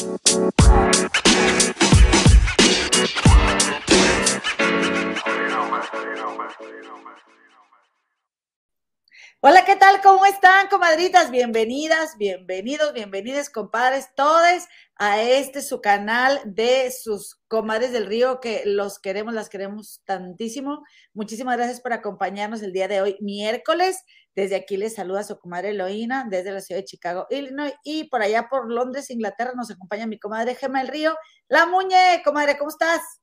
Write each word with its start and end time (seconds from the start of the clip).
Bye. 0.00 1.09
¿Cómo 9.98 10.24
están, 10.24 10.68
comadritas? 10.68 11.32
Bienvenidas, 11.32 12.16
bienvenidos, 12.16 12.92
bienvenidas, 12.92 13.50
compadres, 13.50 14.08
todos 14.14 14.64
a 14.94 15.20
este 15.20 15.62
su 15.62 15.80
canal 15.80 16.40
de 16.44 16.92
sus 16.92 17.40
comadres 17.48 17.90
del 17.90 18.06
río, 18.06 18.38
que 18.38 18.62
los 18.64 19.00
queremos, 19.00 19.34
las 19.34 19.48
queremos 19.48 20.00
tantísimo. 20.04 20.84
Muchísimas 21.12 21.56
gracias 21.56 21.80
por 21.80 21.92
acompañarnos 21.92 22.62
el 22.62 22.72
día 22.72 22.86
de 22.86 23.00
hoy, 23.00 23.16
miércoles. 23.20 24.04
Desde 24.36 24.54
aquí 24.54 24.76
les 24.76 24.94
saluda 24.94 25.24
su 25.24 25.38
comadre 25.38 25.70
Eloína, 25.70 26.24
desde 26.30 26.52
la 26.52 26.60
ciudad 26.60 26.80
de 26.80 26.86
Chicago, 26.86 27.26
Illinois, 27.28 27.74
y 27.82 28.04
por 28.04 28.22
allá 28.22 28.48
por 28.48 28.72
Londres, 28.72 29.10
Inglaterra, 29.10 29.52
nos 29.56 29.72
acompaña 29.72 30.06
mi 30.06 30.20
comadre 30.20 30.54
Gema 30.54 30.78
del 30.78 30.88
Río. 30.88 31.16
La 31.48 31.66
Muñe, 31.66 32.22
comadre, 32.24 32.56
¿cómo 32.56 32.70
estás? 32.70 33.19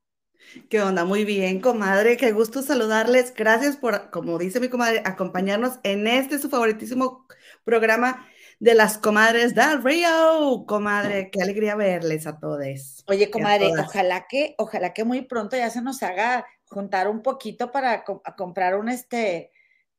¿Qué 0.70 0.82
onda? 0.82 1.06
Muy 1.06 1.26
bien, 1.26 1.62
comadre. 1.62 2.18
Qué 2.18 2.32
gusto 2.32 2.62
saludarles. 2.62 3.34
Gracias 3.34 3.78
por, 3.78 4.10
como 4.12 4.38
dice 4.38 4.60
mi 4.60 4.70
comadre, 4.70 5.02
acompañarnos 5.06 5.80
en 5.84 6.08
este 6.08 6.40
su 6.40 6.50
favoritísimo 6.50 7.26
programa 7.64 8.26
de 8.60 8.74
las 8.74 8.98
comadres 8.98 9.54
del 9.56 9.84
Río. 9.84 10.66
Comadre, 10.68 11.30
qué 11.32 11.42
alegría 11.42 11.76
verles 11.76 12.28
a 12.28 12.40
todos. 12.40 13.04
Oye, 13.08 13.30
comadre, 13.30 13.72
ojalá 13.80 14.26
que, 14.28 14.56
ojalá 14.58 14.94
que 14.94 15.04
muy 15.04 15.22
pronto 15.22 15.56
ya 15.56 15.70
se 15.70 15.82
nos 15.82 16.02
haga 16.04 16.46
juntar 16.66 17.08
un 17.08 17.22
poquito 17.22 17.72
para 17.72 18.04
comprar 18.38 18.78
un 18.78 18.90
este, 18.90 19.52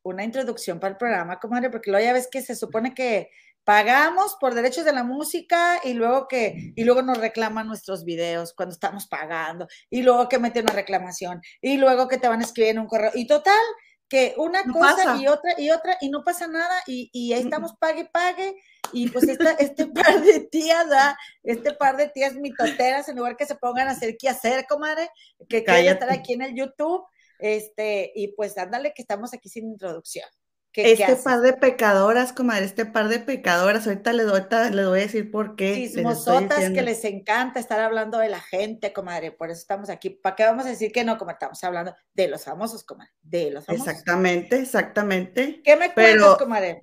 una 0.02 0.24
introducción 0.24 0.80
para 0.80 0.93
el 0.93 0.96
programa, 0.96 1.38
comadre, 1.38 1.70
porque 1.70 1.91
luego 1.91 2.05
ya 2.05 2.12
ves 2.12 2.29
que 2.30 2.43
se 2.43 2.57
supone 2.57 2.95
que 2.95 3.30
pagamos 3.69 4.35
por 4.41 4.55
derechos 4.55 4.87
de 4.87 4.95
la 4.95 5.05
música 5.05 5.79
y 5.85 5.93
luego 5.93 6.27
que 6.27 6.73
y 6.75 6.85
luego 6.85 7.03
nos 7.03 7.19
reclaman 7.19 7.67
nuestros 7.67 8.03
videos 8.03 8.55
cuando 8.55 8.73
estamos 8.73 9.07
pagando 9.07 9.69
y 9.91 10.01
luego 10.01 10.27
que 10.27 10.38
meten 10.38 10.63
una 10.63 10.73
reclamación 10.73 11.43
y 11.60 11.77
luego 11.77 12.09
que 12.09 12.16
te 12.16 12.29
van 12.29 12.41
a 12.41 12.45
escribir 12.45 12.71
en 12.71 12.79
un 12.79 12.87
correo. 12.87 13.10
Y 13.13 13.27
total 13.27 13.60
que 14.09 14.33
una 14.38 14.65
cosa 14.73 15.19
y 15.19 15.27
otra 15.27 15.52
y 15.59 15.69
otra 15.69 15.99
y 16.01 16.09
no 16.09 16.25
pasa 16.25 16.47
nada 16.47 16.80
y, 16.87 17.10
y 17.13 17.35
ahí 17.35 17.43
estamos 17.43 17.75
pague 17.79 18.07
pague 18.07 18.57
y 18.91 19.10
pues 19.10 19.29
esta, 19.29 19.51
este 19.51 19.85
par 19.95 20.23
de 20.23 20.41
tías 20.51 20.88
da 20.88 21.19
este 21.43 21.75
par 21.75 21.99
de 21.99 22.09
tías 22.09 22.37
mitoteras 22.37 23.10
en 23.10 23.16
lugar 23.16 23.37
que 23.37 23.45
se 23.45 23.57
pongan 23.57 23.88
a 23.88 23.91
hacer 23.91 24.16
qué 24.19 24.30
hacer 24.30 24.65
comadre 24.66 25.10
que 25.47 25.63
quieran 25.63 25.93
estar 25.93 26.10
aquí 26.10 26.32
en 26.32 26.41
el 26.41 26.55
YouTube 26.55 27.05
este 27.38 28.13
y 28.15 28.29
pues 28.29 28.57
ándale 28.57 28.95
que 28.95 29.03
estamos 29.03 29.35
aquí 29.35 29.51
sin 29.51 29.66
introducción 29.66 30.27
este 30.74 31.16
par 31.16 31.41
de 31.41 31.52
pecadoras, 31.55 32.33
comadre, 32.33 32.65
este 32.65 32.87
par 32.87 33.09
de 33.09 33.19
pecadoras, 33.19 33.87
ahorita 33.87 34.13
le 34.13 34.23
doy, 34.24 34.43
le 34.73 34.87
voy 34.87 34.99
a 34.99 35.02
decir 35.02 35.30
por 35.30 35.57
qué. 35.57 35.75
Chismosotas 35.75 36.71
que 36.71 36.83
les 36.83 37.05
encanta 37.05 37.59
estar 37.59 37.80
hablando 37.80 38.19
de 38.19 38.29
la 38.29 38.41
gente, 38.41 38.93
comadre, 38.93 39.33
por 39.33 39.51
eso 39.51 39.60
estamos 39.60 39.91
aquí. 39.91 40.10
¿Para 40.10 40.37
qué 40.37 40.45
vamos 40.45 40.66
a 40.66 40.71
decir 40.71 40.93
que 40.93 41.05
no, 41.05 41.19
como 41.19 41.30
estamos 41.30 41.63
hablando 41.65 41.95
de 42.15 42.29
los 42.29 42.45
famosos, 42.45 42.85
comadre? 42.85 43.13
De 43.23 43.51
los 43.51 43.66
famosos. 43.66 43.88
Exactamente, 43.88 44.57
exactamente. 44.59 45.60
¿Qué 45.65 45.77
me 45.77 45.93
cuentas, 45.93 46.37
comadre? 46.37 46.80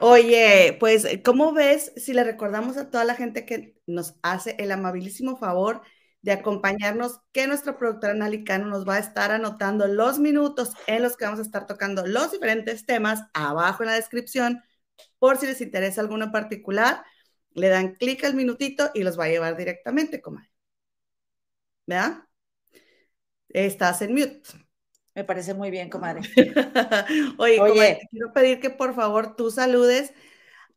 Oye, 0.00 0.76
pues, 0.78 1.06
¿cómo 1.24 1.52
ves 1.52 1.92
si 1.96 2.12
le 2.12 2.24
recordamos 2.24 2.76
a 2.76 2.90
toda 2.90 3.04
la 3.04 3.14
gente 3.14 3.46
que 3.46 3.76
nos 3.86 4.16
hace 4.22 4.54
el 4.58 4.70
amabilísimo 4.70 5.36
favor 5.36 5.82
de 6.28 6.34
acompañarnos, 6.34 7.22
que 7.32 7.46
nuestra 7.46 7.78
productora 7.78 8.12
Nalicano 8.12 8.66
nos 8.66 8.86
va 8.86 8.96
a 8.96 8.98
estar 8.98 9.30
anotando 9.30 9.86
los 9.86 10.18
minutos 10.18 10.72
en 10.86 11.02
los 11.02 11.16
que 11.16 11.24
vamos 11.24 11.38
a 11.38 11.42
estar 11.42 11.66
tocando 11.66 12.06
los 12.06 12.32
diferentes 12.32 12.84
temas 12.84 13.22
abajo 13.32 13.82
en 13.82 13.88
la 13.88 13.94
descripción, 13.94 14.62
por 15.18 15.38
si 15.38 15.46
les 15.46 15.62
interesa 15.62 16.02
alguno 16.02 16.30
particular, 16.30 17.02
le 17.54 17.68
dan 17.68 17.94
clic 17.94 18.24
al 18.24 18.34
minutito 18.34 18.90
y 18.92 19.04
los 19.04 19.18
va 19.18 19.24
a 19.24 19.28
llevar 19.28 19.56
directamente, 19.56 20.20
comadre. 20.20 20.50
¿Verdad? 21.86 22.24
Estás 23.48 24.02
en 24.02 24.12
mute. 24.12 24.42
Me 25.14 25.24
parece 25.24 25.54
muy 25.54 25.70
bien, 25.70 25.88
comadre. 25.88 26.20
Oye, 27.38 27.58
Oye. 27.58 28.06
quiero 28.10 28.34
pedir 28.34 28.60
que 28.60 28.68
por 28.68 28.94
favor 28.94 29.34
tú 29.34 29.50
saludes 29.50 30.12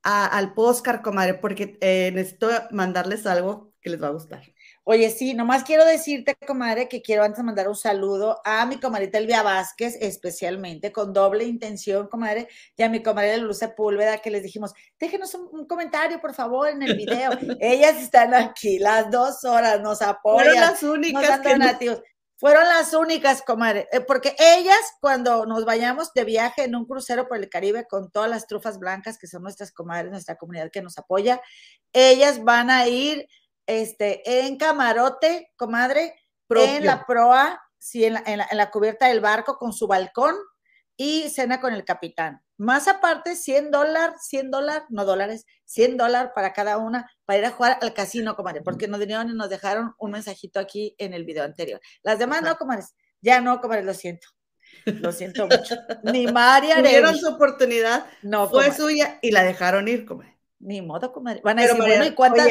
al 0.01 0.53
Poscar, 0.53 1.01
comadre, 1.01 1.33
porque 1.33 1.77
eh, 1.81 2.11
necesito 2.13 2.47
mandarles 2.71 3.25
algo 3.25 3.73
que 3.81 3.89
les 3.89 4.01
va 4.01 4.07
a 4.07 4.11
gustar. 4.11 4.43
Oye, 4.83 5.11
sí, 5.11 5.35
nomás 5.35 5.63
quiero 5.63 5.85
decirte, 5.85 6.35
comadre, 6.47 6.89
que 6.89 7.03
quiero 7.03 7.23
antes 7.23 7.43
mandar 7.43 7.67
un 7.67 7.75
saludo 7.75 8.41
a 8.43 8.65
mi 8.65 8.79
comadrita 8.79 9.19
Elvia 9.19 9.43
Vázquez, 9.43 9.95
especialmente, 10.01 10.91
con 10.91 11.13
doble 11.13 11.43
intención, 11.43 12.07
comadre, 12.07 12.47
y 12.75 12.81
a 12.81 12.89
mi 12.89 13.03
comadre 13.03 13.37
Luz 13.37 13.59
Sepúlveda, 13.59 14.17
que 14.17 14.31
les 14.31 14.41
dijimos, 14.41 14.73
déjenos 14.99 15.35
un, 15.35 15.67
comentario, 15.67 16.19
por 16.19 16.33
favor, 16.33 16.67
en 16.67 16.81
el 16.81 16.95
video. 16.95 17.31
Ellas 17.59 18.01
están 18.01 18.33
aquí 18.33 18.79
las 18.79 19.11
dos 19.11 19.43
horas, 19.43 19.79
nos 19.81 20.01
apoyan. 20.01 20.45
Fueron 20.45 20.61
las 20.61 20.83
únicas 20.83 21.39
que 21.77 22.01
Fueron 22.41 22.67
las 22.67 22.95
únicas, 22.95 23.43
comadre, 23.43 23.87
eh, 23.91 23.99
porque 23.99 24.35
ellas, 24.39 24.79
cuando 24.99 25.45
nos 25.45 25.63
vayamos 25.63 26.11
de 26.11 26.23
viaje 26.23 26.63
en 26.63 26.75
un 26.75 26.87
crucero 26.87 27.27
por 27.27 27.37
el 27.37 27.49
Caribe 27.49 27.85
con 27.87 28.09
todas 28.09 28.31
las 28.31 28.47
trufas 28.47 28.79
blancas, 28.79 29.19
que 29.19 29.27
son 29.27 29.43
nuestras 29.43 29.71
comadres, 29.71 30.09
nuestra 30.09 30.37
comunidad 30.37 30.71
que 30.71 30.81
nos 30.81 30.97
apoya, 30.97 31.39
ellas 31.93 32.43
van 32.43 32.71
a 32.71 32.87
ir 32.87 33.27
este, 33.79 34.45
en 34.45 34.57
camarote, 34.57 35.51
comadre, 35.55 36.15
en 36.49 36.85
la 36.85 37.05
proa, 37.05 37.61
sí, 37.77 38.03
en 38.03 38.13
la, 38.13 38.71
cubierta 38.71 39.07
del 39.07 39.21
barco 39.21 39.57
con 39.57 39.71
su 39.71 39.87
balcón 39.87 40.35
y 40.97 41.29
cena 41.29 41.61
con 41.61 41.73
el 41.73 41.85
capitán. 41.85 42.41
Más 42.57 42.87
aparte, 42.87 43.35
100 43.35 43.71
dólares, 43.71 44.17
100 44.27 44.51
dólares, 44.51 44.83
no 44.89 45.05
dólares, 45.05 45.45
100 45.65 45.97
dólares 45.97 46.31
para 46.35 46.53
cada 46.53 46.77
una 46.77 47.09
para 47.25 47.39
ir 47.39 47.45
a 47.45 47.51
jugar 47.51 47.79
al 47.81 47.93
casino, 47.93 48.35
comadre, 48.35 48.61
porque 48.61 48.87
nos 48.87 48.99
vinieron 48.99 49.29
y 49.29 49.33
nos 49.33 49.49
dejaron 49.49 49.95
un 49.97 50.11
mensajito 50.11 50.59
aquí 50.59 50.93
en 50.97 51.13
el 51.13 51.23
video 51.23 51.43
anterior. 51.43 51.79
Las 52.03 52.19
demás 52.19 52.41
no, 52.43 52.55
comadres, 52.57 52.93
ya 53.21 53.41
no, 53.41 53.61
comadre, 53.61 53.83
lo 53.83 53.93
siento. 53.93 54.27
Lo 54.85 55.11
siento 55.11 55.47
mucho. 55.47 55.75
Ni 56.03 56.27
María 56.27 56.77
Tuvieron 56.77 57.17
su 57.17 57.27
oportunidad, 57.29 58.05
no, 58.21 58.49
fue 58.49 58.71
suya 58.71 59.19
y 59.21 59.31
la 59.31 59.43
dejaron 59.43 59.87
ir, 59.87 60.05
comadre. 60.05 60.37
Ni 60.59 60.81
modo, 60.81 61.11
comadre. 61.11 61.41
Van 61.43 61.57
a 61.57 61.63
decir, 61.63 61.77
bueno, 61.77 62.05
¿y 62.05 62.11
cuántas? 62.11 62.47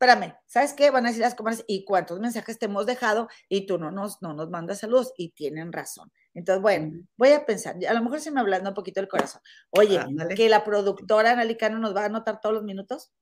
Espérame, 0.00 0.34
¿sabes 0.46 0.72
qué? 0.72 0.90
Van 0.90 1.04
a 1.04 1.10
decir 1.10 1.20
las 1.20 1.34
comadres, 1.34 1.62
¿y 1.68 1.84
cuántos 1.84 2.20
mensajes 2.20 2.58
te 2.58 2.64
hemos 2.64 2.86
dejado? 2.86 3.28
Y 3.50 3.66
tú 3.66 3.78
no 3.78 3.90
nos, 3.90 4.22
no 4.22 4.32
nos 4.32 4.48
mandas 4.48 4.78
saludos, 4.78 5.12
y 5.18 5.32
tienen 5.32 5.72
razón. 5.72 6.10
Entonces, 6.32 6.62
bueno, 6.62 7.06
voy 7.18 7.32
a 7.32 7.44
pensar, 7.44 7.76
a 7.86 7.92
lo 7.92 8.02
mejor 8.02 8.20
se 8.20 8.30
me 8.30 8.40
hablando 8.40 8.70
un 8.70 8.74
poquito 8.74 9.00
el 9.00 9.08
corazón. 9.08 9.42
Oye, 9.68 10.00
que 10.34 10.48
la 10.48 10.64
productora 10.64 11.32
Analicano 11.32 11.78
nos 11.78 11.94
va 11.94 12.02
a 12.02 12.06
anotar 12.06 12.40
todos 12.40 12.54
los 12.54 12.64
minutos. 12.64 13.12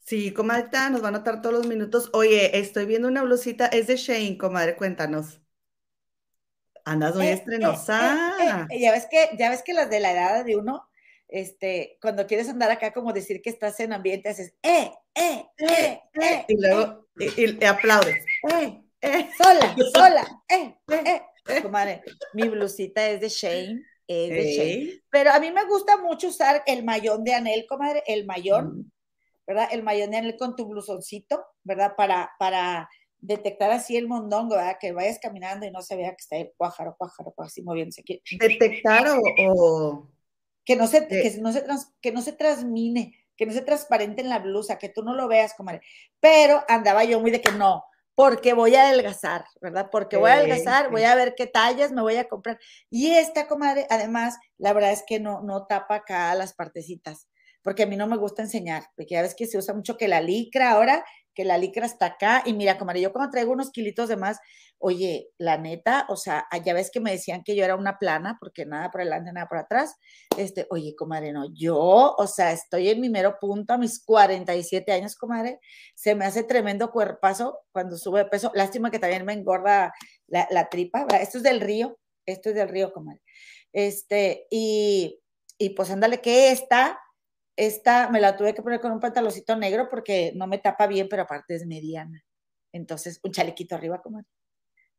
Sí, 0.00 0.34
comadre, 0.34 0.68
nos 0.90 1.02
va 1.02 1.06
a 1.06 1.08
anotar 1.08 1.40
todos 1.40 1.54
los 1.54 1.66
minutos. 1.66 2.10
Oye, 2.12 2.58
estoy 2.58 2.84
viendo 2.84 3.08
una 3.08 3.22
blusita, 3.22 3.66
es 3.66 3.86
de 3.86 3.96
Shane, 3.96 4.36
comadre, 4.36 4.76
cuéntanos. 4.76 5.40
Andas 6.84 7.14
muy 7.14 7.26
eh, 7.26 7.30
eh, 7.30 7.34
estrenosa. 7.34 8.66
Eh, 8.68 8.80
ya 8.80 8.92
ves 8.92 9.06
que, 9.10 9.30
ya 9.38 9.48
ves 9.48 9.62
que 9.62 9.72
las 9.72 9.88
de 9.88 10.00
la 10.00 10.12
edad 10.12 10.44
de 10.44 10.56
uno 10.56 10.89
este, 11.30 11.98
cuando 12.00 12.26
quieres 12.26 12.48
andar 12.48 12.70
acá, 12.70 12.92
como 12.92 13.12
decir 13.12 13.40
que 13.40 13.50
estás 13.50 13.78
en 13.80 13.92
ambiente, 13.92 14.28
haces, 14.28 14.54
eh, 14.62 14.90
eh, 15.14 15.44
eh, 15.58 16.00
eh. 16.20 16.44
Y 16.48 16.60
luego, 16.60 17.06
y, 17.18 17.64
aplaudes. 17.64 18.24
Eh, 18.50 18.82
eh. 19.00 19.28
Sola, 19.38 19.76
sola, 19.94 20.42
eh, 20.48 20.74
eh. 21.46 21.62
Comadre, 21.62 22.02
mi 22.34 22.48
blusita 22.48 23.08
es 23.08 23.20
de 23.20 23.28
Shane. 23.28 23.82
Es 24.06 24.28
de 24.28 24.52
Shane. 24.52 25.02
Pero 25.10 25.30
a 25.30 25.40
mí 25.40 25.50
me 25.50 25.64
gusta 25.66 25.96
mucho 25.96 26.28
usar 26.28 26.62
el 26.66 26.84
mayón 26.84 27.24
de 27.24 27.34
Anel, 27.34 27.66
comadre, 27.68 28.02
el 28.06 28.26
mayón, 28.26 28.92
¿verdad? 29.46 29.68
El 29.72 29.82
mayón 29.82 30.10
de 30.10 30.18
Anel 30.18 30.36
con 30.36 30.56
tu 30.56 30.66
blusoncito, 30.66 31.44
¿verdad? 31.62 31.94
Para, 31.96 32.30
para 32.38 32.88
detectar 33.18 33.70
así 33.70 33.96
el 33.96 34.08
mondongo, 34.08 34.56
¿verdad? 34.56 34.76
Que 34.80 34.92
vayas 34.92 35.18
caminando 35.20 35.66
y 35.66 35.70
no 35.70 35.80
se 35.80 35.96
vea 35.96 36.10
que 36.10 36.20
está 36.20 36.36
el 36.36 36.52
pájaro, 36.56 36.96
pájaro, 36.98 37.32
así 37.38 37.62
moviéndose 37.62 38.00
aquí. 38.02 38.20
Detectar 38.38 39.06
o 39.08 40.08
que 40.70 40.76
no 40.76 40.86
se, 40.86 41.08
que 41.08 41.36
no 41.40 41.52
se, 41.52 41.64
que 42.00 42.12
no 42.12 42.22
se 42.22 42.32
transmine, 42.32 43.18
que 43.36 43.44
no 43.44 43.52
se 43.52 43.62
transparente 43.62 44.22
en 44.22 44.28
la 44.28 44.38
blusa, 44.38 44.78
que 44.78 44.88
tú 44.88 45.02
no 45.02 45.14
lo 45.14 45.26
veas, 45.26 45.54
comadre. 45.54 45.80
Pero 46.20 46.62
andaba 46.68 47.02
yo 47.02 47.18
muy 47.18 47.32
de 47.32 47.40
que 47.40 47.50
no, 47.50 47.82
porque 48.14 48.52
voy 48.52 48.76
a 48.76 48.82
adelgazar, 48.86 49.46
¿verdad? 49.60 49.88
Porque 49.90 50.16
voy 50.16 50.30
a 50.30 50.34
adelgazar, 50.34 50.88
voy 50.88 51.02
a 51.02 51.16
ver 51.16 51.34
qué 51.36 51.48
tallas 51.48 51.90
me 51.90 52.02
voy 52.02 52.18
a 52.18 52.28
comprar. 52.28 52.60
Y 52.88 53.10
esta, 53.10 53.48
comadre, 53.48 53.88
además, 53.90 54.38
la 54.58 54.72
verdad 54.72 54.92
es 54.92 55.02
que 55.04 55.18
no, 55.18 55.40
no 55.42 55.66
tapa 55.66 55.96
acá 55.96 56.32
las 56.36 56.54
partecitas, 56.54 57.26
porque 57.62 57.82
a 57.82 57.86
mí 57.86 57.96
no 57.96 58.06
me 58.06 58.16
gusta 58.16 58.42
enseñar, 58.42 58.84
porque 58.94 59.14
ya 59.14 59.22
ves 59.22 59.34
que 59.34 59.48
se 59.48 59.58
usa 59.58 59.74
mucho 59.74 59.96
que 59.96 60.06
la 60.06 60.20
licra 60.20 60.70
ahora, 60.70 61.04
que 61.34 61.44
la 61.44 61.58
licra 61.58 61.86
está 61.86 62.06
acá, 62.06 62.42
y 62.44 62.52
mira, 62.52 62.78
comadre, 62.78 63.00
yo 63.00 63.12
cuando 63.12 63.30
traigo 63.30 63.52
unos 63.52 63.70
kilitos 63.70 64.08
de 64.08 64.16
más, 64.16 64.38
oye, 64.82 65.28
la 65.36 65.58
neta, 65.58 66.06
o 66.08 66.16
sea, 66.16 66.46
ah, 66.50 66.56
ya 66.56 66.72
ves 66.72 66.90
que 66.90 67.00
me 67.00 67.12
decían 67.12 67.42
que 67.44 67.54
yo 67.54 67.64
era 67.64 67.76
una 67.76 67.98
plana, 67.98 68.38
porque 68.40 68.64
nada 68.64 68.90
por 68.90 69.02
adelante, 69.02 69.30
nada 69.30 69.46
por 69.46 69.58
atrás. 69.58 69.94
Este, 70.38 70.66
oye, 70.70 70.94
comadre, 70.96 71.32
no, 71.32 71.44
yo, 71.52 71.76
o 71.76 72.26
sea, 72.26 72.52
estoy 72.52 72.88
en 72.88 73.00
mi 73.00 73.10
mero 73.10 73.36
punto 73.38 73.74
a 73.74 73.78
mis 73.78 74.02
47 74.02 74.90
años, 74.90 75.16
comadre. 75.16 75.60
Se 75.94 76.14
me 76.14 76.24
hace 76.24 76.44
tremendo 76.44 76.90
cuerpazo 76.90 77.58
cuando 77.72 77.98
sube 77.98 78.20
de 78.20 78.30
peso. 78.30 78.50
Lástima 78.54 78.90
que 78.90 78.98
también 78.98 79.26
me 79.26 79.34
engorda 79.34 79.92
la, 80.26 80.68
tripa, 80.70 81.02
¿verdad? 81.02 81.22
Esto 81.22 81.38
es 81.38 81.44
del 81.44 81.60
río, 81.60 81.98
esto 82.24 82.48
es 82.48 82.54
del 82.54 82.68
río, 82.68 82.92
comadre. 82.92 83.20
Este, 83.72 84.46
y, 84.50 85.20
y 85.58 85.70
pues 85.70 85.90
ándale, 85.90 86.22
que 86.22 86.52
esta, 86.52 86.98
esta 87.56 88.08
me 88.10 88.20
la 88.20 88.36
tuve 88.36 88.54
que 88.54 88.62
poner 88.62 88.80
con 88.80 88.92
un 88.92 89.00
pantaloncito 89.00 89.56
negro 89.56 89.88
porque 89.88 90.32
no 90.34 90.46
me 90.46 90.58
tapa 90.58 90.86
bien, 90.86 91.08
pero 91.08 91.22
aparte 91.22 91.54
es 91.54 91.66
mediana. 91.66 92.24
Entonces, 92.72 93.20
un 93.22 93.32
chalequito 93.32 93.74
arriba, 93.74 94.00
comadre. 94.00 94.28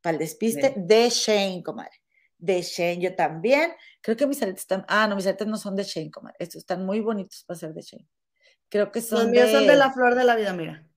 Para 0.02 0.14
el 0.14 0.20
despiste 0.20 0.74
de 0.76 1.10
Shane, 1.10 1.64
comadre. 1.64 2.02
De 2.38 2.62
Shane, 2.62 3.00
yo 3.00 3.16
también. 3.16 3.74
Creo 4.02 4.18
que 4.18 4.28
mis 4.28 4.42
aretes 4.42 4.62
están. 4.62 4.84
Ah, 4.88 5.08
no, 5.08 5.16
mis 5.16 5.28
aretes 5.28 5.48
no 5.48 5.58
son 5.58 5.76
de 5.76 5.84
Shane, 5.84 6.12
comadre. 6.12 6.36
Estos 6.40 6.60
están 6.60 6.86
muy 6.86 7.00
bonitos 7.00 7.44
para 7.48 7.60
ser 7.60 7.74
de 7.74 7.82
Shane. 7.82 8.08
Creo 8.70 8.92
que 8.92 9.02
son. 9.02 9.24
Los 9.24 9.30
míos 9.30 9.52
son 9.52 9.68
de 9.68 9.76
la 9.76 9.92
flor 9.92 10.16
de 10.16 10.24
la 10.24 10.36
vida, 10.36 10.54
mira. 10.54 10.88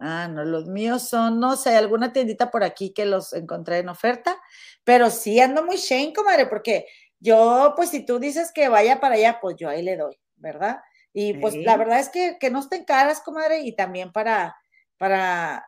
Ah, 0.00 0.28
no, 0.28 0.44
los 0.44 0.66
míos 0.66 1.08
son, 1.08 1.38
no 1.38 1.56
sé, 1.56 1.76
alguna 1.76 2.12
tiendita 2.12 2.50
por 2.50 2.64
aquí 2.64 2.92
que 2.92 3.06
los 3.06 3.32
encontré 3.32 3.78
en 3.78 3.88
oferta, 3.88 4.36
pero 4.82 5.08
sí 5.08 5.38
ando 5.38 5.64
muy 5.64 5.76
Shane, 5.76 6.12
comadre, 6.12 6.46
porque 6.46 6.86
yo, 7.20 7.74
pues 7.76 7.90
si 7.90 8.04
tú 8.04 8.18
dices 8.18 8.50
que 8.52 8.68
vaya 8.68 9.00
para 9.00 9.14
allá, 9.14 9.38
pues 9.40 9.56
yo 9.56 9.68
ahí 9.68 9.82
le 9.82 9.96
doy, 9.96 10.18
¿verdad? 10.44 10.80
Y 11.12 11.34
pues 11.34 11.54
la 11.56 11.76
verdad 11.76 12.00
es 12.00 12.08
que, 12.08 12.36
que 12.38 12.50
no 12.50 12.58
estén 12.58 12.84
caras, 12.84 13.20
comadre, 13.20 13.60
y 13.60 13.74
también 13.74 14.12
para, 14.12 14.56
para, 14.98 15.64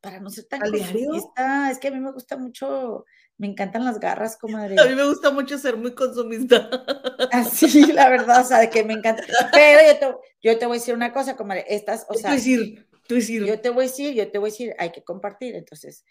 para 0.00 0.20
no 0.20 0.30
ser 0.30 0.46
tan 0.46 0.60
consumista. 0.60 1.70
Es 1.70 1.78
que 1.78 1.88
a 1.88 1.90
mí 1.90 1.98
me 1.98 2.12
gusta 2.12 2.36
mucho, 2.36 3.04
me 3.36 3.48
encantan 3.48 3.84
las 3.84 3.98
garras, 3.98 4.36
comadre. 4.36 4.76
A 4.80 4.84
mí 4.84 4.94
me 4.94 5.04
gusta 5.04 5.32
mucho 5.32 5.58
ser 5.58 5.76
muy 5.76 5.94
consumista. 5.94 6.70
Así, 7.32 7.92
la 7.92 8.08
verdad, 8.08 8.40
o 8.40 8.44
sea, 8.44 8.58
de 8.58 8.70
que 8.70 8.84
me 8.84 8.94
encanta. 8.94 9.24
Pero 9.52 9.80
yo 9.92 9.98
te, 9.98 10.18
yo 10.42 10.58
te 10.58 10.66
voy 10.66 10.76
a 10.76 10.80
decir 10.80 10.94
una 10.94 11.12
cosa, 11.12 11.36
comadre, 11.36 11.64
estas, 11.68 12.06
o 12.08 12.14
sea. 12.14 12.30
decir, 12.30 12.88
tú 13.08 13.16
decir. 13.16 13.44
Yo 13.44 13.60
te 13.60 13.70
voy 13.70 13.84
a 13.84 13.88
decir, 13.88 14.14
yo 14.14 14.30
te 14.30 14.38
voy 14.38 14.50
a 14.50 14.52
decir, 14.52 14.76
hay 14.78 14.92
que 14.92 15.02
compartir. 15.02 15.56
Entonces, 15.56 16.04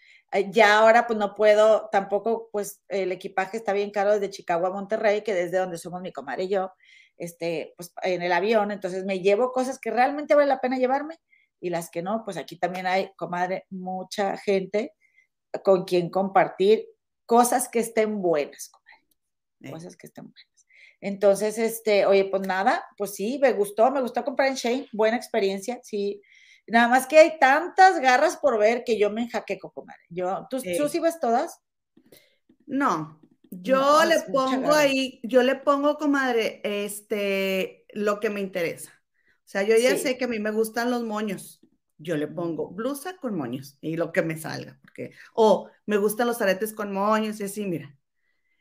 ya 0.50 0.78
ahora 0.78 1.06
pues 1.06 1.18
no 1.18 1.34
puedo, 1.34 1.88
tampoco, 1.90 2.50
pues 2.52 2.82
el 2.88 3.12
equipaje 3.12 3.56
está 3.56 3.72
bien 3.72 3.90
caro 3.90 4.12
desde 4.12 4.28
Chicago 4.28 4.66
a 4.66 4.72
Monterrey, 4.72 5.22
que 5.22 5.32
desde 5.32 5.56
donde 5.56 5.78
somos 5.78 6.02
mi 6.02 6.12
comadre 6.12 6.44
y 6.44 6.48
yo 6.48 6.72
este, 7.18 7.74
pues, 7.76 7.92
en 8.02 8.22
el 8.22 8.32
avión, 8.32 8.70
entonces 8.70 9.04
me 9.04 9.20
llevo 9.20 9.52
cosas 9.52 9.78
que 9.78 9.90
realmente 9.90 10.34
vale 10.34 10.48
la 10.48 10.60
pena 10.60 10.78
llevarme 10.78 11.18
y 11.60 11.70
las 11.70 11.90
que 11.90 12.02
no, 12.02 12.22
pues 12.24 12.36
aquí 12.36 12.56
también 12.56 12.86
hay, 12.86 13.10
comadre, 13.16 13.66
mucha 13.70 14.36
gente 14.36 14.94
con 15.64 15.84
quien 15.84 16.10
compartir 16.10 16.86
cosas 17.26 17.68
que 17.68 17.80
estén 17.80 18.22
buenas, 18.22 18.70
comadre, 18.70 19.72
cosas 19.72 19.96
que 19.96 20.06
estén 20.06 20.24
buenas. 20.24 20.66
Entonces, 21.00 21.58
este, 21.58 22.06
oye, 22.06 22.24
pues 22.24 22.42
nada, 22.46 22.84
pues 22.96 23.14
sí, 23.14 23.38
me 23.40 23.52
gustó, 23.52 23.90
me 23.90 24.00
gustó 24.00 24.24
comprar 24.24 24.48
en 24.48 24.54
Shane, 24.54 24.88
buena 24.92 25.16
experiencia, 25.16 25.80
sí. 25.82 26.20
Nada 26.66 26.88
más 26.88 27.06
que 27.06 27.18
hay 27.18 27.38
tantas 27.38 28.00
garras 28.00 28.36
por 28.36 28.58
ver 28.58 28.82
que 28.84 28.98
yo 28.98 29.10
me 29.10 29.22
enjaqueco, 29.22 29.70
comadre. 29.72 30.02
Yo, 30.10 30.46
¿tú, 30.50 30.60
¿tú 30.76 30.88
sí 30.88 31.00
ves 31.00 31.18
todas? 31.20 31.60
No, 32.66 33.20
yo 33.50 34.04
le 34.04 34.20
pongo 34.32 34.72
ahí, 34.72 35.20
yo 35.22 35.42
le 35.42 35.56
pongo, 35.56 35.96
comadre, 35.96 36.60
este, 36.64 37.86
lo 37.92 38.20
que 38.20 38.30
me 38.30 38.40
interesa. 38.40 38.90
O 38.90 39.50
sea, 39.50 39.62
yo 39.62 39.76
ya 39.76 39.96
sé 39.96 40.18
que 40.18 40.26
a 40.26 40.28
mí 40.28 40.38
me 40.38 40.50
gustan 40.50 40.90
los 40.90 41.04
moños. 41.04 41.60
Yo 41.96 42.16
le 42.16 42.28
pongo 42.28 42.68
blusa 42.68 43.16
con 43.16 43.34
moños 43.34 43.76
y 43.80 43.96
lo 43.96 44.12
que 44.12 44.22
me 44.22 44.36
salga, 44.36 44.78
porque, 44.82 45.12
o 45.34 45.68
me 45.86 45.96
gustan 45.96 46.28
los 46.28 46.40
aretes 46.40 46.72
con 46.72 46.92
moños 46.92 47.40
y 47.40 47.44
así, 47.44 47.66
mira. 47.66 47.96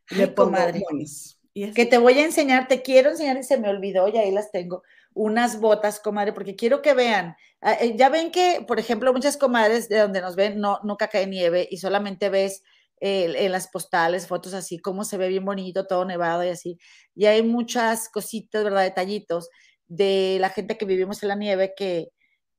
le 0.10 0.28
pongo 0.28 0.52
comadre. 0.52 0.82
moños. 0.90 1.38
Que 1.74 1.86
te 1.86 1.98
voy 1.98 2.20
a 2.20 2.26
enseñar, 2.26 2.68
te 2.68 2.82
quiero 2.82 3.10
enseñar 3.10 3.38
y 3.38 3.44
se 3.44 3.58
me 3.58 3.70
olvidó 3.70 4.08
y 4.08 4.18
ahí 4.18 4.32
las 4.32 4.52
tengo. 4.52 4.84
Unas 5.14 5.60
botas, 5.60 6.00
comadre, 6.00 6.34
porque 6.34 6.56
quiero 6.56 6.82
que 6.82 6.94
vean. 6.94 7.36
Ah, 7.62 7.74
eh, 7.74 7.96
ya 7.98 8.10
ven 8.10 8.32
que, 8.32 8.64
por 8.68 8.80
ejemplo, 8.80 9.12
muchas 9.12 9.38
comadres 9.38 9.90
de 9.90 9.98
donde 9.98 10.22
nos 10.22 10.36
ven 10.36 10.60
no, 10.60 10.80
nunca 10.84 11.08
cae 11.08 11.26
nieve 11.26 11.68
y 11.70 11.78
solamente 11.78 12.30
ves 12.30 12.64
en 13.00 13.52
las 13.52 13.68
postales, 13.68 14.28
fotos 14.28 14.54
así, 14.54 14.80
cómo 14.80 15.04
se 15.04 15.18
ve 15.18 15.30
bien 15.30 15.46
bonito, 15.46 15.86
todo 15.88 16.06
nevado 16.06 16.44
y 16.44 16.50
así. 16.50 16.78
Y 17.16 17.26
hay 17.26 17.44
muchas 17.44 18.10
cositas, 18.10 18.64
¿verdad? 18.64 18.84
Detallitos 18.84 19.50
de 19.88 20.38
la 20.42 20.50
gente 20.50 20.78
que 20.78 20.86
vivimos 20.86 21.22
en 21.24 21.30
la 21.30 21.36
nieve 21.36 21.74
que, 21.78 22.10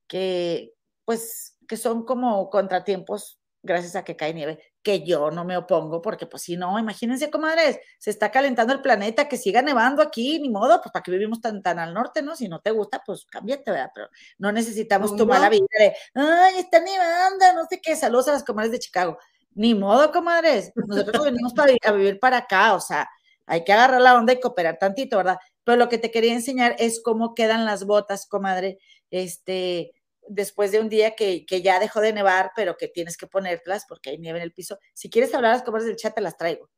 que 0.07 0.73
pues, 1.05 1.57
que 1.67 1.77
son 1.77 2.05
como 2.05 2.49
contratiempos 2.49 3.39
gracias 3.61 3.95
a 3.95 4.03
que 4.03 4.15
cae 4.15 4.33
nieve, 4.33 4.59
que 4.81 5.05
yo 5.05 5.31
no 5.31 5.43
me 5.43 5.57
opongo, 5.57 6.01
porque 6.01 6.25
pues 6.25 6.43
si 6.43 6.55
no, 6.55 6.79
imagínense, 6.79 7.29
comadres, 7.29 7.79
se 7.99 8.09
está 8.09 8.31
calentando 8.31 8.73
el 8.73 8.81
planeta, 8.81 9.27
que 9.27 9.37
siga 9.37 9.61
nevando 9.61 10.01
aquí, 10.01 10.39
ni 10.39 10.49
modo, 10.49 10.81
pues 10.81 10.91
para 10.93 11.03
que 11.03 11.11
vivimos 11.11 11.41
tan, 11.41 11.61
tan 11.61 11.77
al 11.79 11.93
norte, 11.93 12.21
¿no? 12.21 12.35
Si 12.35 12.47
no 12.47 12.61
te 12.61 12.71
gusta, 12.71 13.03
pues 13.05 13.25
cámbiate, 13.25 13.71
¿verdad? 13.71 13.91
Pero 13.93 14.07
no 14.37 14.51
necesitamos 14.51 15.15
tu 15.15 15.25
mala 15.25 15.49
vida 15.49 15.65
de, 15.77 15.93
ay, 16.15 16.59
está 16.59 16.79
nevando, 16.79 17.45
no 17.55 17.65
sé 17.69 17.81
qué, 17.81 17.95
saludos 17.95 18.29
a 18.29 18.33
las 18.33 18.43
comadres 18.43 18.71
de 18.71 18.79
Chicago. 18.79 19.17
Ni 19.59 19.75
modo, 19.75 20.09
comadres. 20.13 20.71
Nosotros 20.73 21.25
venimos 21.25 21.53
para, 21.53 21.73
a 21.83 21.91
vivir 21.91 22.17
para 22.17 22.37
acá, 22.37 22.73
o 22.75 22.79
sea, 22.79 23.09
hay 23.45 23.65
que 23.65 23.73
agarrar 23.73 23.99
la 23.99 24.15
onda 24.15 24.31
y 24.31 24.39
cooperar 24.39 24.79
tantito, 24.79 25.17
¿verdad? 25.17 25.37
Pero 25.65 25.77
lo 25.77 25.89
que 25.89 25.97
te 25.97 26.11
quería 26.11 26.31
enseñar 26.31 26.77
es 26.79 27.01
cómo 27.03 27.35
quedan 27.35 27.65
las 27.65 27.83
botas, 27.83 28.25
comadre, 28.25 28.79
este, 29.11 29.91
después 30.29 30.71
de 30.71 30.79
un 30.79 30.87
día 30.87 31.13
que, 31.13 31.43
ya 31.61 31.77
dejó 31.81 31.99
de 31.99 32.13
nevar, 32.13 32.53
pero 32.55 32.77
que 32.77 32.87
tienes 32.87 33.17
que 33.17 33.27
ponértelas 33.27 33.85
porque 33.85 34.11
hay 34.11 34.17
nieve 34.17 34.39
en 34.39 34.43
el 34.43 34.53
piso. 34.53 34.79
Si 34.93 35.09
quieres 35.09 35.35
hablar 35.35 35.51
las 35.51 35.63
comadres 35.63 35.87
del 35.87 35.97
chat, 35.97 36.15
te 36.15 36.21
las 36.21 36.37
traigo. 36.37 36.69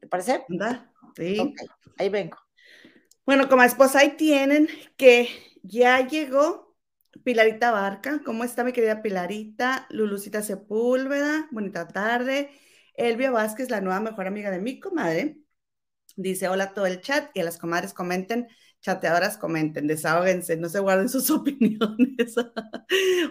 ¿Te 0.00 0.08
parece? 0.08 0.44
Sí. 1.14 1.54
ahí 1.98 2.08
vengo. 2.08 2.36
Bueno, 3.24 3.48
como 3.48 3.62
esposa, 3.62 4.00
ahí 4.00 4.16
tienen 4.16 4.68
que 4.96 5.28
ya 5.62 6.04
llegó 6.04 6.65
Pilarita 7.24 7.70
Barca, 7.70 8.20
¿cómo 8.24 8.44
está 8.44 8.64
mi 8.64 8.72
querida 8.72 9.02
Pilarita? 9.02 9.86
Lulucita 9.90 10.42
Sepúlveda, 10.42 11.48
bonita 11.52 11.86
tarde. 11.88 12.50
Elvia 12.94 13.30
Vázquez, 13.30 13.70
la 13.70 13.80
nueva 13.80 14.00
mejor 14.00 14.26
amiga 14.26 14.50
de 14.50 14.58
mi 14.58 14.80
comadre, 14.80 15.38
dice 16.16 16.48
hola 16.48 16.64
a 16.64 16.74
todo 16.74 16.86
el 16.86 17.00
chat 17.00 17.30
y 17.34 17.40
a 17.40 17.44
las 17.44 17.58
comadres 17.58 17.92
comenten, 17.94 18.48
chateadoras 18.80 19.38
comenten, 19.38 19.86
desahóguense, 19.86 20.56
no 20.56 20.68
se 20.68 20.80
guarden 20.80 21.08
sus 21.08 21.30
opiniones. 21.32 22.34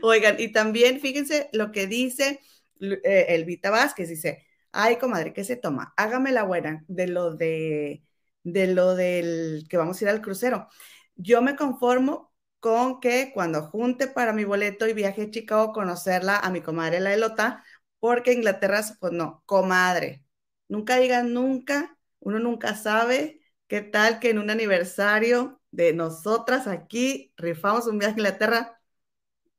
Oigan, 0.03 0.39
y 0.39 0.51
también 0.51 0.99
fíjense 0.99 1.49
lo 1.53 1.71
que 1.71 1.87
dice 1.87 2.39
eh, 2.79 3.25
Elvita 3.29 3.71
Vázquez, 3.71 4.09
dice, 4.09 4.45
ay 4.71 4.97
comadre, 4.97 5.33
¿qué 5.33 5.43
se 5.43 5.55
toma? 5.57 5.93
Hágame 5.97 6.31
la 6.31 6.43
buena 6.43 6.85
de 6.87 7.07
lo 7.07 7.35
de, 7.35 8.03
de 8.43 8.67
lo 8.67 8.95
del 8.95 9.65
que 9.69 9.77
vamos 9.77 9.99
a 10.01 10.05
ir 10.05 10.09
al 10.09 10.21
crucero. 10.21 10.67
Yo 11.15 11.41
me 11.41 11.55
conformo 11.55 12.34
con 12.65 13.00
que 13.00 13.31
cuando 13.31 13.62
junte 13.62 14.07
para 14.07 14.33
mi 14.33 14.44
boleto 14.44 14.88
y 14.88 14.94
viaje 14.94 15.21
a 15.21 15.29
Chicago 15.29 15.69
a 15.69 15.71
conocerla 15.71 16.39
a 16.39 16.50
mi 16.50 16.62
comadre 16.62 17.00
la 17.00 17.13
Elota, 17.13 17.63
porque 18.00 18.33
Inglaterra, 18.33 18.81
pues 19.00 19.13
no, 19.13 19.44
comadre. 19.45 20.23
Nunca 20.67 20.97
digan 20.97 21.31
nunca, 21.31 21.95
uno 22.21 22.39
nunca 22.39 22.75
sabe 22.75 23.39
qué 23.67 23.81
tal 23.81 24.19
que 24.19 24.31
en 24.31 24.39
un 24.39 24.50
aniversario 24.50 25.62
de 25.69 25.94
nosotras 25.94 26.65
aquí 26.65 27.31
rifamos 27.38 27.85
un 27.85 28.00
viaje 28.00 28.13
a 28.13 28.17
Inglaterra. 28.17 28.81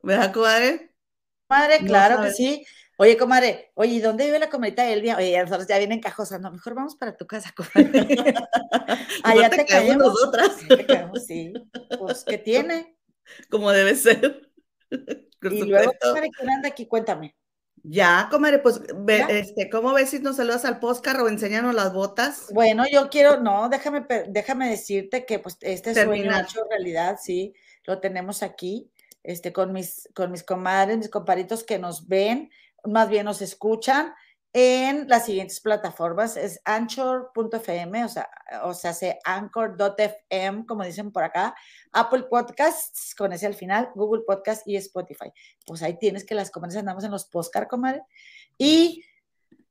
¿Verdad, 0.02 0.32
comadre? 0.32 0.92
Comadre, 1.46 1.86
claro 1.86 2.22
que 2.24 2.32
sí. 2.32 2.66
Oye, 2.98 3.16
comadre, 3.16 3.70
oye, 3.74 4.00
¿dónde 4.00 4.24
vive 4.24 4.40
la 4.40 4.48
comadita 4.48 4.90
Elvia? 4.90 5.16
Oye, 5.16 5.40
nosotros 5.40 5.68
ya 5.68 5.78
vienen 5.78 6.00
cajosas, 6.00 6.40
no, 6.40 6.50
mejor 6.50 6.74
vamos 6.74 6.96
para 6.96 7.16
tu 7.16 7.24
casa, 7.24 7.54
comadre. 7.54 8.04
Allá 9.22 9.48
te, 9.48 9.64
caemos. 9.64 10.08
Nosotras. 10.08 10.56
Sí, 11.24 11.52
pues, 12.00 12.24
¿qué 12.24 12.38
tiene? 12.44 12.95
como 13.50 13.70
debe 13.70 13.94
ser. 13.94 14.50
y 14.90 15.62
luego, 15.64 15.92
comadre, 16.00 16.30
¿quién 16.36 16.50
anda 16.50 16.68
aquí? 16.68 16.86
Cuéntame. 16.86 17.36
Ya, 17.88 18.26
comadre, 18.32 18.58
pues, 18.58 18.80
este, 19.28 19.70
¿cómo 19.70 19.92
ves 19.92 20.10
si 20.10 20.18
nos 20.18 20.36
saludas 20.36 20.64
al 20.64 20.80
postcard 20.80 21.20
o 21.20 21.28
enséñanos 21.28 21.72
las 21.72 21.92
botas? 21.92 22.48
Bueno, 22.52 22.84
yo 22.90 23.08
quiero, 23.10 23.40
no, 23.40 23.68
déjame, 23.68 24.04
déjame 24.28 24.68
decirte 24.68 25.24
que 25.24 25.38
pues 25.38 25.56
este 25.60 25.94
sueño 25.94 26.36
hecho 26.36 26.64
realidad, 26.68 27.16
sí, 27.22 27.54
lo 27.84 28.00
tenemos 28.00 28.42
aquí, 28.42 28.90
este, 29.22 29.52
con 29.52 29.72
mis, 29.72 30.08
con 30.16 30.32
mis 30.32 30.42
comadres, 30.42 30.98
mis 30.98 31.08
comparitos 31.08 31.62
que 31.62 31.78
nos 31.78 32.08
ven, 32.08 32.50
más 32.82 33.08
bien 33.08 33.24
nos 33.24 33.40
escuchan, 33.40 34.14
en 34.58 35.06
las 35.06 35.26
siguientes 35.26 35.60
plataformas. 35.60 36.38
Es 36.38 36.62
anchor.fm, 36.64 38.04
o 38.06 38.08
sea, 38.08 38.26
o 38.62 38.72
sea, 38.72 38.92
hace 38.92 39.18
anchor.fm, 39.22 40.64
como 40.64 40.82
dicen 40.82 41.12
por 41.12 41.24
acá, 41.24 41.54
Apple 41.92 42.22
Podcasts, 42.30 43.14
con 43.14 43.34
ese 43.34 43.44
al 43.44 43.52
final, 43.52 43.90
Google 43.94 44.22
Podcasts 44.26 44.66
y 44.66 44.76
Spotify. 44.76 45.30
Pues 45.66 45.82
ahí 45.82 45.98
tienes 45.98 46.24
que 46.24 46.34
las 46.34 46.50
comadres 46.50 46.78
andamos 46.78 47.04
en 47.04 47.10
los 47.10 47.26
postcar, 47.26 47.68
comadre. 47.68 48.00
Y 48.56 49.04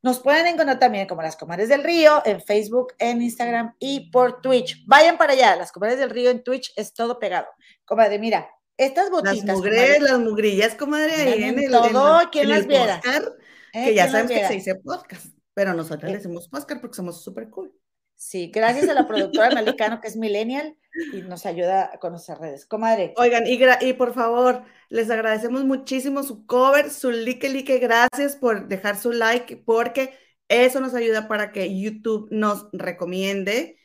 nos 0.04 0.20
pueden 0.20 0.46
encontrar 0.46 0.77
también 0.77 1.08
como 1.08 1.24
las 1.24 1.36
comadres 1.36 1.68
del 1.68 1.84
río 1.84 2.22
en 2.24 2.39
Facebook, 2.39 2.94
en 3.00 3.24
Instagram 3.24 3.75
y 3.80 4.12
por 4.12 4.39
Twitch. 4.39 4.86
Vayan 4.86 5.18
para 5.18 5.34
allá, 5.34 5.56
las 5.56 5.72
comadres 5.72 5.98
del 5.98 6.12
río 6.12 6.30
en 6.30 6.44
Twitch 6.44 6.72
es 6.75 6.94
todo 6.94 7.18
pegado. 7.18 7.48
Comadre, 7.86 8.20
mira, 8.20 8.51
estas 8.77 9.10
botitas. 9.10 9.46
Las 9.46 9.56
mugres, 9.58 10.00
las 10.00 10.20
mugrillas, 10.20 10.75
comadre, 10.75 11.15
ahí 11.15 11.44
en, 11.44 11.58
el, 11.58 11.72
todo, 11.72 12.30
quien 12.30 12.50
las 12.50 12.68
viera. 12.68 13.01
Eh, 13.04 13.44
que 13.84 13.94
ya 13.96 14.10
sabes 14.10 14.32
que 14.32 14.48
se 14.48 14.53
dice 14.53 14.75
podcast, 14.75 15.27
pero 15.53 15.74
nosotros 15.74 16.10
le 16.12 16.17
decimos 16.17 16.48
podcast 16.50 16.82
porque 16.82 16.96
somos 16.96 17.24
súper 17.24 17.50
cool. 17.50 17.74
Sí, 18.15 18.50
gracias 18.53 18.88
a 18.88 18.94
la 18.94 19.08
productora 19.08 19.51
Malicano, 19.51 20.00
que 20.00 20.08
es 20.08 20.15
millennial 20.15 20.77
y 21.12 21.22
nos 21.22 21.46
ayuda 21.46 21.98
con 22.00 22.12
nuestras 22.12 22.39
redes. 22.39 22.65
Comadre. 22.65 23.13
Oigan, 23.17 23.46
y, 23.46 23.60
y 23.82 23.94
por 23.94 24.13
favor, 24.13 24.63
les 24.89 25.10
agradecemos 25.10 25.65
muchísimo 25.65 26.24
su 26.24 26.46
cover, 26.46 26.89
su 26.89 27.12
like, 27.12 27.50
like, 27.50 27.79
gracias 27.79 28.38
por 28.38 28.67
dejar 28.67 28.98
su 28.98 29.12
like, 29.12 29.58
porque 29.58 30.17
eso 30.48 30.79
nos 30.79 30.94
ayuda 30.94 31.27
para 31.27 31.51
que 31.51 31.77
YouTube 31.79 32.27
nos 32.32 32.67
recomiende. 32.72 33.77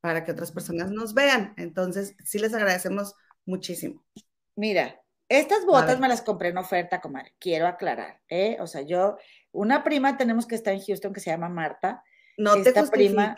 para 0.00 0.24
que 0.24 0.32
otras 0.32 0.52
personas 0.52 0.90
nos 0.90 1.14
vean. 1.14 1.54
Entonces, 1.56 2.16
sí 2.24 2.38
les 2.38 2.54
agradecemos 2.54 3.14
muchísimo. 3.46 4.04
Mira, 4.56 5.01
estas 5.38 5.64
botas 5.64 5.98
me 5.98 6.08
las 6.08 6.22
compré 6.22 6.50
en 6.50 6.58
oferta, 6.58 7.00
comadre. 7.00 7.34
Quiero 7.38 7.66
aclarar, 7.66 8.20
¿eh? 8.28 8.56
O 8.60 8.66
sea, 8.66 8.82
yo, 8.82 9.16
una 9.52 9.82
prima 9.84 10.16
tenemos 10.16 10.46
que 10.46 10.54
estar 10.54 10.74
en 10.74 10.80
Houston 10.80 11.12
que 11.12 11.20
se 11.20 11.30
llama 11.30 11.48
Marta. 11.48 12.02
No 12.36 12.54
Esta 12.54 12.84
te 12.84 12.90
prima. 12.90 13.34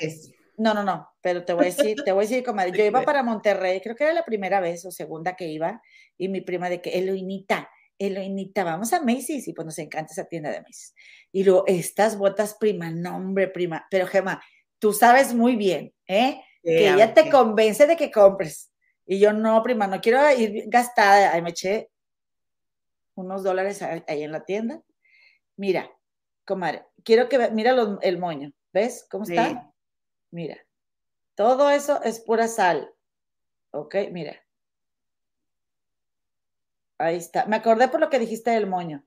No, 0.57 0.73
no, 0.73 0.85
no, 0.85 1.09
pero 1.21 1.45
te 1.45 1.53
voy 1.53 1.65
a 1.65 1.67
decir, 1.67 1.97
te 2.05 2.13
voy 2.13 2.25
a 2.25 2.29
decir, 2.29 2.45
comadre, 2.45 2.73
yo 2.77 2.85
iba 2.85 3.03
para 3.03 3.23
Monterrey, 3.23 3.81
creo 3.81 3.97
que 3.97 4.05
era 4.05 4.13
la 4.13 4.25
primera 4.25 4.61
vez 4.61 4.85
o 4.85 4.91
segunda 4.91 5.35
que 5.35 5.49
iba, 5.49 5.83
y 6.17 6.29
mi 6.29 6.41
prima 6.41 6.69
de 6.69 6.81
que, 6.81 6.91
Eloinita, 6.91 7.69
Eloinita, 7.99 8.63
vamos 8.63 8.93
a 8.93 9.01
Macy's, 9.01 9.49
y 9.49 9.53
pues 9.53 9.67
nos 9.67 9.79
encanta 9.79 10.13
esa 10.13 10.27
tienda 10.27 10.51
de 10.51 10.61
Macy's. 10.61 10.95
Y 11.33 11.43
luego, 11.43 11.65
estas 11.67 12.17
botas, 12.17 12.55
prima, 12.55 12.91
nombre, 12.91 13.49
prima, 13.49 13.87
pero 13.91 14.07
Gemma, 14.07 14.43
tú 14.79 14.93
sabes 14.93 15.35
muy 15.35 15.57
bien, 15.57 15.93
¿eh? 16.07 16.41
que 16.63 16.89
ella 16.89 17.13
te 17.13 17.29
convence 17.29 17.87
de 17.87 17.97
que 17.97 18.11
compres. 18.11 18.71
Y 19.07 19.19
yo, 19.19 19.33
no, 19.33 19.63
prima, 19.63 19.87
no 19.87 20.01
quiero 20.01 20.31
ir 20.33 20.65
gastada. 20.69 21.33
Ahí 21.33 21.43
me 21.43 21.51
eché 21.51 21.91
unos 23.15 23.43
dólares 23.43 23.83
ahí 23.83 24.23
en 24.23 24.33
la 24.33 24.45
tienda. 24.45 24.83
Mira, 25.57 25.91
comadre, 26.45 26.87
quiero 27.05 27.29
que, 27.29 27.51
mira 27.51 27.75
el 28.03 28.19
moño, 28.19 28.53
¿ves 28.73 29.07
cómo 29.11 29.25
está? 29.25 29.73
Mira, 30.31 30.59
todo 31.35 31.71
eso 31.71 32.03
es 32.03 32.21
pura 32.21 32.49
sal. 32.49 32.93
Ok, 33.71 33.97
mira. 34.11 34.41
Ahí 36.99 37.17
está. 37.17 37.47
Me 37.47 37.57
acordé 37.57 37.89
por 37.89 38.01
lo 38.01 38.11
que 38.11 38.19
dijiste 38.19 38.51
del 38.51 38.67
moño. 38.67 39.05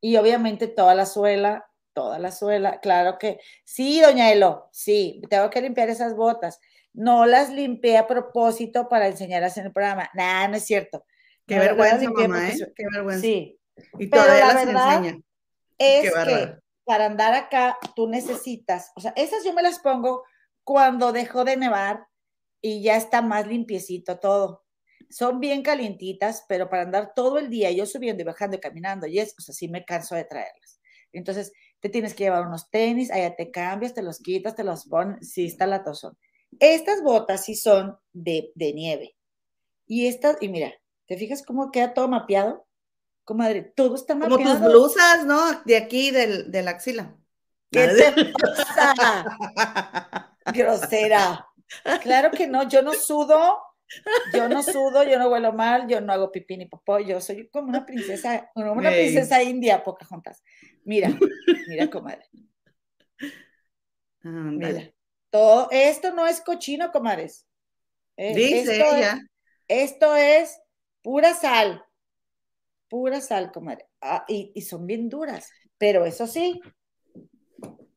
Y 0.00 0.16
obviamente 0.16 0.68
toda 0.68 0.94
la 0.94 1.06
suela, 1.06 1.70
toda 1.92 2.18
la 2.18 2.32
suela. 2.32 2.80
Claro 2.80 3.18
que 3.18 3.40
sí, 3.64 4.00
doña 4.00 4.32
Elo, 4.32 4.68
sí, 4.72 5.20
tengo 5.28 5.50
que 5.50 5.60
limpiar 5.60 5.88
esas 5.88 6.14
botas. 6.14 6.60
No 6.98 7.26
las 7.26 7.50
limpié 7.50 7.96
a 7.96 8.08
propósito 8.08 8.88
para 8.88 9.06
enseñarlas 9.06 9.56
en 9.56 9.66
el 9.66 9.72
programa. 9.72 10.10
Nada, 10.14 10.48
no 10.48 10.56
es 10.56 10.64
cierto. 10.64 11.04
Qué 11.46 11.56
vergüenza, 11.56 12.10
mamá, 12.10 12.48
¿eh? 12.48 12.56
Qué 12.74 12.84
vergüenza. 12.92 13.20
Sí. 13.20 13.56
Y 14.00 14.10
todavía 14.10 14.52
las 14.52 14.66
enseña. 14.66 15.22
Es 15.78 16.12
que 16.12 16.58
para 16.84 17.06
andar 17.06 17.34
acá 17.34 17.78
tú 17.94 18.08
necesitas, 18.08 18.90
o 18.96 19.00
sea, 19.00 19.12
esas 19.14 19.44
yo 19.44 19.52
me 19.52 19.62
las 19.62 19.78
pongo 19.78 20.24
cuando 20.64 21.12
dejó 21.12 21.44
de 21.44 21.56
nevar 21.56 22.04
y 22.60 22.82
ya 22.82 22.96
está 22.96 23.22
más 23.22 23.46
limpiecito 23.46 24.18
todo. 24.18 24.64
Son 25.08 25.38
bien 25.38 25.62
calientitas, 25.62 26.46
pero 26.48 26.68
para 26.68 26.82
andar 26.82 27.12
todo 27.14 27.38
el 27.38 27.48
día, 27.48 27.70
yo 27.70 27.86
subiendo 27.86 28.22
y 28.22 28.26
bajando 28.26 28.56
y 28.56 28.60
caminando, 28.60 29.06
y 29.06 29.20
es, 29.20 29.36
o 29.38 29.40
sea, 29.40 29.54
sí 29.54 29.68
me 29.68 29.84
canso 29.84 30.16
de 30.16 30.24
traerlas. 30.24 30.80
Entonces, 31.12 31.52
te 31.78 31.88
tienes 31.88 32.12
que 32.12 32.24
llevar 32.24 32.44
unos 32.44 32.70
tenis, 32.70 33.12
allá 33.12 33.36
te 33.36 33.52
cambias, 33.52 33.94
te 33.94 34.02
los 34.02 34.18
quitas, 34.18 34.56
te 34.56 34.64
los 34.64 34.86
pones, 34.88 35.30
sí 35.30 35.46
está 35.46 35.64
la 35.66 35.84
tosón. 35.84 36.18
Estas 36.60 37.02
botas 37.02 37.44
sí 37.44 37.54
son 37.54 37.98
de, 38.12 38.52
nieve. 38.56 39.16
Y 39.86 40.06
estas, 40.06 40.36
y 40.40 40.48
mira, 40.48 40.72
¿te 41.06 41.16
fijas 41.16 41.42
cómo 41.42 41.70
queda 41.70 41.94
todo 41.94 42.08
mapeado? 42.08 42.66
Comadre, 43.24 43.62
todo 43.62 43.94
está 43.94 44.14
mapeado. 44.14 44.38
Como 44.38 44.50
tus 44.50 44.60
blusas, 44.60 45.26
¿no? 45.26 45.62
De 45.64 45.76
aquí, 45.76 46.10
del, 46.10 46.50
de 46.50 46.62
la 46.62 46.72
axila. 46.72 47.16
¿Qué 47.70 47.88
te 47.88 48.32
pasa? 48.32 50.36
Grosera. 50.54 51.46
Claro 52.02 52.30
que 52.30 52.46
no, 52.46 52.68
yo 52.68 52.82
no 52.82 52.94
sudo, 52.94 53.58
yo 54.32 54.48
no 54.48 54.62
sudo, 54.62 55.04
yo 55.04 55.18
no 55.18 55.28
huelo 55.28 55.52
mal, 55.52 55.86
yo 55.86 56.00
no 56.00 56.12
hago 56.12 56.32
pipí 56.32 56.56
ni 56.56 56.66
popó, 56.66 56.98
yo 56.98 57.20
soy 57.20 57.48
como 57.48 57.68
una 57.68 57.84
princesa, 57.84 58.50
una 58.54 58.90
princesa 58.90 59.42
india, 59.42 59.84
pocas 59.84 60.08
juntas. 60.08 60.42
Mira, 60.84 61.10
mira, 61.68 61.90
comadre. 61.90 62.24
mira, 64.22 64.90
todo, 65.30 65.68
esto 65.70 66.12
no 66.12 66.26
es 66.26 66.40
cochino, 66.40 66.90
comadres. 66.90 67.46
Eh, 68.16 68.34
Dice 68.34 68.78
esto 68.78 68.96
ella. 68.96 69.20
Es, 69.66 69.92
esto 69.92 70.16
es 70.16 70.60
pura 71.02 71.34
sal, 71.34 71.84
pura 72.88 73.20
sal, 73.20 73.52
comadre. 73.52 73.86
Ah, 74.00 74.24
y, 74.28 74.60
son 74.62 74.86
bien 74.86 75.08
duras, 75.08 75.50
pero 75.76 76.04
eso 76.04 76.26
sí, 76.26 76.60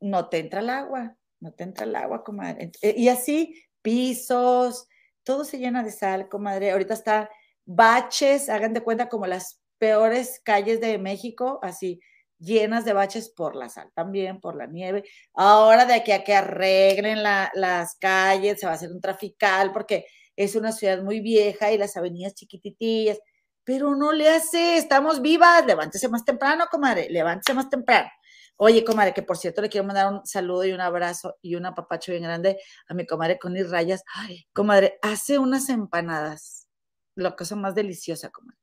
no 0.00 0.28
te 0.28 0.38
entra 0.38 0.60
el 0.60 0.70
agua, 0.70 1.16
no 1.40 1.52
te 1.52 1.64
entra 1.64 1.84
el 1.84 1.96
agua, 1.96 2.24
comadre. 2.24 2.70
Eh, 2.82 2.94
y 2.96 3.08
así, 3.08 3.54
pisos, 3.82 4.88
todo 5.24 5.44
se 5.44 5.58
llena 5.58 5.82
de 5.82 5.90
sal, 5.90 6.28
comadre. 6.28 6.70
Ahorita 6.72 6.94
está 6.94 7.30
baches, 7.64 8.48
hagan 8.48 8.72
de 8.72 8.82
cuenta 8.82 9.08
como 9.08 9.26
las 9.26 9.60
peores 9.78 10.40
calles 10.44 10.80
de 10.80 10.98
México, 10.98 11.58
así, 11.62 12.00
llenas 12.42 12.84
de 12.84 12.92
baches 12.92 13.30
por 13.30 13.56
la 13.56 13.68
sal, 13.68 13.90
también 13.94 14.40
por 14.40 14.56
la 14.56 14.66
nieve. 14.66 15.04
Ahora 15.34 15.86
de 15.86 15.94
aquí 15.94 16.12
a 16.12 16.24
que 16.24 16.34
arreglen 16.34 17.22
las 17.22 17.96
calles, 17.96 18.60
se 18.60 18.66
va 18.66 18.72
a 18.72 18.74
hacer 18.74 18.90
un 18.90 19.00
trafical 19.00 19.72
porque 19.72 20.06
es 20.36 20.56
una 20.56 20.72
ciudad 20.72 21.02
muy 21.02 21.20
vieja 21.20 21.72
y 21.72 21.78
las 21.78 21.96
avenidas 21.96 22.34
chiquititillas, 22.34 23.18
pero 23.64 23.94
no 23.94 24.12
le 24.12 24.28
hace, 24.28 24.76
estamos 24.76 25.22
vivas, 25.22 25.64
levántese 25.66 26.08
más 26.08 26.24
temprano, 26.24 26.66
comadre, 26.70 27.08
levántese 27.10 27.54
más 27.54 27.68
temprano. 27.70 28.10
Oye, 28.56 28.84
comadre, 28.84 29.14
que 29.14 29.22
por 29.22 29.36
cierto 29.36 29.62
le 29.62 29.68
quiero 29.68 29.86
mandar 29.86 30.12
un 30.12 30.26
saludo 30.26 30.64
y 30.64 30.72
un 30.72 30.80
abrazo 30.80 31.36
y 31.42 31.54
un 31.54 31.66
apapacho 31.66 32.12
bien 32.12 32.24
grande 32.24 32.58
a 32.88 32.94
mi 32.94 33.06
comadre 33.06 33.38
Connie 33.38 33.62
Rayas. 33.64 34.04
Ay, 34.14 34.46
comadre, 34.52 34.98
hace 35.02 35.38
unas 35.38 35.68
empanadas, 35.68 36.68
la 37.14 37.34
cosa 37.36 37.56
más 37.56 37.74
deliciosa, 37.74 38.30
comadre 38.30 38.61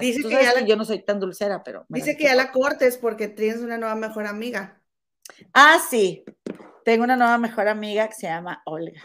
dice 0.00 0.22
que 0.22 0.30
ya 0.30 0.60
yo 0.60 0.76
no 0.76 0.84
soy 0.84 1.04
tan 1.04 1.20
dulcera, 1.20 1.62
pero. 1.62 1.84
Dice 1.88 2.16
que 2.16 2.24
ya 2.24 2.34
la 2.34 2.50
cortes 2.52 2.96
porque 2.96 3.28
tienes 3.28 3.60
una 3.60 3.78
nueva 3.78 3.94
mejor 3.94 4.26
amiga. 4.26 4.80
Ah, 5.52 5.78
sí. 5.88 6.24
Tengo 6.84 7.04
una 7.04 7.16
nueva 7.16 7.38
mejor 7.38 7.68
amiga 7.68 8.08
que 8.08 8.14
se 8.14 8.26
llama 8.26 8.62
Olga. 8.66 9.02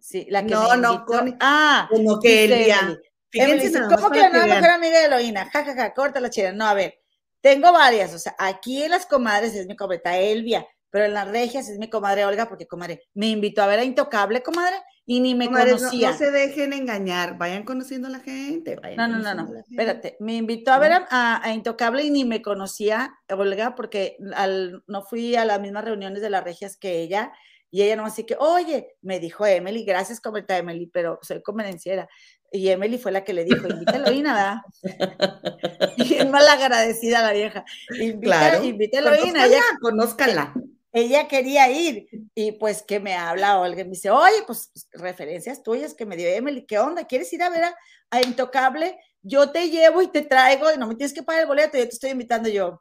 Sí, 0.00 0.26
la 0.30 0.42
que 0.42 0.52
No, 0.52 0.76
no, 0.76 1.04
con... 1.04 1.36
Ah, 1.40 1.88
como 1.90 2.20
que 2.20 2.44
Elia. 2.44 2.98
Fíjense, 3.30 3.80
¿cómo 3.94 4.10
que 4.10 4.20
la 4.20 4.30
nueva 4.30 4.46
mejor 4.46 4.70
amiga 4.70 4.98
de 5.00 5.06
Eloína? 5.06 5.50
Ja, 5.50 5.64
ja, 5.64 5.74
ja, 5.74 5.94
corta 5.94 6.20
la 6.20 6.30
chida. 6.30 6.52
No, 6.52 6.66
a 6.66 6.74
ver, 6.74 7.00
tengo 7.40 7.72
varias. 7.72 8.14
O 8.14 8.18
sea, 8.18 8.34
aquí 8.38 8.82
en 8.82 8.90
las 8.90 9.06
comadres 9.06 9.54
es 9.54 9.66
mi 9.66 9.76
comadre 9.76 10.32
Elvia, 10.32 10.66
pero 10.96 11.08
en 11.08 11.12
las 11.12 11.28
regias 11.28 11.68
es 11.68 11.78
mi 11.78 11.90
comadre 11.90 12.24
Olga, 12.24 12.48
porque 12.48 12.66
comadre 12.66 13.02
me 13.12 13.26
invitó 13.26 13.60
a 13.60 13.66
ver 13.66 13.80
a 13.80 13.84
Intocable, 13.84 14.42
comadre, 14.42 14.76
y 15.04 15.20
ni 15.20 15.34
me 15.34 15.50
conocía. 15.50 16.12
No, 16.12 16.16
se 16.16 16.30
dejen 16.30 16.72
engañar, 16.72 17.36
vayan 17.36 17.64
conociendo 17.64 18.08
a 18.08 18.10
la 18.10 18.20
gente. 18.20 18.78
no, 18.96 19.06
no, 19.06 19.18
no, 19.18 19.34
no, 19.34 19.58
espérate. 19.58 20.16
Me 20.20 20.36
invitó 20.36 20.72
a 20.72 20.78
ver 20.78 20.92
a, 21.10 21.52
Intocable 21.52 22.02
y 22.02 22.08
ni 22.08 22.24
me 22.24 22.40
conocía, 22.40 23.14
Olga, 23.28 23.74
porque 23.74 24.16
al, 24.34 24.84
no 24.86 25.02
fui 25.02 25.36
a 25.36 25.44
las 25.44 25.60
mismas 25.60 25.84
reuniones 25.84 26.22
de 26.22 26.30
las 26.30 26.42
regias 26.42 26.78
que 26.78 27.02
ella. 27.02 27.30
Y 27.70 27.82
ella 27.82 27.96
no 27.96 28.06
así 28.06 28.24
que, 28.24 28.36
oye, 28.38 28.96
me 29.02 29.20
dijo 29.20 29.44
Emily, 29.44 29.84
gracias, 29.84 30.18
comenta 30.22 30.56
Emily, 30.56 30.86
pero 30.86 31.18
soy 31.20 31.42
convenenciera. 31.42 32.08
Y 32.50 32.70
Emily 32.70 32.96
fue 32.96 33.12
la 33.12 33.22
que 33.22 33.34
le 33.34 33.44
dijo, 33.44 33.68
invítalo 33.68 34.10
y 34.12 34.22
nada. 34.22 34.64
y 35.98 36.14
es 36.14 36.30
mal 36.30 36.48
agradecida 36.48 37.20
la 37.20 37.34
vieja. 37.34 37.66
Invita, 38.00 38.20
claro. 38.22 38.64
Invítalo 38.64 39.10
y 39.14 39.28
ella, 39.28 39.60
conózcala 39.82 40.54
ella 40.96 41.28
quería 41.28 41.70
ir 41.70 42.08
y 42.34 42.52
pues 42.52 42.82
que 42.82 43.00
me 43.00 43.14
habla 43.14 43.60
Olga 43.60 43.82
y 43.82 43.84
me 43.84 43.90
dice, 43.90 44.08
oye, 44.08 44.42
pues, 44.46 44.70
pues 44.72 44.88
referencias 44.92 45.62
tuyas 45.62 45.92
que 45.92 46.06
me 46.06 46.16
dio 46.16 46.26
Emily, 46.26 46.64
¿qué 46.64 46.78
onda? 46.78 47.06
¿Quieres 47.06 47.30
ir 47.34 47.42
a 47.42 47.50
ver 47.50 47.64
a, 47.64 48.22
Intocable? 48.22 48.98
Yo 49.20 49.50
te 49.52 49.68
llevo 49.68 50.00
y 50.00 50.08
te 50.08 50.22
traigo 50.22 50.72
y 50.72 50.78
no 50.78 50.86
me 50.86 50.94
tienes 50.94 51.12
que 51.12 51.22
pagar 51.22 51.42
el 51.42 51.48
boleto, 51.48 51.76
yo 51.76 51.84
te 51.84 51.92
estoy 51.92 52.10
invitando 52.10 52.48
yo. 52.48 52.80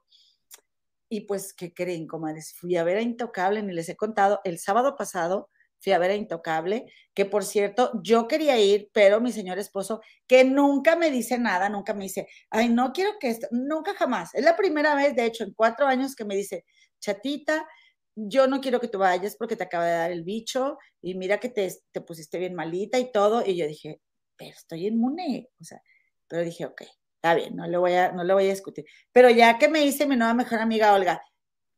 Y 1.09 1.21
pues, 1.21 1.53
¿qué 1.53 1.73
creen, 1.73 2.07
comadres? 2.07 2.53
Fui 2.53 2.77
a 2.77 2.85
ver 2.85 2.97
a 2.97 3.01
Intocable, 3.01 3.61
ni 3.61 3.73
les 3.73 3.89
he 3.89 3.97
contado, 3.97 4.39
el 4.45 4.59
sábado 4.59 4.95
pasado 4.95 5.49
fui 5.81 5.91
a 5.91 5.99
ver 5.99 6.11
a 6.11 6.15
Intocable, 6.15 6.85
que 7.13 7.25
por 7.25 7.43
cierto, 7.43 7.99
yo 8.01 8.29
quería 8.29 8.57
ir, 8.57 8.89
pero 8.93 9.19
mi 9.19 9.33
señor 9.33 9.59
esposo, 9.59 9.99
que 10.25 10.45
nunca 10.45 10.95
me 10.95 11.11
dice 11.11 11.37
nada, 11.37 11.67
nunca 11.67 11.93
me 11.93 12.05
dice, 12.05 12.29
ay, 12.49 12.69
no 12.69 12.93
quiero 12.93 13.19
que 13.19 13.29
esto, 13.29 13.47
nunca 13.51 13.93
jamás. 13.93 14.33
Es 14.35 14.45
la 14.45 14.55
primera 14.55 14.95
vez, 14.95 15.13
de 15.17 15.25
hecho, 15.25 15.43
en 15.43 15.53
cuatro 15.53 15.85
años 15.85 16.15
que 16.15 16.23
me 16.23 16.37
dice, 16.37 16.63
chatita, 17.01 17.67
yo 18.15 18.47
no 18.47 18.61
quiero 18.61 18.79
que 18.79 18.87
tú 18.87 18.99
vayas 18.99 19.35
porque 19.35 19.55
te 19.55 19.63
acaba 19.63 19.85
de 19.85 19.91
dar 19.91 20.11
el 20.11 20.23
bicho 20.23 20.77
y 21.01 21.15
mira 21.15 21.39
que 21.39 21.49
te, 21.49 21.71
te 21.91 22.01
pusiste 22.01 22.39
bien 22.39 22.55
malita 22.55 22.97
y 22.97 23.11
todo. 23.11 23.45
Y 23.45 23.57
yo 23.57 23.67
dije, 23.67 24.01
pero 24.37 24.51
estoy 24.51 24.87
inmune. 24.87 25.49
O 25.59 25.63
sea, 25.63 25.81
pero 26.27 26.43
dije, 26.43 26.65
ok, 26.65 26.81
está 27.15 27.35
bien, 27.35 27.55
no 27.55 27.67
le 27.67 27.77
voy 27.77 27.93
a, 27.93 28.11
no 28.11 28.23
le 28.23 28.33
voy 28.33 28.45
a 28.45 28.51
discutir. 28.51 28.85
Pero 29.11 29.29
ya 29.29 29.57
que 29.57 29.67
me 29.67 29.81
dice 29.81 30.07
mi 30.07 30.15
nueva 30.15 30.33
mejor 30.33 30.59
amiga 30.59 30.93
Olga, 30.93 31.21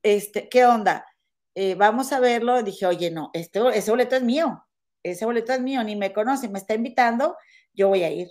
este, 0.03 0.47
¿qué 0.47 0.65
onda? 0.65 1.05
Eh, 1.55 1.75
vamos 1.75 2.13
a 2.13 2.19
verlo. 2.19 2.61
Dije, 2.61 2.85
oye, 2.85 3.09
no, 3.09 3.31
este, 3.33 3.59
ese 3.73 3.91
boleto 3.91 4.15
es 4.15 4.23
mío. 4.23 4.63
Ese 5.03 5.25
boleto 5.25 5.53
es 5.53 5.61
mío, 5.61 5.83
ni 5.83 5.95
me 5.95 6.13
conoce, 6.13 6.49
me 6.49 6.59
está 6.59 6.73
invitando, 6.73 7.37
yo 7.73 7.87
voy 7.87 8.03
a 8.03 8.11
ir. 8.11 8.29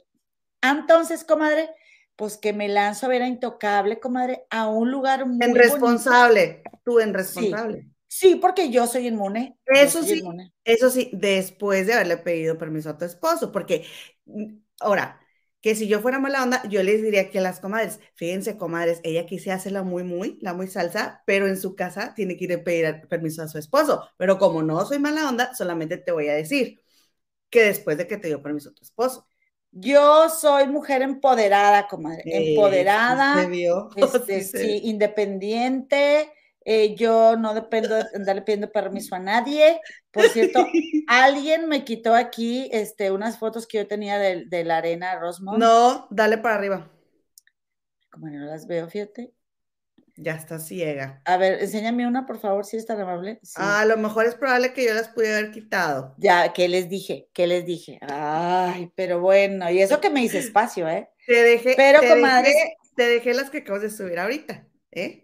Entonces, 0.60 1.24
comadre, 1.24 1.70
pues 2.16 2.36
que 2.36 2.52
me 2.52 2.68
lanzo 2.68 3.06
a 3.06 3.08
ver 3.08 3.22
a 3.22 3.28
Intocable, 3.28 3.98
comadre, 3.98 4.46
a 4.50 4.68
un 4.68 4.90
lugar 4.90 5.26
muy 5.26 5.38
En 5.44 5.54
responsable, 5.54 6.62
tú 6.84 7.00
en 7.00 7.14
responsable. 7.14 7.82
Sí, 7.82 7.95
porque 8.40 8.70
yo 8.70 8.86
soy 8.86 9.08
inmune. 9.08 9.58
Eso 9.66 10.02
sí, 10.02 10.22
eso 10.64 10.90
sí, 10.90 11.10
después 11.12 11.86
de 11.86 11.94
haberle 11.94 12.16
pedido 12.18 12.56
permiso 12.58 12.90
a 12.90 12.98
tu 12.98 13.04
esposo, 13.04 13.52
porque 13.52 13.84
mm, 14.26 14.54
ahora, 14.80 15.20
que 15.60 15.74
si 15.74 15.88
yo 15.88 16.00
fuera 16.00 16.20
mala 16.20 16.42
onda, 16.42 16.62
yo 16.68 16.82
les 16.82 17.02
diría 17.02 17.28
que 17.30 17.38
a 17.38 17.42
las 17.42 17.60
comadres, 17.60 17.98
fíjense, 18.14 18.56
comadres, 18.56 19.00
ella 19.02 19.26
quise 19.26 19.50
hacerla 19.50 19.82
muy, 19.82 20.04
muy, 20.04 20.38
la 20.40 20.54
muy 20.54 20.68
salsa, 20.68 21.22
pero 21.26 21.48
en 21.48 21.56
su 21.56 21.74
casa 21.74 22.14
tiene 22.14 22.36
que 22.36 22.44
ir 22.44 22.52
a 22.52 22.62
pedir 22.62 23.08
permiso 23.08 23.42
a 23.42 23.48
su 23.48 23.58
esposo. 23.58 24.08
Pero 24.16 24.38
como 24.38 24.62
no 24.62 24.84
soy 24.86 24.98
mala 24.98 25.28
onda, 25.28 25.54
solamente 25.54 25.96
te 25.96 26.12
voy 26.12 26.28
a 26.28 26.34
decir 26.34 26.80
que 27.50 27.64
después 27.64 27.96
de 27.96 28.06
que 28.06 28.16
te 28.16 28.28
dio 28.28 28.42
permiso 28.42 28.72
tu 28.72 28.82
esposo. 28.82 29.26
Yo 29.72 30.28
soy 30.30 30.68
mujer 30.68 31.02
empoderada, 31.02 31.86
comadre, 31.86 32.22
empoderada, 32.26 33.50
este, 33.96 34.42
sí, 34.42 34.80
independiente, 34.84 36.32
eh, 36.68 36.96
yo 36.96 37.36
no 37.36 37.54
dependo 37.54 37.94
de 37.94 38.04
andarle 38.12 38.42
pidiendo 38.42 38.72
permiso 38.72 39.14
a 39.14 39.20
nadie. 39.20 39.80
Por 40.10 40.24
cierto, 40.30 40.66
alguien 41.06 41.68
me 41.68 41.84
quitó 41.84 42.12
aquí 42.12 42.68
este, 42.72 43.12
unas 43.12 43.38
fotos 43.38 43.68
que 43.68 43.78
yo 43.78 43.86
tenía 43.86 44.18
de, 44.18 44.64
la 44.64 44.78
arena 44.78 45.16
Rosmond. 45.16 45.58
No, 45.60 46.08
dale 46.10 46.38
para 46.38 46.56
arriba. 46.56 46.90
Como 48.10 48.28
no 48.28 48.46
las 48.46 48.66
veo, 48.66 48.88
fíjate. 48.88 49.32
Ya 50.16 50.34
está 50.34 50.58
ciega. 50.58 51.22
A 51.24 51.36
ver, 51.36 51.62
enséñame 51.62 52.04
una, 52.04 52.26
por 52.26 52.40
favor, 52.40 52.64
si 52.64 52.78
es 52.78 52.86
tan 52.86 53.00
amable. 53.00 53.38
a 53.54 53.84
lo 53.84 53.96
mejor 53.96 54.26
es 54.26 54.34
probable 54.34 54.72
que 54.72 54.84
yo 54.86 54.92
las 54.92 55.08
pudiera 55.08 55.38
haber 55.38 55.52
quitado. 55.52 56.16
Ya, 56.18 56.52
¿qué 56.52 56.68
les 56.68 56.88
dije? 56.88 57.28
¿Qué 57.32 57.46
les 57.46 57.64
dije? 57.64 58.00
Ay, 58.00 58.90
pero 58.96 59.20
bueno, 59.20 59.70
y 59.70 59.80
eso 59.80 60.00
que 60.00 60.10
me 60.10 60.24
hice 60.24 60.38
espacio, 60.38 60.88
¿eh? 60.88 61.10
Te 61.28 61.42
dejé, 61.44 61.74
pero 61.76 62.00
te 62.00 62.08
comadre. 62.08 62.76
te 62.96 63.04
dejé 63.04 63.34
las 63.34 63.50
que 63.50 63.58
acabas 63.58 63.82
de 63.82 63.90
subir 63.90 64.18
ahorita, 64.18 64.66
¿eh? 64.90 65.22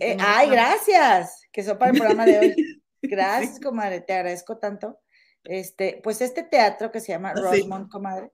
Eh, 0.00 0.16
ay, 0.20 0.48
gracias, 0.48 1.42
que 1.52 1.62
son 1.62 1.78
para 1.78 1.90
el 1.90 1.98
programa 1.98 2.24
de 2.24 2.38
hoy. 2.38 2.82
Gracias, 3.02 3.60
comadre, 3.60 4.00
te 4.00 4.14
agradezco 4.14 4.58
tanto. 4.58 4.98
Este, 5.44 6.00
pues 6.02 6.20
este 6.20 6.42
teatro 6.42 6.90
que 6.90 6.98
se 6.98 7.12
llama 7.12 7.30
ah, 7.36 7.40
Rosemont, 7.40 7.88
comadre. 7.88 8.32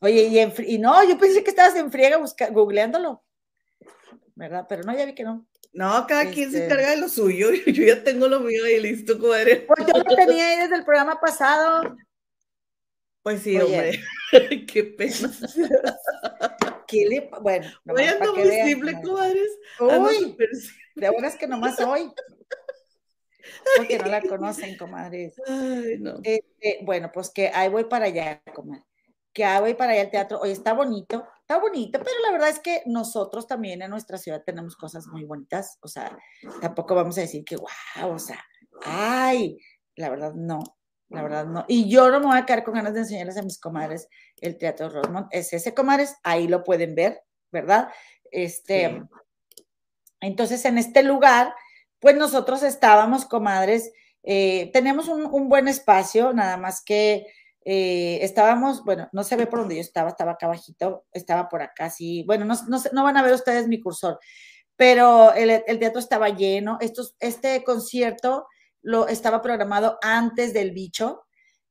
Oye, 0.00 0.24
y, 0.24 0.74
y, 0.74 0.78
no, 0.78 1.02
yo 1.08 1.16
pensé 1.16 1.42
que 1.42 1.50
estabas 1.50 1.76
en 1.76 1.90
friega 1.90 2.18
googleándolo, 2.50 3.22
¿verdad? 4.34 4.66
Pero 4.68 4.82
no, 4.82 4.94
ya 4.94 5.06
vi 5.06 5.14
que 5.14 5.24
no. 5.24 5.46
No, 5.72 6.04
cada 6.06 6.28
quien 6.30 6.50
se 6.50 6.58
este 6.58 6.66
encarga 6.66 6.90
de 6.90 6.96
lo 6.96 7.08
suyo. 7.08 7.50
Yo 7.66 7.84
ya 7.84 8.02
tengo 8.02 8.26
lo 8.26 8.40
mío 8.40 8.64
ahí 8.64 8.80
listo, 8.80 9.18
comadre. 9.18 9.66
Pues 9.68 9.86
yo 9.86 10.02
lo 10.02 10.16
tenía 10.16 10.48
ahí 10.48 10.58
desde 10.58 10.74
el 10.74 10.84
programa 10.84 11.20
pasado. 11.20 11.96
Pues 13.22 13.42
sí, 13.42 13.56
hombre. 13.56 14.00
Qué 14.66 14.84
pena. 14.84 15.30
Bueno, 17.40 17.68
voy 17.84 18.04
ando 18.04 18.34
muy 18.34 18.50
simple, 18.50 19.00
comadres. 19.02 19.50
Uy, 19.80 20.36
de 20.96 21.10
buenas 21.10 21.36
que 21.36 21.46
nomás 21.46 21.80
hoy. 21.80 22.10
Porque 23.76 23.98
no 23.98 24.06
la 24.06 24.20
conocen, 24.22 24.76
comadres. 24.76 25.34
Ay, 25.46 25.98
no. 25.98 26.20
Este, 26.22 26.80
bueno, 26.82 27.10
pues 27.12 27.30
que 27.30 27.48
ahí 27.48 27.68
voy 27.68 27.84
para 27.84 28.06
allá, 28.06 28.42
comadre. 28.54 28.84
Que 29.32 29.44
ahí 29.44 29.60
voy 29.60 29.74
para 29.74 29.92
allá 29.92 30.02
al 30.02 30.10
teatro. 30.10 30.40
Oye, 30.40 30.52
está 30.52 30.72
bonito, 30.72 31.26
está 31.40 31.58
bonito, 31.58 31.98
pero 31.98 32.18
la 32.24 32.32
verdad 32.32 32.48
es 32.48 32.58
que 32.58 32.82
nosotros 32.86 33.46
también 33.46 33.82
en 33.82 33.90
nuestra 33.90 34.18
ciudad 34.18 34.42
tenemos 34.44 34.76
cosas 34.76 35.06
muy 35.06 35.24
bonitas. 35.24 35.78
O 35.82 35.88
sea, 35.88 36.16
tampoco 36.60 36.94
vamos 36.94 37.16
a 37.18 37.22
decir 37.22 37.44
que, 37.44 37.56
wow, 37.56 38.12
o 38.12 38.18
sea, 38.18 38.44
ay, 38.84 39.58
la 39.96 40.10
verdad 40.10 40.34
no 40.34 40.79
la 41.10 41.22
verdad 41.22 41.46
no. 41.46 41.64
Y 41.68 41.90
yo 41.90 42.08
no 42.08 42.20
me 42.20 42.26
voy 42.26 42.38
a 42.38 42.46
quedar 42.46 42.64
con 42.64 42.74
ganas 42.74 42.94
de 42.94 43.00
enseñarles 43.00 43.36
a 43.36 43.42
mis 43.42 43.58
comadres 43.58 44.08
el 44.40 44.56
Teatro 44.56 44.88
Rosmont. 44.88 45.26
Es 45.30 45.52
ese, 45.52 45.74
comadres, 45.74 46.16
ahí 46.22 46.46
lo 46.46 46.62
pueden 46.62 46.94
ver, 46.94 47.22
¿verdad? 47.50 47.88
Este, 48.30 49.02
entonces, 50.20 50.64
en 50.64 50.78
este 50.78 51.02
lugar, 51.02 51.52
pues 51.98 52.16
nosotros 52.16 52.62
estábamos, 52.62 53.24
comadres, 53.24 53.92
eh, 54.22 54.70
tenemos 54.72 55.08
un, 55.08 55.48
buen 55.48 55.66
espacio, 55.66 56.32
nada 56.32 56.56
más 56.56 56.82
que 56.84 57.26
eh, 57.64 58.18
estábamos, 58.22 58.84
bueno, 58.84 59.08
no 59.12 59.24
se 59.24 59.36
ve 59.36 59.46
por 59.46 59.60
donde 59.60 59.74
yo 59.76 59.80
estaba, 59.80 60.10
estaba 60.10 60.32
acá 60.32 60.46
abajito, 60.46 61.06
estaba 61.12 61.48
por 61.48 61.60
acá, 61.62 61.90
sí, 61.90 62.22
bueno, 62.26 62.44
no, 62.44 62.54
no, 62.92 63.04
van 63.04 63.16
a 63.16 63.22
ver 63.22 63.34
ustedes 63.34 63.66
mi 63.66 63.80
cursor, 63.80 64.18
pero 64.76 65.32
el, 65.34 65.62
el 65.66 65.78
teatro 65.78 65.98
estaba 65.98 66.28
lleno, 66.28 66.78
Estos, 66.80 67.16
este 67.18 67.64
concierto 67.64 68.46
lo 68.82 69.08
estaba 69.08 69.42
programado 69.42 69.98
antes 70.02 70.52
del 70.52 70.72
bicho 70.72 71.22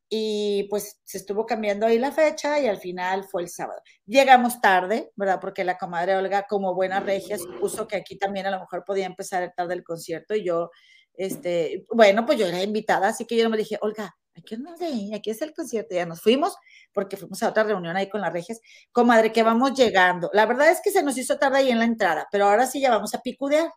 y 0.09 0.63
pues 0.69 0.99
se 1.03 1.19
estuvo 1.19 1.45
cambiando 1.45 1.85
ahí 1.85 1.99
la 1.99 2.11
fecha 2.11 2.59
y 2.59 2.67
al 2.67 2.77
final 2.77 3.23
fue 3.25 3.43
el 3.43 3.49
sábado. 3.49 3.81
Llegamos 4.07 4.59
tarde, 4.59 5.11
¿verdad? 5.15 5.39
Porque 5.39 5.63
la 5.63 5.77
comadre 5.77 6.15
Olga, 6.15 6.47
como 6.49 6.73
buena 6.73 6.99
regia, 6.99 7.37
puso 7.59 7.87
que 7.87 7.95
aquí 7.95 8.17
también 8.17 8.47
a 8.47 8.51
lo 8.51 8.59
mejor 8.59 8.83
podía 8.83 9.05
empezar 9.05 9.53
tarde 9.55 9.75
el 9.75 9.83
concierto 9.83 10.35
y 10.35 10.43
yo, 10.43 10.71
este, 11.13 11.85
bueno, 11.93 12.25
pues 12.25 12.39
yo 12.39 12.47
era 12.47 12.63
invitada, 12.63 13.09
así 13.09 13.25
que 13.25 13.37
yo 13.37 13.49
me 13.51 13.57
dije, 13.57 13.77
Olga, 13.81 14.15
aquí 14.35 14.57
no 14.57 14.75
sé, 14.77 15.11
aquí 15.13 15.29
es 15.29 15.41
el 15.43 15.53
concierto, 15.53 15.93
ya 15.93 16.07
nos 16.07 16.21
fuimos 16.21 16.55
porque 16.91 17.15
fuimos 17.15 17.43
a 17.43 17.49
otra 17.49 17.63
reunión 17.63 17.95
ahí 17.95 18.09
con 18.09 18.21
las 18.21 18.33
regias, 18.33 18.59
comadre, 18.91 19.31
que 19.31 19.43
vamos 19.43 19.73
llegando. 19.73 20.31
La 20.33 20.47
verdad 20.47 20.71
es 20.71 20.81
que 20.83 20.89
se 20.89 21.03
nos 21.03 21.17
hizo 21.19 21.37
tarde 21.37 21.59
ahí 21.59 21.69
en 21.69 21.79
la 21.79 21.85
entrada, 21.85 22.27
pero 22.31 22.45
ahora 22.45 22.65
sí 22.65 22.81
ya 22.81 22.89
vamos 22.89 23.13
a 23.13 23.21
picudear 23.21 23.69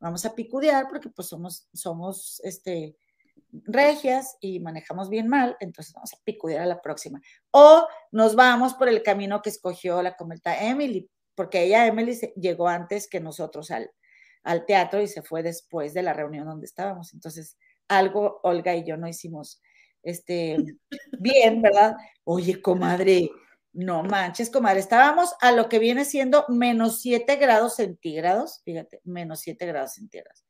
vamos 0.00 0.24
a 0.24 0.34
picudear 0.34 0.86
porque 0.88 1.08
pues 1.10 1.28
somos, 1.28 1.68
somos 1.72 2.40
este, 2.44 2.96
regias 3.64 4.36
y 4.40 4.60
manejamos 4.60 5.08
bien 5.08 5.28
mal, 5.28 5.56
entonces 5.60 5.92
vamos 5.94 6.12
a 6.12 6.18
picudear 6.24 6.62
a 6.62 6.66
la 6.66 6.80
próxima. 6.80 7.20
O 7.50 7.86
nos 8.12 8.34
vamos 8.34 8.74
por 8.74 8.88
el 8.88 9.02
camino 9.02 9.42
que 9.42 9.50
escogió 9.50 10.02
la 10.02 10.16
cometa 10.16 10.64
Emily, 10.64 11.10
porque 11.34 11.64
ella, 11.64 11.86
Emily, 11.86 12.18
llegó 12.36 12.68
antes 12.68 13.08
que 13.08 13.20
nosotros 13.20 13.70
al, 13.70 13.90
al 14.42 14.66
teatro 14.66 15.00
y 15.00 15.08
se 15.08 15.22
fue 15.22 15.42
después 15.42 15.94
de 15.94 16.02
la 16.02 16.12
reunión 16.12 16.46
donde 16.46 16.66
estábamos. 16.66 17.14
Entonces, 17.14 17.56
algo 17.88 18.40
Olga 18.42 18.74
y 18.74 18.84
yo 18.84 18.96
no 18.96 19.08
hicimos 19.08 19.60
este, 20.02 20.56
bien, 21.18 21.62
¿verdad? 21.62 21.96
Oye, 22.24 22.60
comadre, 22.60 23.30
no 23.72 24.02
manches, 24.02 24.50
comadre, 24.50 24.80
estábamos 24.80 25.34
a 25.40 25.52
lo 25.52 25.68
que 25.68 25.78
viene 25.78 26.04
siendo 26.04 26.44
menos 26.48 27.00
7 27.00 27.36
grados 27.36 27.76
centígrados, 27.76 28.62
fíjate, 28.64 29.00
menos 29.04 29.40
7 29.40 29.66
grados 29.66 29.94
centígrados. 29.94 30.44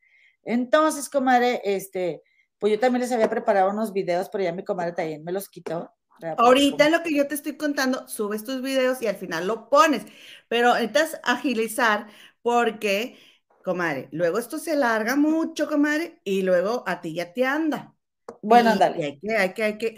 Entonces, 0.44 1.08
comadre, 1.10 1.60
este, 1.64 2.22
pues 2.58 2.72
yo 2.72 2.80
también 2.80 3.02
les 3.02 3.12
había 3.12 3.28
preparado 3.28 3.70
unos 3.70 3.92
videos, 3.92 4.28
pero 4.30 4.44
ya 4.44 4.52
mi 4.52 4.64
comadre 4.64 4.92
también 4.92 5.24
me 5.24 5.32
los 5.32 5.48
quitó. 5.48 5.92
Ahorita 6.36 6.88
lo 6.88 7.02
que 7.02 7.14
yo 7.14 7.28
te 7.28 7.34
estoy 7.34 7.56
contando, 7.56 8.08
subes 8.08 8.44
tus 8.44 8.60
videos 8.60 9.00
y 9.02 9.06
al 9.06 9.16
final 9.16 9.46
lo 9.46 9.68
pones, 9.68 10.02
pero 10.48 10.74
necesitas 10.74 11.20
agilizar 11.22 12.08
porque, 12.42 13.16
comadre, 13.62 14.08
luego 14.10 14.38
esto 14.38 14.58
se 14.58 14.72
alarga 14.72 15.16
mucho, 15.16 15.68
comadre, 15.68 16.20
y 16.24 16.42
luego 16.42 16.82
a 16.86 17.00
ti 17.00 17.14
ya 17.14 17.32
te 17.32 17.44
anda. 17.44 17.94
Bueno, 18.42 18.70
ándale. 18.70 19.04
Hay 19.04 19.18
que, 19.18 19.36
hay 19.36 19.54
que, 19.54 19.62
hay 19.62 19.78
que. 19.78 19.96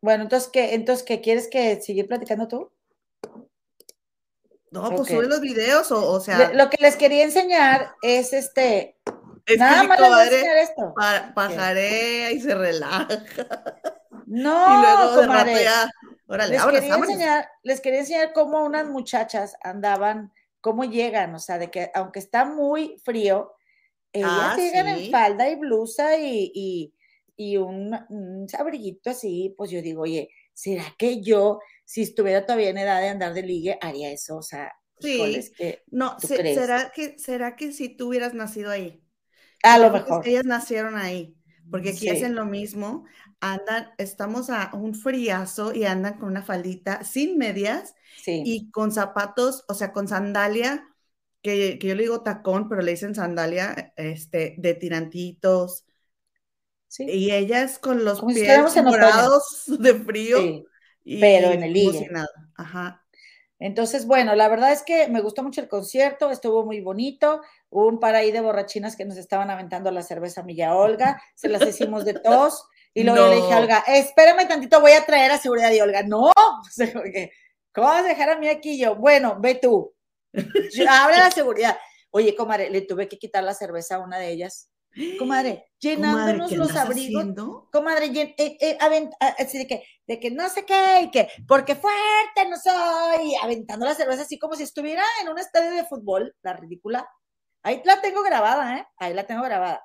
Bueno, 0.00 0.24
entonces, 0.24 0.50
¿qué, 0.52 0.74
entonces, 0.74 1.04
¿qué 1.04 1.20
quieres 1.20 1.48
que 1.48 1.80
seguir 1.80 2.06
platicando 2.06 2.48
tú? 2.48 2.70
No, 4.70 4.90
pues 4.94 5.08
sube 5.08 5.26
los 5.26 5.40
videos, 5.40 5.90
o, 5.90 6.20
sea. 6.20 6.52
Lo 6.52 6.68
que 6.68 6.76
les 6.80 6.96
quería 6.96 7.24
enseñar 7.24 7.94
es 8.02 8.32
este. 8.32 8.98
nada 9.58 9.84
más 9.84 10.00
les 10.00 10.08
voy 10.08 10.18
a 10.18 10.24
enseñar 10.24 10.56
esto. 10.58 10.94
pajarea 11.34 12.30
y 12.32 12.40
se 12.40 12.54
relaja. 12.54 13.08
No, 14.26 14.66
y 14.78 14.82
luego 14.82 15.22
comadre, 15.22 15.66
Órale, 16.28 16.54
les, 16.54 16.64
quería 16.64 16.96
enseñar, 16.96 17.48
les 17.62 17.80
quería 17.80 18.00
enseñar 18.00 18.32
cómo 18.32 18.64
unas 18.64 18.86
muchachas 18.88 19.56
andaban, 19.62 20.32
cómo 20.60 20.84
llegan, 20.84 21.34
o 21.34 21.38
sea, 21.38 21.58
de 21.58 21.70
que 21.70 21.90
aunque 21.94 22.18
está 22.18 22.44
muy 22.44 23.00
frío, 23.04 23.54
ellas 24.12 24.30
ah, 24.32 24.56
llegan 24.56 24.88
en 24.88 25.10
falda 25.12 25.48
y 25.48 25.54
blusa 25.54 26.16
y 26.18 26.92
y 27.36 27.56
un, 27.58 27.94
un 28.08 28.46
abriguito 28.58 29.10
así, 29.10 29.54
pues 29.56 29.70
yo 29.70 29.82
digo, 29.82 30.02
oye, 30.02 30.30
¿será 30.54 30.84
que 30.98 31.20
yo, 31.20 31.60
si 31.84 32.02
estuviera 32.02 32.44
todavía 32.46 32.70
en 32.70 32.78
edad 32.78 33.00
de 33.00 33.08
andar 33.08 33.34
de 33.34 33.42
ligue, 33.42 33.78
haría 33.80 34.10
eso? 34.10 34.38
O 34.38 34.42
sea, 34.42 34.72
pues, 35.00 35.52
sí. 35.56 35.74
no, 35.90 36.18
¿será 36.18 36.90
que, 36.94 37.18
¿será 37.18 37.56
que 37.56 37.72
si 37.72 37.90
tú 37.90 38.08
hubieras 38.08 38.34
nacido 38.34 38.70
ahí? 38.70 39.02
A 39.62 39.78
lo 39.78 39.90
mejor. 39.90 40.26
Ellas 40.26 40.44
nacieron 40.44 40.96
ahí, 40.96 41.36
porque 41.70 41.90
aquí 41.90 42.08
hacen 42.08 42.34
lo 42.34 42.46
mismo, 42.46 43.04
andan, 43.40 43.90
estamos 43.98 44.48
a 44.48 44.70
un 44.74 44.94
friazo 44.94 45.74
y 45.74 45.84
andan 45.84 46.18
con 46.18 46.30
una 46.30 46.42
faldita 46.42 47.04
sin 47.04 47.36
medias 47.36 47.94
y 48.24 48.70
con 48.70 48.92
zapatos, 48.92 49.64
o 49.68 49.74
sea, 49.74 49.92
con 49.92 50.08
sandalia, 50.08 50.88
que, 51.42 51.78
que, 51.78 51.88
yo 51.88 51.94
le 51.94 52.02
digo 52.04 52.22
tacón, 52.22 52.68
pero 52.68 52.82
le 52.82 52.92
dicen 52.92 53.14
sandalia, 53.14 53.92
este, 53.96 54.54
de 54.58 54.74
tirantitos, 54.74 55.85
y 56.98 57.32
ellas 57.32 57.78
con 57.78 58.04
los 58.04 58.22
pies 58.24 58.82
morados 58.82 59.64
de 59.78 59.94
frío. 59.94 60.64
pero 61.04 61.50
en 61.50 61.62
el 61.62 61.72
ligue. 61.72 62.08
Ajá. 62.56 63.02
Entonces, 63.58 64.06
bueno, 64.06 64.34
la 64.34 64.48
verdad 64.48 64.72
es 64.72 64.82
que 64.82 65.08
me 65.08 65.22
gustó 65.22 65.42
mucho 65.42 65.62
el 65.62 65.68
concierto, 65.68 66.30
estuvo 66.30 66.64
muy 66.64 66.80
bonito. 66.80 67.40
Hubo 67.70 67.88
un 67.88 67.98
par 67.98 68.14
ahí 68.14 68.30
de 68.30 68.40
borrachinas 68.40 68.96
que 68.96 69.06
nos 69.06 69.16
estaban 69.16 69.50
aventando 69.50 69.90
la 69.90 70.02
cerveza 70.02 70.42
Milla 70.42 70.74
Olga, 70.74 71.22
se 71.34 71.48
las 71.48 71.66
hicimos 71.66 72.04
de 72.04 72.14
tos. 72.14 72.66
Y 72.92 73.02
luego 73.02 73.28
le 73.28 73.36
dije 73.36 73.52
a 73.52 73.58
Olga, 73.58 73.84
espérame 73.88 74.48
tantito, 74.48 74.80
voy 74.80 74.92
a 74.92 75.04
traer 75.04 75.30
a 75.30 75.38
seguridad. 75.38 75.70
Y 75.70 75.80
Olga, 75.80 76.02
no, 76.02 76.32
¿cómo 77.72 77.86
vas 77.86 78.04
a 78.04 78.08
dejar 78.08 78.30
a 78.30 78.38
mí 78.38 78.48
aquí? 78.48 78.78
yo, 78.78 78.94
bueno, 78.96 79.38
ve 79.40 79.54
tú, 79.54 79.94
abre 80.88 81.16
la 81.16 81.30
seguridad. 81.30 81.78
Oye, 82.10 82.34
comadre, 82.34 82.70
le 82.70 82.82
tuve 82.82 83.08
que 83.08 83.18
quitar 83.18 83.44
la 83.44 83.54
cerveza 83.54 83.96
a 83.96 84.00
una 84.00 84.18
de 84.18 84.30
ellas 84.30 84.70
comadre, 85.18 85.66
llenándonos 85.78 86.52
los 86.52 86.74
abrigos. 86.76 87.26
Comadre, 87.72 88.06
eh, 88.06 88.56
eh, 88.60 88.78
así 89.38 89.58
de 89.58 89.66
que, 89.66 89.82
de 90.06 90.20
que 90.20 90.30
no 90.30 90.48
sé 90.48 90.64
qué, 90.64 91.02
y 91.02 91.10
que 91.10 91.28
porque 91.46 91.74
fuerte 91.74 92.48
no 92.48 92.56
soy, 92.56 93.34
aventando 93.42 93.86
la 93.86 93.94
cerveza 93.94 94.22
así 94.22 94.38
como 94.38 94.54
si 94.54 94.62
estuviera 94.62 95.02
en 95.22 95.28
un 95.28 95.38
estadio 95.38 95.70
de 95.70 95.84
fútbol, 95.84 96.34
la 96.42 96.54
ridícula. 96.54 97.08
Ahí 97.62 97.82
la 97.84 98.00
tengo 98.00 98.22
grabada, 98.22 98.78
¿eh? 98.78 98.86
Ahí 98.98 99.12
la 99.12 99.26
tengo 99.26 99.42
grabada. 99.42 99.84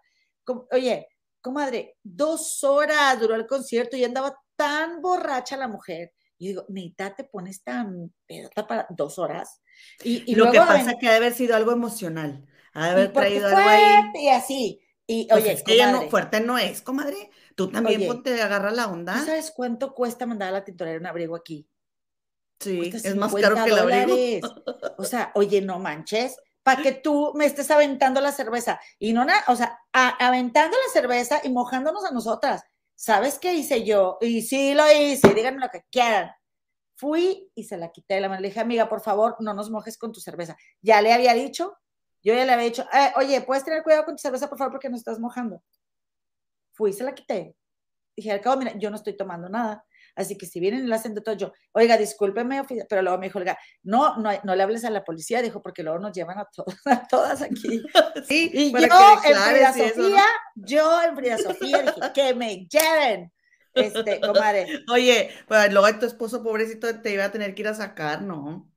oye, 0.72 1.08
comadre, 1.42 1.98
dos 2.04 2.64
horas 2.64 3.20
duró 3.20 3.36
el 3.36 3.48
concierto 3.48 3.98
y 3.98 4.04
andaba 4.04 4.36
tan 4.56 5.02
borracha 5.02 5.58
la 5.58 5.68
mujer. 5.68 6.14
Y 6.38 6.50
digo, 6.50 6.66
neta, 6.70 7.16
te 7.16 7.24
pones 7.24 7.64
tan 7.64 8.12
pedota 8.26 8.66
para 8.66 8.88
dos 8.90 9.20
horas. 9.20 9.62
Y, 10.04 10.36
lo 10.36 10.52
que 10.52 10.58
pasa 10.58 10.92
es 10.92 10.98
que 11.00 11.06
debe 11.06 11.18
haber 11.18 11.34
sido 11.34 11.56
algo 11.56 11.72
emocional. 11.72 12.48
Ha 12.74 12.86
de 12.86 12.92
haber 12.92 13.14
traído 13.14 13.48
algo 13.48 13.60
ahí. 13.60 14.12
Y 14.16 14.30
así. 14.30 14.82
Y 15.08 15.28
pues 15.28 15.44
oye, 15.44 15.54
es 15.54 15.64
que 15.64 15.74
ella 15.74 15.92
no, 15.92 16.10
fuerte 16.10 16.40
no 16.40 16.58
es, 16.58 16.82
comadre. 16.82 17.30
Tú 17.56 17.70
también 17.70 18.24
te 18.24 18.42
agarra 18.42 18.72
la 18.72 18.88
onda. 18.88 19.24
¿Sabes 19.26 19.52
cuánto 19.56 19.94
cuesta 19.94 20.26
mandar 20.26 20.50
a 20.50 20.52
la 20.52 20.64
tintorera 20.64 21.00
un 21.00 21.06
abrigo 21.06 21.36
aquí? 21.36 21.68
Sí, 22.60 22.92
es 22.94 23.16
más 23.16 23.34
caro 23.34 23.56
que 23.64 23.72
el 23.72 23.80
abrigo. 23.80 24.48
O 24.98 25.04
sea, 25.04 25.32
oye, 25.36 25.62
no 25.62 25.80
manches, 25.80 26.38
para 26.64 26.82
que 26.82 26.92
tú 26.92 27.34
me 27.36 27.46
estés 27.46 27.72
aventando 27.72 28.22
la 28.22 28.32
cerveza. 28.32 28.80
Y 29.00 29.14
no, 29.14 29.26
nada, 29.26 29.44
o 29.48 29.56
sea, 29.56 29.80
aventando 29.92 30.78
la 30.78 30.94
cerveza 30.94 31.42
y 31.44 31.50
mojándonos 31.50 32.06
a 32.06 32.12
nosotras. 32.12 32.64
¿Sabes 32.96 33.40
qué 33.40 33.56
hice 33.56 33.84
yo? 33.84 34.20
Y 34.22 34.44
sí 34.44 34.76
lo 34.76 34.84
hice, 34.92 35.34
díganme 35.34 35.60
lo 35.60 35.70
que 35.70 35.84
quieran. 35.90 36.32
Fui 36.96 37.50
y 37.56 37.64
se 37.64 37.78
la 37.78 37.92
quité 37.92 38.14
de 38.14 38.22
la 38.22 38.30
mano. 38.30 38.42
Le 38.42 38.50
dije, 38.50 38.60
amiga, 38.60 38.88
por 38.88 39.02
favor, 39.02 39.38
no 39.40 39.56
nos 39.56 39.72
mojes 39.72 39.98
con 39.98 40.12
tu 40.12 40.20
cerveza. 40.20 40.56
Ya 40.82 41.02
le 41.02 41.12
había 41.12 41.34
dicho, 41.34 41.76
yo 42.24 42.34
ya 42.34 42.46
le 42.46 42.52
había 42.52 42.66
dicho, 42.66 42.86
eh, 42.94 43.12
oye, 43.16 43.42
¿puedes 43.42 43.64
tener 43.64 43.84
cuidado 43.84 44.06
con 44.06 44.16
tu 44.16 44.22
cerveza, 44.22 44.50
por 44.50 44.58
favor, 44.58 44.74
porque 44.74 44.90
nos 44.90 45.00
estás 45.00 45.20
mojando? 45.20 45.62
Fui 46.74 46.94
se 46.94 47.04
la 47.04 47.14
quité. 47.14 47.56
Dije, 48.16 48.32
al 48.32 48.42
cabo, 48.42 48.58
mira, 48.58 48.74
yo 48.78 48.90
no 48.90 48.96
estoy 48.96 49.16
tomando 49.16 49.50
nada. 49.50 49.86
Así 50.16 50.38
que 50.38 50.46
si 50.46 50.60
vienen 50.60 50.84
y 50.84 50.88
lo 50.88 50.96
hacen 50.96 51.14
de 51.16 51.22
todo, 51.22 51.36
yo, 51.36 51.54
oiga, 51.72 51.98
discúlpeme, 51.98 52.64
pero 52.90 53.02
luego 53.02 53.18
me 53.18 53.28
dijo, 53.28 53.40
oiga, 53.40 53.58
no, 53.84 54.18
no, 54.18 54.32
no 54.44 54.56
le 54.56 54.64
hables 54.64 54.84
a 54.84 54.90
la 54.90 55.04
policía, 55.04 55.42
dijo, 55.42 55.62
porque 55.62 55.84
luego 55.84 56.00
nos 56.00 56.12
llevan 56.12 56.38
a, 56.38 56.50
a 56.86 57.08
todas 57.08 57.42
aquí. 57.42 57.82
Sí, 58.28 58.52
y 58.54 58.72
yo 58.72 58.80
en 59.26 59.36
Frida 59.36 59.74
Sofía, 59.74 60.24
yo 60.56 61.04
en 61.04 61.16
Frida 61.16 61.38
Sofía 61.38 61.82
dije, 61.82 62.02
que 62.14 62.34
me 62.36 62.68
lleven. 62.68 63.32
Este, 63.74 64.20
comadre. 64.20 64.84
Oye, 64.92 65.30
pues 65.48 65.72
luego 65.72 65.98
tu 65.98 66.06
esposo 66.06 66.44
pobrecito 66.44 67.02
te 67.02 67.14
iba 67.14 67.24
a 67.24 67.32
tener 67.32 67.56
que 67.56 67.62
ir 67.62 67.70
a 67.70 67.74
sacar, 67.74 68.22
¿no? 68.22 68.70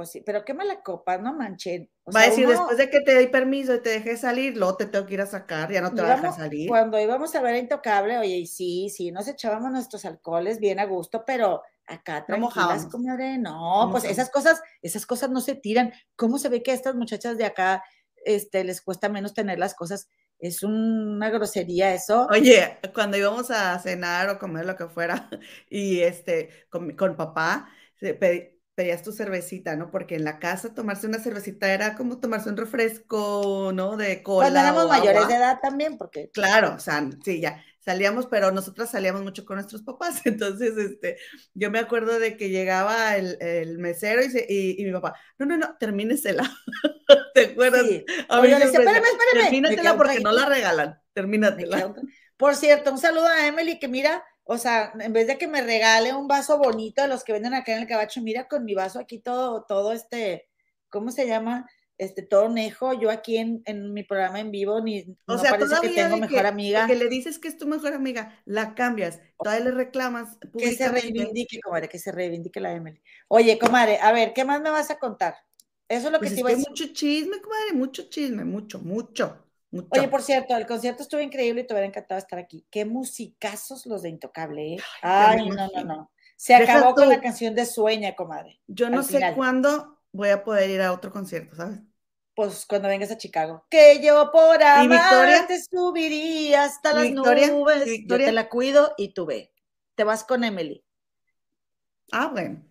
Pues 0.00 0.12
sí, 0.12 0.22
pero 0.24 0.46
qué 0.46 0.54
mala 0.54 0.80
copa, 0.80 1.18
no 1.18 1.34
manchen. 1.34 1.90
va 2.16 2.22
a 2.22 2.26
decir, 2.28 2.48
después 2.48 2.78
de 2.78 2.88
que 2.88 3.02
te 3.02 3.14
doy 3.14 3.26
permiso 3.26 3.74
y 3.74 3.82
te 3.82 3.90
dejé 3.90 4.16
salir, 4.16 4.56
luego 4.56 4.78
te 4.78 4.86
tengo 4.86 5.04
que 5.04 5.12
ir 5.12 5.20
a 5.20 5.26
sacar, 5.26 5.70
ya 5.70 5.82
no 5.82 5.92
te 5.92 6.00
va 6.00 6.14
a 6.14 6.16
dejar 6.16 6.32
salir. 6.32 6.70
Cuando 6.70 6.98
íbamos 6.98 7.34
a 7.34 7.42
ver 7.42 7.56
a 7.56 7.58
Intocable, 7.58 8.16
oye, 8.16 8.38
y 8.38 8.46
sí, 8.46 8.88
sí, 8.88 9.12
nos 9.12 9.28
echábamos 9.28 9.70
nuestros 9.70 10.06
alcoholes 10.06 10.58
bien 10.58 10.80
a 10.80 10.86
gusto, 10.86 11.22
pero 11.26 11.60
acá 11.84 12.24
tranquilas, 12.24 12.84
no 12.84 12.90
comadre, 12.90 13.36
no, 13.36 13.88
pues 13.90 14.04
esas 14.04 14.30
cosas, 14.30 14.62
esas 14.80 15.04
cosas 15.04 15.28
no 15.28 15.42
se 15.42 15.54
tiran. 15.54 15.92
¿Cómo 16.16 16.38
se 16.38 16.48
ve 16.48 16.62
que 16.62 16.70
a 16.70 16.74
estas 16.74 16.94
muchachas 16.94 17.36
de 17.36 17.44
acá 17.44 17.84
este, 18.24 18.64
les 18.64 18.80
cuesta 18.80 19.10
menos 19.10 19.34
tener 19.34 19.58
las 19.58 19.74
cosas? 19.74 20.08
Es 20.38 20.62
una 20.62 21.28
grosería 21.28 21.92
eso. 21.92 22.26
Oye, 22.30 22.78
cuando 22.94 23.18
íbamos 23.18 23.50
a 23.50 23.78
cenar 23.80 24.30
o 24.30 24.38
comer 24.38 24.64
lo 24.64 24.76
que 24.76 24.86
fuera, 24.86 25.28
y 25.68 26.00
este, 26.00 26.48
con, 26.70 26.96
con 26.96 27.16
papá, 27.16 27.68
pedí, 27.98 28.59
pedías 28.80 29.02
tu 29.02 29.12
cervecita, 29.12 29.76
¿no? 29.76 29.90
Porque 29.90 30.14
en 30.14 30.24
la 30.24 30.38
casa 30.38 30.72
tomarse 30.72 31.06
una 31.06 31.18
cervecita 31.18 31.70
era 31.70 31.94
como 31.94 32.18
tomarse 32.18 32.48
un 32.48 32.56
refresco, 32.56 33.72
¿no? 33.74 33.98
De 33.98 34.22
cola. 34.22 34.46
Cuando 34.46 34.60
éramos 34.60 34.88
mayores 34.88 35.28
de 35.28 35.34
edad 35.34 35.58
también, 35.60 35.98
porque. 35.98 36.30
Claro, 36.32 36.76
o 36.76 36.78
sea, 36.78 37.06
sí, 37.22 37.42
ya 37.42 37.62
salíamos, 37.80 38.26
pero 38.26 38.52
nosotras 38.52 38.90
salíamos 38.90 39.22
mucho 39.22 39.44
con 39.44 39.56
nuestros 39.56 39.82
papás. 39.82 40.22
Entonces, 40.24 40.78
este, 40.78 41.18
yo 41.52 41.70
me 41.70 41.78
acuerdo 41.78 42.18
de 42.18 42.38
que 42.38 42.48
llegaba 42.48 43.16
el, 43.16 43.36
el 43.42 43.78
mesero 43.78 44.22
y, 44.22 44.80
y, 44.80 44.82
mi 44.86 44.92
papá, 44.92 45.14
no, 45.38 45.44
no, 45.44 45.58
no, 45.58 45.76
termínesela. 45.78 46.50
¿Te 47.34 47.48
acuerdas? 47.48 47.86
Sí. 47.86 48.02
A 48.30 48.40
Oye, 48.40 48.52
espérame, 48.52 48.96
espérame. 48.96 49.44
Termínatela 49.44 49.94
porque 49.94 50.20
no 50.20 50.32
la 50.32 50.46
regalan. 50.46 50.98
Termínatela. 51.12 51.94
Por 52.38 52.56
cierto, 52.56 52.92
un 52.92 52.98
saludo 52.98 53.26
a 53.26 53.46
Emily 53.46 53.78
que 53.78 53.88
mira, 53.88 54.24
o 54.52 54.58
sea, 54.58 54.92
en 54.98 55.12
vez 55.12 55.28
de 55.28 55.38
que 55.38 55.46
me 55.46 55.62
regale 55.62 56.12
un 56.12 56.26
vaso 56.26 56.58
bonito 56.58 57.00
de 57.02 57.06
los 57.06 57.22
que 57.22 57.32
venden 57.32 57.54
acá 57.54 57.72
en 57.72 57.82
el 57.82 57.86
cabacho, 57.86 58.20
mira 58.20 58.48
con 58.48 58.64
mi 58.64 58.74
vaso 58.74 58.98
aquí 58.98 59.20
todo, 59.20 59.62
todo 59.62 59.92
este, 59.92 60.48
¿cómo 60.88 61.12
se 61.12 61.28
llama? 61.28 61.70
Este, 61.98 62.22
todo 62.22 62.48
nejo, 62.48 62.92
yo 62.94 63.10
aquí 63.10 63.36
en, 63.36 63.62
en 63.64 63.92
mi 63.92 64.02
programa 64.02 64.40
en 64.40 64.50
vivo, 64.50 64.80
ni 64.80 65.16
o 65.28 65.38
sea, 65.38 65.52
parece 65.52 65.76
que 65.80 65.90
tengo 65.90 66.16
mejor 66.16 66.46
amiga. 66.46 66.88
Que 66.88 66.96
le 66.96 67.06
dices 67.08 67.38
que 67.38 67.46
es 67.46 67.58
tu 67.58 67.68
mejor 67.68 67.92
amiga, 67.92 68.42
la 68.44 68.74
cambias, 68.74 69.20
todavía 69.38 69.66
le 69.66 69.70
reclamas. 69.70 70.36
Que 70.58 70.72
se 70.72 70.88
reivindique, 70.88 71.60
comadre, 71.60 71.88
que 71.88 72.00
se 72.00 72.10
reivindique 72.10 72.58
la 72.58 72.72
Emily. 72.72 73.00
Oye, 73.28 73.56
comadre, 73.56 73.98
a 74.02 74.10
ver, 74.10 74.32
¿qué 74.32 74.44
más 74.44 74.60
me 74.60 74.70
vas 74.70 74.90
a 74.90 74.98
contar? 74.98 75.36
Eso 75.86 76.08
es 76.08 76.12
lo 76.12 76.18
que 76.18 76.26
pues 76.26 76.34
te 76.34 76.40
iba 76.40 76.48
a 76.48 76.52
decir. 76.54 76.68
Mucho 76.68 76.86
chisme, 76.92 77.40
comadre, 77.40 77.72
mucho 77.74 78.08
chisme, 78.08 78.44
mucho, 78.44 78.80
mucho. 78.80 79.46
Oye, 79.72 80.08
por 80.08 80.22
cierto, 80.22 80.56
el 80.56 80.66
concierto 80.66 81.02
estuvo 81.02 81.20
increíble 81.20 81.60
y 81.60 81.66
te 81.66 81.74
hubiera 81.74 81.86
encantado 81.86 82.18
estar 82.18 82.38
aquí. 82.38 82.66
Qué 82.70 82.84
musicazos 82.84 83.86
los 83.86 84.02
de 84.02 84.08
Intocable, 84.08 84.74
¿eh? 84.74 84.76
Ay, 85.02 85.48
no, 85.48 85.68
no, 85.68 85.84
no. 85.84 86.12
Se 86.36 86.54
acabó 86.54 86.94
con 86.94 87.08
la 87.08 87.20
canción 87.20 87.54
de 87.54 87.66
Sueña, 87.66 88.16
comadre. 88.16 88.60
Yo 88.66 88.90
no 88.90 89.02
sé 89.02 89.20
cuándo 89.36 89.98
voy 90.10 90.30
a 90.30 90.42
poder 90.42 90.70
ir 90.70 90.80
a 90.80 90.92
otro 90.92 91.12
concierto, 91.12 91.54
¿sabes? 91.54 91.80
Pues 92.34 92.64
cuando 92.66 92.88
vengas 92.88 93.10
a 93.10 93.18
Chicago. 93.18 93.66
Que 93.68 94.00
yo 94.02 94.30
por 94.32 94.62
amar 94.62 95.46
te 95.46 95.62
subiría 95.62 96.64
hasta 96.64 96.94
las 96.94 97.10
nubes. 97.10 97.86
Yo 98.06 98.16
te 98.16 98.32
la 98.32 98.48
cuido 98.48 98.94
y 98.96 99.12
tú 99.12 99.26
ve. 99.26 99.52
Te 99.94 100.04
vas 100.04 100.24
con 100.24 100.42
Emily. 100.42 100.82
Ah, 102.10 102.28
bueno. 102.28 102.64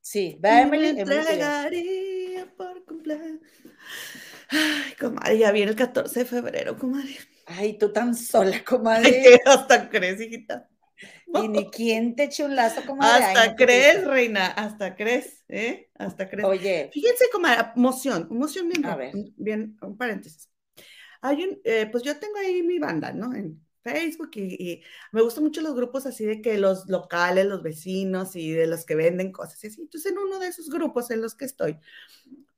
Sí, 0.00 0.36
ve 0.40 0.48
a 0.50 0.60
Emily. 0.62 0.88
Emily 1.00 2.44
por 2.56 2.84
cumpleaños. 2.84 3.40
Ay, 4.48 4.94
comadre, 4.98 5.38
ya 5.38 5.52
viene 5.52 5.70
el 5.72 5.76
14 5.76 6.20
de 6.20 6.24
febrero, 6.24 6.76
comadre. 6.78 7.16
Ay, 7.46 7.78
tú 7.78 7.92
tan 7.92 8.14
sola, 8.14 8.62
comadre. 8.64 9.40
hasta 9.44 9.88
crees, 9.88 10.20
hijita. 10.20 10.68
Y 11.34 11.48
ni 11.48 11.70
quién 11.70 12.16
te 12.16 12.24
eche 12.24 12.44
un 12.44 12.56
lazo, 12.56 12.82
comadre. 12.86 13.24
Hasta 13.24 13.54
crees, 13.54 14.04
reina, 14.04 14.46
hasta 14.46 14.96
crees, 14.96 15.44
¿eh? 15.48 15.90
Hasta 15.94 16.28
crees. 16.28 16.46
Oye. 16.46 16.90
Fíjense, 16.92 17.26
comadre, 17.30 17.72
emoción, 17.76 18.26
emoción 18.30 18.68
bien, 18.68 18.86
a 18.86 18.96
ver. 18.96 19.12
bien, 19.36 19.76
un 19.82 19.96
paréntesis. 19.96 20.48
Hay 21.20 21.44
un, 21.44 21.60
eh, 21.64 21.88
pues 21.90 22.02
yo 22.02 22.18
tengo 22.18 22.38
ahí 22.38 22.62
mi 22.62 22.78
banda, 22.78 23.12
¿no? 23.12 23.34
En 23.34 23.60
Facebook 23.82 24.30
y, 24.34 24.82
me 25.12 25.22
gustan 25.22 25.44
mucho 25.44 25.60
los 25.60 25.74
grupos 25.74 26.06
así 26.06 26.24
de 26.24 26.40
que 26.40 26.58
los 26.58 26.88
locales, 26.88 27.46
los 27.46 27.62
vecinos 27.62 28.36
y 28.36 28.52
de 28.52 28.66
los 28.66 28.84
que 28.84 28.94
venden 28.94 29.32
cosas 29.32 29.62
y 29.64 29.68
así. 29.68 29.80
Entonces, 29.80 30.12
en 30.12 30.18
uno 30.18 30.38
de 30.38 30.48
esos 30.48 30.68
grupos 30.68 31.10
en 31.10 31.22
los 31.22 31.34
que 31.34 31.44
estoy, 31.44 31.78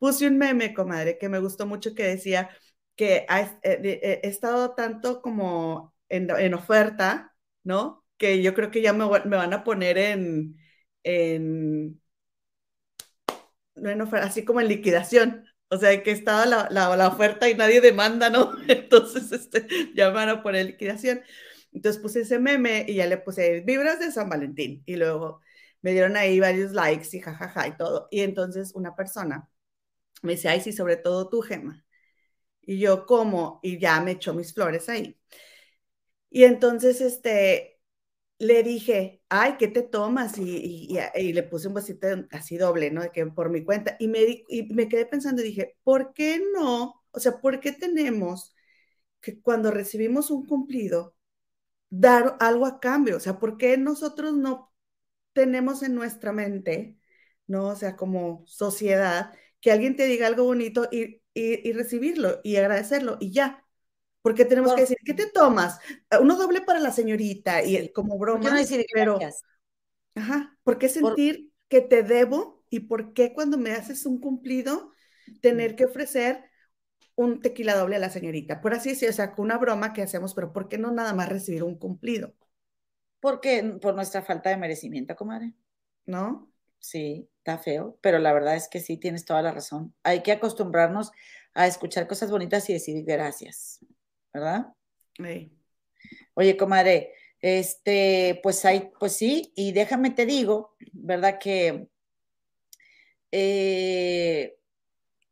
puse 0.00 0.26
un 0.26 0.38
meme, 0.38 0.74
comadre, 0.74 1.18
que 1.18 1.28
me 1.28 1.40
gustó 1.40 1.66
mucho 1.66 1.94
que 1.94 2.04
decía 2.04 2.50
que 2.96 3.26
eh, 3.62 4.20
he, 4.22 4.28
estado 4.28 4.74
tanto 4.74 5.22
como 5.22 5.94
en, 6.08 6.54
oferta, 6.54 7.34
¿no? 7.64 8.04
Que 8.18 8.42
yo 8.42 8.54
creo 8.54 8.70
que 8.70 8.82
ya 8.82 8.92
me, 8.92 9.06
van 9.06 9.54
a 9.54 9.64
poner 9.64 9.98
en, 9.98 10.56
en, 11.04 12.00
así 14.14 14.44
como 14.44 14.60
en 14.60 14.68
liquidación. 14.68 15.46
O 15.68 15.78
sea, 15.78 16.02
que 16.02 16.10
estaba 16.10 16.46
la, 16.46 16.68
la, 16.70 17.08
oferta 17.08 17.48
y 17.48 17.54
nadie 17.54 17.80
demanda, 17.80 18.28
¿no? 18.30 18.52
Entonces, 18.68 19.30
este, 19.32 19.66
ya 19.94 20.08
me 20.08 20.14
van 20.14 20.28
a 20.30 20.42
poner 20.42 20.66
liquidación. 20.66 21.22
Entonces 21.72 22.02
puse 22.02 22.22
ese 22.22 22.38
meme 22.38 22.84
y 22.88 22.94
ya 22.96 23.06
le 23.06 23.18
puse 23.18 23.60
vibras 23.60 24.00
de 24.00 24.10
San 24.12 24.28
Valentín. 24.28 24.82
Y 24.86 24.96
luego 24.96 25.40
me 25.82 25.92
dieron 25.92 26.16
ahí 26.16 26.40
varios 26.40 26.72
likes 26.72 27.16
y 27.16 27.20
jajaja 27.20 27.68
y 27.68 27.76
todo. 27.76 28.08
Y 28.10 28.20
entonces 28.22 28.72
una 28.74 28.96
persona 28.96 29.48
me 30.22 30.32
dice, 30.32 30.48
ay, 30.48 30.60
sí, 30.60 30.72
sobre 30.72 30.96
todo 30.96 31.28
tú, 31.28 31.42
Gema. 31.42 31.84
Y 32.62 32.78
yo, 32.80 33.06
¿cómo? 33.06 33.60
Y 33.62 33.78
ya 33.78 34.00
me 34.00 34.12
echó 34.12 34.34
mis 34.34 34.54
flores 34.54 34.88
ahí. 34.88 35.18
Y 36.30 36.44
entonces, 36.44 37.00
este, 37.00 37.80
le 38.38 38.62
dije, 38.62 39.22
ay, 39.28 39.56
¿qué 39.58 39.68
te 39.68 39.82
tomas? 39.82 40.38
Y, 40.38 40.88
y, 41.14 41.32
le 41.32 41.42
puse 41.44 41.68
un 41.68 41.74
vasito 41.74 42.08
así 42.32 42.56
doble, 42.58 42.90
¿no? 42.90 43.02
De 43.02 43.12
que 43.12 43.26
por 43.26 43.50
mi 43.50 43.64
cuenta. 43.64 43.96
Y 44.00 44.08
me, 44.08 44.44
y 44.48 44.64
me 44.74 44.88
quedé 44.88 45.06
pensando 45.06 45.42
y 45.42 45.46
dije, 45.46 45.76
¿por 45.84 46.14
qué 46.14 46.42
no? 46.54 47.04
O 47.12 47.20
sea, 47.20 47.40
¿por 47.40 47.60
qué 47.60 47.72
tenemos 47.72 48.54
que 49.20 49.40
cuando 49.42 49.70
recibimos 49.70 50.30
un 50.30 50.46
cumplido, 50.46 51.16
dar 51.90 52.36
algo 52.40 52.66
a 52.66 52.80
cambio? 52.80 53.16
O 53.16 53.20
sea, 53.20 53.38
¿por 53.38 53.58
qué 53.58 53.78
nosotros 53.78 54.34
no 54.34 54.72
tenemos 55.32 55.82
en 55.82 55.94
nuestra 55.94 56.32
mente, 56.32 56.98
¿no? 57.46 57.68
O 57.68 57.76
sea, 57.76 57.96
como 57.96 58.44
sociedad, 58.46 59.34
que 59.60 59.72
alguien 59.72 59.96
te 59.96 60.06
diga 60.06 60.26
algo 60.26 60.44
bonito 60.44 60.88
y, 60.90 61.22
y, 61.34 61.72
recibirlo 61.72 62.40
y 62.42 62.56
agradecerlo 62.56 63.18
y 63.20 63.32
ya. 63.32 63.64
Porque 64.22 64.44
tenemos 64.44 64.74
que 64.74 64.82
decir, 64.82 64.98
¿qué 65.04 65.14
te 65.14 65.30
tomas? 65.30 65.78
Uno 66.20 66.36
doble 66.36 66.60
para 66.60 66.78
la 66.78 66.92
señorita 66.92 67.62
y 67.62 67.90
como 67.92 68.18
broma. 68.18 68.40
¿Por 68.40 68.52
no 68.52 68.58
decir 68.58 68.84
pero, 68.92 69.18
Ajá, 70.14 70.58
¿por 70.62 70.78
qué 70.78 70.88
sentir 70.88 71.50
que 71.68 71.80
te 71.80 72.02
debo 72.02 72.62
y 72.68 72.80
por 72.80 73.14
qué 73.14 73.32
cuando 73.32 73.56
me 73.56 73.72
haces 73.72 74.04
un 74.04 74.20
cumplido 74.20 74.92
tener 75.40 75.76
que 75.76 75.86
ofrecer 75.86 76.44
un 77.14 77.40
tequila 77.40 77.76
doble 77.76 77.96
a 77.96 77.98
la 77.98 78.10
señorita. 78.10 78.60
Por 78.60 78.72
así 78.72 78.90
decirlo, 78.90 79.12
o 79.12 79.16
sea, 79.16 79.34
una 79.36 79.58
broma 79.58 79.92
que 79.92 80.02
hacemos, 80.02 80.34
pero 80.34 80.52
¿por 80.52 80.68
qué 80.68 80.78
no 80.78 80.90
nada 80.90 81.12
más 81.12 81.28
recibir 81.28 81.62
un 81.62 81.78
cumplido? 81.78 82.34
Porque 83.20 83.62
por 83.80 83.94
nuestra 83.94 84.22
falta 84.22 84.48
de 84.48 84.56
merecimiento, 84.56 85.14
comadre. 85.14 85.52
¿No? 86.06 86.50
Sí, 86.78 87.28
está 87.50 87.62
feo, 87.62 87.98
pero 88.00 88.18
la 88.18 88.32
verdad 88.32 88.56
es 88.56 88.68
que 88.68 88.80
sí, 88.80 88.96
tienes 88.96 89.24
toda 89.24 89.42
la 89.42 89.52
razón. 89.52 89.94
Hay 90.02 90.22
que 90.22 90.32
acostumbrarnos 90.32 91.12
a 91.54 91.66
escuchar 91.66 92.06
cosas 92.06 92.30
bonitas 92.30 92.68
y 92.70 92.74
decir 92.74 93.04
gracias, 93.04 93.80
¿verdad? 94.32 94.72
Sí. 95.16 95.52
Oye, 96.34 96.56
comadre, 96.56 97.12
este, 97.40 98.40
pues 98.42 98.64
hay, 98.64 98.90
pues 98.98 99.16
sí, 99.16 99.52
y 99.56 99.72
déjame 99.72 100.10
te 100.10 100.26
digo, 100.26 100.76
¿verdad? 100.92 101.38
Que 101.38 101.88
eh, 103.32 104.58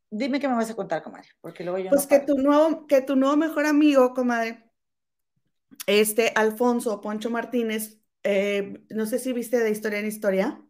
dime 0.09 0.39
qué 0.39 0.47
me 0.47 0.55
vas 0.55 0.69
a 0.69 0.75
contar, 0.75 1.01
comadre, 1.03 1.29
porque 1.41 1.63
luego 1.63 1.79
yo 1.79 1.89
Pues 1.89 2.07
que 2.07 2.19
tu 2.19 2.35
nuevo, 2.35 2.87
que 2.87 3.01
tu 3.01 3.15
nuevo 3.15 3.37
mejor 3.37 3.65
amigo, 3.65 4.13
comadre, 4.13 4.65
este 5.87 6.33
Alfonso 6.35 6.99
Poncho 7.01 7.29
Martínez, 7.29 7.99
eh, 8.23 8.83
no 8.89 9.05
sé 9.05 9.19
si 9.19 9.33
viste 9.33 9.59
de 9.59 9.71
historia 9.71 9.99
en 9.99 10.05
historia. 10.05 10.61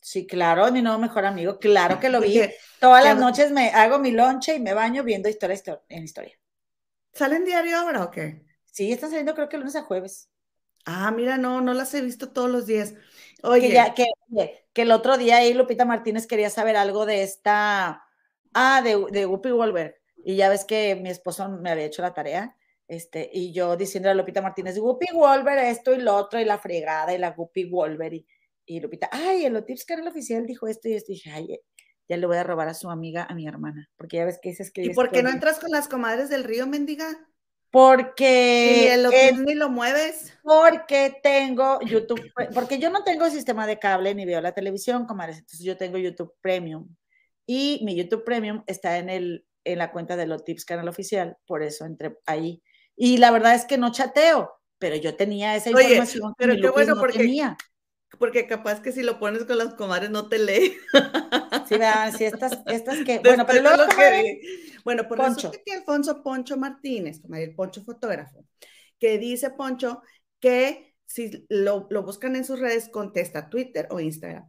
Sí, 0.00 0.26
claro, 0.26 0.70
mi 0.70 0.82
nuevo 0.82 0.98
mejor 0.98 1.24
amigo, 1.24 1.58
claro 1.58 1.98
que 1.98 2.08
lo 2.08 2.20
vi. 2.22 2.40
Todas 2.80 3.04
las 3.04 3.16
noches 3.18 3.50
me 3.50 3.70
hago 3.70 3.98
mi 3.98 4.10
lonche 4.10 4.54
y 4.54 4.60
me 4.60 4.74
baño 4.74 5.02
viendo 5.02 5.28
historia 5.28 5.60
en 5.88 6.04
historia. 6.04 6.38
¿Salen 7.12 7.44
diario 7.44 7.78
ahora 7.78 8.04
o 8.04 8.10
qué? 8.10 8.44
Sí, 8.64 8.92
están 8.92 9.10
saliendo 9.10 9.34
creo 9.34 9.48
que 9.48 9.58
lunes 9.58 9.76
a 9.76 9.82
jueves. 9.82 10.28
Ah, 10.84 11.10
mira, 11.10 11.38
no, 11.38 11.60
no 11.60 11.74
las 11.74 11.92
he 11.94 12.00
visto 12.00 12.30
todos 12.30 12.50
los 12.50 12.66
días. 12.66 12.94
Oye. 13.42 13.68
Que, 13.68 13.74
ya, 13.74 13.94
que, 13.94 14.06
que 14.72 14.82
el 14.82 14.92
otro 14.92 15.16
día 15.16 15.38
ahí 15.38 15.54
Lupita 15.54 15.84
Martínez 15.84 16.26
quería 16.26 16.50
saber 16.50 16.76
algo 16.76 17.06
de 17.06 17.22
esta, 17.22 18.04
ah, 18.54 18.82
de, 18.82 19.04
de 19.10 19.26
Whoopi 19.26 19.50
Wolver. 19.50 20.00
Y 20.24 20.36
ya 20.36 20.48
ves 20.48 20.64
que 20.64 20.94
mi 20.94 21.08
esposo 21.08 21.48
me 21.48 21.70
había 21.70 21.86
hecho 21.86 22.02
la 22.02 22.14
tarea. 22.14 22.56
Este, 22.88 23.28
y 23.32 23.52
yo 23.52 23.76
diciendo 23.76 24.10
a 24.10 24.14
Lupita 24.14 24.42
Martínez, 24.42 24.78
Whoopi 24.78 25.06
Wolver, 25.12 25.58
esto 25.58 25.92
y 25.92 25.98
lo 25.98 26.14
otro, 26.14 26.38
y 26.38 26.44
la 26.44 26.58
fregada, 26.58 27.12
y 27.14 27.18
la 27.18 27.30
Whoopi 27.30 27.64
Wolver, 27.64 28.14
y, 28.14 28.26
y 28.66 28.80
Lupita, 28.80 29.08
ay, 29.12 29.44
el 29.44 29.56
Otips 29.56 29.84
Canal 29.84 30.08
Oficial 30.08 30.46
dijo 30.46 30.66
esto 30.66 30.88
y 30.88 30.94
esto, 30.94 31.12
y 31.12 31.14
dije, 31.14 31.30
ay, 31.30 31.60
ya 32.08 32.16
le 32.16 32.26
voy 32.26 32.36
a 32.36 32.44
robar 32.44 32.68
a 32.68 32.74
su 32.74 32.90
amiga, 32.90 33.26
a 33.28 33.34
mi 33.34 33.46
hermana, 33.46 33.88
porque 33.96 34.18
ya 34.18 34.24
ves 34.24 34.38
que 34.40 34.50
dices 34.50 34.70
que... 34.70 34.82
¿Y 34.82 34.90
por 34.90 35.10
qué 35.10 35.22
no 35.22 35.30
entras 35.30 35.58
con 35.58 35.70
las 35.70 35.88
comadres 35.88 36.28
del 36.28 36.44
río, 36.44 36.66
mendiga? 36.66 37.06
Porque... 37.70 38.92
el 38.92 39.06
Otips 39.06 39.40
ni 39.40 39.54
lo 39.54 39.70
mueves. 39.70 40.36
Porque 40.42 41.18
tengo 41.22 41.80
YouTube, 41.80 42.20
porque 42.54 42.78
yo 42.78 42.90
no 42.90 43.04
tengo 43.04 43.30
sistema 43.30 43.66
de 43.66 43.78
cable 43.78 44.14
ni 44.14 44.24
veo 44.24 44.40
la 44.40 44.52
televisión, 44.52 45.06
comadres, 45.06 45.38
entonces 45.38 45.64
yo 45.64 45.76
tengo 45.76 45.98
YouTube 45.98 46.34
Premium, 46.40 46.88
y 47.46 47.80
mi 47.84 47.96
YouTube 47.96 48.24
Premium 48.24 48.62
está 48.66 48.98
en 48.98 49.08
el 49.08 49.46
en 49.66 49.78
la 49.78 49.90
cuenta 49.90 50.16
de 50.16 50.26
los 50.26 50.44
Tips 50.44 50.64
Canal 50.64 50.88
Oficial, 50.88 51.36
por 51.44 51.62
eso 51.62 51.84
entré 51.84 52.16
ahí. 52.24 52.62
Y 52.94 53.18
la 53.18 53.30
verdad 53.30 53.54
es 53.54 53.64
que 53.64 53.76
no 53.76 53.90
chateo, 53.90 54.52
pero 54.78 54.96
yo 54.96 55.16
tenía 55.16 55.56
esa 55.56 55.70
información. 55.70 56.32
pero 56.38 56.54
qué 56.54 56.70
bueno 56.70 56.96
porque, 56.98 57.18
tenía. 57.18 57.56
Porque 58.18 58.46
capaz 58.46 58.80
que 58.80 58.92
si 58.92 59.02
lo 59.02 59.18
pones 59.18 59.44
con 59.44 59.58
las 59.58 59.74
comadres 59.74 60.10
no 60.10 60.28
te 60.28 60.38
lee. 60.38 60.76
Sí, 61.68 61.76
vean, 61.78 62.16
si 62.16 62.24
estas, 62.24 62.60
estas 62.66 63.04
que. 63.04 63.18
bueno, 63.18 63.44
pero 63.44 63.62
luego. 63.62 63.84
Que, 63.96 64.40
bueno, 64.84 65.08
por 65.08 65.20
eso 65.20 65.50
que 65.50 65.72
Alfonso 65.72 66.22
Poncho 66.22 66.56
Martínez, 66.56 67.20
el 67.32 67.54
Poncho 67.54 67.82
fotógrafo, 67.82 68.44
que 69.00 69.18
dice 69.18 69.50
Poncho 69.50 70.00
que 70.38 70.94
si 71.06 71.44
lo, 71.48 71.88
lo 71.90 72.02
buscan 72.04 72.36
en 72.36 72.44
sus 72.44 72.60
redes, 72.60 72.88
contesta 72.88 73.48
Twitter 73.50 73.88
o 73.90 73.98
Instagram. 73.98 74.48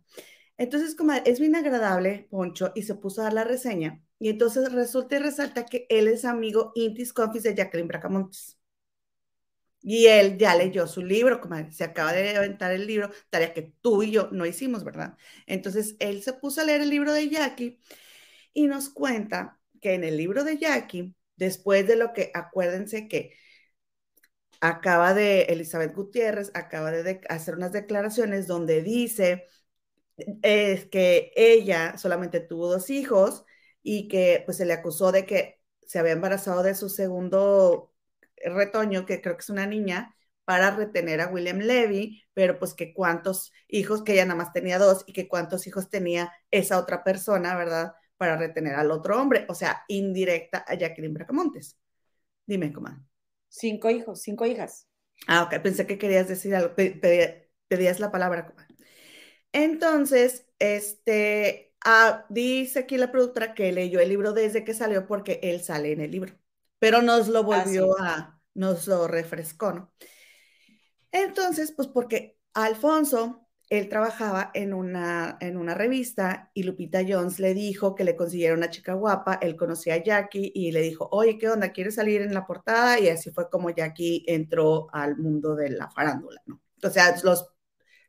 Entonces, 0.58 0.95
comadre, 0.95 1.23
es 1.25 1.39
bien 1.39 1.56
agradable, 1.56 2.27
Poncho, 2.30 2.71
y 2.75 2.84
se 2.84 2.95
puso 2.95 3.21
a 3.21 3.25
dar 3.25 3.34
la 3.34 3.43
reseña 3.43 4.01
y 4.19 4.30
entonces 4.30 4.71
resulta 4.71 5.15
y 5.15 5.19
resalta 5.19 5.65
que 5.65 5.86
él 5.89 6.08
es 6.08 6.25
amigo 6.25 6.71
intis 6.75 7.13
confis 7.13 7.43
de 7.43 7.56
Jacqueline 7.56 7.88
Bracamontes. 7.88 8.57
Y 9.89 10.08
él 10.08 10.38
ya 10.38 10.54
leyó 10.54 10.86
su 10.86 11.02
libro, 11.02 11.39
como 11.39 11.56
se 11.71 11.86
acaba 11.86 12.12
de 12.12 12.36
aventar 12.36 12.73
el 12.73 12.86
libro, 12.86 13.10
tarea 13.30 13.54
que 13.54 13.73
tú 13.82 14.04
y 14.04 14.12
yo 14.12 14.28
no 14.34 14.45
hicimos, 14.45 14.84
¿verdad? 14.84 15.17
Entonces 15.45 15.95
él 16.00 16.21
se 16.23 16.34
puso 16.34 16.60
a 16.60 16.65
leer 16.65 16.82
el 16.82 16.89
libro 16.89 17.13
de 17.13 17.30
Jackie 17.30 17.80
y 18.54 18.67
nos 18.67 18.89
cuenta 18.89 19.62
que 19.82 19.93
en 19.93 20.04
el 20.04 20.17
libro 20.17 20.43
de 20.43 20.58
Jackie, 20.58 21.15
después 21.38 21.88
de 21.88 21.95
lo 21.95 22.12
que, 22.12 22.32
acuérdense 22.34 23.08
que 23.08 23.34
acaba 24.60 25.13
de, 25.13 25.43
Elizabeth 25.43 25.95
Gutiérrez 25.95 26.52
acaba 26.54 26.91
de, 26.91 27.21
hacer 27.30 27.56
unas 27.56 27.71
declaraciones 27.71 28.45
donde 28.45 28.82
dice 28.84 29.47
es 30.41 30.86
que 30.88 31.32
ella 31.36 31.97
solamente 31.97 32.41
tuvo 32.41 32.69
dos 32.69 32.89
hijos 32.89 33.45
y 33.84 34.10
que 34.10 34.43
pues 34.45 34.58
se 34.58 34.65
le 34.65 34.73
acusó 34.73 35.13
de 35.13 35.26
que 35.26 35.62
se 35.86 36.00
había 36.00 36.13
embarazado 36.13 36.63
de 36.63 36.76
su 36.76 36.89
segundo 36.89 37.93
retoño, 38.45 39.06
que 39.06 39.21
creo 39.21 39.36
que 39.36 39.41
es 39.41 39.50
una 39.50 39.65
niña, 39.65 40.15
para 40.45 40.71
retener 40.71 41.19
a 41.21 41.28
William 41.28 41.60
Levy, 41.60 42.23
pero 42.34 42.58
pues 42.58 42.73
que 42.73 42.93
cuántos 42.93 43.52
hijos, 43.67 44.04
que 44.04 44.13
ella 44.13 44.26
nada 44.26 44.38
más 44.38 44.54
tenía 44.54 44.80
dos, 44.80 45.04
y 45.08 45.13
que 45.13 45.28
cuántos 45.28 45.67
hijos 45.67 45.89
tenía 45.89 46.32
esa 46.52 46.80
otra 46.80 47.04
persona, 47.04 47.56
¿verdad? 47.56 47.93
Para 48.17 48.38
retener 48.38 48.76
al 48.76 48.91
otro 48.91 49.21
hombre, 49.21 49.45
o 49.50 49.56
sea, 49.56 49.84
indirecta 49.88 50.63
a 50.67 50.76
Jacqueline 50.76 51.13
Bracamontes. 51.13 51.78
Dime, 52.45 52.71
comadre. 52.71 53.02
Cinco 53.50 53.89
hijos, 53.89 54.21
cinco 54.21 54.45
hijas. 54.45 54.88
Ah, 55.28 55.43
ok, 55.43 55.62
pensé 55.62 55.86
que 55.86 55.97
querías 55.97 56.28
decir 56.28 56.56
algo, 56.56 56.76
pedías 56.76 58.00
la 58.00 58.12
palabra, 58.12 58.45
comadre. 58.45 58.76
Entonces, 59.52 60.45
este, 60.60 61.67
Ah, 61.89 62.26
dice 62.30 62.80
aquí 62.80 62.97
la 62.97 63.12
productora 63.12 63.54
que 63.54 63.71
leyó 63.71 64.00
el 64.02 64.10
libro 64.10 64.34
desde 64.34 64.63
que 64.65 64.73
salió 64.73 65.08
porque 65.08 65.39
él 65.43 65.62
sale 65.62 65.91
en 65.93 66.02
el 66.02 66.12
libro, 66.12 66.34
pero 66.80 67.02
nos 67.02 67.28
lo 67.28 67.44
volvió 67.44 68.00
a, 68.00 68.40
nos 68.54 68.88
lo 68.88 69.08
refrescó, 69.08 69.74
¿no? 69.74 69.94
Entonces, 71.12 71.72
pues 71.72 71.88
porque 71.88 72.38
Alfonso, 72.54 73.48
él 73.70 73.90
trabajaba 73.90 74.52
en 74.54 74.74
una, 74.74 75.38
en 75.42 75.58
una 75.58 75.74
revista 75.74 76.52
y 76.54 76.63
Lupita 76.63 77.02
Jones 77.08 77.40
le 77.40 77.54
dijo 77.54 77.96
que 77.96 78.04
le 78.04 78.16
consiguiera 78.16 78.56
una 78.56 78.70
chica 78.70 78.94
guapa, 78.94 79.40
él 79.42 79.56
conocía 79.56 79.96
a 79.96 80.04
Jackie 80.04 80.52
y 80.56 80.72
le 80.72 80.82
dijo, 80.82 81.10
oye, 81.12 81.38
¿qué 81.38 81.50
onda? 81.50 81.72
¿Quieres 81.72 81.96
salir 81.96 82.22
en 82.22 82.34
la 82.34 82.46
portada? 82.46 83.00
Y 83.00 83.10
así 83.10 83.32
fue 83.32 83.50
como 83.50 83.70
Jackie 83.70 84.24
entró 84.28 84.88
al 84.94 85.18
mundo 85.18 85.56
de 85.56 85.70
la 85.72 85.90
farándula, 85.90 86.42
¿no? 86.46 86.62
O 86.84 86.90
sea, 86.90 87.16
los, 87.24 87.48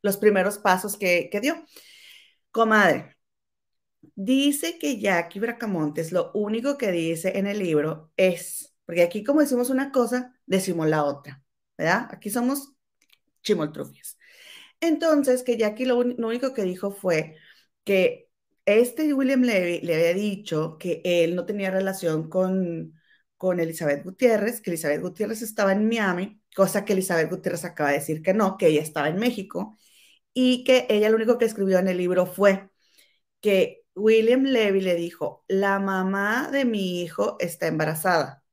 los 0.03 0.17
primeros 0.19 0.59
pasos 0.59 0.97
que, 0.97 1.29
que 1.31 1.41
dio. 1.41 1.57
Comadre, 2.51 3.18
Dice 4.15 4.79
que 4.79 4.99
Jackie 5.01 5.41
Bracamontes 5.41 6.13
lo 6.13 6.31
único 6.35 6.79
que 6.79 6.91
dice 6.93 7.39
en 7.39 7.47
el 7.47 7.59
libro 7.59 8.13
es, 8.17 8.75
porque 8.85 9.03
aquí 9.03 9.25
como 9.25 9.41
decimos 9.41 9.71
una 9.71 9.93
cosa, 9.93 10.35
decimos 10.47 10.89
la 10.89 11.05
otra, 11.05 11.43
¿verdad? 11.77 12.09
Aquí 12.11 12.31
somos 12.31 12.73
chimoltrufias. 13.43 14.19
Entonces, 14.81 15.43
que 15.43 15.57
Jackie 15.57 15.87
lo, 15.87 15.99
único 15.99 16.55
que 16.55 16.63
dijo 16.63 16.91
fue 16.93 17.37
que 17.85 18.29
este 18.65 19.13
William 19.15 19.43
Levy 19.43 19.81
le 19.81 19.95
había 19.95 20.15
dicho 20.15 20.79
que 20.79 21.01
él 21.05 21.35
no 21.37 21.47
tenía 21.47 21.71
relación 21.71 22.29
con, 22.29 22.95
con 23.37 23.61
Elizabeth 23.61 24.05
Gutiérrez, 24.05 24.61
que 24.61 24.71
Elizabeth 24.71 25.01
Gutiérrez 25.03 25.43
estaba 25.43 25.73
en 25.73 25.89
Miami, 25.89 26.43
cosa 26.55 26.85
que 26.85 26.93
Elizabeth 26.95 27.31
Gutiérrez 27.31 27.65
acaba 27.65 27.91
de 27.91 27.99
decir 27.99 28.23
que 28.23 28.35
no, 28.35 28.57
que 28.57 28.69
ella 28.69 28.83
estaba 28.83 29.09
en 29.09 29.17
México, 29.19 29.79
y 30.33 30.65
que 30.65 30.87
ella 30.91 31.11
lo 31.11 31.17
único 31.17 31.39
que 31.39 31.47
escribió 31.47 31.79
en 31.79 31.89
el 31.89 31.99
libro 31.99 32.27
fue 32.27 32.71
que 33.41 33.85
William 33.99 34.45
Levy 34.45 34.81
le 34.81 34.95
dijo, 34.95 35.45
la 35.49 35.79
mamá 35.81 36.51
de 36.51 36.65
mi 36.65 37.03
hijo 37.03 37.37
está 37.41 37.67
embarazada 37.67 38.45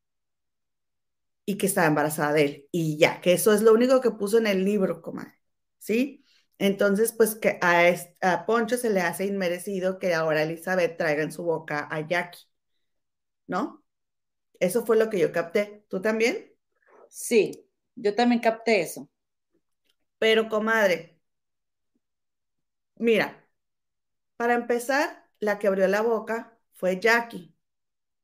y 1.45 1.57
que 1.57 1.67
estaba 1.67 1.87
embarazada 1.87 2.33
de 2.33 2.45
él. 2.45 2.67
Y 2.71 2.97
ya, 2.97 3.21
que 3.21 3.33
eso 3.33 3.53
es 3.53 3.61
lo 3.61 3.73
único 3.73 4.01
que 4.01 4.11
puso 4.11 4.37
en 4.37 4.47
el 4.47 4.65
libro, 4.65 5.01
comadre. 5.01 5.33
¿Sí? 5.77 6.25
Entonces, 6.57 7.13
pues 7.13 7.35
que 7.35 7.59
a, 7.61 8.45
Poncho 8.45 8.77
se 8.77 8.89
le 8.89 9.01
hace 9.01 9.25
inmerecido 9.25 9.99
que 9.99 10.13
ahora 10.13 10.43
Elizabeth 10.43 10.97
traiga 10.97 11.23
en 11.23 11.31
su 11.31 11.43
boca 11.43 11.87
a 11.91 12.01
Jackie. 12.07 12.45
¿No? 13.47 13.83
Eso 14.59 14.85
fue 14.85 14.97
lo 14.97 15.09
que 15.09 15.19
yo 15.19 15.31
capté. 15.31 15.85
¿Tú 15.89 16.01
también? 16.01 16.53
Sí, 17.09 17.67
yo 17.95 18.15
también 18.15 18.41
capté 18.41 18.81
eso. 18.81 19.09
Pero, 20.19 20.49
comadre, 20.49 21.19
mira, 22.97 23.47
para 24.37 24.55
empezar, 24.55 25.24
la 25.39 25.59
que 25.59 25.67
abrió 25.67 25.87
la 25.87 26.01
boca 26.01 26.57
fue 26.73 26.99
Jackie, 26.99 27.55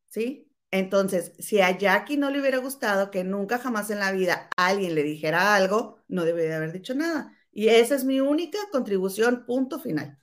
¿sí? 0.08 0.52
Entonces, 0.72 1.34
si 1.38 1.60
a 1.60 1.78
Jackie 1.78 2.18
no 2.18 2.30
le 2.30 2.40
hubiera 2.40 2.58
gustado 2.58 3.12
que 3.12 3.26
nunca 3.26 3.60
jamás 3.60 3.90
en 3.90 4.00
la 4.00 4.12
vida 4.14 4.50
alguien 4.56 4.96
le 4.96 5.04
dijera 5.04 5.54
algo, 5.54 6.00
no 6.08 6.24
debería 6.24 6.56
haber 6.56 6.72
dicho 6.72 6.96
nada. 6.96 7.36
Y 7.52 7.68
esa 7.68 7.96
es 7.96 8.06
mi 8.06 8.22
única 8.22 8.58
contribución, 8.72 9.46
punto 9.46 9.80
final. 9.80 10.18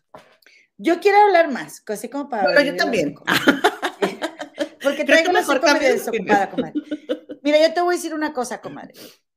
Yo 0.78 1.00
quiero 1.00 1.18
hablar 1.18 1.50
más, 1.50 1.82
así 1.86 2.08
como 2.08 2.30
para... 2.30 2.44
Pero 2.44 2.62
yo 2.62 2.76
también. 2.76 3.14
Porque 4.82 5.04
traigo 5.06 5.32
mejor 5.32 5.60
medio 5.62 5.88
desocupada, 5.88 6.50
comadre. 6.50 6.80
Mira, 7.42 7.60
yo 7.60 7.74
te 7.74 7.82
voy 7.82 7.94
a 7.94 7.98
decir 7.98 8.14
una 8.14 8.32
cosa, 8.32 8.60
comadre. 8.62 8.94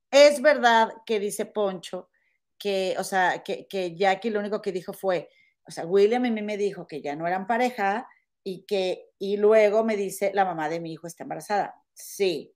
Es 0.10 0.42
verdad 0.42 0.94
que 1.06 1.20
dice 1.20 1.46
Poncho 1.46 2.10
que, 2.58 2.96
o 2.98 3.04
sea, 3.04 3.44
que, 3.44 3.68
que 3.68 3.96
Jackie 3.96 4.30
lo 4.30 4.40
único 4.40 4.62
que 4.62 4.72
dijo 4.72 4.94
fue, 4.94 5.30
o 5.68 5.72
sea, 5.72 5.86
William 5.86 6.26
a 6.26 6.30
mí 6.30 6.42
me 6.42 6.58
dijo 6.58 6.88
que 6.88 7.02
ya 7.02 7.16
no 7.16 7.28
eran 7.28 7.48
pareja 7.48 8.08
y 8.44 8.66
que, 8.66 9.10
y 9.20 9.38
luego 9.38 9.84
me 9.84 9.96
dice, 9.96 10.32
la 10.34 10.46
mamá 10.46 10.70
de 10.70 10.80
mi 10.80 10.94
hijo 10.94 11.08
está 11.08 11.24
embarazada. 11.24 11.76
Sí, 11.94 12.54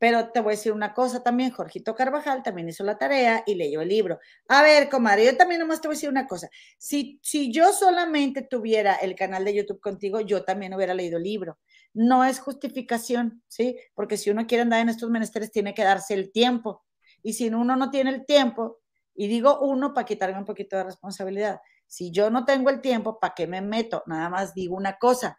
pero 0.00 0.30
te 0.30 0.40
voy 0.40 0.54
a 0.54 0.56
decir 0.56 0.72
una 0.72 0.94
cosa 0.94 1.22
también, 1.22 1.50
Jorgito 1.50 1.94
Carvajal 1.94 2.42
también 2.42 2.70
hizo 2.70 2.82
la 2.84 2.96
tarea 2.96 3.42
y 3.46 3.54
leyó 3.54 3.82
el 3.82 3.88
libro. 3.88 4.18
A 4.48 4.62
ver, 4.62 4.88
comadre, 4.88 5.26
yo 5.26 5.36
también 5.36 5.60
nomás 5.60 5.82
te 5.82 5.88
voy 5.88 5.94
a 5.94 5.96
decir 5.96 6.08
una 6.08 6.26
cosa. 6.26 6.48
Si, 6.78 7.20
si 7.22 7.52
yo 7.52 7.70
solamente 7.74 8.40
tuviera 8.40 8.94
el 8.94 9.14
canal 9.14 9.44
de 9.44 9.54
YouTube 9.54 9.78
contigo, 9.78 10.22
yo 10.22 10.42
también 10.42 10.72
hubiera 10.72 10.94
leído 10.94 11.18
el 11.18 11.24
libro. 11.24 11.58
No 11.92 12.24
es 12.24 12.40
justificación, 12.40 13.42
¿sí? 13.46 13.76
Porque 13.94 14.16
si 14.16 14.30
uno 14.30 14.46
quiere 14.46 14.62
andar 14.62 14.80
en 14.80 14.88
estos 14.88 15.10
menesteres, 15.10 15.52
tiene 15.52 15.74
que 15.74 15.84
darse 15.84 16.14
el 16.14 16.32
tiempo. 16.32 16.82
Y 17.22 17.34
si 17.34 17.48
uno 17.48 17.76
no 17.76 17.90
tiene 17.90 18.08
el 18.08 18.24
tiempo, 18.24 18.80
y 19.14 19.28
digo 19.28 19.60
uno 19.60 19.92
para 19.92 20.06
quitarme 20.06 20.38
un 20.38 20.46
poquito 20.46 20.78
de 20.78 20.84
responsabilidad, 20.84 21.60
si 21.90 22.12
yo 22.12 22.30
no 22.30 22.44
tengo 22.44 22.70
el 22.70 22.80
tiempo, 22.80 23.18
¿para 23.18 23.34
qué 23.34 23.48
me 23.48 23.60
meto? 23.60 24.04
Nada 24.06 24.28
más 24.28 24.54
digo 24.54 24.76
una 24.76 24.96
cosa. 24.96 25.36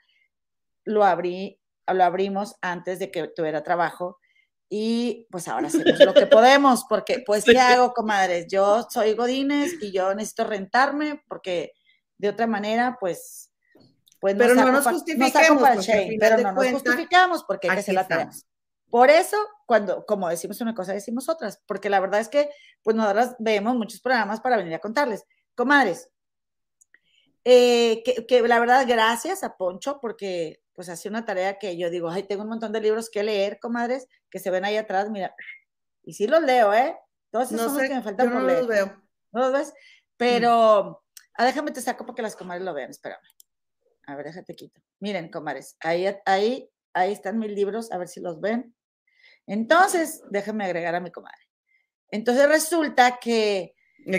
Lo 0.84 1.06
abrí, 1.06 1.62
lo 1.88 2.04
abrimos 2.04 2.58
antes 2.62 3.00
de 3.00 3.10
que 3.10 3.30
tuviera 3.30 3.64
trabajo 3.64 4.20
y 4.68 5.28
pues 5.32 5.48
ahora 5.48 5.68
hacemos 5.68 5.98
lo 6.00 6.14
que 6.14 6.26
podemos, 6.28 6.84
porque 6.90 7.24
pues 7.26 7.46
¿qué 7.46 7.58
hago, 7.58 7.94
comadres? 7.94 8.48
Yo 8.50 8.86
soy 8.90 9.14
Godines 9.14 9.82
y 9.82 9.94
yo 9.94 10.14
necesito 10.14 10.44
rentarme 10.44 11.24
porque 11.30 11.72
de 12.18 12.28
otra 12.28 12.48
manera 12.48 12.98
pues... 13.00 13.50
pues 14.20 14.36
pero 14.38 14.54
no 14.54 14.74
nos 14.74 14.86
justificamos, 14.86 15.88
pero 16.20 16.38
no 16.38 16.52
nos 16.52 16.72
justificamos 16.72 17.46
porque 17.46 17.70
hay 17.70 17.78
que 17.78 17.84
se 17.84 17.94
la 17.94 18.06
tenemos. 18.06 18.46
Por 18.90 19.10
eso, 19.10 19.38
cuando, 19.66 20.06
como 20.06 20.28
decimos 20.28 20.60
una 20.60 20.76
cosa, 20.76 20.92
decimos 20.92 21.30
otras, 21.30 21.64
porque 21.66 21.90
la 21.90 22.02
verdad 22.02 22.20
es 22.20 22.28
que, 22.28 22.50
pues 22.84 22.94
nosotras 22.94 23.38
vemos 23.40 23.74
muchos 23.78 24.02
programas 24.02 24.42
para 24.42 24.58
venir 24.58 24.74
a 24.74 24.80
contarles. 24.80 25.24
Comadres, 25.56 26.10
eh, 27.44 28.04
que, 28.04 28.26
que, 28.26 28.48
la 28.48 28.60
verdad, 28.60 28.86
gracias 28.88 29.44
a 29.44 29.58
Poncho, 29.58 30.00
porque 30.02 30.62
pues 30.74 30.90
hacía 30.90 31.12
una 31.12 31.26
tarea 31.26 31.60
que 31.60 31.78
yo 31.78 31.90
digo, 31.90 32.10
ay, 32.10 32.24
tengo 32.24 32.44
un 32.44 32.50
montón 32.50 32.72
de 32.72 32.82
libros 32.82 33.10
que 33.10 33.24
leer, 33.24 33.60
comadres, 33.60 34.08
que 34.30 34.40
se 34.40 34.50
ven 34.52 34.66
ahí 34.66 34.78
atrás, 34.78 35.10
mira, 35.10 35.36
y 36.04 36.14
sí 36.14 36.28
los 36.28 36.42
leo, 36.42 36.74
¿eh? 36.74 36.98
Todos 37.30 37.52
esos 37.52 37.68
son 37.68 37.78
los 37.78 37.88
que 37.88 37.96
me 37.96 38.02
faltan 38.02 38.32
por 38.32 38.42
no 38.42 38.48
leer. 38.48 38.60
los 38.60 38.68
veo. 38.68 39.04
¿No 39.32 39.42
los 39.42 39.54
ves? 39.54 39.74
Pero, 40.18 41.04
ah, 41.36 41.46
déjame 41.46 41.72
te 41.72 41.82
saco 41.82 42.06
para 42.06 42.16
que 42.16 42.22
las 42.22 42.36
comadres 42.36 42.66
lo 42.66 42.74
vean, 42.74 42.90
espérame. 42.90 43.22
A 44.08 44.16
ver, 44.16 44.26
déjate 44.26 44.56
quito. 44.56 44.82
Miren, 45.00 45.30
comadres, 45.30 45.78
ahí, 45.80 46.06
ahí, 46.26 46.70
ahí 46.94 47.12
están 47.12 47.40
mis 47.40 47.52
libros, 47.52 47.92
a 47.92 47.98
ver 47.98 48.08
si 48.08 48.20
los 48.20 48.42
ven. 48.42 48.76
Entonces, 49.48 50.24
déjame 50.30 50.66
agregar 50.66 50.96
a 50.96 51.00
mi 51.00 51.12
comadre. 51.12 51.42
Entonces 52.10 52.48
resulta 52.48 53.18
que... 53.20 53.74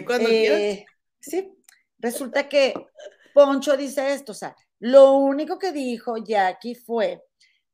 cuando 0.07 0.29
eh, 0.29 0.87
Sí, 1.21 1.62
resulta 2.03 2.49
que 2.49 2.75
Poncho 3.33 3.77
dice 3.77 4.13
esto, 4.13 4.33
o 4.33 4.35
sea, 4.35 4.55
lo 4.79 5.15
único 5.15 5.59
que 5.59 5.73
dijo 5.73 6.17
Jackie 6.19 6.75
fue 6.75 7.25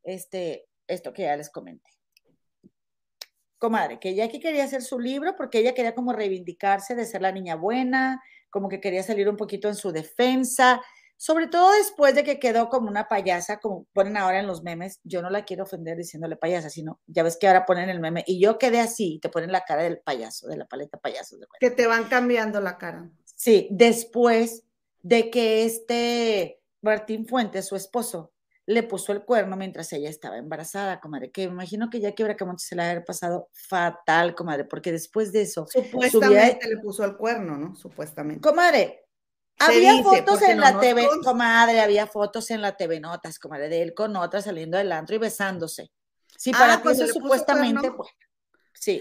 este, 0.05 0.67
esto 0.87 1.13
que 1.13 1.23
ya 1.23 1.37
les 1.37 1.51
comenté. 1.51 1.91
Comadre, 3.59 3.99
que 3.99 4.15
Jackie 4.15 4.39
quería 4.39 4.65
hacer 4.65 4.83
su 4.83 5.01
libro 5.01 5.35
porque 5.37 5.59
ella 5.59 5.75
quería 5.75 5.95
como 5.95 6.13
reivindicarse 6.13 6.95
de 6.95 7.07
ser 7.07 7.23
la 7.23 7.33
niña 7.33 7.57
buena, 7.57 8.23
como 8.51 8.69
que 8.69 8.81
quería 8.81 9.03
salir 9.03 9.29
un 9.29 9.37
poquito 9.37 9.67
en 9.67 9.75
su 9.75 9.91
defensa, 9.91 10.81
sobre 11.17 11.49
todo 11.49 11.73
después 11.73 12.15
de 12.15 12.23
que 12.23 12.39
quedó 12.39 12.69
como 12.69 12.89
una 12.89 13.09
payasa, 13.09 13.59
como 13.59 13.87
ponen 13.93 14.17
ahora 14.17 14.39
en 14.39 14.47
los 14.47 14.63
memes, 14.63 15.01
yo 15.03 15.21
no 15.21 15.31
la 15.31 15.45
quiero 15.45 15.65
ofender 15.65 15.97
diciéndole 15.97 16.37
payasa, 16.37 16.71
sino 16.71 17.01
ya 17.09 17.25
ves 17.25 17.37
que 17.37 17.49
ahora 17.49 17.67
ponen 17.67 17.89
el 17.89 17.99
meme 17.99 18.23
y 18.25 18.41
yo 18.41 18.57
quedé 18.57 18.79
así 18.79 19.19
te 19.21 19.29
ponen 19.29 19.51
la 19.51 19.63
cara 19.63 19.83
del 19.83 19.99
payaso, 19.99 20.47
de 20.47 20.57
la 20.57 20.67
paleta 20.67 20.97
payaso. 20.99 21.37
que 21.59 21.73
te 21.73 21.89
van 21.89 22.05
cambiando 22.05 22.61
la 22.61 22.79
cara. 22.79 23.11
Sí, 23.39 23.69
después 23.71 24.65
de 25.01 25.31
que 25.31 25.65
este 25.65 26.61
Martín 26.83 27.25
Fuentes, 27.25 27.69
su 27.69 27.77
esposo, 27.77 28.33
le 28.67 28.83
puso 28.83 29.13
el 29.13 29.25
cuerno 29.25 29.57
mientras 29.57 29.93
ella 29.93 30.11
estaba 30.11 30.39
embarazada, 30.39 31.01
comadre, 31.01 31.31
que 31.31 31.47
me 31.47 31.55
imagino 31.55 31.89
que 31.89 32.01
ya 32.01 32.13
que 32.13 32.25
Bracamonte 32.25 32.65
se 32.65 32.75
la 32.75 32.91
había 32.91 33.05
pasado 33.05 33.49
fatal, 33.53 34.35
comadre, 34.35 34.65
porque 34.65 34.91
después 34.91 35.33
de 35.33 35.43
eso... 35.43 35.67
Supuestamente 35.71 36.69
le 36.69 36.79
puso 36.79 37.05
el 37.05 37.17
cuerno, 37.17 37.57
¿no? 37.57 37.77
Supuestamente. 37.77 38.41
Comadre, 38.41 39.07
había 39.59 40.03
fotos 40.03 40.43
en 40.43 40.61
la 40.61 40.79
TV, 40.79 41.09
comadre, 41.23 41.81
había 41.81 42.09
fotos 42.09 42.51
en 42.51 42.61
la 42.61 42.77
TV 42.77 42.99
Notas, 42.99 43.39
comadre, 43.39 43.69
de 43.69 43.83
él 43.83 43.95
con 43.95 44.17
otra 44.17 44.43
saliendo 44.43 44.77
del 44.79 44.91
antro 44.91 45.15
y 45.15 45.19
besándose. 45.19 45.93
Sí, 46.37 46.51
para 46.51 46.75
ah, 46.75 46.83
eso 46.91 47.07
supuestamente, 47.07 47.89
bueno, 47.89 48.13
sí. 48.75 49.01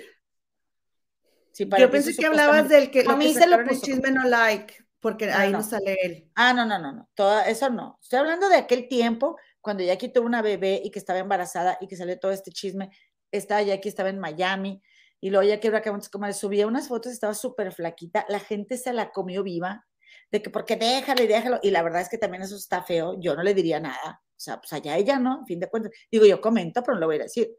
Sí 1.57 1.65
para 1.65 1.81
Yo 1.81 1.89
pensé 1.89 2.15
que 2.15 2.25
hablabas 2.25 2.69
del 2.69 2.91
que, 2.91 3.03
a 3.07 3.15
mí 3.15 3.33
se 3.33 3.47
lo 3.47 3.63
puso, 3.63 3.81
chisme 3.81 4.11
no 4.11 4.23
like. 4.25 4.75
Porque 4.99 5.31
ahí 5.31 5.51
no. 5.51 5.61
sale 5.61 5.97
él. 6.03 6.31
Ah, 6.35 6.53
no, 6.53 6.65
no, 6.65 6.79
no, 6.79 6.91
no. 6.91 7.09
Todo 7.13 7.39
eso 7.41 7.69
no. 7.69 7.99
Estoy 8.01 8.19
hablando 8.19 8.49
de 8.49 8.57
aquel 8.57 8.87
tiempo 8.87 9.37
cuando 9.61 9.83
Jackie 9.83 10.09
tuvo 10.09 10.25
una 10.25 10.41
bebé 10.41 10.81
y 10.83 10.89
que 10.91 10.99
estaba 10.99 11.19
embarazada 11.19 11.77
y 11.79 11.87
que 11.87 11.95
salió 11.95 12.17
todo 12.19 12.31
este 12.31 12.51
chisme. 12.51 12.89
Estaba 13.31 13.61
Jackie, 13.61 13.89
estaba 13.89 14.09
en 14.09 14.19
Miami. 14.19 14.81
Y 15.19 15.29
luego 15.29 15.47
Jackie 15.47 15.69
Bracamontes 15.69 16.09
como 16.09 16.31
subía 16.33 16.67
unas 16.67 16.87
fotos, 16.87 17.11
estaba 17.11 17.33
súper 17.33 17.71
flaquita. 17.71 18.25
La 18.27 18.39
gente 18.39 18.77
se 18.77 18.91
la 18.91 19.11
comió 19.11 19.43
viva. 19.43 19.85
De 20.31 20.41
que, 20.41 20.49
porque 20.49 20.75
déjalo 20.75 21.23
y 21.23 21.27
déjalo. 21.27 21.59
Y 21.61 21.71
la 21.71 21.83
verdad 21.83 22.01
es 22.01 22.09
que 22.09 22.17
también 22.17 22.43
eso 22.43 22.55
está 22.55 22.83
feo. 22.83 23.19
Yo 23.19 23.35
no 23.35 23.43
le 23.43 23.53
diría 23.53 23.79
nada. 23.79 24.21
O 24.25 24.39
sea, 24.39 24.59
pues 24.59 24.73
allá 24.73 24.97
ella, 24.97 25.19
¿no? 25.19 25.39
En 25.39 25.45
fin 25.45 25.59
de 25.59 25.69
cuentas. 25.69 25.91
Digo, 26.11 26.25
yo 26.25 26.41
comento, 26.41 26.81
pero 26.83 26.95
no 26.95 27.01
lo 27.01 27.07
voy 27.07 27.17
a 27.17 27.23
decir. 27.23 27.49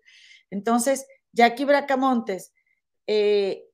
Entonces, 0.51 1.07
Jackie 1.33 1.65
Bracamontes 1.65 2.53
eh, 3.07 3.68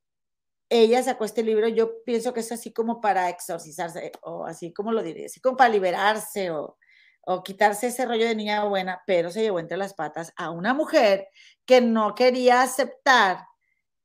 ella 0.83 1.03
sacó 1.03 1.25
este 1.25 1.43
libro, 1.45 1.69
yo 1.69 2.03
pienso 2.05 2.35
que 2.35 2.41
es 2.41 2.51
así 2.51 2.73
como 2.73 3.01
para 3.01 3.29
exorcizarse, 3.29 4.11
o 4.23 4.45
así 4.45 4.73
como 4.73 4.93
lo 4.93 5.03
diría, 5.03 5.27
así 5.27 5.41
como 5.41 5.57
para 5.57 5.71
liberarse 5.71 6.51
o, 6.51 6.77
o 7.23 7.43
quitarse 7.45 7.89
ese 7.89 8.05
rollo 8.05 8.27
de 8.27 8.35
niña 8.35 8.65
buena, 8.65 9.03
pero 9.07 9.31
se 9.31 9.43
llevó 9.43 9.61
entre 9.61 9.77
las 9.77 9.95
patas 9.95 10.33
a 10.37 10.51
una 10.51 10.75
mujer 10.75 11.29
que 11.65 11.81
no 11.81 12.15
quería 12.17 12.63
aceptar 12.63 13.39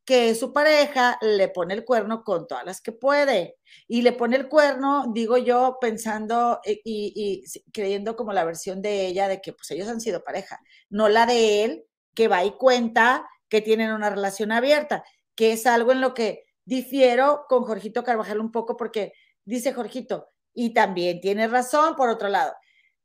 que 0.06 0.34
su 0.36 0.54
pareja 0.54 1.18
le 1.22 1.50
pone 1.50 1.74
el 1.74 1.86
cuerno 1.86 2.24
con 2.24 2.48
todas 2.48 2.66
las 2.66 2.82
que 2.82 2.92
puede. 2.92 3.58
Y 3.88 4.02
le 4.02 4.12
pone 4.12 4.38
el 4.38 4.48
cuerno, 4.48 5.06
digo 5.14 5.38
yo, 5.38 5.78
pensando 5.80 6.60
y, 6.66 6.82
y, 6.84 7.44
y, 7.46 7.72
creyendo 7.72 8.16
como 8.16 8.34
la 8.34 8.44
versión 8.44 8.82
de 8.82 9.08
ella 9.08 9.28
de 9.28 9.42
que 9.42 9.54
pues 9.54 9.70
ellos 9.72 9.88
han 9.88 10.02
sido 10.02 10.24
pareja, 10.24 10.60
no 10.90 11.10
la 11.10 11.26
de 11.26 11.64
él, 11.64 11.86
que 12.16 12.28
va 12.28 12.44
y 12.44 12.52
cuenta 12.52 13.28
que 13.50 13.62
tienen 13.62 13.92
una 13.92 14.10
relación 14.10 14.52
abierta, 14.52 15.04
que 15.36 15.52
es 15.54 15.66
algo 15.68 15.92
en 15.92 16.02
lo 16.02 16.14
que 16.14 16.44
difiero 16.70 17.46
con 17.50 17.64
Jorgito 17.64 18.04
Carvajal 18.04 18.40
un 18.40 18.52
poco 18.52 18.78
porque 18.78 19.14
dice 19.44 19.74
Jorgito, 19.74 20.30
y 20.54 20.72
también 20.74 21.20
tiene 21.20 21.48
razón 21.48 21.96
por 21.96 22.10
otro 22.10 22.30
lado. 22.30 22.54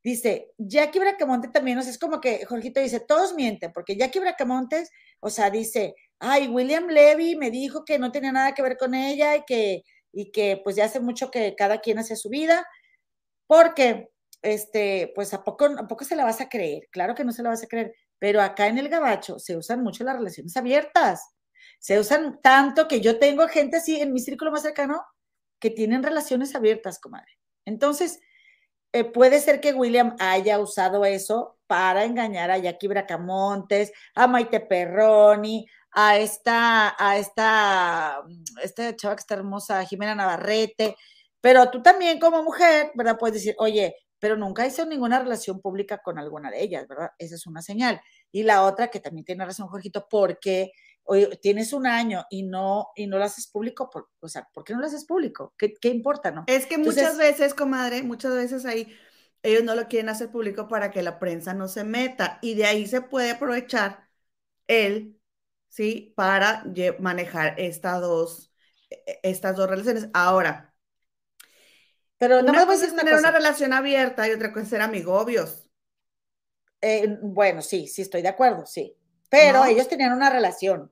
Dice, 0.03 0.53
Jackie 0.59 0.99
Bracamonte 0.99 1.49
también, 1.49 1.79
o 1.79 1.83
sea, 1.83 1.91
es 1.91 1.99
como 1.99 2.21
que 2.21 2.45
Jorgito 2.45 2.79
dice, 2.81 3.01
todos 3.01 3.35
mienten, 3.35 3.73
porque 3.73 3.97
Jackie 3.97 4.19
Bracamontes, 4.19 4.91
o 5.21 5.31
sea, 5.31 5.49
dice, 5.49 5.95
ay, 6.19 6.49
William 6.49 6.89
Levy 6.89 7.37
me 7.37 7.51
dijo 7.51 7.87
que 7.87 7.99
no 7.99 8.13
tenía 8.13 8.33
nada 8.33 8.53
que 8.53 8.61
ver 8.61 8.77
con 8.77 8.95
ella 8.95 9.37
y 9.37 9.45
que, 9.47 9.83
y 10.13 10.31
que 10.31 10.61
pues 10.63 10.77
ya 10.77 10.85
hace 10.85 11.01
mucho 11.01 11.31
que 11.31 11.55
cada 11.57 11.81
quien 11.81 11.99
hace 11.99 12.17
su 12.17 12.29
vida, 12.29 12.67
porque, 13.47 14.11
este, 14.43 15.11
pues 15.15 15.33
a 15.33 15.43
poco, 15.43 15.65
a 15.65 15.89
poco 15.89 16.05
se 16.05 16.17
la 16.17 16.25
vas 16.25 16.43
a 16.43 16.51
creer, 16.51 16.87
claro 16.91 17.15
que 17.15 17.25
no 17.25 17.33
se 17.33 17.43
la 17.43 17.49
vas 17.49 17.63
a 17.63 17.67
creer, 17.67 17.95
pero 18.19 18.43
acá 18.43 18.67
en 18.67 18.77
el 18.77 18.91
Gabacho 18.91 19.39
se 19.39 19.57
usan 19.57 19.83
mucho 19.83 20.05
las 20.05 20.17
relaciones 20.17 20.55
abiertas 20.55 21.35
se 21.85 21.99
usan 21.99 22.41
tanto 22.41 22.89
que 22.89 23.03
yo 23.03 23.19
tengo 23.19 23.47
gente 23.47 23.77
así 23.77 24.01
en 24.01 24.15
mi 24.15 24.19
círculo 24.19 24.51
más 24.51 24.63
cercano 24.63 25.05
que 25.61 25.69
tienen 25.69 26.03
relaciones 26.03 26.55
abiertas, 26.55 26.99
comadre. 26.99 27.39
Entonces, 27.67 28.21
eh, 28.95 29.05
puede 29.05 29.39
ser 29.39 29.61
que 29.61 29.75
William 29.75 30.17
haya 30.19 30.59
usado 30.61 31.05
eso 31.05 31.59
para 31.67 32.05
engañar 32.05 32.51
a 32.51 32.57
Jackie 32.57 32.89
Bracamontes, 32.89 33.93
a 34.15 34.27
Maite 34.27 34.61
Perroni, 34.61 35.67
a 35.91 36.17
esta, 36.17 36.97
a 36.99 37.19
esta, 37.19 38.23
esta 38.63 38.97
chava 38.97 39.17
que 39.17 39.21
está 39.21 39.35
hermosa, 39.35 39.85
Jimena 39.85 40.15
Navarrete, 40.15 40.97
pero 41.43 41.71
tú 41.71 41.83
también 41.83 42.19
como 42.19 42.43
mujer, 42.43 42.93
¿verdad? 42.95 43.19
Puedes 43.19 43.35
decir, 43.35 43.55
oye, 43.59 43.95
pero 44.19 44.39
nunca 44.39 44.67
hizo 44.67 44.87
ninguna 44.87 45.19
relación 45.19 45.61
pública 45.61 45.99
con 46.03 46.19
alguna 46.19 46.51
de 46.51 46.63
ellas, 46.63 46.89
¿verdad? 46.89 47.11
Esa 47.19 47.35
es 47.35 47.47
una 47.47 47.61
señal. 47.61 48.01
Y 48.33 48.45
la 48.45 48.63
otra, 48.65 48.89
que 48.89 49.01
también 49.01 49.27
tiene 49.27 49.45
razón, 49.45 49.69
Jorgito, 49.69 50.07
porque 50.09 50.73
tienes 51.43 51.73
un 51.73 51.87
año 51.87 52.25
y 52.31 52.43
no, 52.43 52.89
y 52.97 53.07
no 53.07 53.19
lo 53.19 53.25
haces 53.25 53.47
público, 53.47 53.91
por, 53.91 54.09
o 54.21 54.29
sea, 54.29 54.49
¿por 54.53 54.65
qué 54.65 54.73
no 54.73 54.81
lo 54.81 54.87
haces 54.87 55.05
público? 55.05 55.55
¿Qué, 55.59 55.75
qué 55.75 55.89
importa, 55.89 56.31
no? 56.31 56.45
Es 56.47 56.67
que 56.67 56.79
muchas 56.79 57.19
veces, 57.19 57.55
comadre, 57.55 58.03
muchas 58.03 58.35
veces 58.35 58.65
ahí 58.65 58.95
ellos 59.43 59.63
no 59.63 59.75
lo 59.75 59.89
quieren 59.89 60.09
hacer 60.09 60.31
público 60.31 60.69
para 60.69 60.91
que 60.91 61.03
la 61.03 61.19
prensa 61.19 61.53
no 61.53 61.69
se 61.69 61.85
meta 61.85 62.39
y 62.41 62.55
de 62.55 62.65
ahí 62.65 62.87
se 62.87 63.03
puede 63.03 63.33
aprovechar 63.33 64.09
él, 64.67 65.21
¿sí? 65.69 66.15
Para 66.17 66.65
manejar 66.99 67.55
estas 67.61 68.01
dos, 68.01 68.51
e, 68.89 69.21
estas 69.23 69.55
dos 69.57 69.69
relaciones. 69.69 70.09
Ahora, 70.15 70.75
pero 72.17 72.41
no 72.41 72.53
cosa 72.67 72.87
es 72.87 72.97
tener 72.97 73.15
una 73.15 73.31
relación 73.31 73.75
abierta 73.75 74.27
y 74.27 74.33
otra 74.33 74.51
cosa 74.51 74.63
es 74.63 74.69
ser 74.71 74.81
amigobios. 74.81 75.69
Eh, 76.81 77.19
bueno, 77.21 77.61
sí, 77.61 77.87
sí 77.87 78.03
estoy 78.03 78.23
de 78.23 78.29
acuerdo, 78.29 78.65
sí. 78.65 78.97
Pero 79.29 79.65
ellos 79.65 79.89
tenían 79.89 80.13
una 80.13 80.31
relación. 80.31 80.91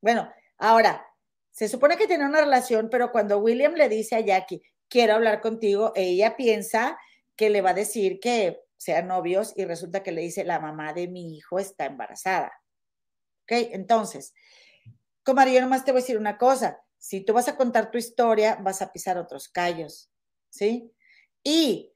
Bueno, 0.00 0.32
ahora, 0.58 1.06
se 1.50 1.68
supone 1.68 1.96
que 1.96 2.06
tiene 2.06 2.24
una 2.24 2.40
relación, 2.40 2.88
pero 2.90 3.10
cuando 3.10 3.38
William 3.38 3.74
le 3.74 3.88
dice 3.88 4.16
a 4.16 4.20
Jackie, 4.20 4.62
quiero 4.88 5.14
hablar 5.14 5.40
contigo, 5.40 5.92
ella 5.94 6.36
piensa 6.36 6.98
que 7.36 7.50
le 7.50 7.60
va 7.60 7.70
a 7.70 7.74
decir 7.74 8.20
que, 8.20 8.62
sean 8.78 9.08
novios 9.08 9.52
y 9.56 9.64
resulta 9.64 10.02
que 10.02 10.12
le 10.12 10.22
dice, 10.22 10.44
la 10.44 10.60
mamá 10.60 10.92
de 10.92 11.08
mi 11.08 11.36
hijo 11.36 11.58
está 11.58 11.84
embarazada. 11.86 12.52
¿Ok? 13.42 13.52
Entonces, 13.72 14.32
comadre, 15.24 15.54
yo 15.54 15.60
nomás 15.60 15.84
te 15.84 15.90
voy 15.90 16.00
a 16.00 16.02
decir 16.02 16.16
una 16.16 16.38
cosa. 16.38 16.80
Si 16.96 17.20
tú 17.20 17.32
vas 17.32 17.48
a 17.48 17.56
contar 17.56 17.90
tu 17.90 17.98
historia, 17.98 18.56
vas 18.62 18.80
a 18.80 18.92
pisar 18.92 19.18
otros 19.18 19.48
callos, 19.48 20.10
¿sí? 20.48 20.92
Y, 21.42 21.92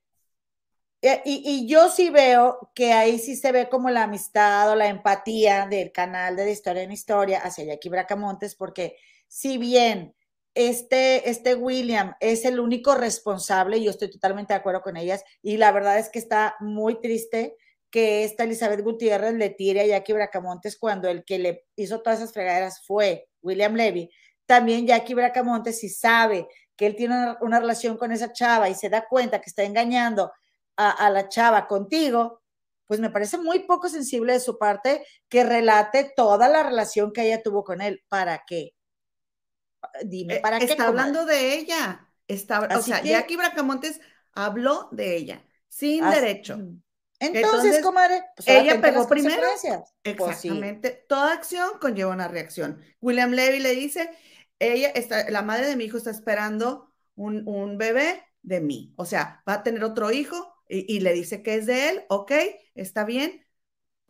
y, 1.02 1.42
y, 1.44 1.66
yo 1.66 1.88
sí 1.88 2.10
veo 2.10 2.70
que 2.76 2.92
ahí 2.92 3.18
sí 3.18 3.34
se 3.34 3.50
ve 3.50 3.68
como 3.68 3.90
la 3.90 4.04
amistad 4.04 4.70
o 4.70 4.76
la 4.76 4.86
empatía 4.86 5.66
del 5.68 5.90
canal 5.90 6.36
de, 6.36 6.44
de 6.44 6.52
Historia 6.52 6.82
en 6.84 6.92
Historia 6.92 7.40
hacia 7.40 7.64
Jackie 7.64 7.88
Bracamontes, 7.88 8.54
porque 8.54 8.96
si 9.26 9.58
bien 9.58 10.14
este, 10.54 11.28
este 11.28 11.56
William 11.56 12.14
es 12.20 12.44
el 12.44 12.60
único 12.60 12.94
responsable, 12.94 13.82
yo 13.82 13.90
estoy 13.90 14.10
totalmente 14.10 14.52
de 14.52 14.60
acuerdo 14.60 14.82
con 14.82 14.96
ellas, 14.96 15.24
y 15.42 15.56
la 15.56 15.72
verdad 15.72 15.98
es 15.98 16.08
que 16.08 16.20
está 16.20 16.54
muy 16.60 17.00
triste 17.00 17.56
que 17.90 18.22
esta 18.24 18.44
Elizabeth 18.44 18.82
Gutiérrez 18.82 19.34
le 19.34 19.50
tire 19.50 19.80
a 19.80 19.86
Jackie 19.86 20.12
Bracamontes 20.12 20.78
cuando 20.78 21.08
el 21.08 21.24
que 21.24 21.38
le 21.38 21.66
hizo 21.76 22.00
todas 22.00 22.20
esas 22.20 22.32
fregaderas 22.32 22.80
fue 22.86 23.28
William 23.42 23.74
Levy. 23.74 24.08
También 24.46 24.86
Jackie 24.86 25.14
Bracamontes, 25.14 25.80
si 25.80 25.88
sabe 25.88 26.46
que 26.76 26.86
él 26.86 26.96
tiene 26.96 27.34
una 27.40 27.60
relación 27.60 27.98
con 27.98 28.12
esa 28.12 28.32
chava 28.32 28.68
y 28.70 28.74
se 28.74 28.88
da 28.88 29.06
cuenta 29.08 29.40
que 29.40 29.50
está 29.50 29.64
engañando 29.64 30.32
a, 30.76 30.90
a 30.90 31.10
la 31.10 31.28
chava 31.28 31.66
contigo, 31.66 32.42
pues 32.86 33.00
me 33.00 33.10
parece 33.10 33.38
muy 33.38 33.60
poco 33.60 33.88
sensible 33.88 34.34
de 34.34 34.40
su 34.40 34.58
parte 34.58 35.04
que 35.28 35.44
relate 35.44 36.12
toda 36.16 36.48
la 36.48 36.62
relación 36.62 37.12
que 37.12 37.22
ella 37.26 37.42
tuvo 37.42 37.64
con 37.64 37.80
él. 37.80 38.02
¿Para 38.08 38.42
qué? 38.46 38.74
dime, 40.04 40.34
Eh, 40.36 40.40
¿para 40.40 40.58
qué? 40.58 40.64
Está 40.66 40.86
comadre? 40.86 41.00
hablando 41.00 41.24
de 41.26 41.54
ella. 41.54 42.08
Está, 42.28 42.60
o 42.76 42.82
sea, 42.82 43.02
que- 43.02 43.08
Jackie 43.10 43.36
Bracamontes 43.36 44.00
habló 44.32 44.88
de 44.92 45.16
ella, 45.16 45.44
sin 45.68 46.08
derecho. 46.08 46.54
Entonces, 46.54 47.44
Entonces, 47.44 47.82
comadre, 47.82 48.24
pues 48.36 48.48
ella 48.48 48.80
pegó 48.80 49.08
primero. 49.08 49.42
Pues 49.42 49.60
sí. 49.60 49.68
Exactamente. 50.48 51.04
Toda 51.08 51.32
acción 51.32 51.70
conlleva 51.80 52.12
una 52.12 52.28
reacción. 52.28 52.80
William 53.00 53.30
Levy 53.30 53.60
le 53.60 53.70
dice, 53.74 54.10
ella 54.58 54.88
está, 54.88 55.30
la 55.30 55.42
madre 55.42 55.66
de 55.66 55.76
mi 55.76 55.84
hijo 55.84 55.98
está 55.98 56.10
esperando 56.10 56.92
un, 57.14 57.46
un 57.46 57.78
bebé 57.78 58.24
de 58.42 58.60
mí. 58.60 58.92
O 58.96 59.04
sea, 59.04 59.42
va 59.48 59.54
a 59.54 59.62
tener 59.62 59.84
otro 59.84 60.10
hijo 60.10 60.51
y, 60.68 61.00
le 61.00 61.12
dice 61.12 61.42
que 61.42 61.56
es 61.56 61.66
de 61.66 61.90
él. 61.90 62.04
Ok, 62.08 62.32
está 62.74 63.04
bien. 63.04 63.46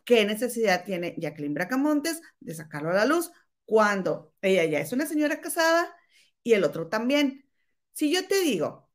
¿Qué 0.05 0.25
necesidad 0.25 0.85
tiene 0.85 1.15
Jacqueline 1.17 1.53
Bracamontes 1.53 2.21
de 2.39 2.55
sacarlo 2.55 2.91
a 2.91 2.93
la 2.93 3.05
luz 3.05 3.31
cuando 3.65 4.33
ella 4.41 4.65
ya 4.65 4.79
es 4.79 4.91
una 4.93 5.05
señora 5.05 5.41
casada 5.41 5.95
y 6.43 6.53
el 6.53 6.63
otro 6.63 6.89
también? 6.89 7.49
Si 7.93 8.11
yo 8.13 8.27
te 8.27 8.41
digo 8.41 8.89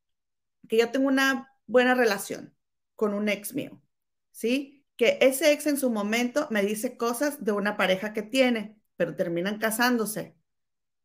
que 0.69 0.79
yo 0.79 0.91
tengo 0.91 1.09
una 1.09 1.51
buena 1.67 1.95
relación 1.95 2.55
con 2.97 3.15
un 3.15 3.29
ex 3.29 3.55
mío, 3.55 3.83
¿sí? 4.33 4.87
Que 4.97 5.19
ese 5.21 5.53
ex 5.53 5.67
en 5.67 5.79
su 5.79 5.91
momento 5.91 6.49
me 6.51 6.63
dice 6.63 6.97
cosas 6.97 7.45
de 7.45 7.53
una 7.53 7.77
pareja 7.77 8.13
que 8.13 8.23
tiene, 8.23 8.81
pero 8.97 9.17
terminan 9.17 9.59
casándose. 9.59 10.37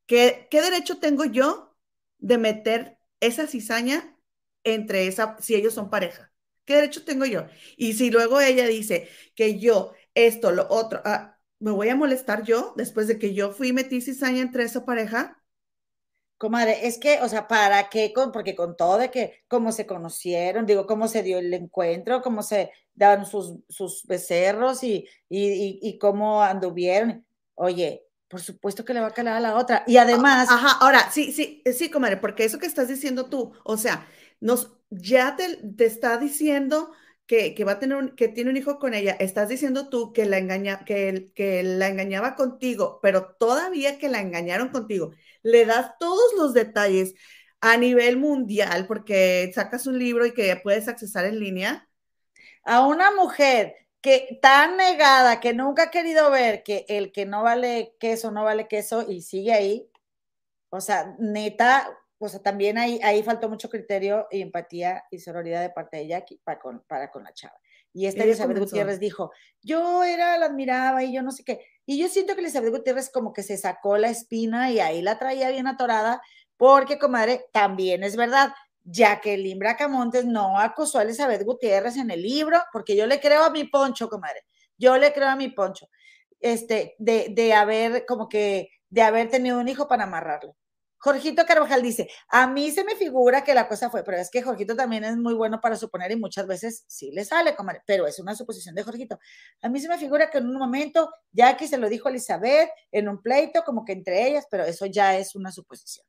¿Qué, 0.05 0.47
qué 0.51 0.61
derecho 0.61 0.99
tengo 0.99 1.25
yo 1.25 1.77
de 2.17 2.37
meter 2.37 2.99
esa 3.19 3.47
cizaña 3.47 4.17
entre 4.63 5.07
esa, 5.07 5.37
si 5.39 5.55
ellos 5.55 5.73
son 5.73 5.89
pareja? 5.89 6.32
¿Qué 6.65 6.75
derecho 6.75 7.03
tengo 7.05 7.25
yo? 7.25 7.45
Y 7.77 7.93
si 7.93 8.09
luego 8.11 8.39
ella 8.41 8.67
dice 8.67 9.09
que 9.35 9.59
yo, 9.59 9.93
esto, 10.15 10.51
lo 10.51 10.67
otro, 10.69 11.01
ah, 11.05 11.37
¿me 11.59 11.71
voy 11.71 11.89
a 11.89 11.95
molestar 11.95 12.43
yo 12.43 12.73
después 12.77 13.07
de 13.07 13.19
que 13.19 13.33
yo 13.33 13.51
fui 13.51 13.69
y 13.69 13.73
metí 13.73 14.01
cizaña 14.01 14.41
entre 14.41 14.63
esa 14.63 14.85
pareja? 14.85 15.43
Comadre, 16.37 16.87
es 16.87 16.97
que, 16.99 17.21
o 17.21 17.29
sea, 17.29 17.47
¿para 17.47 17.89
qué? 17.89 18.11
Con, 18.13 18.31
porque 18.33 18.53
con 18.55 18.75
todo 18.75 18.97
de 18.97 19.09
que 19.09 19.43
cómo 19.47 19.71
se 19.71 19.85
conocieron, 19.87 20.65
digo, 20.65 20.85
cómo 20.85 21.07
se 21.07 21.23
dio 21.23 21.37
el 21.39 21.53
encuentro, 21.53 22.21
cómo 22.21 22.43
se 22.43 22.71
daban 22.93 23.25
sus, 23.25 23.55
sus 23.69 24.05
becerros 24.05 24.83
y, 24.83 25.07
y, 25.29 25.47
y, 25.53 25.79
y 25.81 25.97
cómo 25.99 26.41
anduvieron. 26.43 27.25
Oye, 27.55 28.03
por 28.33 28.41
supuesto 28.41 28.85
que 28.85 28.93
le 28.95 29.01
va 29.01 29.07
a 29.07 29.13
calar 29.19 29.37
a 29.37 29.39
la 29.41 29.55
otra. 29.57 29.83
Y 29.87 29.97
además, 29.97 30.49
Ajá, 30.49 30.77
ahora, 30.81 31.09
sí, 31.11 31.31
sí, 31.31 31.63
sí, 31.73 31.89
comadre, 31.89 32.17
porque 32.17 32.43
eso 32.43 32.59
que 32.59 32.65
estás 32.65 32.87
diciendo 32.89 33.29
tú, 33.29 33.53
o 33.63 33.77
sea, 33.77 34.07
nos, 34.41 34.73
ya 34.89 35.35
te, 35.37 35.55
te 35.77 35.85
está 35.85 36.17
diciendo 36.17 36.91
que, 37.25 37.55
que 37.55 37.63
va 37.63 37.73
a 37.73 37.79
tener 37.79 37.97
un, 37.97 38.15
que 38.15 38.27
tiene 38.27 38.49
un 38.51 38.57
hijo 38.57 38.77
con 38.77 38.93
ella, 38.93 39.13
estás 39.19 39.47
diciendo 39.49 39.89
tú 39.89 40.11
que 40.11 40.25
la 40.25 40.37
engaña, 40.37 40.83
que, 40.85 41.07
el- 41.09 41.33
que 41.33 41.63
la 41.63 41.87
engañaba 41.87 42.35
contigo, 42.35 42.99
pero 43.01 43.35
todavía 43.39 43.97
que 43.97 44.09
la 44.09 44.19
engañaron 44.21 44.69
contigo, 44.69 45.11
le 45.43 45.65
das 45.65 45.91
todos 45.99 46.33
los 46.37 46.53
detalles 46.53 47.13
a 47.61 47.77
nivel 47.77 48.17
mundial, 48.17 48.85
porque 48.87 49.49
sacas 49.55 49.87
un 49.87 49.97
libro 49.97 50.25
y 50.25 50.33
que 50.33 50.55
puedes 50.61 50.87
accesar 50.89 51.23
en 51.25 51.39
línea. 51.39 51.87
a 52.63 52.85
una 52.87 53.11
mujer 53.15 53.75
que 54.03 54.37
tan 54.41 54.75
negada, 54.75 55.39
que 55.39 55.53
nunca 55.53 55.83
ha 55.83 55.91
querido 55.91 56.29
ver 56.29 56.61
que 56.61 56.85
el 56.89 57.13
que 57.13 57.25
no 57.25 57.41
vale 57.41 57.95
queso, 58.01 58.31
no 58.31 58.43
vale 58.43 58.67
queso 58.67 59.09
y 59.09 59.21
sigue 59.21 59.53
ahí, 59.53 59.89
o 60.69 60.81
sea, 60.81 61.15
neta, 61.19 61.89
o 62.17 62.27
sea, 62.27 62.41
también 62.41 62.77
ahí, 62.77 62.99
ahí 63.01 63.23
faltó 63.23 63.47
mucho 63.47 63.69
criterio 63.69 64.27
y 64.29 64.41
empatía 64.41 65.05
y 65.09 65.19
sororidad 65.19 65.61
de 65.61 65.69
parte 65.69 65.97
de 65.97 66.07
Jackie 66.07 66.41
para 66.43 66.59
con, 66.59 66.81
para 66.81 67.09
con 67.11 67.23
la 67.23 67.33
chava. 67.33 67.55
Y 67.93 68.07
esta 68.07 68.23
Elizabeth 68.23 68.57
comenzó. 68.57 68.71
Gutiérrez 68.71 68.99
dijo, 68.99 69.31
yo 69.61 70.03
era, 70.03 70.37
la 70.37 70.47
admiraba 70.47 71.01
y 71.03 71.13
yo 71.13 71.21
no 71.21 71.31
sé 71.31 71.45
qué. 71.45 71.65
Y 71.85 71.97
yo 71.97 72.09
siento 72.09 72.35
que 72.35 72.41
Elizabeth 72.41 72.71
Gutiérrez 72.71 73.09
como 73.09 73.31
que 73.31 73.41
se 73.41 73.55
sacó 73.55 73.97
la 73.97 74.09
espina 74.09 74.69
y 74.69 74.81
ahí 74.81 75.01
la 75.01 75.17
traía 75.17 75.49
bien 75.49 75.67
atorada, 75.67 76.21
porque, 76.57 76.99
comadre, 76.99 77.45
también 77.53 78.03
es 78.03 78.17
verdad, 78.17 78.53
Jacqueline 78.83 79.59
Bracamontes 79.59 80.25
no 80.25 80.59
acusó 80.59 80.99
a 80.99 81.03
Elizabeth 81.03 81.43
Gutiérrez 81.43 81.97
en 81.97 82.11
el 82.11 82.21
libro, 82.21 82.59
porque 82.71 82.95
yo 82.95 83.05
le 83.05 83.19
creo 83.19 83.43
a 83.43 83.49
mi 83.49 83.65
poncho, 83.65 84.09
comadre. 84.09 84.43
Yo 84.77 84.97
le 84.97 85.13
creo 85.13 85.29
a 85.29 85.35
mi 85.35 85.49
poncho, 85.49 85.87
este, 86.39 86.95
de, 86.97 87.29
de 87.31 87.53
haber, 87.53 88.05
como 88.05 88.27
que, 88.27 88.69
de 88.89 89.01
haber 89.01 89.29
tenido 89.29 89.59
un 89.59 89.67
hijo 89.67 89.87
para 89.87 90.03
amarrarlo. 90.03 90.55
Jorgito 91.03 91.45
Carvajal 91.45 91.81
dice, 91.81 92.09
a 92.29 92.47
mí 92.47 92.71
se 92.71 92.85
me 92.85 92.95
figura 92.95 93.43
que 93.43 93.53
la 93.53 93.67
cosa 93.67 93.89
fue, 93.89 94.05
pero 94.05 94.15
es 94.19 94.29
que 94.29 94.41
Jorgito 94.41 94.73
también 94.73 95.03
es 95.03 95.17
muy 95.17 95.33
bueno 95.33 95.59
para 95.59 95.75
suponer 95.75 96.09
y 96.13 96.15
muchas 96.15 96.47
veces 96.47 96.85
sí 96.87 97.11
le 97.11 97.25
sale, 97.25 97.57
comadre, 97.57 97.81
pero 97.85 98.07
es 98.07 98.19
una 98.19 98.33
suposición 98.35 98.73
de 98.73 98.83
Jorgito. 98.83 99.19
A 99.61 99.67
mí 99.67 99.81
se 99.81 99.89
me 99.89 99.97
figura 99.97 100.29
que 100.29 100.37
en 100.37 100.47
un 100.47 100.55
momento 100.55 101.11
Jackie 101.33 101.67
se 101.67 101.77
lo 101.77 101.89
dijo 101.89 102.07
Elizabeth 102.07 102.69
en 102.89 103.09
un 103.09 103.21
pleito, 103.21 103.63
como 103.65 103.83
que 103.83 103.91
entre 103.91 104.25
ellas, 104.29 104.47
pero 104.49 104.63
eso 104.63 104.85
ya 104.85 105.17
es 105.17 105.35
una 105.35 105.51
suposición. 105.51 106.05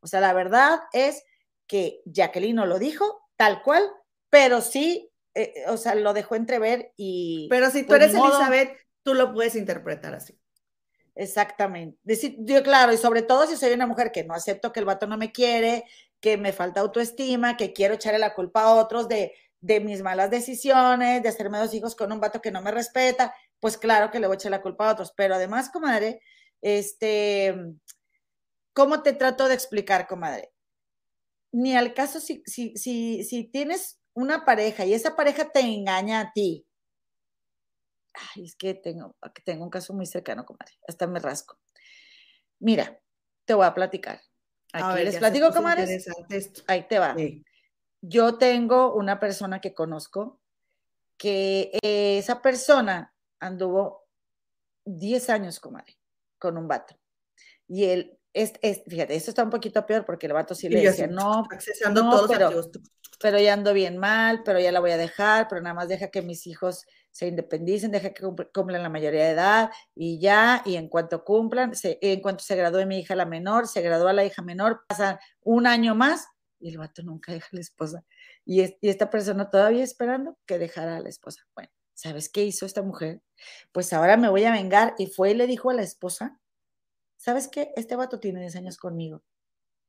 O 0.00 0.06
sea, 0.06 0.20
la 0.20 0.34
verdad 0.34 0.78
es 0.92 1.24
que 1.66 2.02
Jacqueline 2.04 2.56
no 2.56 2.66
lo 2.66 2.78
dijo 2.78 3.28
tal 3.36 3.62
cual, 3.62 3.88
pero 4.30 4.60
sí, 4.60 5.10
eh, 5.34 5.64
o 5.68 5.76
sea, 5.76 5.94
lo 5.94 6.12
dejó 6.12 6.34
entrever 6.34 6.92
y... 6.96 7.48
Pero 7.50 7.70
si 7.70 7.82
tú 7.82 7.88
Pues, 7.88 8.02
eres 8.02 8.14
modo. 8.14 8.36
Elizabeth, 8.36 8.78
tú 9.02 9.14
lo 9.14 9.32
puedes 9.32 9.56
interpretar 9.56 10.14
así. 10.14 10.38
Exactamente. 11.14 11.98
Decir, 12.02 12.36
yo, 12.40 12.62
claro, 12.62 12.92
y 12.92 12.96
sobre 12.96 13.22
todo 13.22 13.46
si 13.46 13.56
soy 13.56 13.72
una 13.72 13.86
mujer 13.86 14.10
que 14.12 14.24
no 14.24 14.34
acepto 14.34 14.72
que 14.72 14.80
el 14.80 14.86
vato 14.86 15.06
no 15.06 15.16
me 15.16 15.32
quiere, 15.32 15.84
que 16.20 16.36
me 16.36 16.52
falta 16.52 16.80
autoestima, 16.80 17.56
que 17.56 17.72
quiero 17.72 17.94
echarle 17.94 18.18
la 18.18 18.34
culpa 18.34 18.62
a 18.62 18.74
otros 18.74 19.08
de, 19.08 19.32
de 19.60 19.80
mis 19.80 20.02
malas 20.02 20.30
decisiones, 20.30 21.22
de 21.22 21.28
hacerme 21.28 21.58
dos 21.58 21.72
hijos 21.74 21.94
con 21.94 22.10
un 22.10 22.20
vato 22.20 22.40
que 22.40 22.50
no 22.50 22.62
me 22.62 22.70
respeta, 22.70 23.34
pues 23.60 23.76
claro 23.76 24.10
que 24.10 24.20
le 24.20 24.26
voy 24.26 24.34
a 24.34 24.36
echar 24.36 24.50
la 24.50 24.62
culpa 24.62 24.88
a 24.88 24.92
otros. 24.92 25.12
Pero 25.16 25.34
además, 25.34 25.70
comadre, 25.70 26.20
este, 26.60 27.54
¿cómo 28.72 29.02
te 29.02 29.12
trato 29.12 29.48
de 29.48 29.54
explicar, 29.54 30.06
comadre? 30.06 30.53
Ni 31.54 31.76
al 31.76 31.94
caso 31.94 32.20
si, 32.20 32.42
si, 32.46 32.76
si, 32.76 33.22
si 33.24 33.44
tienes 33.44 34.00
una 34.12 34.44
pareja 34.44 34.84
y 34.84 34.94
esa 34.94 35.14
pareja 35.14 35.50
te 35.50 35.60
engaña 35.60 36.20
a 36.20 36.32
ti, 36.32 36.66
Ay, 38.14 38.44
es 38.44 38.54
que 38.54 38.74
tengo, 38.74 39.16
tengo 39.44 39.64
un 39.64 39.70
caso 39.70 39.92
muy 39.92 40.06
cercano, 40.06 40.46
comadre. 40.46 40.74
Hasta 40.86 41.06
me 41.06 41.18
rasco. 41.18 41.58
Mira, 42.60 43.00
te 43.44 43.54
voy 43.54 43.66
a 43.66 43.74
platicar. 43.74 44.20
Aquí 44.72 44.84
A 44.84 44.94
ver, 44.94 45.04
les 45.04 45.18
platico, 45.18 45.48
esto. 46.28 46.62
Ahí 46.66 46.86
te 46.86 46.98
va. 46.98 47.14
Sí. 47.16 47.44
Yo 48.00 48.38
tengo 48.38 48.94
una 48.94 49.18
persona 49.18 49.60
que 49.60 49.74
conozco 49.74 50.40
que 51.16 51.72
eh, 51.82 52.18
esa 52.18 52.40
persona 52.42 53.14
anduvo 53.40 54.06
10 54.84 55.30
años, 55.30 55.58
comadre, 55.58 55.96
con 56.38 56.56
un 56.56 56.68
vato. 56.68 56.96
Y 57.66 57.84
él, 57.84 58.18
es, 58.34 58.52
es, 58.60 58.82
fíjate, 58.86 59.14
esto 59.14 59.30
está 59.30 59.42
un 59.44 59.50
poquito 59.50 59.86
peor 59.86 60.04
porque 60.04 60.26
el 60.26 60.32
vato 60.34 60.54
sí 60.54 60.68
le 60.68 60.80
decía, 60.90 61.06
no, 61.06 61.44
accesando 61.50 62.02
no, 62.02 62.10
todos 62.10 62.30
pero- 62.30 62.48
pero 63.20 63.38
ya 63.38 63.52
ando 63.54 63.72
bien 63.72 63.96
mal, 63.96 64.42
pero 64.44 64.58
ya 64.60 64.72
la 64.72 64.80
voy 64.80 64.90
a 64.90 64.96
dejar, 64.96 65.46
pero 65.48 65.62
nada 65.62 65.72
más 65.74 65.88
deja 65.88 66.08
que 66.10 66.20
mis 66.20 66.46
hijos 66.46 66.84
se 67.12 67.28
independicen, 67.28 67.92
deja 67.92 68.10
que 68.12 68.22
cumpl- 68.24 68.50
cumplan 68.52 68.82
la 68.82 68.88
mayoría 68.90 69.22
de 69.24 69.30
edad 69.30 69.70
y 69.94 70.18
ya, 70.20 70.62
y 70.66 70.74
en 70.76 70.88
cuanto 70.88 71.24
cumplan, 71.24 71.74
se- 71.76 71.98
en 72.02 72.20
cuanto 72.20 72.42
se 72.42 72.56
gradúe 72.56 72.84
mi 72.86 72.98
hija 72.98 73.14
la 73.14 73.24
menor, 73.24 73.68
se 73.68 73.80
gradúa 73.82 74.12
la 74.12 74.24
hija 74.24 74.42
menor, 74.42 74.82
pasa 74.88 75.20
un 75.40 75.66
año 75.68 75.94
más 75.94 76.26
y 76.58 76.70
el 76.70 76.78
vato 76.78 77.02
nunca 77.04 77.32
deja 77.32 77.46
a 77.52 77.54
la 77.56 77.60
esposa. 77.60 78.04
Y, 78.44 78.62
es- 78.62 78.74
y 78.80 78.88
esta 78.88 79.10
persona 79.10 79.48
todavía 79.48 79.84
esperando 79.84 80.36
que 80.44 80.58
dejara 80.58 80.96
a 80.96 81.00
la 81.00 81.08
esposa. 81.08 81.42
Bueno, 81.54 81.70
¿sabes 81.94 82.28
qué 82.28 82.42
hizo 82.42 82.66
esta 82.66 82.82
mujer? 82.82 83.22
Pues 83.70 83.92
ahora 83.92 84.16
me 84.16 84.28
voy 84.28 84.44
a 84.44 84.50
vengar 84.50 84.94
y 84.98 85.06
fue 85.06 85.30
y 85.30 85.34
le 85.34 85.46
dijo 85.46 85.70
a 85.70 85.74
la 85.74 85.82
esposa, 85.82 86.40
¿sabes 87.24 87.48
qué? 87.48 87.72
Este 87.74 87.96
vato 87.96 88.20
tiene 88.20 88.40
10 88.40 88.56
años 88.56 88.76
conmigo 88.76 89.22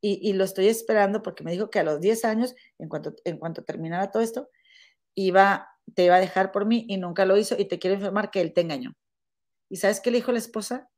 y, 0.01 0.33
lo 0.33 0.43
estoy 0.43 0.67
esperando 0.67 1.21
porque 1.21 1.43
me 1.43 1.51
dijo 1.51 1.69
que 1.69 1.79
a 1.79 1.83
los 1.83 1.99
10 1.99 2.25
años, 2.25 2.55
en 2.77 2.89
cuanto, 2.89 3.15
en 3.23 3.39
cuanto 3.39 3.63
terminara 3.63 4.11
todo 4.11 4.21
esto, 4.21 4.49
iba 5.15 5.67
te 5.93 6.05
iba 6.05 6.15
a 6.15 6.19
dejar 6.19 6.51
por 6.51 6.65
mí 6.65 6.85
y 6.87 6.97
nunca 6.97 7.25
lo 7.25 7.37
hizo 7.37 7.55
y 7.57 7.65
te 7.65 7.77
quiero 7.77 7.95
informar 7.95 8.31
que 8.31 8.41
él 8.41 8.53
te 8.53 8.61
engañó. 8.61 8.93
¿Y 9.69 9.77
sabes 9.77 9.99
qué 9.99 10.11
le 10.11 10.17
dijo 10.17 10.31
la 10.31 10.39
esposa? 10.39 10.89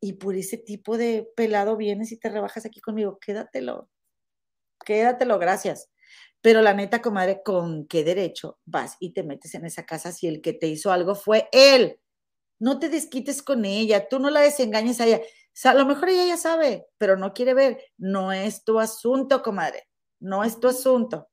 Y 0.00 0.14
por 0.14 0.34
ese 0.34 0.58
tipo 0.58 0.98
de 0.98 1.28
pelado 1.36 1.76
vienes 1.76 2.10
y 2.12 2.18
te 2.18 2.28
rebajas 2.28 2.66
aquí 2.66 2.80
conmigo, 2.80 3.18
quédatelo, 3.20 3.90
quédatelo, 4.84 5.38
gracias. 5.38 5.90
Pero 6.40 6.62
la 6.62 6.74
neta, 6.74 7.02
comadre, 7.02 7.42
¿con 7.44 7.86
qué 7.86 8.02
derecho 8.02 8.58
vas 8.64 8.96
y 8.98 9.12
te 9.12 9.22
metes 9.22 9.54
en 9.54 9.66
esa 9.66 9.84
casa 9.84 10.10
si 10.10 10.26
el 10.26 10.40
que 10.40 10.52
te 10.52 10.66
hizo 10.66 10.90
algo 10.90 11.14
fue 11.14 11.48
él? 11.52 12.00
No 12.58 12.78
te 12.78 12.88
desquites 12.88 13.42
con 13.42 13.64
ella, 13.64 14.08
tú 14.08 14.18
no 14.18 14.30
la 14.30 14.40
desengañes 14.40 15.00
a 15.00 15.06
ella. 15.06 15.20
Sea, 15.52 15.72
a 15.72 15.74
lo 15.74 15.86
mejor 15.86 16.08
ella 16.10 16.24
ya 16.26 16.36
sabe, 16.36 16.86
pero 16.98 17.16
no 17.16 17.32
quiere 17.34 17.54
ver. 17.54 17.82
No 17.98 18.32
es 18.32 18.64
tu 18.64 18.80
asunto, 18.80 19.42
comadre. 19.42 19.84
No 20.20 20.44
es 20.44 20.60
tu 20.60 20.68
asunto. 20.68 21.28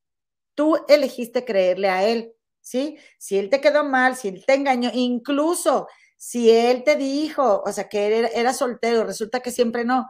Tú 0.55 0.77
elegiste 0.87 1.45
creerle 1.45 1.89
a 1.89 2.03
él, 2.07 2.33
¿sí? 2.61 2.97
Si 3.17 3.37
él 3.37 3.49
te 3.49 3.61
quedó 3.61 3.83
mal, 3.83 4.15
si 4.15 4.27
él 4.29 4.43
te 4.45 4.55
engañó, 4.55 4.89
incluso 4.93 5.87
si 6.17 6.51
él 6.51 6.83
te 6.83 6.95
dijo, 6.97 7.61
o 7.65 7.71
sea, 7.71 7.87
que 7.89 8.07
era, 8.19 8.27
era 8.29 8.53
soltero, 8.53 9.05
resulta 9.05 9.39
que 9.41 9.51
siempre 9.51 9.85
no, 9.85 10.05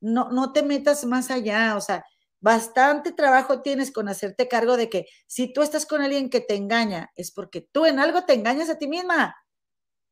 no, 0.00 0.30
no 0.30 0.52
te 0.52 0.62
metas 0.62 1.04
más 1.04 1.30
allá, 1.30 1.76
o 1.76 1.80
sea, 1.80 2.04
bastante 2.40 3.12
trabajo 3.12 3.62
tienes 3.62 3.92
con 3.92 4.08
hacerte 4.08 4.48
cargo 4.48 4.76
de 4.76 4.90
que 4.90 5.06
si 5.26 5.52
tú 5.52 5.62
estás 5.62 5.86
con 5.86 6.02
alguien 6.02 6.28
que 6.30 6.40
te 6.40 6.56
engaña, 6.56 7.10
es 7.16 7.30
porque 7.32 7.62
tú 7.72 7.86
en 7.86 7.98
algo 8.00 8.24
te 8.24 8.34
engañas 8.34 8.68
a 8.70 8.78
ti 8.78 8.88
misma. 8.88 9.34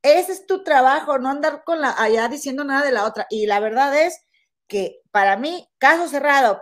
Ese 0.02 0.32
es 0.32 0.46
tu 0.46 0.64
trabajo, 0.64 1.18
no 1.18 1.28
andar 1.28 1.62
con 1.64 1.80
la 1.80 1.94
allá 1.96 2.28
diciendo 2.28 2.64
nada 2.64 2.84
de 2.84 2.92
la 2.92 3.04
otra. 3.04 3.26
Y 3.30 3.46
la 3.46 3.60
verdad 3.60 3.96
es 3.96 4.20
que 4.66 5.00
para 5.10 5.36
mí, 5.36 5.68
caso 5.78 6.08
cerrado, 6.08 6.60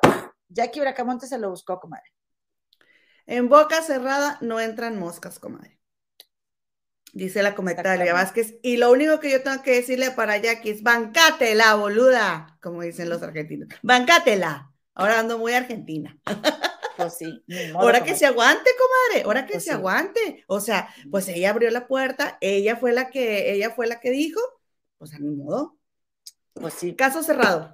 Jackie 0.49 0.81
Bracamonte 0.81 1.27
se 1.27 1.39
lo 1.39 1.51
buscó, 1.51 1.81
comadre. 1.81 2.11
En 3.27 3.49
boca 3.49 3.83
cerrada 3.83 4.39
no 4.41 4.61
entran 4.61 4.99
moscas, 4.99 5.39
comadre. 5.39 5.79
Dice 7.13 7.43
la 7.43 7.55
comentaria 7.55 8.13
Vázquez. 8.13 8.57
Y 8.63 8.77
lo 8.77 8.91
único 8.91 9.21
que 9.21 9.31
yo 9.31 9.43
tengo 9.43 9.63
que 9.63 9.73
decirle 9.73 10.11
para 10.11 10.37
Jackie 10.37 10.71
es 10.71 10.83
bancátela, 10.83 11.75
boluda, 11.75 12.59
como 12.61 12.83
dicen 12.83 13.09
los 13.09 13.23
argentinos. 13.23 13.69
Bancátela. 13.83 14.73
Ahora 14.95 15.21
ando 15.21 15.39
muy 15.39 15.53
argentina. 15.55 16.19
Pues 17.01 17.19
sí. 17.19 17.45
Ahora 17.75 18.03
que 18.03 18.15
se 18.15 18.27
aguante, 18.27 18.71
comadre. 18.79 19.25
Ahora 19.25 19.47
que 19.47 19.55
pues 19.55 19.65
se 19.65 19.73
aguante. 19.73 20.45
O 20.47 20.61
sea, 20.61 20.89
pues 21.11 21.29
ella 21.29 21.51
abrió 21.51 21.71
la 21.71 21.87
puerta, 21.87 22.39
ella 22.41 22.77
fue 22.77 22.93
la 22.93 23.11
que, 23.11 23.53
ella 23.53 23.71
fue 23.71 23.87
la 23.87 24.01
que 24.01 24.11
dijo, 24.11 24.41
pues 24.99 25.15
a 25.15 25.19
mi 25.19 25.31
modo. 25.31 25.77
Pues 26.55 26.75
sí. 26.75 26.95
Caso 26.95 27.23
cerrado. 27.23 27.73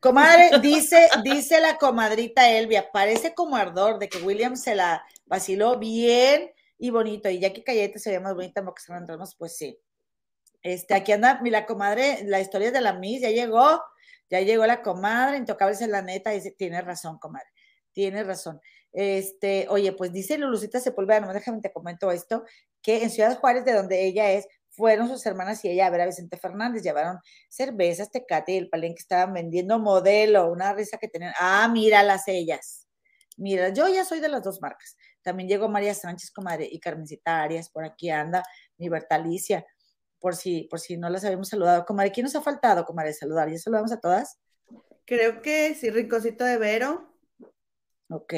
Comadre, 0.00 0.50
dice, 0.60 1.08
dice 1.24 1.60
la 1.60 1.78
comadrita 1.78 2.50
Elvia, 2.50 2.90
parece 2.92 3.34
como 3.34 3.56
ardor 3.56 3.98
de 3.98 4.10
que 4.10 4.18
William 4.18 4.54
se 4.56 4.74
la 4.74 5.02
vaciló 5.24 5.78
bien 5.78 6.52
y 6.78 6.90
bonito. 6.90 7.30
Y 7.30 7.40
ya 7.40 7.52
que 7.52 7.64
Cayeta 7.64 7.98
se 7.98 8.10
ve 8.10 8.20
más 8.20 8.34
bonita 8.34 8.62
porque 8.62 8.82
se 8.82 8.92
entramos, 8.92 9.34
pues 9.36 9.56
sí. 9.56 9.78
Este, 10.64 10.94
aquí 10.94 11.12
anda, 11.12 11.40
mi 11.42 11.50
la 11.50 11.66
comadre, 11.66 12.24
la 12.24 12.40
historia 12.40 12.70
de 12.70 12.80
la 12.80 12.94
Miss, 12.94 13.20
ya 13.20 13.30
llegó, 13.30 13.82
ya 14.30 14.40
llegó 14.40 14.66
la 14.66 14.82
comadre, 14.82 15.36
Intocables 15.36 15.82
en 15.82 15.92
la 15.92 16.00
neta, 16.00 16.30
dice, 16.30 16.50
tiene 16.52 16.80
razón, 16.80 17.18
comadre, 17.18 17.48
tiene 17.94 18.22
razón. 18.24 18.60
Este, 18.92 19.66
oye, 19.70 19.92
pues 19.92 20.12
dice 20.12 20.36
Lulucita 20.36 20.78
Sepúlveda, 20.80 21.20
no 21.20 21.32
déjame 21.32 21.60
te 21.62 21.72
comento 21.72 22.10
esto, 22.10 22.44
que 22.82 23.02
en 23.02 23.10
Ciudad 23.10 23.38
Juárez, 23.38 23.64
de 23.64 23.72
donde 23.72 24.04
ella 24.04 24.30
es, 24.30 24.46
fueron 24.68 25.08
sus 25.08 25.24
hermanas 25.24 25.64
y 25.64 25.70
ella 25.70 25.86
a 25.86 25.90
ver 25.90 26.02
a 26.02 26.06
Vicente 26.06 26.36
Fernández, 26.36 26.82
llevaron 26.82 27.18
cervezas, 27.48 28.10
tecate 28.10 28.52
y 28.52 28.56
el 28.58 28.68
palenque 28.68 29.00
estaban 29.00 29.32
vendiendo 29.32 29.78
modelo, 29.78 30.50
una 30.50 30.74
risa 30.74 30.98
que 30.98 31.08
tenían, 31.08 31.32
ah, 31.38 31.68
míralas 31.68 32.28
ellas, 32.28 32.86
mira, 33.36 33.70
yo 33.70 33.88
ya 33.88 34.04
soy 34.04 34.20
de 34.20 34.28
las 34.28 34.42
dos 34.42 34.60
marcas, 34.60 34.96
también 35.22 35.48
llegó 35.48 35.68
María 35.68 35.94
Sánchez, 35.94 36.30
comadre, 36.30 36.68
y 36.70 36.80
Carmencita 36.80 37.42
Arias, 37.42 37.70
por 37.70 37.84
aquí 37.84 38.10
anda 38.10 38.42
mi 38.76 38.88
Bertalicia, 38.88 39.64
por 40.18 40.34
si, 40.34 40.64
por 40.64 40.80
si 40.80 40.96
no 40.96 41.10
las 41.10 41.24
habíamos 41.24 41.48
saludado. 41.48 41.84
Comadre, 41.84 42.10
¿quién 42.10 42.24
nos 42.24 42.34
ha 42.34 42.40
faltado, 42.40 42.84
comadre, 42.84 43.12
saludar? 43.12 43.50
¿Ya 43.50 43.58
saludamos 43.58 43.92
a 43.92 44.00
todas? 44.00 44.38
Creo 45.04 45.42
que 45.42 45.74
sí, 45.74 45.90
Rinconcito 45.90 46.44
de 46.44 46.56
Vero. 46.56 47.13
Ok. 48.08 48.34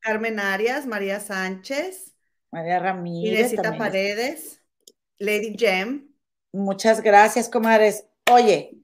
Carmen 0.00 0.40
Arias, 0.40 0.86
María 0.86 1.20
Sánchez. 1.20 2.14
María 2.50 2.78
Ramírez. 2.78 3.52
Inesita 3.52 3.76
Paredes. 3.76 4.60
Lady 5.18 5.56
Gem. 5.58 6.08
Muchas 6.52 7.00
gracias, 7.02 7.48
comadres. 7.48 8.06
Oye, 8.30 8.82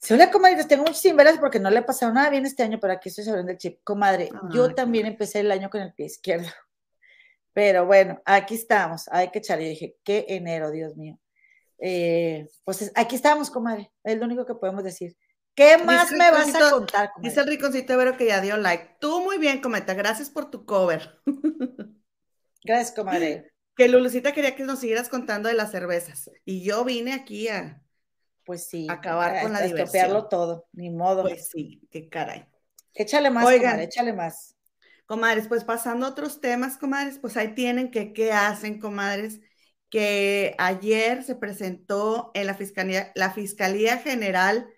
Sí, 0.00 0.14
hola, 0.14 0.30
comadre, 0.30 0.64
tengo 0.64 0.82
muchas 0.82 1.00
sin 1.02 1.14
porque 1.38 1.60
no 1.60 1.68
le 1.68 1.78
ha 1.78 1.84
pasado 1.84 2.10
nada 2.10 2.30
bien 2.30 2.46
este 2.46 2.62
año, 2.62 2.78
pero 2.80 2.94
aquí 2.94 3.10
estoy 3.10 3.22
sabiendo 3.22 3.52
el 3.52 3.58
chip. 3.58 3.80
Comadre, 3.84 4.30
yo 4.50 4.74
también 4.74 5.04
empecé 5.04 5.40
el 5.40 5.52
año 5.52 5.68
con 5.68 5.82
el 5.82 5.92
pie 5.92 6.06
izquierdo. 6.06 6.48
Pero 7.52 7.84
bueno, 7.84 8.22
aquí 8.24 8.54
estamos, 8.54 9.08
hay 9.08 9.30
que 9.30 9.40
echar. 9.40 9.58
Dije, 9.58 9.96
qué 10.04 10.24
enero, 10.28 10.70
Dios 10.70 10.96
mío. 10.96 11.18
Eh, 11.78 12.46
pues 12.64 12.92
aquí 12.94 13.16
estamos, 13.16 13.50
comadre, 13.50 13.90
es 14.04 14.16
lo 14.16 14.24
único 14.24 14.46
que 14.46 14.54
podemos 14.54 14.84
decir. 14.84 15.16
¿Qué 15.54 15.78
más 15.78 16.12
me 16.12 16.30
vas 16.30 16.54
a 16.54 16.70
contar, 16.70 17.12
comadre? 17.12 17.28
Dice 17.28 17.40
el 17.40 17.46
riconcito 17.46 17.96
Vero 17.96 18.16
que 18.16 18.26
ya 18.26 18.40
dio 18.40 18.56
like. 18.56 18.96
Tú 19.00 19.20
muy 19.22 19.38
bien, 19.38 19.60
cometa, 19.60 19.94
gracias 19.94 20.30
por 20.30 20.50
tu 20.50 20.64
cover. 20.64 21.20
Gracias, 22.62 22.94
comadre. 22.94 23.54
Que 23.74 23.88
Lulucita 23.88 24.32
quería 24.32 24.54
que 24.54 24.64
nos 24.64 24.80
siguieras 24.80 25.08
contando 25.08 25.48
de 25.48 25.54
las 25.54 25.70
cervezas. 25.70 26.30
Y 26.44 26.62
yo 26.62 26.84
vine 26.84 27.14
aquí 27.14 27.48
a, 27.48 27.82
pues 28.44 28.66
sí. 28.66 28.86
Acabar 28.90 29.42
con 29.42 29.52
la 29.52 29.62
diversión. 29.62 30.28
todo, 30.28 30.68
ni 30.72 30.90
modo. 30.90 31.22
Pues 31.22 31.48
sí, 31.48 31.80
qué 31.90 32.08
caray. 32.08 32.46
Échale 32.94 33.30
más, 33.30 33.46
Oigan, 33.46 33.80
échale 33.80 34.12
más. 34.12 34.56
Comadres, 35.06 35.48
pues 35.48 35.64
pasando 35.64 36.06
a 36.06 36.10
otros 36.10 36.40
temas, 36.40 36.76
comadres, 36.76 37.18
pues 37.18 37.36
ahí 37.36 37.54
tienen 37.54 37.90
que 37.90 38.12
qué 38.12 38.32
hacen, 38.32 38.78
comadres, 38.78 39.40
que 39.88 40.54
ayer 40.58 41.22
se 41.24 41.34
presentó 41.34 42.30
en 42.34 42.46
la 42.46 42.54
Fiscalía, 42.54 43.10
la 43.14 43.30
Fiscalía 43.30 43.98
General 43.98 44.68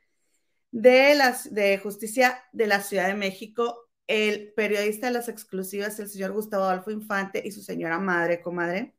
de, 0.73 1.15
las, 1.15 1.55
de 1.55 1.79
Justicia 1.79 2.43
de 2.53 2.67
la 2.67 2.81
Ciudad 2.83 3.07
de 3.07 3.15
México, 3.15 3.89
el 4.09 4.53
periodista 4.55 5.07
de 5.07 5.13
las 5.13 5.29
exclusivas, 5.29 5.99
el 6.01 6.09
señor 6.09 6.33
Gustavo 6.33 6.65
Adolfo 6.65 6.91
Infante 6.91 7.43
y 7.45 7.53
su 7.53 7.63
señora 7.63 7.99
madre, 8.01 8.43
comadre, 8.43 8.97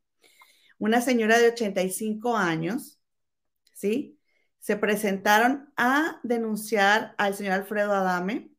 una 0.80 1.02
señora 1.02 1.38
de 1.40 1.50
85 1.50 2.38
años, 2.38 3.00
¿sí? 3.74 4.20
se 4.64 4.78
presentaron 4.78 5.74
a 5.76 6.22
denunciar 6.24 7.16
al 7.18 7.36
señor 7.36 7.54
Alfredo 7.54 7.94
Adame 7.94 8.52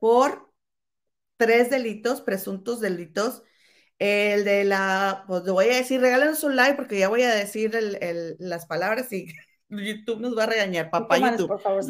por 0.00 0.52
tres 1.36 1.70
delitos, 1.70 2.22
presuntos 2.22 2.80
delitos. 2.80 3.44
El 4.00 4.44
de 4.44 4.64
la, 4.64 5.24
pues 5.28 5.44
voy 5.44 5.66
a 5.66 5.76
decir, 5.76 6.00
regálenos 6.00 6.42
un 6.42 6.56
like 6.56 6.74
porque 6.76 6.98
ya 6.98 7.08
voy 7.08 7.22
a 7.22 7.34
decir 7.34 7.72
las 8.40 8.66
palabras 8.66 9.12
y 9.12 9.28
YouTube 9.80 10.20
nos 10.20 10.36
va 10.36 10.44
a 10.44 10.46
regañar, 10.46 10.90
papá 10.90 11.18
YouTube. 11.18 11.48
Por 11.48 11.60
favor, 11.60 11.84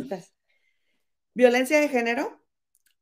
Violencia 1.34 1.80
de 1.80 1.88
género, 1.88 2.44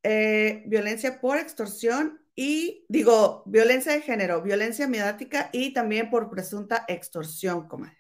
eh, 0.03 0.63
violencia 0.67 1.21
por 1.21 1.39
extorsión 1.39 2.21
y, 2.35 2.87
digo, 2.89 3.43
violencia 3.47 3.93
de 3.93 4.03
género, 4.03 4.41
violencia 4.41 4.87
mediática 4.87 5.51
y 5.53 5.73
también 5.73 6.11
por 6.11 6.31
presunta 6.31 6.85
extorsión, 6.89 7.67
comadre. 7.69 7.99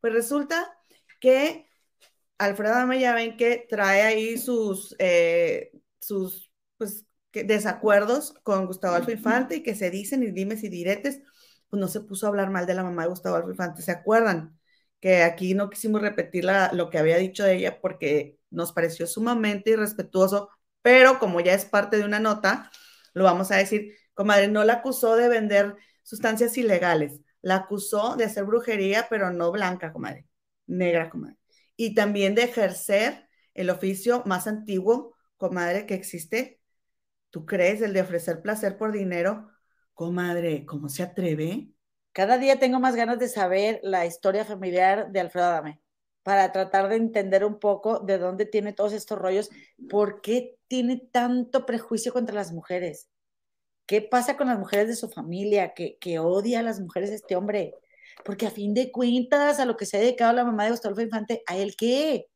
Pues 0.00 0.12
resulta 0.12 0.76
que 1.18 1.68
Alfredo 2.38 2.74
Adame 2.74 3.00
ya 3.00 3.14
ven 3.14 3.36
que 3.36 3.66
trae 3.68 4.02
ahí 4.02 4.38
sus, 4.38 4.94
eh, 4.98 5.72
sus 5.98 6.52
pues, 6.76 7.06
desacuerdos 7.32 8.34
con 8.42 8.66
Gustavo 8.66 8.96
Alfa 8.96 9.12
Infante 9.12 9.56
y 9.56 9.62
que 9.62 9.74
se 9.74 9.90
dicen 9.90 10.22
y 10.22 10.30
dimes 10.30 10.62
y 10.62 10.68
diretes, 10.68 11.22
pues 11.68 11.80
no 11.80 11.88
se 11.88 12.00
puso 12.00 12.26
a 12.26 12.28
hablar 12.28 12.50
mal 12.50 12.66
de 12.66 12.74
la 12.74 12.84
mamá 12.84 13.02
de 13.02 13.08
Gustavo 13.08 13.36
Alfa 13.36 13.50
Infante. 13.50 13.82
¿Se 13.82 13.92
acuerdan? 13.92 14.58
Que 15.00 15.22
aquí 15.22 15.54
no 15.54 15.70
quisimos 15.70 16.00
repetir 16.00 16.46
lo 16.72 16.90
que 16.90 16.98
había 16.98 17.18
dicho 17.18 17.44
de 17.44 17.56
ella 17.56 17.80
porque 17.80 18.38
nos 18.50 18.72
pareció 18.72 19.06
sumamente 19.06 19.70
irrespetuoso, 19.70 20.50
pero 20.82 21.18
como 21.18 21.40
ya 21.40 21.54
es 21.54 21.64
parte 21.64 21.96
de 21.98 22.04
una 22.04 22.20
nota, 22.20 22.70
lo 23.12 23.24
vamos 23.24 23.50
a 23.50 23.56
decir, 23.56 23.94
comadre, 24.14 24.48
no 24.48 24.64
la 24.64 24.74
acusó 24.74 25.16
de 25.16 25.28
vender 25.28 25.76
sustancias 26.02 26.56
ilegales, 26.58 27.20
la 27.42 27.56
acusó 27.56 28.16
de 28.16 28.24
hacer 28.24 28.44
brujería, 28.44 29.06
pero 29.10 29.30
no 29.30 29.52
blanca, 29.52 29.92
comadre 29.92 30.26
negra, 30.66 31.10
comadre. 31.10 31.36
Y 31.76 31.94
también 31.94 32.34
de 32.34 32.44
ejercer 32.44 33.28
el 33.54 33.70
oficio 33.70 34.22
más 34.26 34.46
antiguo, 34.46 35.14
comadre, 35.36 35.86
que 35.86 35.94
existe. 35.94 36.60
¿Tú 37.30 37.46
crees 37.46 37.82
el 37.82 37.92
de 37.92 38.02
ofrecer 38.02 38.42
placer 38.42 38.78
por 38.78 38.92
dinero? 38.92 39.50
Comadre, 39.94 40.64
¿cómo 40.66 40.88
se 40.88 41.02
atreve? 41.02 41.73
Cada 42.14 42.38
día 42.38 42.58
tengo 42.58 42.80
más 42.80 42.96
ganas 42.96 43.18
de 43.18 43.28
saber 43.28 43.80
la 43.82 44.06
historia 44.06 44.46
familiar 44.46 45.12
de 45.12 45.20
Alfredo 45.20 45.48
Adame 45.48 45.82
para 46.22 46.50
tratar 46.52 46.88
de 46.88 46.96
entender 46.96 47.44
un 47.44 47.58
poco 47.58 47.98
de 47.98 48.16
dónde 48.16 48.46
tiene 48.46 48.72
todos 48.72 48.94
estos 48.94 49.18
rollos, 49.18 49.50
por 49.90 50.22
qué 50.22 50.56
tiene 50.68 50.96
tanto 51.12 51.66
prejuicio 51.66 52.14
contra 52.14 52.34
las 52.34 52.52
mujeres. 52.52 53.10
¿Qué 53.84 54.00
pasa 54.00 54.38
con 54.38 54.46
las 54.46 54.58
mujeres 54.58 54.88
de 54.88 54.96
su 54.96 55.10
familia? 55.10 55.74
Que, 55.74 55.98
que 55.98 56.18
odia 56.18 56.60
a 56.60 56.62
las 56.62 56.80
mujeres 56.80 57.10
este 57.10 57.36
hombre 57.36 57.74
porque 58.24 58.46
a 58.46 58.50
fin 58.50 58.74
de 58.74 58.92
cuentas, 58.92 59.58
a 59.58 59.66
lo 59.66 59.76
que 59.76 59.86
se 59.86 59.96
ha 59.96 60.00
dedicado 60.00 60.32
la 60.32 60.44
mamá 60.44 60.64
de 60.64 60.70
Gustavo 60.70 61.00
Infante, 61.00 61.42
¿a 61.46 61.56
él 61.56 61.74
qué? 61.76 62.28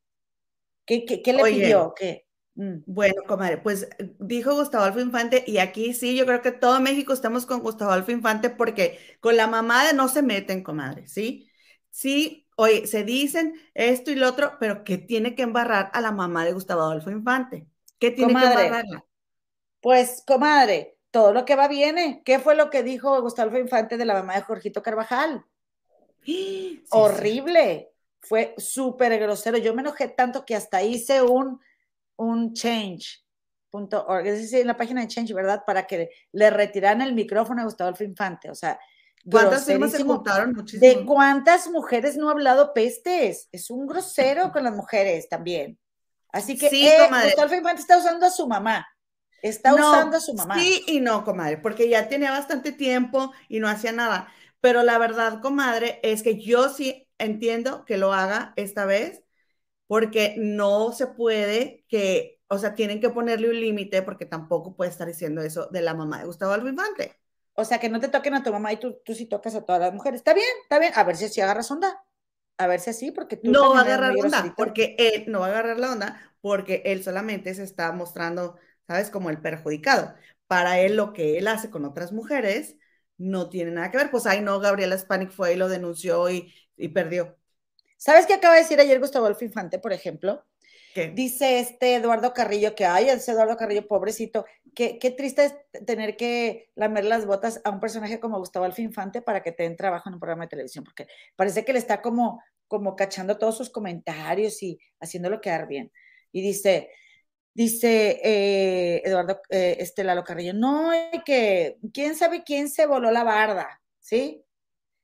¿Qué, 0.84 1.04
qué, 1.04 1.32
le 1.32 1.44
pidió? 1.44 1.92
¿Qué? 1.94 2.26
Mm. 2.58 2.82
Bueno, 2.86 3.22
comadre, 3.24 3.58
pues 3.58 3.88
dijo 4.18 4.52
Gustavo 4.52 4.82
Alfo 4.82 4.98
Infante, 4.98 5.44
y 5.46 5.58
aquí 5.58 5.94
sí, 5.94 6.16
yo 6.16 6.26
creo 6.26 6.42
que 6.42 6.50
todo 6.50 6.80
México 6.80 7.12
estamos 7.12 7.46
con 7.46 7.60
Gustavo 7.60 7.92
Alfo 7.92 8.10
Infante 8.10 8.50
porque 8.50 8.98
con 9.20 9.36
la 9.36 9.46
mamá 9.46 9.86
de 9.86 9.92
no 9.92 10.08
se 10.08 10.22
meten, 10.22 10.64
comadre, 10.64 11.06
¿sí? 11.06 11.48
Sí, 11.88 12.48
oye, 12.56 12.88
se 12.88 13.04
dicen 13.04 13.54
esto 13.74 14.10
y 14.10 14.16
lo 14.16 14.28
otro, 14.28 14.54
pero 14.58 14.82
¿qué 14.82 14.98
tiene 14.98 15.36
que 15.36 15.42
embarrar 15.42 15.88
a 15.92 16.00
la 16.00 16.10
mamá 16.10 16.44
de 16.44 16.52
Gustavo 16.52 16.82
Adolfo 16.82 17.12
Infante? 17.12 17.68
¿Qué 18.00 18.10
tiene 18.10 18.34
que 18.34 18.44
embarrarla? 18.44 19.04
Pues, 19.80 20.24
comadre, 20.26 20.98
todo 21.12 21.32
lo 21.32 21.44
que 21.44 21.54
va 21.54 21.68
viene. 21.68 22.22
¿Qué 22.24 22.40
fue 22.40 22.56
lo 22.56 22.70
que 22.70 22.82
dijo 22.82 23.22
Gustavo 23.22 23.56
Infante 23.56 23.96
de 23.96 24.04
la 24.04 24.14
mamá 24.14 24.34
de 24.34 24.42
Jorgito 24.42 24.82
Carvajal? 24.82 25.44
Horrible. 26.90 27.92
Fue 28.20 28.54
súper 28.58 29.16
grosero. 29.20 29.58
Yo 29.58 29.74
me 29.74 29.82
enojé 29.82 30.08
tanto 30.08 30.44
que 30.44 30.56
hasta 30.56 30.82
hice 30.82 31.22
un 31.22 31.60
un 32.18 32.52
change.org, 32.52 34.26
es 34.26 34.42
decir, 34.42 34.60
en 34.60 34.66
la 34.66 34.76
página 34.76 35.00
de 35.00 35.08
Change, 35.08 35.32
¿verdad? 35.32 35.62
Para 35.66 35.86
que 35.86 36.10
le 36.32 36.50
retiraran 36.50 37.00
el 37.00 37.14
micrófono 37.14 37.62
a 37.62 37.64
Gustavo 37.64 37.96
Infante. 38.00 38.50
O 38.50 38.54
sea, 38.54 38.78
¿cuántas 39.28 39.64
firmas 39.64 39.92
se 39.92 40.04
juntaron? 40.04 40.52
Muchísimo. 40.52 40.86
¿De 40.86 41.06
cuántas 41.06 41.68
mujeres 41.70 42.16
no 42.16 42.28
ha 42.28 42.32
hablado 42.32 42.74
pestes? 42.74 43.48
Es 43.52 43.70
un 43.70 43.86
grosero 43.86 44.52
con 44.52 44.64
las 44.64 44.74
mujeres 44.74 45.28
también. 45.28 45.78
Así 46.30 46.58
que 46.58 46.68
sí, 46.68 46.86
eh, 46.86 47.08
Gustavo 47.24 47.54
Infante 47.54 47.80
está 47.80 47.98
usando 47.98 48.26
a 48.26 48.30
su 48.30 48.46
mamá. 48.46 48.86
Está 49.40 49.74
usando 49.74 50.16
a 50.16 50.20
su 50.20 50.34
mamá. 50.34 50.58
Sí 50.58 50.84
y 50.86 51.00
no, 51.00 51.24
comadre, 51.24 51.58
porque 51.58 51.88
ya 51.88 52.08
tenía 52.08 52.32
bastante 52.32 52.72
tiempo 52.72 53.32
y 53.48 53.60
no 53.60 53.68
hacía 53.68 53.92
nada. 53.92 54.28
Pero 54.60 54.82
la 54.82 54.98
verdad, 54.98 55.40
comadre, 55.40 56.00
es 56.02 56.22
que 56.22 56.40
yo 56.40 56.68
sí 56.68 57.08
entiendo 57.18 57.84
que 57.84 57.96
lo 57.96 58.12
haga 58.12 58.52
esta 58.56 58.84
vez, 58.84 59.22
porque 59.88 60.36
no 60.38 60.92
se 60.92 61.08
puede 61.08 61.84
que, 61.88 62.40
o 62.46 62.58
sea, 62.58 62.76
tienen 62.76 63.00
que 63.00 63.10
ponerle 63.10 63.48
un 63.48 63.60
límite 63.60 64.02
porque 64.02 64.26
tampoco 64.26 64.76
puede 64.76 64.90
estar 64.90 65.08
diciendo 65.08 65.42
eso 65.42 65.66
de 65.72 65.80
la 65.82 65.94
mamá 65.94 66.20
de 66.20 66.26
Gustavo 66.26 66.52
Alvo 66.52 66.68
Infante. 66.68 67.16
O 67.54 67.64
sea, 67.64 67.80
que 67.80 67.88
no 67.88 67.98
te 67.98 68.08
toquen 68.08 68.34
a 68.34 68.44
tu 68.44 68.52
mamá 68.52 68.72
y 68.72 68.76
tú, 68.76 69.00
tú 69.04 69.14
sí 69.14 69.26
tocas 69.26 69.56
a 69.56 69.64
todas 69.64 69.80
las 69.80 69.92
mujeres. 69.92 70.20
Está 70.20 70.32
bien, 70.32 70.46
está 70.62 70.78
bien. 70.78 70.92
A 70.94 71.02
ver 71.02 71.16
si 71.16 71.24
así 71.24 71.40
agarras 71.40 71.70
onda. 71.72 72.04
A 72.56 72.66
ver 72.66 72.78
si 72.80 72.90
así, 72.90 73.10
porque 73.10 73.36
tú... 73.36 73.50
No 73.50 73.72
va 73.72 73.80
a 73.80 73.82
agarrar 73.82 74.14
onda, 74.16 74.54
porque 74.56 74.94
él 74.98 75.24
no 75.26 75.40
va 75.40 75.46
a 75.46 75.50
agarrar 75.50 75.78
la 75.78 75.92
onda, 75.92 76.20
porque 76.40 76.82
él 76.84 77.02
solamente 77.02 77.54
se 77.54 77.64
está 77.64 77.90
mostrando, 77.92 78.56
¿sabes? 78.86 79.10
Como 79.10 79.30
el 79.30 79.40
perjudicado. 79.40 80.14
Para 80.46 80.80
él, 80.80 80.96
lo 80.96 81.12
que 81.12 81.38
él 81.38 81.48
hace 81.48 81.70
con 81.70 81.84
otras 81.84 82.12
mujeres 82.12 82.76
no 83.16 83.48
tiene 83.48 83.70
nada 83.70 83.90
que 83.90 83.96
ver. 83.96 84.10
Pues 84.10 84.26
ahí 84.26 84.40
no, 84.42 84.60
Gabriela 84.60 84.98
Spanik 84.98 85.30
fue 85.30 85.54
y 85.54 85.56
lo 85.56 85.68
denunció 85.68 86.28
y, 86.30 86.52
y 86.76 86.88
perdió. 86.88 87.37
¿Sabes 87.98 88.26
qué 88.26 88.34
acaba 88.34 88.54
de 88.54 88.62
decir 88.62 88.80
ayer 88.80 89.00
Gustavo 89.00 89.26
Adolfo 89.26 89.44
Infante, 89.44 89.78
por 89.78 89.92
ejemplo? 89.92 90.44
Dice 91.14 91.60
este 91.60 91.94
Eduardo 91.94 92.32
Carrillo 92.32 92.74
que, 92.74 92.84
ay, 92.84 93.08
ese 93.08 93.32
Eduardo 93.32 93.56
Carrillo, 93.56 93.86
pobrecito, 93.86 94.46
qué, 94.74 94.98
qué 94.98 95.10
triste 95.10 95.44
es 95.44 95.84
tener 95.84 96.16
que 96.16 96.70
lamer 96.74 97.04
las 97.04 97.26
botas 97.26 97.60
a 97.64 97.70
un 97.70 97.78
personaje 97.78 98.18
como 98.18 98.38
Gustavo 98.38 98.64
Adolfo 98.64 98.82
Infante 98.82 99.22
para 99.22 99.42
que 99.42 99.52
te 99.52 99.62
den 99.62 99.76
trabajo 99.76 100.08
en 100.08 100.14
un 100.14 100.20
programa 100.20 100.44
de 100.44 100.50
televisión, 100.50 100.84
porque 100.84 101.06
parece 101.36 101.64
que 101.64 101.72
le 101.72 101.78
está 101.78 102.02
como, 102.02 102.42
como 102.66 102.96
cachando 102.96 103.38
todos 103.38 103.56
sus 103.56 103.70
comentarios 103.70 104.62
y 104.62 104.80
haciéndolo 104.98 105.40
quedar 105.40 105.68
bien. 105.68 105.92
Y 106.32 106.42
dice, 106.42 106.90
dice 107.54 108.20
eh, 108.22 109.02
Eduardo, 109.04 109.40
eh, 109.50 109.76
este 109.78 110.02
Lalo 110.02 110.24
Carrillo, 110.24 110.54
no, 110.54 110.90
que 111.24 111.78
quién 111.92 112.16
sabe 112.16 112.42
quién 112.42 112.68
se 112.68 112.86
voló 112.86 113.10
la 113.10 113.24
barda, 113.24 113.80
¿sí? 114.00 114.44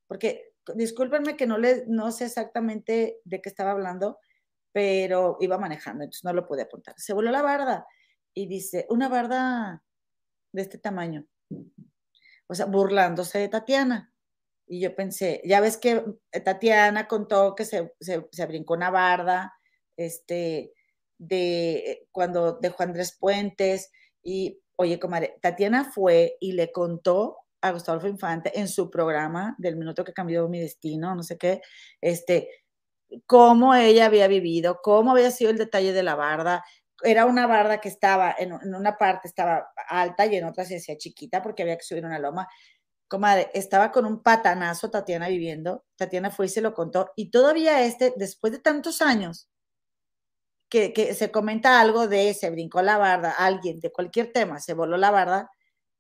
Porque 0.09 0.53
discúlpenme 0.75 1.37
que 1.37 1.47
no, 1.47 1.59
le, 1.59 1.85
no 1.87 2.11
sé 2.12 2.27
exactamente 2.27 3.21
de 3.25 3.41
qué 3.41 3.49
estaba 3.49 3.73
hablando, 3.73 4.19
pero 4.73 5.37
iba 5.41 5.59
manejando, 5.59 6.05
entonces 6.05 6.25
no 6.25 6.33
lo 6.33 6.47
pude 6.47 6.62
apuntar. 6.62 6.95
Se 6.99 7.12
voló 7.12 7.31
la 7.31 7.43
barda 7.43 7.87
y 8.33 8.47
dice, 8.47 8.87
una 8.89 9.09
barda 9.09 9.83
de 10.53 10.62
este 10.62 10.79
tamaño, 10.79 11.27
o 12.47 12.55
sea, 12.55 12.67
burlándose 12.67 13.39
de 13.39 13.49
Tatiana. 13.49 14.12
Y 14.67 14.81
yo 14.81 14.95
pensé, 14.97 15.43
ya 15.45 15.61
ves 15.61 15.77
que 15.77 16.03
Tatiana 16.45 17.07
contó 17.07 17.55
que 17.55 17.65
se, 17.65 17.95
se, 18.01 18.27
se 18.33 18.47
brincó 18.47 18.75
una 18.75 18.91
barda, 18.91 19.53
este, 19.97 20.73
de 21.19 22.09
cuando 22.11 22.55
dejó 22.55 22.83
Andrés 22.83 23.17
Puentes, 23.19 23.93
y 24.23 24.61
oye, 24.77 24.99
comadre, 24.99 25.37
Tatiana 25.41 25.85
fue 25.85 26.37
y 26.41 26.53
le 26.53 26.73
contó 26.73 27.39
a 27.65 27.73
Gustavo 27.73 28.07
Infante 28.07 28.59
en 28.59 28.69
su 28.69 28.91
programa 28.91 29.55
del 29.57 29.77
minuto 29.77 30.05
que 30.05 30.12
cambió 30.12 30.47
mi 30.49 30.61
destino, 30.61 31.15
no 31.15 31.23
sé 31.23 31.39
qué, 31.39 31.62
este, 31.99 32.51
cómo 33.27 33.75
ella 33.75 34.05
había 34.05 34.29
vivido, 34.29 34.81
cómo 34.83 35.12
había 35.12 35.31
sido 35.31 35.51
el 35.51 35.57
detalle 35.57 35.95
de 35.95 36.03
la 36.03 36.15
barda. 36.15 36.62
Era 37.03 37.25
una 37.25 37.47
barda 37.47 37.81
que 37.81 37.89
estaba, 37.89 38.35
en, 38.39 38.53
una 38.53 38.99
parte 38.99 39.29
estaba 39.29 39.67
alta 39.89 40.27
y 40.27 40.37
en 40.37 40.45
otra 40.45 40.67
se 40.67 40.77
hacía 40.77 40.99
chiquita 40.99 41.43
porque 41.43 41.62
había 41.62 41.79
que 41.79 41.85
subir 41.85 42.05
una 42.05 42.19
loma. 42.19 42.47
Comadre, 43.09 43.51
estaba 43.55 43.91
con 43.91 44.05
un 44.05 44.23
patanazo 44.23 44.91
Tatiana 44.91 45.29
viviendo, 45.29 45.85
Tatiana 45.97 46.31
fue 46.31 46.47
y 46.47 46.49
se 46.51 46.61
lo 46.61 46.75
contó, 46.75 47.12
y 47.17 47.31
todavía 47.31 47.83
este, 47.85 48.12
después 48.17 48.53
de 48.53 48.59
tantos 48.59 49.01
años, 49.01 49.49
que, 50.69 50.93
que 50.93 51.15
se 51.15 51.31
comenta 51.31 51.81
algo 51.81 52.09
de 52.09 52.35
se 52.35 52.51
brincó 52.51 52.83
la 52.83 52.99
barda, 52.99 53.31
alguien 53.31 53.81
de 53.81 53.93
cualquier 53.93 54.33
tema 54.33 54.61
se 54.61 54.75
voló 54.75 54.97
la 54.97 55.11
barda, 55.11 55.51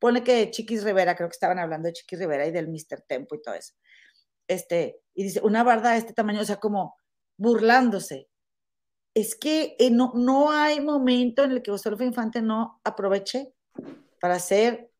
pone 0.04 0.22
que 0.22 0.50
Chiquis 0.50 0.84
Rivera, 0.84 1.16
creo 1.16 1.30
que 1.30 1.32
estaban 1.32 1.58
hablando 1.58 1.86
de 1.86 1.94
Chiquis 1.94 2.18
Rivera 2.18 2.46
y 2.46 2.50
del 2.50 2.68
Mr. 2.68 3.00
Tempo 3.08 3.36
y 3.36 3.40
todo 3.40 3.54
eso. 3.54 3.72
Este, 4.46 5.00
y 5.14 5.22
dice, 5.22 5.40
una 5.42 5.62
barda 5.62 5.92
de 5.92 5.96
este 5.96 6.12
tamaño, 6.12 6.42
o 6.42 6.44
sea, 6.44 6.56
como 6.56 6.98
burlándose. 7.38 8.28
Es 9.14 9.34
que 9.34 9.76
eh, 9.78 9.90
no, 9.90 10.12
no 10.14 10.52
hay 10.52 10.82
momento 10.82 11.42
en 11.42 11.52
el 11.52 11.62
que 11.62 11.70
Gustavo 11.70 12.04
Infante 12.04 12.42
no 12.42 12.82
aproveche 12.84 13.54
para 14.20 14.38
ser 14.40 14.90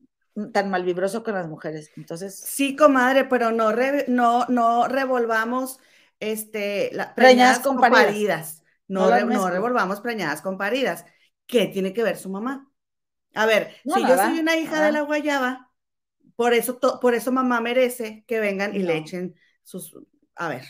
tan 0.51 0.71
malvibroso 0.71 1.23
con 1.23 1.35
las 1.35 1.47
mujeres. 1.47 1.91
Entonces. 1.95 2.39
Sí, 2.39 2.75
comadre, 2.75 3.25
pero 3.25 3.51
no, 3.51 3.73
no, 4.07 4.45
no 4.47 4.87
revolvamos 4.87 5.77
este, 6.19 6.89
la, 6.93 7.13
preñadas, 7.13 7.59
con 7.59 7.77
paridas. 7.77 8.63
No, 8.87 9.11
no 9.23 9.51
revolvamos 9.51 10.01
preñadas 10.01 10.41
con 10.41 10.57
paridas. 10.57 11.05
¿Qué 11.45 11.67
tiene 11.67 11.93
que 11.93 12.01
ver 12.01 12.17
su 12.17 12.31
mamá? 12.31 12.71
A 13.35 13.45
ver, 13.45 13.75
si 13.83 14.01
yo 14.01 14.15
soy 14.17 14.39
una 14.39 14.55
hija 14.55 14.83
de 14.83 14.91
la 14.91 15.01
guayaba, 15.01 15.71
por 16.35 16.53
eso, 16.53 16.79
por 16.79 17.13
eso 17.13 17.31
mamá 17.31 17.61
merece 17.61 18.23
que 18.27 18.39
vengan 18.39 18.75
y 18.75 18.79
le 18.79 18.97
echen 18.97 19.35
sus... 19.63 19.97
A 20.35 20.49
ver. 20.49 20.63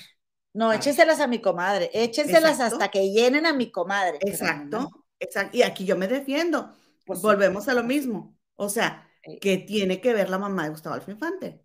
No, 0.54 0.72
échenselas 0.72 1.20
a 1.20 1.28
mi 1.28 1.42
comadre, 1.42 1.90
échenselas 1.94 2.60
hasta 2.60 2.90
que 2.90 3.12
llenen 3.12 3.46
a 3.46 3.54
mi 3.54 3.72
comadre. 3.72 4.20
Exacto, 4.22 4.90
exacto. 5.20 5.58
Y 5.58 5.64
aquí 5.64 5.86
yo 5.86 5.98
me 5.98 6.08
defiendo. 6.08 6.74
Pues 7.06 7.22
Volvemos 7.22 7.68
a 7.68 7.74
lo 7.74 7.84
mismo. 7.84 8.38
O 8.56 8.70
sea, 8.70 9.10
¿qué 9.42 9.58
tiene 9.58 10.02
que 10.02 10.14
ver 10.14 10.30
la 10.30 10.40
mamá 10.40 10.64
de 10.64 10.70
Gustavo 10.70 10.96
Alfa 10.96 11.12
Infante? 11.12 11.62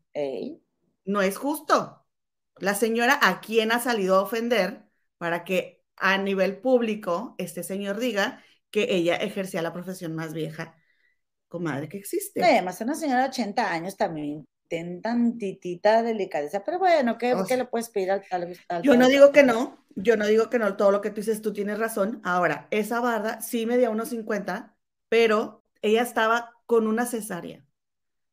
No 1.04 1.22
es 1.22 1.36
justo. 1.36 2.04
La 2.56 2.74
señora 2.74 3.18
a 3.22 3.40
quién 3.40 3.72
ha 3.72 3.80
salido 3.80 4.16
a 4.16 4.22
ofender 4.22 4.84
para 5.18 5.44
que 5.44 5.82
a 5.96 6.18
nivel 6.18 6.58
público 6.58 7.34
este 7.38 7.62
señor 7.62 7.98
diga 7.98 8.42
que 8.70 8.94
ella 8.94 9.16
ejercía 9.16 9.62
la 9.62 9.72
profesión 9.72 10.14
más 10.14 10.32
vieja 10.34 10.74
comadre 11.50 11.88
que 11.88 11.98
existe. 11.98 12.42
Además, 12.42 12.80
una 12.80 12.94
señora 12.94 13.24
de 13.24 13.28
80 13.28 13.70
años 13.70 13.96
también 13.96 14.46
tiene 14.68 15.00
tantitita 15.00 16.02
delicadeza, 16.02 16.64
pero 16.64 16.78
bueno, 16.78 17.18
¿qué, 17.18 17.34
le 17.34 17.64
puedes 17.66 17.90
pedir 17.90 18.12
al, 18.12 18.22
al, 18.30 18.82
Yo 18.82 18.96
no 18.96 19.08
digo 19.08 19.32
que 19.32 19.42
no, 19.42 19.84
yo 19.96 20.16
no 20.16 20.26
digo 20.26 20.48
que 20.48 20.60
no, 20.60 20.76
todo 20.76 20.92
lo 20.92 21.00
que 21.00 21.10
tú 21.10 21.16
dices, 21.16 21.42
tú 21.42 21.52
tienes 21.52 21.78
razón. 21.78 22.20
Ahora, 22.22 22.68
esa 22.70 23.00
barda 23.00 23.42
sí 23.42 23.66
medía 23.66 23.90
unos 23.90 24.10
50, 24.10 24.76
pero 25.08 25.64
ella 25.82 26.02
estaba 26.02 26.54
con 26.66 26.86
una 26.86 27.04
cesárea. 27.04 27.66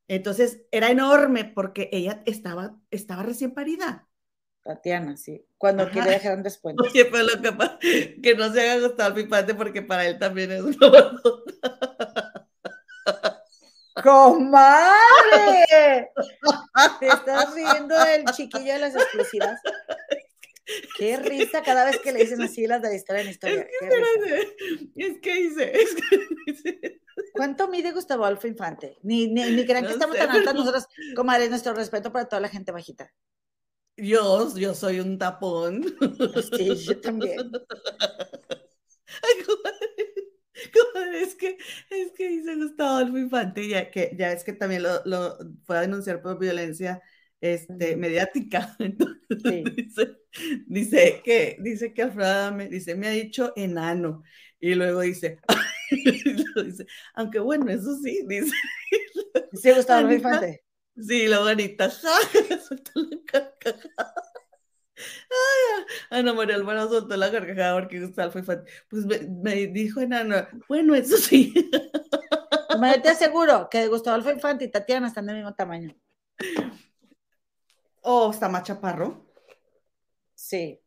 Entonces, 0.08 0.62
era 0.72 0.92
enorme 0.92 1.44
porque 1.44 1.90
ella 1.92 2.22
estaba, 2.26 2.80
estaba 2.92 3.24
recién 3.24 3.54
parida. 3.54 4.08
Tatiana, 4.64 5.18
sí. 5.18 5.44
Cuando 5.58 5.90
quiere 5.90 6.12
dejar 6.12 6.38
un 6.38 6.44
descuento. 6.44 6.84
Oye, 6.88 7.06
pero 7.06 7.24
lo 7.24 7.42
que 7.80 8.22
que 8.22 8.36
no 8.36 8.54
se 8.54 8.62
haga 8.62 8.88
gustar 8.88 9.16
mi 9.16 9.24
padre 9.24 9.56
porque 9.56 9.82
para 9.82 10.06
él 10.06 10.20
también 10.20 10.52
es 10.52 10.62
una. 10.62 10.76
¡Comadre! 14.04 15.68
¿Te 17.00 17.08
estás 17.08 17.54
riendo 17.54 17.96
del 17.98 18.26
chiquillo 18.36 18.74
de 18.74 18.80
las 18.80 18.96
exclusivas? 18.96 19.60
Qué 20.98 21.18
risa 21.18 21.62
cada 21.64 21.86
vez 21.86 22.00
que 22.00 22.12
le 22.12 22.20
dicen 22.20 22.42
así 22.42 22.68
las 22.68 22.82
de 22.82 22.90
la 22.90 22.96
historia 22.96 23.22
en 23.22 23.30
historia. 23.30 23.68
Es 24.96 25.20
que, 25.22 25.40
hice, 25.40 25.82
es 25.82 25.96
que 25.96 26.28
hice. 26.48 27.02
¿Cuánto 27.34 27.68
mide 27.70 27.92
Gustavo 27.92 28.26
Alfa 28.26 28.48
Infante? 28.48 28.98
Ni, 29.02 29.28
ni, 29.28 29.44
ni 29.52 29.66
crean 29.66 29.86
que 29.86 29.94
estamos 29.94 30.18
tan 30.18 30.30
altas 30.30 30.54
nosotros, 30.54 30.88
comadre, 31.16 31.50
nuestro 31.50 31.74
respeto 31.74 32.12
para 32.12 32.28
toda 32.28 32.42
la 32.42 32.50
gente 32.50 32.72
bajita. 32.72 33.14
Yo, 33.96 34.56
yo 34.56 34.76
soy 34.76 35.00
un 35.00 35.18
tapón. 35.18 35.84
Sí, 36.56 36.76
yo 36.76 37.00
también. 37.00 37.40
Ay, 39.24 39.44
comadre. 39.46 39.97
es 41.14 41.36
que, 41.36 41.58
es 41.90 42.12
que 42.14 42.30
dice 42.30 42.56
Gustavo 42.56 42.98
Adolfo 42.98 43.18
Infante, 43.18 43.68
ya 43.68 43.92
que 43.92 44.16
ya 44.18 44.32
es 44.32 44.44
que 44.44 44.54
también 44.54 44.84
lo, 44.84 45.04
lo 45.06 45.38
fue 45.66 45.78
a 45.78 45.82
denunciar 45.82 46.22
por 46.22 46.40
violencia 46.40 47.02
este, 47.42 47.96
mediática. 47.96 48.76
Entonces, 48.80 50.18
dice, 50.68 51.22
que, 51.24 51.58
dice 51.60 51.94
que 51.94 52.02
Alfredo 52.04 52.54
me, 52.54 52.68
dice, 52.68 52.96
me 52.96 53.08
ha 53.08 53.12
dicho 53.12 53.54
enano. 53.56 54.24
Y 54.60 54.74
luego 54.74 55.02
dice, 55.02 55.40
dice, 56.66 56.86
aunque 57.14 57.40
bueno, 57.40 57.70
eso 57.72 57.96
sí, 57.98 58.24
dice. 58.28 58.52
¿Sí 59.54 59.72
Gustavo 59.72 60.00
Adolfo 60.00 60.16
Infante? 60.16 60.64
Sí, 60.96 61.28
la 61.28 61.40
bonita, 61.40 61.92
carcajada. 63.26 64.14
Ana 66.10 66.34
María 66.34 66.56
Alvarado 66.56 66.90
soltó 66.90 67.16
la 67.18 67.32
carcajada 67.32 67.80
porque 67.80 68.00
Gustavo 68.00 68.40
Infante. 68.40 68.72
Pues 68.90 69.06
me, 69.06 69.68
dijo 69.68 70.02
Enano, 70.02 70.48
bueno, 70.68 70.96
eso 70.96 71.18
sí. 71.18 71.54
Te 73.04 73.10
aseguro 73.10 73.70
que 73.70 73.88
Gustavo 73.88 74.30
Infante 74.30 74.66
y 74.66 74.72
Tatiana 74.72 75.08
están 75.08 75.26
del 75.26 75.38
mismo 75.38 75.54
tamaño. 75.54 75.96
¿O 78.02 78.32
está 78.32 78.48
más 78.50 78.64
chaparro? 78.64 79.26
Sí. 80.34 80.80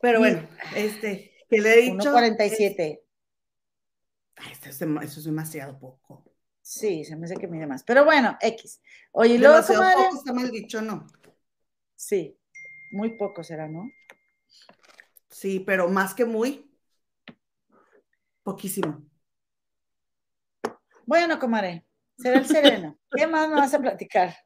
Pero 0.00 0.18
bueno, 0.18 0.48
este, 0.74 1.32
que 1.48 1.60
le 1.60 1.74
he 1.74 1.82
dicho. 1.82 2.12
1.47. 2.12 3.00
Este 4.50 4.68
eso 4.68 4.84
es 5.20 5.24
demasiado 5.24 5.78
poco. 5.78 6.24
Sí, 6.60 7.04
se 7.04 7.14
me 7.16 7.26
hace 7.26 7.36
que 7.36 7.46
mide 7.46 7.66
más. 7.66 7.84
Pero 7.84 8.04
bueno, 8.04 8.36
X. 8.40 8.80
Oye, 9.12 9.38
luego. 9.38 9.60
Poco 9.66 10.16
está 10.16 10.32
mal 10.32 10.50
dicho, 10.50 10.82
¿no? 10.82 11.06
Sí, 11.94 12.36
muy 12.94 13.10
poco 13.10 13.42
será, 13.42 13.68
¿no? 13.68 13.90
Sí, 15.28 15.60
pero 15.60 15.88
más 15.88 16.14
que 16.14 16.24
muy. 16.24 16.70
Poquísimo. 18.42 19.04
Bueno, 21.04 21.38
comadre, 21.38 21.84
será 22.16 22.38
el 22.38 22.46
sereno. 22.46 22.98
¿Qué 23.10 23.26
más 23.26 23.48
me 23.48 23.56
vas 23.56 23.74
a 23.74 23.80
platicar? 23.80 24.36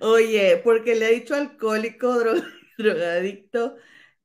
Oye, 0.00 0.60
porque 0.62 0.94
le 0.94 1.08
he 1.08 1.14
dicho 1.14 1.34
alcohólico, 1.34 2.14
drogadicto, 2.78 3.76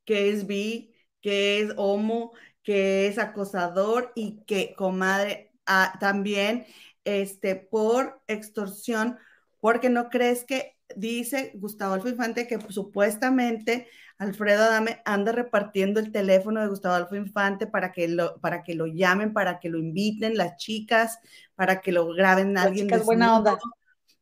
que 0.04 0.30
es 0.30 0.46
bi, 0.46 0.94
que 1.22 1.60
es 1.60 1.72
homo, 1.76 2.32
que 2.62 3.06
es 3.06 3.18
acosador 3.18 4.12
y 4.14 4.44
que, 4.44 4.74
comadre, 4.76 5.52
ah, 5.66 5.96
también 5.98 6.66
este, 7.04 7.56
por 7.56 8.20
extorsión, 8.26 9.18
porque 9.60 9.88
no 9.88 10.10
crees 10.10 10.44
que 10.44 10.76
dice 10.96 11.52
Gustavo 11.54 11.94
Alfo 11.94 12.08
Infante 12.08 12.46
que 12.46 12.58
supuestamente 12.68 13.88
Alfredo 14.18 14.64
Adame 14.64 15.02
anda 15.04 15.32
repartiendo 15.32 15.98
el 15.98 16.12
teléfono 16.12 16.60
de 16.60 16.68
Gustavo 16.68 16.94
Alfo 16.94 17.16
Infante 17.16 17.66
para 17.66 17.92
que 17.92 18.08
lo, 18.08 18.40
para 18.40 18.62
que 18.62 18.74
lo 18.74 18.86
llamen, 18.86 19.32
para 19.32 19.58
que 19.58 19.68
lo 19.68 19.78
inviten 19.78 20.36
las 20.36 20.56
chicas, 20.56 21.18
para 21.54 21.80
que 21.80 21.92
lo 21.92 22.06
graben 22.14 22.56
a 22.56 22.62
alguien. 22.62 22.88
buena 23.04 23.36
onda. 23.36 23.58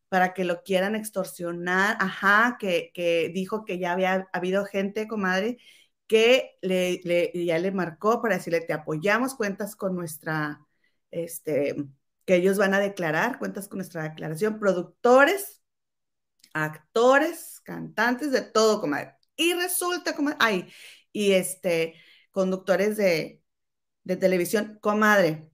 Para 0.09 0.33
que 0.33 0.45
lo 0.45 0.62
quieran 0.62 0.97
extorsionar. 0.97 1.97
Ajá, 2.01 2.57
que, 2.59 2.91
que 2.95 3.31
dijo 3.35 3.64
que 3.64 3.79
ya 3.79 3.93
había 3.93 4.29
habido 4.33 4.64
gente, 4.64 5.07
comadre, 5.07 5.59
que 6.07 6.57
le, 6.62 7.01
le, 7.05 7.31
ya 7.45 7.59
le 7.59 7.71
marcó 7.71 8.21
para 8.21 8.37
decirle, 8.37 8.62
te 8.62 8.73
apoyamos, 8.73 9.37
cuentas 9.37 9.77
con 9.77 9.95
nuestra, 9.95 10.66
este, 11.11 11.77
que 12.25 12.35
ellos 12.35 12.59
van 12.59 12.75
a 12.75 12.81
declarar, 12.81 13.39
cuentas 13.39 13.68
con 13.68 13.79
nuestra 13.79 14.03
declaración, 14.03 14.59
productores, 14.59 15.60
actores, 16.55 17.61
cantantes, 17.64 18.32
de 18.32 18.42
todo, 18.42 18.80
comadre. 18.80 19.14
Y 19.36 19.55
resulta, 19.55 20.14
comadre, 20.14 20.38
ay, 20.40 20.72
y 21.12 21.32
este, 21.32 21.94
conductores 22.30 22.96
de, 22.96 23.42
de 24.05 24.16
televisión, 24.16 24.78
comadre, 24.80 25.51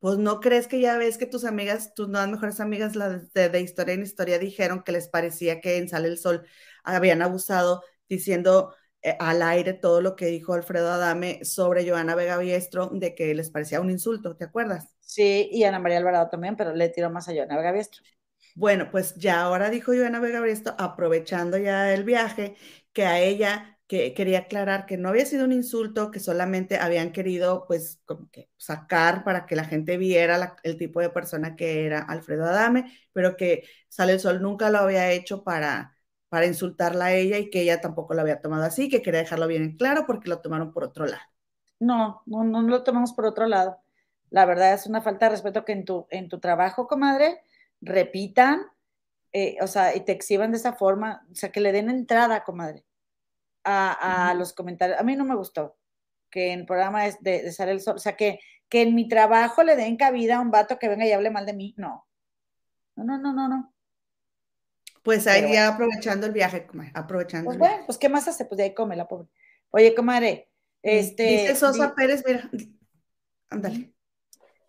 pues 0.00 0.18
no 0.18 0.40
crees 0.40 0.68
que 0.68 0.80
ya 0.80 0.96
ves 0.96 1.18
que 1.18 1.26
tus 1.26 1.44
amigas, 1.44 1.94
tus 1.94 2.08
nuevas 2.08 2.28
mejores 2.30 2.60
amigas 2.60 2.94
las 2.94 3.32
de, 3.32 3.60
Historia 3.60 3.94
en 3.94 4.02
Historia 4.02 4.38
dijeron 4.38 4.82
que 4.82 4.92
les 4.92 5.08
parecía 5.08 5.60
que 5.60 5.76
en 5.78 5.88
Sale 5.88 6.08
el 6.08 6.18
Sol 6.18 6.46
habían 6.84 7.20
abusado 7.22 7.82
diciendo 8.08 8.74
eh, 9.02 9.16
al 9.18 9.42
aire 9.42 9.74
todo 9.74 10.00
lo 10.00 10.14
que 10.14 10.26
dijo 10.26 10.54
Alfredo 10.54 10.92
Adame 10.92 11.44
sobre 11.44 11.88
Joana 11.88 12.14
Vega 12.14 12.38
Biestro 12.38 12.90
de 12.92 13.14
que 13.14 13.34
les 13.34 13.50
parecía 13.50 13.80
un 13.80 13.90
insulto, 13.90 14.36
¿te 14.36 14.44
acuerdas? 14.44 14.94
Sí, 15.00 15.48
y 15.50 15.64
Ana 15.64 15.80
María 15.80 15.98
Alvarado 15.98 16.28
también, 16.28 16.56
pero 16.56 16.74
le 16.74 16.88
tiró 16.90 17.10
más 17.10 17.28
a 17.28 17.32
Joana 17.32 17.56
Vega 17.56 17.72
Biestro. 17.72 18.02
Bueno, 18.58 18.90
pues 18.90 19.14
ya 19.16 19.42
ahora 19.42 19.70
dijo 19.70 19.92
Joana 19.94 20.18
Vega 20.18 20.40
Biestro, 20.40 20.74
aprovechando 20.78 21.58
ya 21.58 21.94
el 21.94 22.02
viaje, 22.04 22.56
que 22.92 23.04
a 23.06 23.20
ella 23.20 23.78
que 23.86 24.14
quería 24.14 24.40
aclarar 24.40 24.84
que 24.84 24.96
no 24.98 25.08
había 25.08 25.24
sido 25.26 25.44
un 25.44 25.52
insulto, 25.52 26.10
que 26.10 26.18
solamente 26.20 26.76
habían 26.78 27.12
querido 27.12 27.64
pues 27.68 28.00
como 28.04 28.28
que 28.30 28.50
sacar 28.56 29.22
para 29.24 29.46
que 29.46 29.54
la 29.56 29.64
gente 29.64 29.96
viera 29.96 30.56
el 30.64 30.76
tipo 30.76 31.00
de 31.00 31.08
persona 31.10 31.54
que 31.56 31.86
era 31.86 32.00
Alfredo 32.00 32.44
Adame, 32.46 32.92
pero 33.12 33.36
que 33.36 33.62
Sale 33.88 34.12
el 34.14 34.20
Sol 34.20 34.42
nunca 34.42 34.70
lo 34.70 34.78
había 34.78 35.10
hecho 35.12 35.44
para, 35.44 35.96
para 36.28 36.46
insultarla 36.46 37.06
a 37.06 37.14
ella 37.14 37.38
y 37.38 37.50
que 37.50 37.62
ella 37.62 37.80
tampoco 37.80 38.12
lo 38.14 38.22
había 38.22 38.40
tomado 38.42 38.64
así, 38.64 38.88
que 38.90 39.02
quería 39.02 39.20
dejarlo 39.20 39.46
bien 39.46 39.62
en 39.62 39.76
claro 39.76 40.04
porque 40.06 40.28
lo 40.28 40.40
tomaron 40.40 40.72
por 40.72 40.82
otro 40.84 41.06
lado. 41.06 41.22
No, 41.80 42.22
no, 42.26 42.44
no 42.44 42.62
lo 42.62 42.82
tomamos 42.84 43.12
por 43.12 43.24
otro 43.26 43.46
lado. 43.46 43.78
La 44.30 44.44
verdad 44.46 44.74
es 44.74 44.86
una 44.86 45.00
falta 45.00 45.26
de 45.26 45.30
respeto 45.32 45.64
que 45.64 45.72
en 45.72 45.84
tu, 45.84 46.06
en 46.10 46.28
tu 46.28 46.38
trabajo, 46.40 46.86
comadre, 46.86 47.40
repitan, 47.80 48.62
eh, 49.32 49.56
o 49.60 49.66
sea, 49.66 49.94
y 49.94 50.00
te 50.00 50.12
exhiban 50.12 50.52
de 50.52 50.58
esa 50.58 50.72
forma, 50.72 51.26
o 51.30 51.34
sea, 51.34 51.52
que 51.52 51.60
le 51.60 51.72
den 51.72 51.90
entrada, 51.90 52.44
comadre, 52.44 52.84
a, 53.64 54.34
los 54.36 54.52
comentarios. 54.52 54.98
A 54.98 55.02
mí 55.02 55.16
no 55.16 55.24
me 55.24 55.34
gustó 55.34 55.76
que 56.30 56.52
en 56.52 56.66
programa 56.66 57.04
de, 57.04 57.42
de 57.42 57.52
Sale 57.52 57.72
el 57.72 57.80
Sol, 57.80 57.96
o 57.96 57.98
sea, 57.98 58.16
que, 58.16 58.40
que 58.68 58.82
en 58.82 58.94
mi 58.94 59.08
trabajo 59.08 59.62
le 59.62 59.76
den 59.76 59.96
cabida 59.96 60.36
a 60.36 60.40
un 60.40 60.50
vato 60.50 60.78
que 60.78 60.88
venga 60.88 61.06
y 61.06 61.12
hable 61.12 61.30
mal 61.30 61.46
de 61.46 61.54
mí, 61.54 61.74
no. 61.76 62.06
No, 62.96 63.04
no, 63.04 63.18
no, 63.18 63.32
no, 63.32 63.48
no. 63.48 63.74
Pues 65.02 65.26
ahí 65.26 65.52
ya 65.52 65.68
aprovechando 65.68 66.26
el 66.26 66.32
viaje, 66.32 66.66
comadre, 66.66 66.92
aprovechando. 66.94 67.46
Pues 67.46 67.58
bueno, 67.58 67.82
pues 67.86 67.96
¿qué 67.96 68.08
más 68.08 68.28
hace? 68.28 68.44
Pues 68.44 68.58
de 68.58 68.64
ahí 68.64 68.74
come 68.74 68.96
la 68.96 69.08
pobre. 69.08 69.28
Oye, 69.70 69.94
comadre, 69.94 70.50
este... 70.82 71.22
Dice 71.24 71.56
Sosa 71.56 71.94
Pérez, 71.94 72.22
mira, 72.26 72.50
ándale. 73.50 73.94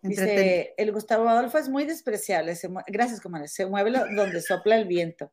Dice, 0.02 0.74
el 0.76 0.92
Gustavo 0.92 1.28
Adolfo 1.28 1.58
es 1.58 1.68
muy 1.68 1.84
despreciable. 1.84 2.54
gracias, 2.86 3.20
comadre. 3.20 3.48
Se 3.48 3.66
mueve 3.66 3.92
donde 4.14 4.40
sopla 4.40 4.76
el 4.76 4.86
viento. 4.86 5.30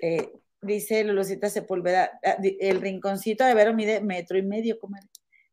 Eh, 0.00 0.32
dice 0.62 1.04
Lulucita 1.04 1.50
Sepúlveda, 1.50 2.18
ah, 2.24 2.36
el 2.40 2.80
rinconcito 2.80 3.44
de 3.44 3.54
Vero 3.54 3.74
mide 3.74 4.00
metro 4.00 4.38
y 4.38 4.42
medio, 4.42 4.78
comadre. 4.78 5.08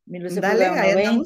Mi 0.06 0.20
Luz 0.20 0.36
Dale, 0.36 0.70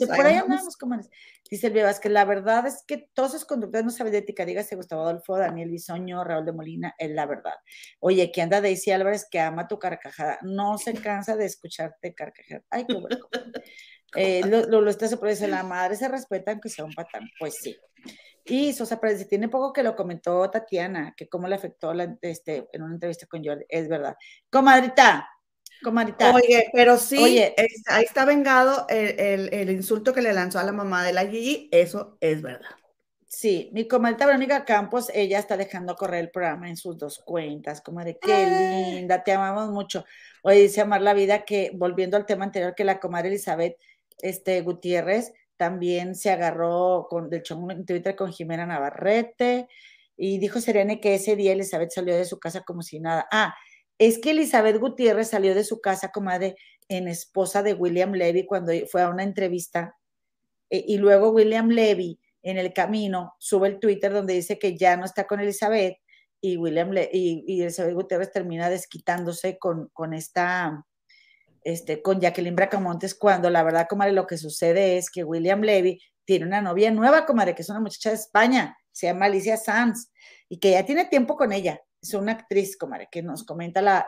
por 0.08 0.26
ahí 0.26 0.36
andamos, 0.36 0.76
comadre. 0.76 1.08
Dice 1.52 1.68
el 1.68 2.00
que 2.02 2.10
la 2.10 2.26
verdad 2.26 2.66
es 2.66 2.84
que 2.88 3.10
todos 3.14 3.36
esos 3.36 3.46
conductores 3.46 3.86
no 3.86 3.92
saben 3.92 4.12
de 4.12 4.20
ética. 4.20 4.44
Dígase 4.44 4.76
Gustavo 4.76 5.04
Adolfo, 5.04 5.38
Daniel 5.38 5.70
Bisoño, 5.70 6.24
Raúl 6.24 6.46
de 6.46 6.54
Molina, 6.54 6.96
es 6.98 7.12
la 7.12 7.26
verdad. 7.28 7.54
Oye, 8.00 8.32
que 8.32 8.42
anda 8.42 8.62
Daisy 8.62 8.92
Álvarez 8.92 9.28
que 9.30 9.40
ama 9.40 9.68
tu 9.68 9.78
carcajada. 9.78 10.40
No 10.42 10.78
se 10.78 10.94
cansa 10.94 11.36
de 11.36 11.46
escucharte 11.46 12.16
carcajar. 12.16 12.64
Ay, 12.70 12.86
qué 12.88 12.96
bueno. 12.96 13.18
Eh, 14.16 14.42
lo, 14.46 14.66
lo, 14.66 14.82
lo 14.82 14.94
dice, 14.94 15.48
la 15.48 15.64
madre 15.64 15.96
se 15.96 16.08
respeta 16.08 16.52
aunque 16.52 16.70
sea 16.70 16.86
un 16.86 16.94
patán. 16.94 17.30
Pues 17.40 17.56
sí. 17.62 17.78
Y 18.46 18.74
Sosa 18.74 19.00
Pérez, 19.00 19.28
tiene 19.28 19.50
poco 19.50 19.72
que 19.72 19.84
lo 19.84 19.96
comentó 19.96 20.50
Tatiana, 20.50 21.14
que 21.16 21.30
cómo 21.30 21.48
le 21.48 21.56
afectó 21.56 21.94
la, 21.94 22.18
este, 22.22 22.68
en 22.74 22.82
una 22.82 22.96
entrevista 22.96 23.28
con 23.28 23.44
Jordi. 23.44 23.66
Es 23.70 23.88
verdad. 23.88 24.16
Comadrita, 24.50 25.30
comadrita. 25.84 26.34
Oye, 26.34 26.70
pero 26.74 26.98
sí, 26.98 27.18
Oye, 27.18 27.56
ahí 27.88 28.04
está 28.04 28.26
vengado 28.26 28.86
el, 28.90 29.54
el, 29.54 29.70
insulto 29.70 30.14
que 30.14 30.22
le 30.22 30.34
lanzó 30.34 30.60
a 30.60 30.64
la 30.64 30.72
mamá 30.72 31.04
de 31.04 31.14
la 31.14 31.28
Gigi. 31.28 31.70
Eso 31.72 32.18
es 32.20 32.42
verdad. 32.42 32.70
Sí, 33.28 33.70
mi 33.72 33.88
comadrita 33.88 34.26
Verónica 34.26 34.66
Campos, 34.66 35.10
ella 35.14 35.40
está 35.40 35.56
dejando 35.56 35.96
correr 35.96 36.20
el 36.20 36.32
programa 36.32 36.68
en 36.68 36.76
sus 36.76 36.98
dos 36.98 37.20
cuentas, 37.20 37.80
como 37.80 38.04
de 38.04 38.20
qué 38.20 38.94
linda, 38.94 39.24
te 39.24 39.32
amamos 39.32 39.70
mucho. 39.70 40.04
Hoy 40.44 40.64
dice 40.64 40.82
Amar 40.82 41.02
la 41.02 41.14
Vida 41.14 41.46
que, 41.46 41.72
volviendo 41.74 42.18
al 42.18 42.26
tema 42.26 42.44
anterior, 42.44 42.76
que 42.76 42.84
la 42.84 43.00
comadre 43.00 43.30
Elizabeth 43.30 43.78
este, 44.20 44.62
Gutiérrez 44.62 45.34
también 45.58 46.16
se 46.16 46.32
agarró 46.32 47.08
con, 47.10 47.30
de 47.30 47.38
hecho, 47.38 47.60
en 47.70 47.86
Twitter 47.86 48.16
con 48.16 48.32
Jimena 48.32 48.66
Navarrete 48.66 49.68
y 50.18 50.40
dijo 50.40 50.60
Serene 50.60 51.00
que 51.00 51.16
ese 51.16 51.36
día 51.36 51.54
Elizabeth 51.54 51.92
salió 51.92 52.16
de 52.16 52.26
su 52.26 52.40
casa 52.40 52.62
como 52.62 52.82
si 52.82 53.00
nada. 53.00 53.28
Ah, 53.32 53.56
es 53.98 54.20
que 54.20 54.32
Elizabeth 54.32 54.78
Gutiérrez 54.80 55.30
salió 55.30 55.54
de 55.54 55.64
su 55.64 55.80
casa 55.80 56.12
como 56.12 56.32
de 56.40 56.56
en 56.90 57.08
esposa 57.08 57.64
de 57.64 57.74
William 57.74 58.12
Levy 58.14 58.46
cuando 58.46 58.74
fue 58.92 59.02
a 59.02 59.10
una 59.10 59.24
entrevista 59.24 59.96
e, 60.70 60.84
y 60.88 60.98
luego 60.98 61.30
William 61.30 61.70
Levy 61.70 62.20
en 62.44 62.58
el 62.58 62.74
camino 62.74 63.36
sube 63.40 63.68
el 63.68 63.80
Twitter 63.80 64.12
donde 64.12 64.34
dice 64.34 64.58
que 64.58 64.76
ya 64.78 64.98
no 64.98 65.06
está 65.06 65.28
con 65.28 65.40
Elizabeth 65.40 65.98
y 66.42 66.58
William 66.58 66.92
y, 67.12 67.44
y, 67.48 67.62
Elizabeth 67.62 67.94
Gutiérrez 67.94 68.32
termina 68.32 68.70
desquitándose 68.70 69.60
con, 69.60 69.90
con 69.94 70.14
esta 70.14 70.86
este, 71.64 72.02
con 72.02 72.20
Jacqueline 72.20 72.56
Bracamontes, 72.56 73.16
cuando 73.16 73.50
la 73.50 73.64
verdad, 73.64 73.88
comadre, 73.90 74.14
lo 74.14 74.28
que 74.28 74.38
sucede 74.38 74.98
es 74.98 75.10
que 75.10 75.24
William 75.24 75.62
Levy 75.62 76.02
tiene 76.26 76.46
una 76.46 76.62
novia 76.62 76.92
nueva, 76.92 77.26
comadre, 77.26 77.56
que 77.56 77.62
es 77.62 77.70
una 77.70 77.80
muchacha 77.80 78.10
de 78.10 78.16
España, 78.16 78.78
se 78.92 79.08
llama 79.08 79.26
Alicia 79.26 79.58
Sanz, 79.58 80.12
y 80.50 80.58
que 80.60 80.72
ya 80.72 80.86
tiene 80.86 81.06
tiempo 81.06 81.36
con 81.36 81.52
ella. 81.52 81.82
Es 82.02 82.14
una 82.14 82.34
actriz, 82.34 82.78
comadre, 82.78 83.08
que 83.12 83.22
nos 83.22 83.44
comenta 83.44 83.82
la, 83.82 84.08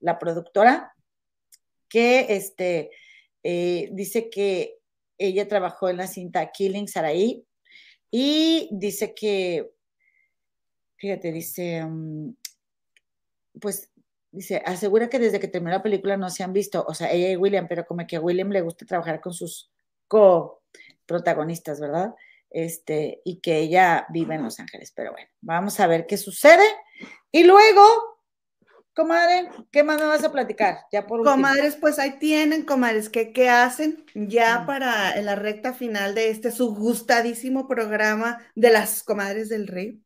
la, 0.00 0.18
productora, 0.18 0.92
que 1.88 2.26
este, 2.28 2.90
eh, 3.42 3.88
dice 3.92 4.30
que 4.30 4.78
ella 5.18 5.48
trabajó 5.48 5.88
en 5.88 5.96
la 5.96 6.06
cinta 6.06 6.50
Killing 6.50 6.88
Saraí, 6.88 7.44
y 8.10 8.68
dice 8.70 9.12
que, 9.14 9.72
fíjate, 10.96 11.32
dice, 11.32 11.84
mm, 11.84 12.36
pues 13.60 13.90
dice, 14.34 14.62
asegura 14.64 15.08
que 15.08 15.18
desde 15.18 15.40
que 15.40 15.48
terminó 15.48 15.72
la 15.72 15.82
película 15.82 16.16
no 16.16 16.28
se 16.28 16.42
han 16.42 16.52
visto, 16.52 16.84
o 16.86 16.94
sea, 16.94 17.10
ella 17.10 17.30
y 17.30 17.36
William, 17.36 17.66
pero 17.68 17.86
como 17.86 18.06
que 18.06 18.16
a 18.16 18.20
William 18.20 18.50
le 18.50 18.60
gusta 18.60 18.84
trabajar 18.84 19.20
con 19.20 19.32
sus 19.32 19.70
co-protagonistas, 20.08 21.80
¿verdad? 21.80 22.14
Este, 22.50 23.20
y 23.24 23.40
que 23.40 23.58
ella 23.58 24.06
vive 24.10 24.34
en 24.34 24.42
Los 24.42 24.60
Ángeles. 24.60 24.92
Pero 24.94 25.12
bueno, 25.12 25.28
vamos 25.40 25.80
a 25.80 25.86
ver 25.86 26.06
qué 26.06 26.16
sucede. 26.16 26.64
Y 27.32 27.44
luego, 27.44 27.82
Comadre, 28.94 29.48
¿qué 29.72 29.82
más 29.82 30.00
me 30.00 30.06
vas 30.06 30.22
a 30.22 30.30
platicar? 30.30 30.78
Ya 30.92 31.06
por 31.06 31.24
Comadres, 31.24 31.76
pues 31.76 31.98
ahí 31.98 32.18
tienen, 32.18 32.64
comadres, 32.64 33.08
¿qué, 33.08 33.32
qué 33.32 33.48
hacen 33.48 34.04
ya 34.14 34.60
mm. 34.60 34.66
para 34.66 35.18
en 35.18 35.26
la 35.26 35.34
recta 35.34 35.72
final 35.72 36.14
de 36.14 36.30
este 36.30 36.52
su 36.52 36.74
gustadísimo 36.74 37.66
programa 37.66 38.38
de 38.54 38.70
las 38.70 39.02
comadres 39.02 39.48
del 39.48 39.66
rey? 39.66 40.03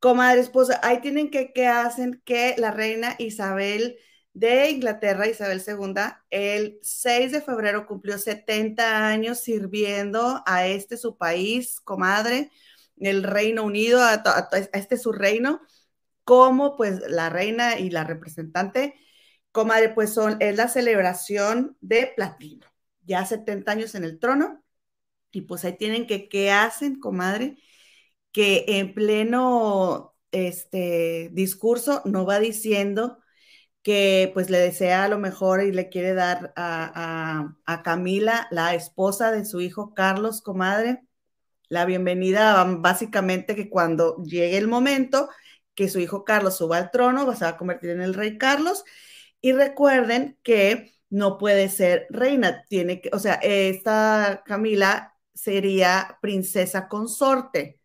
Comadres, 0.00 0.48
pues 0.50 0.68
ahí 0.82 1.00
tienen 1.00 1.30
que, 1.30 1.52
¿qué 1.52 1.66
hacen? 1.66 2.22
Que 2.24 2.54
la 2.58 2.70
reina 2.70 3.16
Isabel 3.18 3.98
de 4.32 4.70
Inglaterra, 4.70 5.26
Isabel 5.26 5.60
II, 5.60 6.22
el 6.30 6.78
6 6.82 7.32
de 7.32 7.40
febrero 7.42 7.86
cumplió 7.86 8.16
70 8.18 9.08
años 9.08 9.40
sirviendo 9.40 10.42
a 10.46 10.66
este 10.68 10.96
su 10.96 11.16
país, 11.18 11.80
comadre, 11.80 12.50
el 12.98 13.24
Reino 13.24 13.64
Unido, 13.64 14.00
a, 14.02 14.22
a 14.24 14.48
este 14.72 14.96
su 14.98 15.12
reino 15.12 15.60
como 16.24 16.76
pues 16.76 17.00
la 17.08 17.30
reina 17.30 17.78
y 17.78 17.90
la 17.90 18.04
representante, 18.04 18.94
comadre, 19.52 19.90
pues 19.90 20.12
son, 20.14 20.36
es 20.40 20.56
la 20.56 20.68
celebración 20.68 21.76
de 21.80 22.12
platino, 22.14 22.66
ya 23.04 23.24
70 23.26 23.72
años 23.72 23.94
en 23.94 24.04
el 24.04 24.18
trono, 24.18 24.62
y 25.32 25.42
pues 25.42 25.64
ahí 25.64 25.76
tienen 25.76 26.06
que, 26.06 26.28
¿qué 26.28 26.50
hacen, 26.50 27.00
comadre? 27.00 27.56
Que 28.32 28.64
en 28.68 28.94
pleno 28.94 30.14
este 30.32 31.30
discurso 31.32 32.02
no 32.04 32.26
va 32.26 32.38
diciendo 32.38 33.18
que 33.82 34.30
pues 34.34 34.50
le 34.50 34.58
desea 34.58 35.04
a 35.04 35.08
lo 35.08 35.18
mejor 35.18 35.62
y 35.62 35.72
le 35.72 35.88
quiere 35.88 36.14
dar 36.14 36.52
a, 36.56 37.54
a 37.66 37.82
Camila, 37.82 38.48
la 38.50 38.74
esposa 38.74 39.32
de 39.32 39.44
su 39.44 39.60
hijo 39.60 39.94
Carlos, 39.94 40.42
comadre, 40.42 41.02
la 41.68 41.84
bienvenida 41.84 42.64
básicamente 42.64 43.54
que 43.54 43.70
cuando 43.70 44.16
llegue 44.24 44.58
el 44.58 44.68
momento, 44.68 45.28
que 45.74 45.88
su 45.88 46.00
hijo 46.00 46.24
Carlos 46.24 46.56
suba 46.56 46.78
al 46.78 46.90
trono, 46.90 47.34
se 47.34 47.44
va 47.44 47.50
a 47.52 47.56
convertir 47.56 47.90
en 47.90 48.00
el 48.02 48.14
rey 48.14 48.38
Carlos. 48.38 48.84
Y 49.40 49.52
recuerden 49.52 50.38
que 50.42 50.92
no 51.10 51.38
puede 51.38 51.68
ser 51.68 52.06
reina, 52.10 52.64
tiene 52.68 53.00
que, 53.00 53.10
o 53.12 53.18
sea, 53.18 53.34
esta 53.34 54.42
Camila 54.44 55.14
sería 55.34 56.18
princesa 56.20 56.88
consorte, 56.88 57.77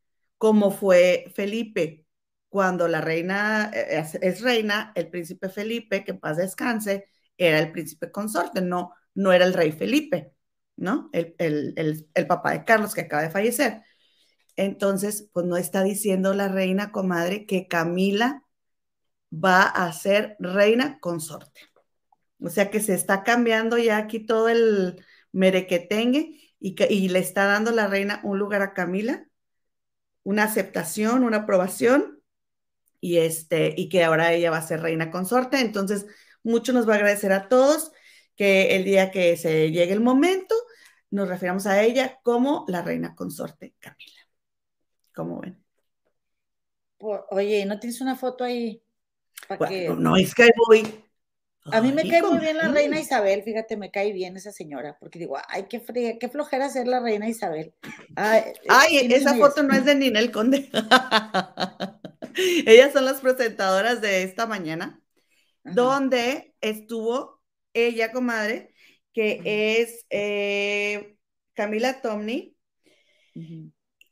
como 0.43 0.71
fue 0.71 1.31
Felipe. 1.33 2.05
Cuando 2.49 2.89
la 2.89 2.99
reina 2.99 3.71
eh, 3.73 4.03
es, 4.21 4.41
reina, 4.41 4.91
el 4.93 5.09
príncipe 5.09 5.47
Felipe, 5.47 6.03
que 6.03 6.11
en 6.11 6.19
paz 6.19 6.35
descanse, 6.35 7.07
era 7.37 7.59
el 7.59 7.71
príncipe 7.71 8.11
consorte, 8.11 8.59
no, 8.59 8.91
no 9.15 9.31
era 9.31 9.45
el 9.45 9.53
rey 9.53 9.71
Felipe, 9.71 10.33
¿no? 10.75 11.09
El, 11.13 11.33
el 12.13 12.27
papá 12.27 12.51
de 12.51 12.65
Carlos 12.65 12.93
que 12.93 13.01
acaba 13.01 13.21
de 13.23 13.29
fallecer. 13.29 13.83
Entonces, 14.57 15.29
pues 15.31 15.45
no 15.45 15.55
está 15.55 15.81
diciendo 15.81 16.33
la 16.33 16.49
reina 16.49 16.91
comadre 16.91 17.45
que 17.45 17.69
Camila 17.69 18.43
va 19.33 19.63
a 19.63 19.93
ser 19.93 20.35
reina 20.39 20.99
consorte. 20.99 21.61
O 22.41 22.49
sea 22.49 22.69
que 22.69 22.81
se 22.81 22.95
está 22.95 23.23
cambiando 23.23 23.77
ya 23.77 23.95
aquí 23.97 24.25
todo 24.25 24.49
el 24.49 25.01
merequetengue 25.31 26.53
y, 26.59 26.75
y 26.89 27.07
le 27.07 27.19
está 27.19 27.45
dando 27.45 27.71
la 27.71 27.87
reina 27.87 28.19
un 28.25 28.39
lugar 28.39 28.61
a 28.61 28.73
Camila, 28.73 29.25
una 30.24 30.43
aceptación, 30.43 31.24
una 31.24 31.38
aprobación, 31.38 32.21
y, 32.99 33.17
este, 33.17 33.74
y 33.76 33.89
que 33.89 34.03
ahora 34.03 34.32
ella 34.32 34.49
va 34.49 34.57
a 34.57 34.67
ser 34.67 34.82
reina 34.82 35.11
consorte. 35.11 35.59
Entonces, 35.59 36.05
mucho 36.41 36.71
nos 36.71 36.88
va 36.88 36.93
a 36.93 36.95
agradecer 36.95 37.34
a 37.34 37.49
todos 37.49 37.91
que 38.36 38.76
el 38.78 38.86
día 38.86 39.11
que 39.11 39.36
se 39.36 39.71
llegue 39.71 39.91
el 39.91 39.99
momento, 39.99 40.55
nos 41.11 41.28
refiramos 41.28 41.65
a 41.67 41.84
ella 41.84 42.19
como 42.24 42.65
la 42.67 42.82
reina 42.82 43.13
consorte 43.13 43.76
Camila. 43.80 44.21
¿Cómo 45.13 45.41
ven? 45.41 45.63
Oye, 46.97 47.65
¿no 47.65 47.80
tienes 47.80 47.99
una 47.99 48.15
foto 48.15 48.45
ahí? 48.45 48.82
No, 49.97 50.15
es 50.15 50.34
que 50.34 50.49
voy. 50.67 51.03
A 51.72 51.82
mí 51.82 51.91
me 51.93 52.07
cae 52.07 52.22
muy 52.22 52.39
bien 52.39 52.57
la 52.57 52.68
reina 52.68 52.99
Isabel, 52.99 53.41
fíjate, 53.43 53.78
me 53.78 53.89
cae 53.89 54.11
bien 54.11 54.36
esa 54.36 54.51
señora, 54.51 54.97
porque 54.99 55.20
digo, 55.20 55.38
ay, 55.47 55.66
qué, 55.70 55.80
fría, 55.80 56.18
qué 56.20 56.28
flojera 56.28 56.70
ser 56.70 56.88
la 56.88 56.99
reina 56.99 57.30
Isabel. 57.30 57.74
Ay, 58.16 58.53
esa 59.14 59.36
foto 59.36 59.64
no 59.64 59.74
es 59.74 59.86
de 59.86 59.95
Ninel 59.95 60.32
Conde. 60.32 60.70
Ellas 62.66 62.91
son 62.91 63.05
las 63.05 63.22
presentadoras 63.22 64.01
de 64.01 64.24
esta 64.24 64.45
mañana, 64.45 65.01
donde 65.64 66.53
estuvo 66.59 67.41
ella, 67.74 68.11
comadre, 68.11 68.74
que 69.14 69.41
es 69.45 70.05
eh, 70.09 71.18
Camila 71.53 72.01
Tomney, 72.01 72.55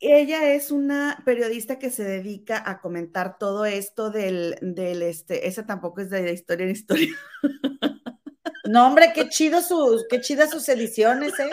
ella 0.02 0.52
es 0.52 0.70
una 0.70 1.22
periodista 1.24 1.78
que 1.78 1.90
se 1.90 2.04
dedica 2.04 2.62
a 2.64 2.80
comentar 2.80 3.38
todo 3.38 3.64
esto 3.66 4.10
del, 4.10 4.58
del 4.60 5.02
este, 5.02 5.46
esa 5.46 5.64
tampoco 5.64 6.00
es 6.00 6.10
de, 6.10 6.32
historia 6.32 6.64
en 6.64 6.72
historia. 6.72 7.14
No, 8.64 8.86
hombre, 8.86 9.12
qué 9.14 9.28
chido 9.28 9.60
sus, 9.60 10.06
qué 10.08 10.22
chidas 10.22 10.50
sus 10.50 10.66
ediciones, 10.68 11.32
¿eh? 11.40 11.50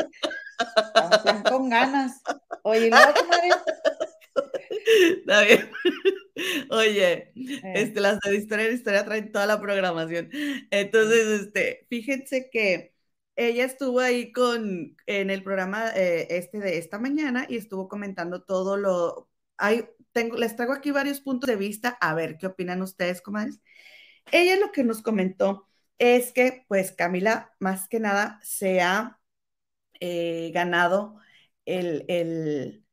con 1.50 1.70
ganas. 1.70 2.22
Oye, 2.64 2.90
¿no, 2.90 2.98
Está 5.18 5.42
bien. 5.42 5.70
Oye, 6.70 7.12
eh. 7.14 7.32
este, 7.76 8.00
las 8.00 8.20
de 8.20 8.36
historia 8.36 8.68
en 8.68 8.76
historia 8.76 9.06
traen 9.06 9.32
toda 9.32 9.46
la 9.48 9.60
programación. 9.60 10.30
Entonces, 10.72 11.42
este, 11.42 11.86
fíjense 11.90 12.50
que 12.50 12.94
ella 13.40 13.64
estuvo 13.64 14.02
ahí 14.02 14.34
con, 14.34 14.98
en 15.06 15.30
el 15.30 15.44
programa 15.44 15.92
eh, 15.96 16.28
este 16.30 16.60
de 16.60 16.78
esta 16.78 17.00
mañana 17.00 17.46
y 17.48 17.56
estuvo 17.56 17.88
comentando 17.88 18.44
todo 18.44 18.76
lo, 18.76 19.30
hay, 19.58 19.86
tengo, 20.12 20.36
les 20.36 20.58
traigo 20.58 20.74
aquí 20.74 20.92
varios 20.92 21.22
puntos 21.22 21.50
de 21.50 21.56
vista, 21.56 21.98
a 22.02 22.14
ver 22.14 22.38
qué 22.38 22.48
opinan 22.48 22.82
ustedes, 22.82 23.22
comadres. 23.22 23.62
Ella 24.32 24.58
lo 24.58 24.74
que 24.74 24.84
nos 24.84 25.02
comentó 25.02 25.70
es 26.00 26.34
que, 26.34 26.66
pues, 26.68 26.92
Camila, 26.92 27.54
más 27.60 27.88
que 27.88 28.02
nada, 28.02 28.40
se 28.44 28.82
ha 28.82 29.22
eh, 30.02 30.52
ganado 30.54 31.16
el, 31.66 32.04
el, 32.10 32.86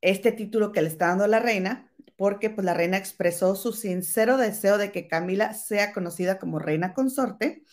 este 0.00 0.32
título 0.32 0.72
que 0.72 0.80
le 0.80 0.88
está 0.88 1.08
dando 1.08 1.26
la 1.26 1.40
reina, 1.40 1.92
porque 2.16 2.48
pues 2.50 2.64
la 2.64 2.74
reina 2.74 2.96
expresó 2.96 3.54
su 3.54 3.72
sincero 3.74 4.38
deseo 4.38 4.78
de 4.78 4.92
que 4.92 5.08
Camila 5.08 5.52
sea 5.54 5.92
conocida 5.92 6.38
como 6.38 6.58
reina 6.58 6.94
consorte 6.94 7.64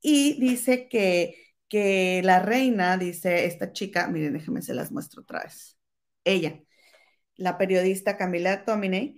y 0.00 0.40
dice 0.40 0.88
que, 0.88 1.36
que 1.68 2.22
la 2.24 2.40
reina, 2.40 2.96
dice 2.98 3.46
esta 3.46 3.72
chica, 3.72 4.08
miren, 4.08 4.34
déjenme 4.34 4.62
se 4.62 4.74
las 4.74 4.92
muestro 4.92 5.22
otra 5.22 5.42
vez. 5.44 5.78
Ella, 6.24 6.60
la 7.36 7.58
periodista 7.58 8.16
Camila 8.16 8.64
Tomine, 8.64 9.16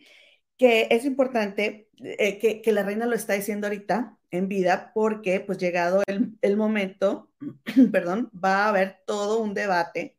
que 0.57 0.89
es 0.91 1.05
importante 1.05 1.89
eh, 1.99 2.39
que, 2.39 2.63
que, 2.63 2.73
la 2.73 2.83
reina 2.85 3.07
lo 3.07 3.17
está 3.17 3.35
diciendo 3.35 3.67
ahorita 3.67 4.19
en 4.31 4.49
vida 4.49 4.93
porque 4.95 5.41
pues 5.41 5.59
llegado 5.59 6.03
el, 6.07 6.39
el 6.43 6.57
momento, 6.57 7.33
perdón, 7.93 8.31
va 8.33 8.67
a 8.67 8.69
haber 8.69 9.01
todo 9.07 9.41
un 9.41 9.55
debate 9.55 10.19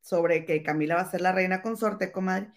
sobre 0.00 0.44
que 0.44 0.62
Camila 0.62 0.96
va 0.96 1.02
a 1.02 1.10
ser 1.10 1.20
la 1.20 1.32
reina 1.32 1.62
consorte, 1.62 2.12
comadre, 2.12 2.52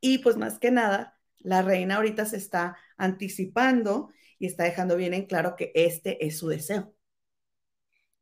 y 0.00 0.18
pues 0.18 0.36
más 0.36 0.58
que 0.58 0.70
nada, 0.70 1.18
la 1.38 1.62
reina 1.62 1.96
ahorita 1.96 2.26
se 2.26 2.36
está 2.38 2.76
anticipando 2.96 4.10
y 4.38 4.46
está 4.46 4.64
dejando 4.64 4.96
bien 4.96 5.14
en 5.14 5.26
claro 5.26 5.56
que 5.56 5.72
este 5.74 6.26
es 6.26 6.38
su 6.38 6.48
deseo 6.48 6.94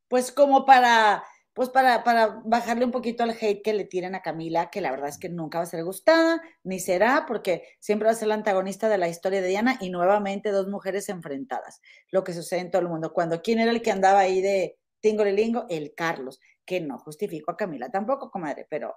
pues 0.09 0.32
como 0.32 0.64
para, 0.64 1.24
pues 1.52 1.70
para, 1.70 2.04
para 2.04 2.42
bajarle 2.44 2.84
un 2.84 2.90
poquito 2.90 3.22
al 3.22 3.30
hate 3.30 3.62
que 3.62 3.72
le 3.72 3.84
tiran 3.84 4.14
a 4.14 4.22
Camila, 4.22 4.70
que 4.70 4.80
la 4.80 4.90
verdad 4.90 5.09
es 5.09 5.18
que 5.18 5.28
nunca 5.28 5.59
va 5.59 5.64
a 5.64 5.68
ser 5.68 5.84
gustada, 5.84 6.42
ni 6.62 6.80
será, 6.80 7.24
porque 7.26 7.66
siempre 7.80 8.07
va 8.07 8.12
a 8.12 8.16
ser 8.16 8.28
la 8.28 8.34
antagonista 8.34 8.88
de 8.88 8.98
la 8.98 9.09
historia 9.09 9.40
de 9.40 9.48
Diana 9.48 9.78
y 9.80 9.90
nuevamente 9.90 10.50
dos 10.50 10.68
mujeres 10.68 11.09
enfrentadas, 11.09 11.80
lo 12.11 12.24
que 12.24 12.34
sucede 12.34 12.61
en 12.61 12.70
todo 12.70 12.82
el 12.82 12.88
mundo. 12.88 13.12
Cuando, 13.12 13.42
¿quién 13.42 13.59
era 13.59 13.70
el 13.70 13.82
que 13.82 13.90
andaba 13.90 14.20
ahí 14.20 14.40
de 14.40 14.78
Tingolilingo? 15.00 15.66
El 15.68 15.94
Carlos, 15.94 16.40
que 16.64 16.80
no 16.80 16.98
justificó 16.98 17.52
a 17.52 17.57
Camila 17.57 17.90
tampoco, 17.90 18.30
comadre, 18.30 18.66
pero 18.68 18.94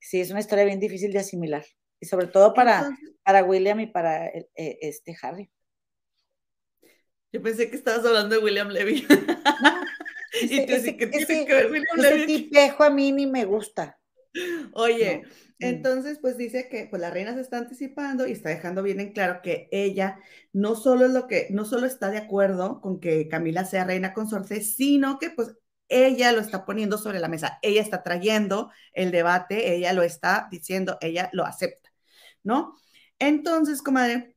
sí 0.00 0.20
es 0.20 0.30
una 0.30 0.40
historia 0.40 0.64
bien 0.64 0.80
difícil 0.80 1.12
de 1.12 1.20
asimilar, 1.20 1.64
y 2.00 2.06
sobre 2.06 2.26
todo 2.26 2.52
para, 2.52 2.90
para 3.22 3.44
William 3.44 3.78
y 3.78 3.86
para 3.86 4.26
e, 4.26 4.48
este 4.56 5.16
Harry. 5.22 5.50
Yo 7.32 7.40
pensé 7.40 7.70
que 7.70 7.76
estabas 7.76 8.04
hablando 8.04 8.36
de 8.36 8.42
William 8.42 8.68
Levy. 8.68 9.06
y 10.42 10.66
tú 10.66 10.72
ese, 10.72 10.96
que 10.96 11.06
tiene 11.06 11.46
que 11.46 11.54
ver 11.54 11.82
ese 11.96 12.26
tipejo 12.26 12.84
a 12.84 12.90
mí 12.90 13.12
ni 13.12 13.26
me 13.26 13.44
gusta. 13.44 13.98
Oye, 14.72 15.22
entonces 15.58 16.18
pues 16.20 16.36
dice 16.38 16.68
que 16.70 16.86
pues 16.88 17.00
la 17.00 17.10
reina 17.10 17.34
se 17.34 17.40
está 17.40 17.58
anticipando 17.58 18.26
y 18.26 18.32
está 18.32 18.48
dejando 18.48 18.82
bien 18.82 19.00
en 19.00 19.12
claro 19.12 19.40
que 19.42 19.68
ella 19.70 20.18
no 20.52 20.74
solo 20.74 21.06
es 21.06 21.12
lo 21.12 21.26
que, 21.26 21.48
no 21.50 21.64
solo 21.64 21.86
está 21.86 22.10
de 22.10 22.18
acuerdo 22.18 22.80
con 22.80 22.98
que 22.98 23.28
Camila 23.28 23.64
sea 23.64 23.84
reina 23.84 24.14
consorte, 24.14 24.62
sino 24.62 25.18
que 25.18 25.30
pues 25.30 25.54
ella 25.88 26.32
lo 26.32 26.40
está 26.40 26.64
poniendo 26.64 26.96
sobre 26.96 27.20
la 27.20 27.28
mesa, 27.28 27.58
ella 27.60 27.82
está 27.82 28.02
trayendo 28.02 28.70
el 28.94 29.10
debate, 29.10 29.74
ella 29.74 29.92
lo 29.92 30.02
está 30.02 30.48
diciendo, 30.50 30.96
ella 31.02 31.28
lo 31.32 31.44
acepta, 31.44 31.92
¿no? 32.42 32.74
Entonces, 33.18 33.82
comadre, 33.82 34.34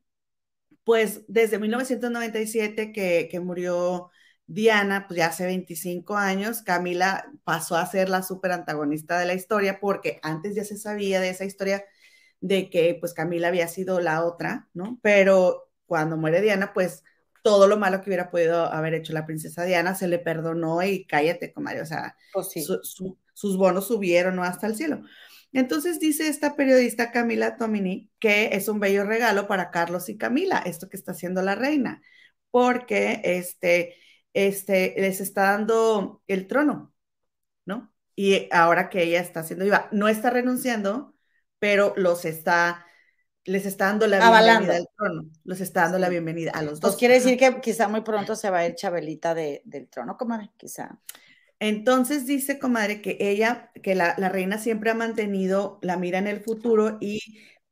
pues 0.84 1.24
desde 1.28 1.58
1997 1.58 2.92
que, 2.92 3.28
que 3.30 3.40
murió 3.40 4.10
Diana, 4.46 5.06
pues 5.08 5.18
ya 5.18 5.26
hace 5.26 5.44
25 5.44 6.16
años, 6.16 6.62
Camila 6.62 7.30
pasó 7.44 7.76
a 7.76 7.86
ser 7.86 8.08
la 8.08 8.22
súper 8.22 8.52
antagonista 8.52 9.18
de 9.18 9.26
la 9.26 9.34
historia 9.34 9.80
porque 9.80 10.20
antes 10.22 10.54
ya 10.54 10.64
se 10.64 10.76
sabía 10.76 11.20
de 11.20 11.30
esa 11.30 11.44
historia 11.44 11.84
de 12.40 12.70
que 12.70 12.96
pues 13.00 13.12
Camila 13.12 13.48
había 13.48 13.66
sido 13.66 14.00
la 14.00 14.24
otra, 14.24 14.68
¿no? 14.72 14.98
Pero 15.02 15.70
cuando 15.86 16.16
muere 16.16 16.40
Diana, 16.40 16.72
pues 16.72 17.02
todo 17.42 17.66
lo 17.68 17.76
malo 17.76 18.00
que 18.00 18.10
hubiera 18.10 18.30
podido 18.30 18.66
haber 18.66 18.94
hecho 18.94 19.12
la 19.12 19.26
princesa 19.26 19.64
Diana 19.64 19.94
se 19.94 20.08
le 20.08 20.18
perdonó 20.18 20.82
y 20.82 21.06
cállate, 21.06 21.52
comadre, 21.52 21.80
o 21.80 21.86
sea, 21.86 22.16
pues 22.32 22.48
sus 23.34 23.56
bonos 23.56 23.86
subieron 23.86 24.36
¿no? 24.36 24.42
hasta 24.42 24.66
el 24.66 24.76
cielo. 24.76 25.02
Entonces 25.52 26.00
dice 26.00 26.28
esta 26.28 26.56
periodista 26.56 27.12
Camila 27.12 27.56
Tomini 27.56 28.10
que 28.18 28.50
es 28.52 28.68
un 28.68 28.80
bello 28.80 29.04
regalo 29.04 29.46
para 29.46 29.70
Carlos 29.70 30.08
y 30.08 30.16
Camila, 30.18 30.58
esto 30.58 30.88
que 30.88 30.96
está 30.96 31.12
haciendo 31.12 31.40
la 31.40 31.54
reina, 31.54 32.02
porque 32.50 33.20
este, 33.24 33.94
este, 34.36 34.94
les 34.98 35.22
está 35.22 35.52
dando 35.52 36.22
el 36.26 36.46
trono, 36.46 36.92
¿no? 37.64 37.90
Y 38.14 38.48
ahora 38.52 38.90
que 38.90 39.02
ella 39.02 39.20
está 39.20 39.40
haciendo 39.40 39.64
viva, 39.64 39.88
no 39.92 40.08
está 40.08 40.28
renunciando, 40.28 41.14
pero 41.58 41.94
los 41.96 42.26
está, 42.26 42.84
les 43.46 43.64
está 43.64 43.86
dando 43.86 44.06
la 44.06 44.18
bienvenida 44.18 44.76
al 44.76 44.88
trono, 44.94 45.30
los 45.42 45.62
está 45.62 45.84
dando 45.84 45.98
la 45.98 46.10
bienvenida 46.10 46.50
a 46.50 46.60
los 46.60 46.80
pues 46.80 46.92
dos. 46.92 46.96
quiere 46.96 47.14
decir 47.14 47.38
que 47.38 47.62
quizá 47.62 47.88
muy 47.88 48.02
pronto 48.02 48.36
se 48.36 48.50
va 48.50 48.58
a 48.58 48.66
ir 48.66 48.74
Chabelita 48.74 49.34
del 49.34 49.88
trono, 49.88 50.18
comadre, 50.18 50.50
quizá. 50.58 51.00
Entonces 51.58 52.26
dice, 52.26 52.58
comadre, 52.58 53.00
que 53.00 53.16
ella, 53.18 53.70
que 53.82 53.94
la, 53.94 54.14
reina 54.28 54.58
siempre 54.58 54.90
ha 54.90 54.94
mantenido 54.94 55.78
la 55.80 55.96
mira 55.96 56.18
en 56.18 56.26
el 56.26 56.40
futuro 56.42 56.98
y 57.00 57.20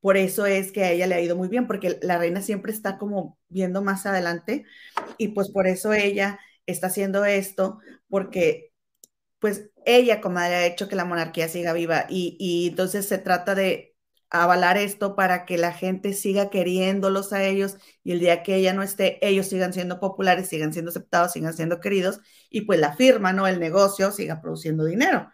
por 0.01 0.17
eso 0.17 0.47
es 0.47 0.73
que 0.73 0.85
a 0.85 0.91
ella 0.93 1.07
le 1.07 1.17
ha 1.17 1.21
ido 1.21 1.37
muy 1.37 1.49
bien, 1.49 1.67
porque 1.67 1.99
la 2.01 2.17
reina 2.17 2.41
siempre 2.41 2.73
está 2.73 2.97
como 2.97 3.39
viendo 3.51 3.83
más 3.83 4.07
adelante 4.07 4.65
y 5.19 5.29
pues 5.29 5.51
por 5.51 5.67
eso 5.67 5.93
ella 5.93 6.39
está 6.67 6.89
haciendo 6.89 7.25
esto, 7.25 7.79
porque 8.09 8.73
pues 9.39 9.71
ella, 9.85 10.21
comadre, 10.21 10.55
ha 10.57 10.67
hecho 10.67 10.89
que 10.89 10.97
la 10.97 11.05
monarquía 11.05 11.49
siga 11.49 11.73
viva 11.73 12.07
y, 12.09 12.37
y 12.41 12.69
entonces 12.69 13.07
se 13.07 13.19
trata 13.19 13.55
de 13.55 13.95
avalar 14.31 14.79
esto 14.79 15.15
para 15.15 15.45
que 15.47 15.59
la 15.59 15.73
gente 15.73 16.13
siga 16.13 16.51
queriéndolos 16.51 17.33
a 17.33 17.45
ellos 17.45 17.77
y 18.03 18.13
el 18.13 18.21
día 18.21 18.43
que 18.43 18.57
ella 18.57 18.73
no 18.73 18.83
esté, 18.83 19.19
ellos 19.27 19.47
sigan 19.47 19.73
siendo 19.73 20.01
populares, 20.01 20.49
sigan 20.49 20.73
siendo 20.73 20.91
aceptados, 20.91 21.33
sigan 21.33 21.55
siendo 21.55 21.81
queridos 21.81 22.21
y 22.51 22.63
pues 22.63 22.81
la 22.81 22.97
firma, 22.97 23.33
¿no? 23.33 23.47
El 23.47 23.61
negocio 23.61 24.11
siga 24.11 24.41
produciendo 24.41 24.85
dinero. 24.85 25.31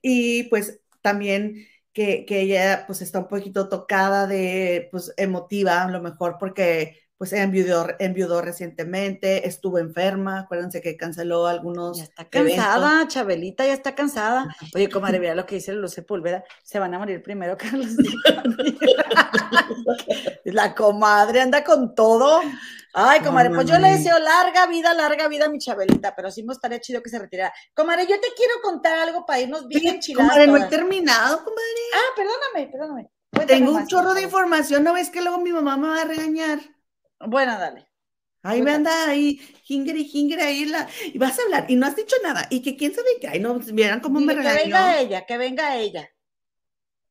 Y 0.00 0.44
pues 0.44 0.80
también 1.02 1.66
que, 1.92 2.24
que 2.26 2.40
ella 2.40 2.84
pues 2.86 3.02
está 3.02 3.18
un 3.20 3.28
poquito 3.28 3.68
tocada 3.68 4.26
de, 4.26 4.88
pues 4.90 5.12
emotiva 5.16 5.82
a 5.82 5.90
lo 5.90 6.00
mejor 6.00 6.36
porque 6.40 7.00
pues 7.22 7.34
enviudó, 7.34 7.86
enviudó 8.00 8.42
recientemente, 8.42 9.46
estuvo 9.46 9.78
enferma, 9.78 10.40
acuérdense 10.40 10.80
que 10.80 10.96
canceló 10.96 11.46
algunos. 11.46 11.98
Ya 11.98 12.02
está 12.02 12.28
cansada, 12.28 13.06
Chabelita, 13.06 13.64
ya 13.64 13.74
está 13.74 13.94
cansada. 13.94 14.56
Oye, 14.74 14.90
comadre, 14.90 15.20
mira 15.20 15.36
lo 15.36 15.46
que 15.46 15.54
dice 15.54 15.72
Luz 15.72 15.92
Sepúlveda, 15.92 16.42
se 16.64 16.80
van 16.80 16.94
a 16.94 16.98
morir 16.98 17.22
primero, 17.22 17.56
Carlos. 17.56 17.90
La 20.46 20.74
comadre 20.74 21.42
anda 21.42 21.62
con 21.62 21.94
todo. 21.94 22.40
Ay, 22.92 23.20
comadre, 23.20 23.50
pues 23.50 23.68
yo 23.68 23.78
le 23.78 23.92
deseo 23.92 24.18
larga 24.18 24.66
vida, 24.66 24.92
larga 24.92 25.28
vida 25.28 25.44
a 25.44 25.48
mi 25.48 25.60
Chabelita, 25.60 26.16
pero 26.16 26.28
sí 26.28 26.42
me 26.42 26.54
estaría 26.54 26.80
chido 26.80 27.04
que 27.04 27.10
se 27.10 27.20
retirara. 27.20 27.54
Comadre, 27.72 28.04
yo 28.08 28.18
te 28.18 28.34
quiero 28.36 28.54
contar 28.64 28.98
algo 28.98 29.24
para 29.24 29.38
irnos 29.38 29.68
bien 29.68 30.00
chiladas. 30.00 30.32
Comadre, 30.32 30.48
no 30.48 30.56
he 30.56 30.68
terminado, 30.68 31.44
comadre. 31.44 31.62
Ah, 31.94 32.14
perdóname, 32.16 32.72
perdóname. 32.72 33.10
Tengo 33.46 33.74
un 33.74 33.86
chorro 33.86 34.12
de 34.12 34.22
información, 34.22 34.82
¿no 34.82 34.92
ves 34.92 35.08
que 35.08 35.22
luego 35.22 35.38
mi 35.38 35.52
mamá 35.52 35.76
me 35.76 35.86
va 35.86 36.02
a 36.02 36.04
regañar? 36.04 36.58
Bueno, 37.26 37.58
dale. 37.58 37.86
Ahí 38.44 38.60
me 38.60 38.72
anda 38.72 39.08
ahí, 39.08 39.38
jinger 39.62 39.96
y 39.96 40.04
jinger 40.04 40.40
ahí 40.40 40.64
la, 40.64 40.88
y 41.04 41.16
vas 41.16 41.38
a 41.38 41.42
hablar, 41.42 41.66
y 41.68 41.76
no 41.76 41.86
has 41.86 41.94
dicho 41.94 42.16
nada, 42.24 42.48
y 42.50 42.60
que 42.60 42.76
quién 42.76 42.92
sabe 42.92 43.08
qué, 43.20 43.28
ahí 43.28 43.38
no, 43.38 43.60
vieran 43.60 44.00
cómo 44.00 44.20
me 44.20 44.34
regañó. 44.34 44.58
Que 44.58 44.64
venga 44.64 45.00
ella, 45.00 45.26
que 45.26 45.38
venga 45.38 45.76
ella. 45.76 46.10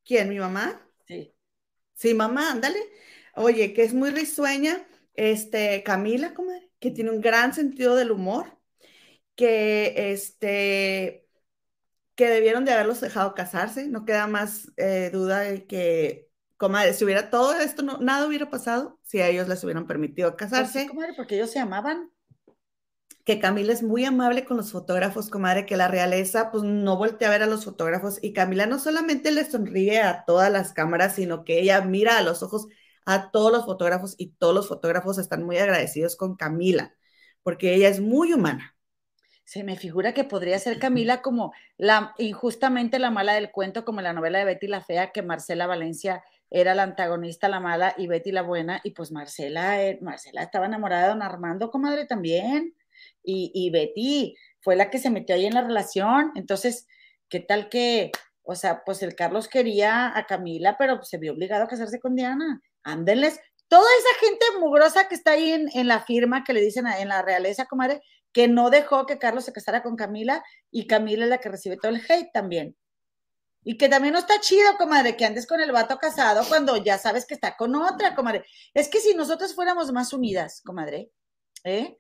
¿Quién, 0.03 0.28
mi 0.28 0.39
mamá? 0.39 0.82
Sí. 1.07 1.34
Sí, 1.93 2.14
mamá, 2.14 2.51
ándale. 2.51 2.80
Oye, 3.36 3.74
que 3.74 3.84
es 3.84 3.93
muy 3.93 4.09
risueña, 4.09 4.86
este, 5.14 5.84
Camila, 5.84 6.34
comadre, 6.34 6.70
que 6.80 6.91
tiene 6.91 7.12
un 7.12 7.22
gran 7.22 7.53
sentido 7.53 7.95
del 7.95 8.12
humor, 8.12 8.57
que, 9.36 10.12
este, 10.12 11.30
que 12.16 12.28
debieron 12.28 12.66
de 12.66 12.74
haberlos 12.74 12.99
dejado 12.99 13.36
casarse, 13.36 13.88
no 13.88 14.03
queda 14.03 14.28
más 14.28 14.72
eh, 14.78 15.12
duda 15.14 15.39
de 15.41 15.66
que 15.66 16.30
comadre, 16.62 16.93
si 16.93 17.03
hubiera 17.03 17.32
todo 17.32 17.53
esto, 17.55 17.82
no, 17.82 17.97
nada 17.97 18.28
hubiera 18.28 18.51
pasado 18.51 18.99
si 19.01 19.20
a 19.20 19.28
ellos 19.28 19.47
les 19.47 19.64
hubieran 19.64 19.88
permitido 19.88 20.30
pues 20.30 20.51
casarse. 20.51 20.88
comadre, 20.88 21.14
porque 21.18 21.36
ellos 21.36 21.49
se 21.49 21.57
amaban. 21.57 22.12
Que 23.26 23.39
Camila 23.39 23.74
es 23.74 23.82
muy 23.82 24.05
amable 24.05 24.45
con 24.45 24.57
los 24.57 24.72
fotógrafos, 24.72 25.32
comadre, 25.32 25.66
que 25.66 25.76
la 25.76 25.88
realeza 25.88 26.51
pues 26.51 26.64
no 26.64 26.97
voltea 26.97 27.30
a 27.30 27.32
ver 27.32 27.41
a 27.41 27.47
los 27.47 27.66
fotógrafos 27.66 28.20
y 28.22 28.34
Camila 28.34 28.68
no 28.68 28.78
solamente 28.78 29.32
le 29.32 29.43
sonríe 29.43 30.01
a 30.01 30.24
todas 30.24 30.51
las 30.51 30.72
cámaras, 30.72 31.16
sino 31.16 31.43
que 31.43 31.59
ella 31.59 31.82
mira 31.82 32.20
a 32.20 32.22
los 32.22 32.43
ojos 32.43 32.68
a 33.05 33.32
todos 33.32 33.51
los 33.51 33.66
fotógrafos 33.66 34.14
y 34.20 34.34
todos 34.34 34.53
los 34.53 34.68
fotógrafos 34.68 35.18
están 35.18 35.43
muy 35.43 35.57
agradecidos 35.57 36.16
con 36.16 36.36
Camila, 36.36 36.93
porque 37.41 37.74
ella 37.74 37.89
es 37.89 37.99
muy 37.99 38.34
humana. 38.34 38.76
Se 39.45 39.64
me 39.64 39.76
figura 39.76 40.14
que 40.14 40.24
podría 40.24 40.59
ser 40.59 40.78
Camila 40.78 41.24
como 41.24 41.53
la 41.78 42.14
injustamente 42.20 42.99
la 42.99 43.09
mala 43.09 43.34
del 43.34 43.51
cuento, 43.51 43.84
como 43.84 44.01
la 44.01 44.14
novela 44.14 44.39
de 44.39 44.45
Betty 44.45 44.68
la 44.68 44.82
Fea, 44.82 45.12
que 45.12 45.24
Marcela 45.24 45.68
Valencia 45.68 46.24
era 46.52 46.76
la 46.76 46.84
antagonista, 46.84 47.47
la 47.47 47.62
mala, 47.62 47.95
y 47.97 48.08
Betty 48.08 48.32
la 48.32 48.43
buena, 48.43 48.82
y 48.84 48.91
pues 48.91 49.12
Marcela, 49.12 49.84
eh, 49.84 49.97
Marcela 50.02 50.43
estaba 50.43 50.66
enamorada 50.66 51.04
de 51.04 51.10
don 51.10 51.22
Armando, 51.24 51.72
comadre, 51.72 52.06
también, 52.06 52.76
y, 53.24 53.52
y 53.56 53.70
Betty 53.72 54.36
fue 54.60 54.76
la 54.76 54.89
que 54.89 54.99
se 54.99 55.10
metió 55.10 55.34
ahí 55.34 55.45
en 55.45 55.54
la 55.54 55.64
relación, 55.64 56.32
entonces, 56.36 56.88
¿qué 57.30 57.39
tal 57.39 57.70
que, 57.70 58.12
o 58.43 58.56
sea, 58.56 58.84
pues 58.86 59.02
el 59.02 59.16
Carlos 59.16 59.47
quería 59.47 60.16
a 60.16 60.26
Camila, 60.26 60.76
pero 60.78 61.02
se 61.04 61.18
vio 61.18 61.32
obligado 61.32 61.64
a 61.64 61.68
casarse 61.68 61.99
con 61.99 62.16
Diana, 62.16 62.62
ándenles, 62.84 63.39
toda 63.70 63.88
esa 63.99 64.28
gente 64.28 64.45
mugrosa 64.60 65.08
que 65.08 65.16
está 65.16 65.32
ahí 65.32 65.52
en, 65.52 65.88
la 65.88 66.02
firma 66.02 66.43
que 66.43 66.52
le 66.52 66.60
dicen 66.60 66.86
en 66.88 67.08
la 67.08 67.22
realeza, 67.22 67.68
comadre, 67.68 68.02
que 68.34 68.49
no 68.49 68.70
dejó 68.70 69.06
que 69.06 69.18
Carlos 69.18 69.45
se 69.45 69.54
casara 69.54 69.82
con 69.82 69.95
Camila, 69.95 70.43
y 70.70 70.88
Camila 70.88 71.24
es 71.24 71.30
la 71.30 71.38
que 71.38 71.47
recibe 71.47 71.78
todo 71.78 71.93
el 71.93 72.02
hate 72.10 72.30
también. 72.34 72.76
Y 73.64 73.78
que 73.78 73.89
también 73.89 74.14
no 74.14 74.20
está 74.20 74.39
chido, 74.39 74.76
comadre, 74.78 75.16
que 75.16 75.26
andes 75.26 75.45
con 75.45 75.62
el 75.62 75.72
vato 75.72 75.97
casado 75.97 76.43
cuando 76.47 76.78
ya 76.78 76.97
sabes 76.97 77.26
que 77.26 77.36
está 77.36 77.55
con 77.55 77.76
otra, 77.76 78.16
comadre. 78.16 78.45
Es 78.74 78.89
que 78.89 78.99
si 78.99 79.14
nosotros 79.14 79.53
fuéramos 79.53 79.91
más 79.91 80.14
unidas, 80.14 80.62
comadre, 80.66 81.12
¿eh? 81.64 81.97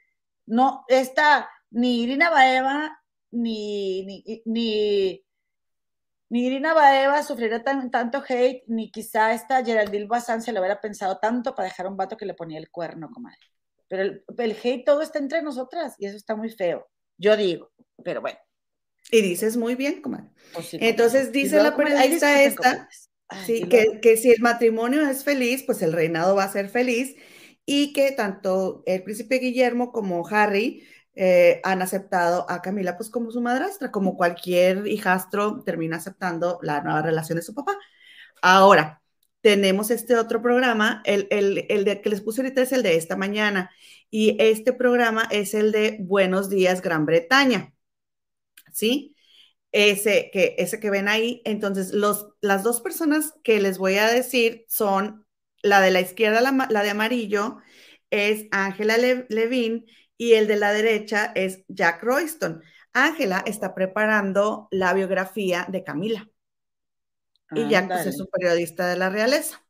No, 0.47 0.83
esta, 0.87 1.49
ni 1.69 2.01
Irina 2.01 2.29
Baeva, 2.29 2.99
ni, 3.31 4.05
ni, 4.05 4.41
ni, 4.45 5.23
Irina 6.29 6.73
Baeva 6.73 7.23
sufriría 7.23 7.63
tanto 7.63 8.23
hate, 8.27 8.63
ni 8.67 8.91
quizá 8.91 9.33
esta 9.33 9.63
Geraldine 9.63 10.07
Bazán 10.07 10.41
se 10.41 10.51
lo 10.51 10.61
hubiera 10.61 10.81
pensado 10.81 11.19
tanto 11.19 11.53
para 11.53 11.69
dejar 11.69 11.87
un 11.87 11.97
vato 11.97 12.17
que 12.17 12.25
le 12.25 12.33
ponía 12.33 12.57
el 12.57 12.71
cuerno, 12.71 13.09
comadre. 13.13 13.37
Pero 13.87 14.03
el 14.37 14.57
hate 14.63 14.85
todo 14.85 15.01
está 15.01 15.19
entre 15.19 15.41
nosotras 15.41 15.95
y 15.99 16.05
eso 16.07 16.17
está 16.17 16.35
muy 16.35 16.49
feo. 16.49 16.89
Yo 17.17 17.37
digo, 17.37 17.71
pero 18.03 18.21
bueno. 18.21 18.39
Y 19.09 19.21
dices 19.21 19.57
muy 19.57 19.75
bien, 19.75 20.01
comadre. 20.01 20.27
Pues 20.53 20.73
Entonces 20.73 21.31
dice 21.31 21.61
la 21.61 21.75
periodista 21.75 22.43
esta, 22.43 22.89
sí, 23.45 23.63
que, 23.67 23.99
que, 24.01 24.17
si 24.17 24.31
el 24.31 24.41
matrimonio 24.41 25.07
es 25.07 25.23
feliz, 25.23 25.63
pues 25.65 25.81
el 25.81 25.93
reinado 25.93 26.35
va 26.35 26.43
a 26.43 26.51
ser 26.51 26.69
feliz 26.69 27.15
y 27.65 27.93
que 27.93 28.11
tanto 28.11 28.83
el 28.85 29.03
príncipe 29.03 29.39
Guillermo 29.39 29.91
como 29.91 30.27
Harry 30.27 30.83
eh, 31.15 31.59
han 31.63 31.81
aceptado 31.81 32.49
a 32.49 32.61
Camila 32.61 32.97
pues 32.97 33.09
como 33.09 33.31
su 33.31 33.41
madrastra, 33.41 33.91
como 33.91 34.15
cualquier 34.15 34.87
hijastro 34.87 35.61
termina 35.63 35.97
aceptando 35.97 36.59
la 36.61 36.81
nueva 36.81 37.01
relación 37.01 37.37
de 37.37 37.43
su 37.43 37.53
papá. 37.53 37.77
Ahora, 38.41 39.01
tenemos 39.41 39.91
este 39.91 40.15
otro 40.15 40.41
programa, 40.41 41.01
el, 41.05 41.27
el, 41.31 41.65
el 41.69 41.83
de 41.83 42.01
que 42.01 42.09
les 42.09 42.21
puse 42.21 42.41
ahorita 42.41 42.61
es 42.61 42.71
el 42.71 42.83
de 42.83 42.95
esta 42.95 43.15
mañana, 43.15 43.71
y 44.09 44.37
este 44.39 44.73
programa 44.73 45.27
es 45.31 45.53
el 45.53 45.71
de 45.71 45.97
Buenos 46.01 46.49
Días 46.49 46.81
Gran 46.81 47.05
Bretaña. 47.05 47.73
¿Sí? 48.73 49.15
Ese 49.71 50.29
que, 50.33 50.55
ese 50.57 50.79
que 50.79 50.89
ven 50.89 51.07
ahí. 51.07 51.41
Entonces, 51.45 51.93
los, 51.93 52.27
las 52.41 52.63
dos 52.63 52.81
personas 52.81 53.33
que 53.43 53.61
les 53.61 53.77
voy 53.77 53.97
a 53.97 54.07
decir 54.07 54.65
son 54.67 55.25
la 55.63 55.81
de 55.81 55.91
la 55.91 56.01
izquierda, 56.01 56.41
la, 56.41 56.83
de 56.83 56.89
amarillo, 56.89 57.57
es 58.09 58.47
Ángela 58.51 58.97
Levin 58.97 59.85
y 60.17 60.33
el 60.33 60.47
de 60.47 60.57
la 60.57 60.73
derecha 60.73 61.31
es 61.35 61.63
Jack 61.67 62.03
Royston. 62.03 62.61
Ángela 62.93 63.43
está 63.45 63.73
preparando 63.73 64.67
la 64.71 64.93
biografía 64.93 65.65
de 65.69 65.83
Camila. 65.83 66.29
Y 67.53 67.67
Jack 67.69 67.87
pues, 67.87 68.05
es 68.05 68.19
un 68.19 68.27
periodista 68.27 68.87
de 68.87 68.97
la 68.97 69.09
realeza. 69.09 69.61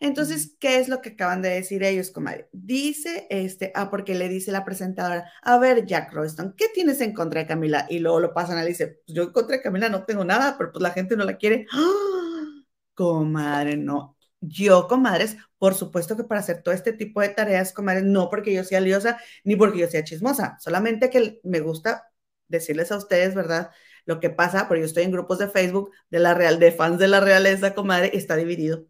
Entonces, 0.00 0.56
¿qué 0.58 0.78
es 0.78 0.88
lo 0.88 1.00
que 1.00 1.10
acaban 1.10 1.42
de 1.42 1.50
decir 1.50 1.82
ellos, 1.82 2.10
comadre? 2.10 2.48
Dice 2.52 3.26
este, 3.30 3.72
ah, 3.74 3.90
porque 3.90 4.14
le 4.14 4.28
dice 4.28 4.52
la 4.52 4.64
presentadora, 4.64 5.30
a 5.42 5.58
ver, 5.58 5.86
Jack 5.86 6.12
Royston, 6.12 6.54
¿qué 6.56 6.66
tienes 6.72 7.00
en 7.00 7.14
contra 7.14 7.40
de 7.40 7.46
Camila? 7.46 7.86
Y 7.88 7.98
luego 8.00 8.20
lo 8.20 8.34
pasan 8.34 8.58
a 8.58 8.64
dice, 8.64 9.00
pues 9.06 9.16
yo 9.16 9.24
en 9.24 9.32
contra 9.32 9.56
de 9.56 9.62
Camila 9.62 9.88
no 9.88 10.04
tengo 10.04 10.24
nada, 10.24 10.56
pero 10.58 10.72
pues 10.72 10.82
la 10.82 10.90
gente 10.90 11.16
no 11.16 11.24
la 11.24 11.36
quiere. 11.36 11.66
¡Ah! 11.72 12.64
Comadre, 12.94 13.76
no, 13.76 14.16
yo, 14.40 14.86
comadres, 14.88 15.36
por 15.58 15.74
supuesto 15.74 16.16
que 16.16 16.24
para 16.24 16.40
hacer 16.40 16.62
todo 16.62 16.74
este 16.74 16.92
tipo 16.92 17.20
de 17.20 17.30
tareas, 17.30 17.72
comadres, 17.72 18.04
no 18.04 18.30
porque 18.30 18.52
yo 18.54 18.64
sea 18.64 18.80
liosa 18.80 19.18
ni 19.44 19.56
porque 19.56 19.78
yo 19.80 19.88
sea 19.88 20.04
chismosa, 20.04 20.56
solamente 20.60 21.10
que 21.10 21.40
me 21.42 21.60
gusta 21.60 22.04
decirles 22.48 22.92
a 22.92 22.96
ustedes, 22.96 23.34
¿verdad? 23.34 23.70
Lo 24.04 24.20
que 24.20 24.30
pasa, 24.30 24.68
porque 24.68 24.82
yo 24.82 24.86
estoy 24.86 25.04
en 25.04 25.12
grupos 25.12 25.38
de 25.38 25.48
Facebook 25.48 25.92
de 26.10 26.18
la 26.20 26.34
real, 26.34 26.58
de 26.58 26.72
fans 26.72 26.98
de 26.98 27.08
la 27.08 27.20
realeza, 27.20 27.74
comadre, 27.74 28.10
está 28.14 28.36
dividido. 28.36 28.86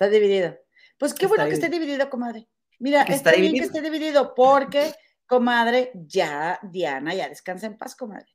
Está 0.00 0.08
dividido. 0.08 0.58
Pues 0.96 1.12
qué 1.12 1.26
bueno 1.26 1.44
que 1.44 1.52
esté 1.52 1.68
dividido, 1.68 2.08
comadre. 2.08 2.48
Mira, 2.78 3.02
está, 3.02 3.32
bien 3.32 3.52
que 3.52 3.64
esté 3.64 3.82
dividido 3.82 4.34
porque, 4.34 4.94
comadre, 5.26 5.92
ya, 5.94 6.58
Diana, 6.62 7.14
ya 7.14 7.28
descansa 7.28 7.66
en 7.66 7.76
paz, 7.76 7.94
comadre. 7.94 8.30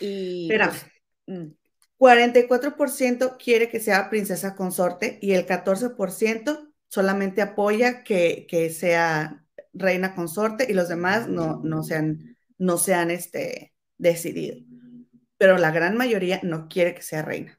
Y. 0.00 0.44
Espera. 0.44 0.72
44% 1.98 2.76
pues, 2.76 3.00
mm. 3.00 3.36
quiere 3.42 3.68
que 3.68 3.80
sea 3.80 4.08
princesa 4.08 4.54
consorte 4.54 5.18
y 5.20 5.32
el 5.32 5.44
14% 5.44 6.72
solamente 6.86 7.42
apoya 7.42 8.04
que, 8.04 8.46
que 8.48 8.70
sea 8.70 9.44
reina 9.74 10.14
consorte 10.14 10.70
y 10.70 10.72
los 10.72 10.88
demás 10.88 11.26
no, 11.26 11.60
no 11.64 11.82
sean, 11.82 12.36
no 12.58 12.78
sean 12.78 13.10
este, 13.10 13.74
decidido. 13.98 14.58
Pero 15.36 15.58
la 15.58 15.72
gran 15.72 15.96
mayoría 15.96 16.38
no 16.44 16.68
quiere 16.68 16.94
que 16.94 17.02
sea 17.02 17.22
reina. 17.22 17.58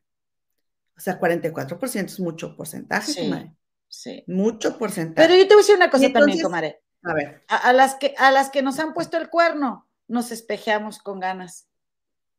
O 0.97 0.99
sea, 0.99 1.19
44% 1.19 2.05
es 2.05 2.19
mucho 2.19 2.55
porcentaje, 2.55 3.13
comadre. 3.15 3.55
Sí. 3.87 4.23
Mucho 4.27 4.77
porcentaje. 4.77 5.27
Pero 5.27 5.39
yo 5.39 5.47
te 5.47 5.53
voy 5.53 5.61
a 5.61 5.63
decir 5.63 5.75
una 5.75 5.89
cosa 5.89 6.11
también, 6.11 6.41
comadre. 6.41 6.81
A 7.03 7.13
ver. 7.13 7.43
A, 7.47 7.71
las 7.73 7.95
que, 7.95 8.15
a 8.17 8.31
las 8.31 8.49
que 8.49 8.61
nos 8.63 8.79
han 8.79 8.93
puesto 8.93 9.17
el 9.17 9.29
cuerno, 9.29 9.87
nos 10.07 10.31
espejeamos 10.31 10.99
con 10.99 11.19
ganas. 11.19 11.69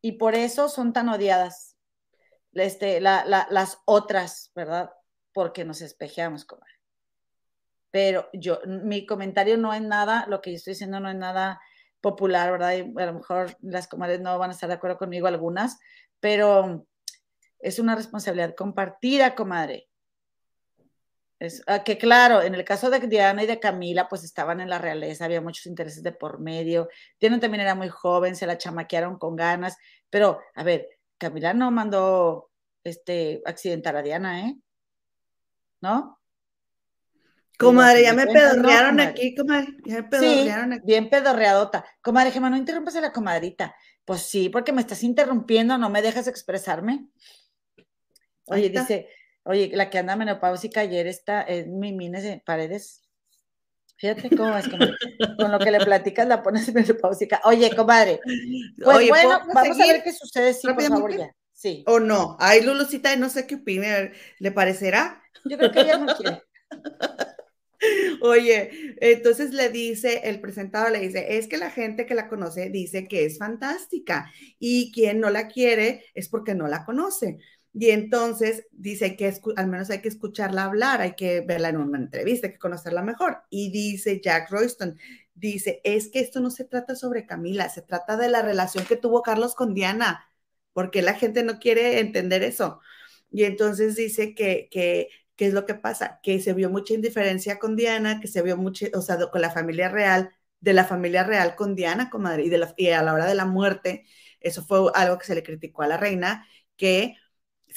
Y 0.00 0.12
por 0.12 0.34
eso 0.34 0.68
son 0.68 0.92
tan 0.92 1.08
odiadas 1.08 1.76
este, 2.52 3.00
las 3.00 3.78
otras, 3.84 4.50
¿verdad? 4.54 4.90
Porque 5.32 5.64
nos 5.64 5.80
espejeamos, 5.80 6.44
comadre. 6.44 6.72
Pero 7.90 8.28
yo, 8.32 8.60
mi 8.66 9.06
comentario 9.06 9.56
no 9.56 9.72
es 9.72 9.82
nada, 9.82 10.26
lo 10.28 10.40
que 10.40 10.50
yo 10.50 10.56
estoy 10.56 10.72
diciendo 10.72 11.00
no 11.00 11.08
es 11.08 11.16
nada 11.16 11.60
popular, 12.00 12.50
¿verdad? 12.52 12.74
Y 12.74 12.80
a 13.00 13.06
lo 13.06 13.14
mejor 13.14 13.56
las 13.60 13.88
comadres 13.88 14.20
no 14.20 14.38
van 14.38 14.50
a 14.50 14.52
estar 14.52 14.68
de 14.68 14.74
acuerdo 14.74 14.98
conmigo 14.98 15.26
algunas, 15.26 15.78
pero 16.20 16.86
es 17.60 17.78
una 17.78 17.94
responsabilidad 17.94 18.54
compartida, 18.54 19.34
comadre. 19.34 19.88
Es, 21.38 21.62
ah, 21.68 21.84
que 21.84 21.98
claro, 21.98 22.42
en 22.42 22.54
el 22.54 22.64
caso 22.64 22.90
de 22.90 22.98
Diana 23.00 23.44
y 23.44 23.46
de 23.46 23.60
Camila, 23.60 24.08
pues 24.08 24.24
estaban 24.24 24.60
en 24.60 24.68
la 24.68 24.78
realeza, 24.78 25.24
había 25.24 25.40
muchos 25.40 25.66
intereses 25.66 26.02
de 26.02 26.12
por 26.12 26.40
medio. 26.40 26.88
Diana 27.20 27.38
también 27.38 27.60
era 27.62 27.74
muy 27.76 27.88
joven, 27.88 28.34
se 28.34 28.46
la 28.46 28.58
chamaquearon 28.58 29.18
con 29.18 29.36
ganas, 29.36 29.76
pero 30.10 30.40
a 30.54 30.64
ver, 30.64 30.88
Camila 31.16 31.54
no 31.54 31.70
mandó 31.70 32.50
este 32.82 33.42
accidentar 33.44 33.96
a 33.96 34.02
Diana, 34.02 34.48
¿eh? 34.48 34.56
¿No? 35.80 36.18
Comadre, 37.58 38.02
ya 38.02 38.12
me 38.14 38.26
pedorrearon 38.26 39.00
aquí, 39.00 39.34
comadre. 39.34 39.76
Ya 39.84 39.96
me 39.96 40.02
pedorrearon 40.04 40.72
aquí. 40.74 40.86
Bien 40.86 41.10
pedorreadota. 41.10 41.84
Comadre, 42.00 42.30
Gemma, 42.30 42.50
no 42.50 42.56
interrumpas 42.56 42.94
a 42.94 43.00
la 43.00 43.12
comadrita. 43.12 43.74
Pues 44.04 44.22
sí, 44.22 44.48
porque 44.48 44.72
me 44.72 44.80
estás 44.80 45.02
interrumpiendo, 45.02 45.76
no 45.76 45.90
me 45.90 46.00
dejas 46.00 46.28
expresarme. 46.28 47.08
Oye, 48.50 48.70
dice, 48.70 49.08
oye, 49.44 49.70
la 49.74 49.90
que 49.90 49.98
anda 49.98 50.16
menopáusica 50.16 50.80
ayer 50.80 51.06
está 51.06 51.42
en 51.42 51.78
mi 51.78 51.92
Mines 51.92 52.42
Paredes. 52.44 53.02
Fíjate 53.96 54.30
cómo 54.36 54.56
es, 54.56 54.68
con 54.68 55.50
lo 55.50 55.58
que 55.58 55.70
le 55.72 55.80
platicas 55.80 56.26
la 56.28 56.42
pones 56.42 56.72
menopáusica. 56.74 57.40
Oye, 57.44 57.74
comadre, 57.74 58.20
pues 58.82 59.08
bueno, 59.08 59.40
vamos 59.52 59.80
a 59.80 59.86
ver 59.86 60.02
qué 60.04 60.12
sucede, 60.12 60.54
sí, 60.54 60.68
por 60.68 60.82
favor, 60.82 61.16
ya. 61.16 61.34
Sí. 61.52 61.82
O 61.88 61.98
no. 61.98 62.36
Ay, 62.38 62.62
Lulucita, 62.62 63.14
no 63.16 63.28
sé 63.28 63.46
qué 63.48 63.56
opine, 63.56 64.12
¿le 64.38 64.52
parecerá? 64.52 65.20
Yo 65.44 65.58
creo 65.58 65.72
que 65.72 65.80
ella 65.80 65.98
no 65.98 66.14
quiere. 66.14 66.42
Oye, 68.20 68.96
entonces 69.00 69.52
le 69.52 69.68
dice, 69.68 70.22
el 70.24 70.40
presentador 70.40 70.92
le 70.92 71.00
dice, 71.00 71.36
es 71.38 71.46
que 71.46 71.58
la 71.58 71.70
gente 71.70 72.06
que 72.06 72.14
la 72.14 72.28
conoce 72.28 72.70
dice 72.70 73.06
que 73.06 73.24
es 73.24 73.38
fantástica 73.38 74.32
y 74.58 74.92
quien 74.92 75.20
no 75.20 75.30
la 75.30 75.48
quiere 75.48 76.04
es 76.14 76.28
porque 76.28 76.54
no 76.54 76.66
la 76.66 76.84
conoce. 76.84 77.38
Y 77.72 77.90
entonces 77.90 78.66
dice 78.72 79.16
que 79.16 79.32
al 79.56 79.68
menos 79.68 79.90
hay 79.90 80.00
que 80.00 80.08
escucharla 80.08 80.64
hablar, 80.64 81.00
hay 81.00 81.14
que 81.14 81.42
verla 81.42 81.68
en 81.68 81.76
una 81.76 81.98
entrevista, 81.98 82.46
hay 82.46 82.54
que 82.54 82.58
conocerla 82.58 83.02
mejor. 83.02 83.42
Y 83.50 83.70
dice 83.70 84.20
Jack 84.22 84.50
Royston, 84.50 84.98
dice, 85.34 85.80
es 85.84 86.08
que 86.08 86.20
esto 86.20 86.40
no 86.40 86.50
se 86.50 86.64
trata 86.64 86.96
sobre 86.96 87.26
Camila, 87.26 87.68
se 87.68 87.82
trata 87.82 88.16
de 88.16 88.28
la 88.28 88.42
relación 88.42 88.84
que 88.86 88.96
tuvo 88.96 89.22
Carlos 89.22 89.54
con 89.54 89.74
Diana, 89.74 90.28
porque 90.72 91.02
la 91.02 91.14
gente 91.14 91.42
no 91.42 91.58
quiere 91.58 92.00
entender 92.00 92.42
eso. 92.42 92.80
Y 93.30 93.44
entonces 93.44 93.96
dice 93.96 94.34
que, 94.34 94.68
que 94.70 95.08
¿qué 95.38 95.46
es 95.46 95.54
lo 95.54 95.66
que 95.66 95.74
pasa? 95.74 96.20
Que 96.22 96.40
se 96.40 96.52
vio 96.52 96.68
mucha 96.70 96.94
indiferencia 96.94 97.58
con 97.60 97.76
Diana, 97.76 98.20
que 98.20 98.28
se 98.28 98.42
vio 98.42 98.56
mucho, 98.58 98.86
o 98.94 99.00
sea, 99.02 99.18
con 99.30 99.40
la 99.40 99.50
familia 99.50 99.88
real, 99.88 100.32
de 100.60 100.72
la 100.74 100.84
familia 100.84 101.24
real 101.24 101.54
con 101.56 101.76
Diana, 101.76 102.10
comadre, 102.10 102.44
y, 102.44 102.48
de 102.50 102.58
la, 102.58 102.74
y 102.76 102.88
a 102.88 103.02
la 103.02 103.14
hora 103.14 103.26
de 103.26 103.36
la 103.36 103.46
muerte, 103.46 104.04
eso 104.40 104.64
fue 104.64 104.90
algo 104.94 105.18
que 105.18 105.26
se 105.26 105.34
le 105.36 105.44
criticó 105.44 105.82
a 105.82 105.86
la 105.88 105.96
reina, 105.96 106.46
que 106.76 107.16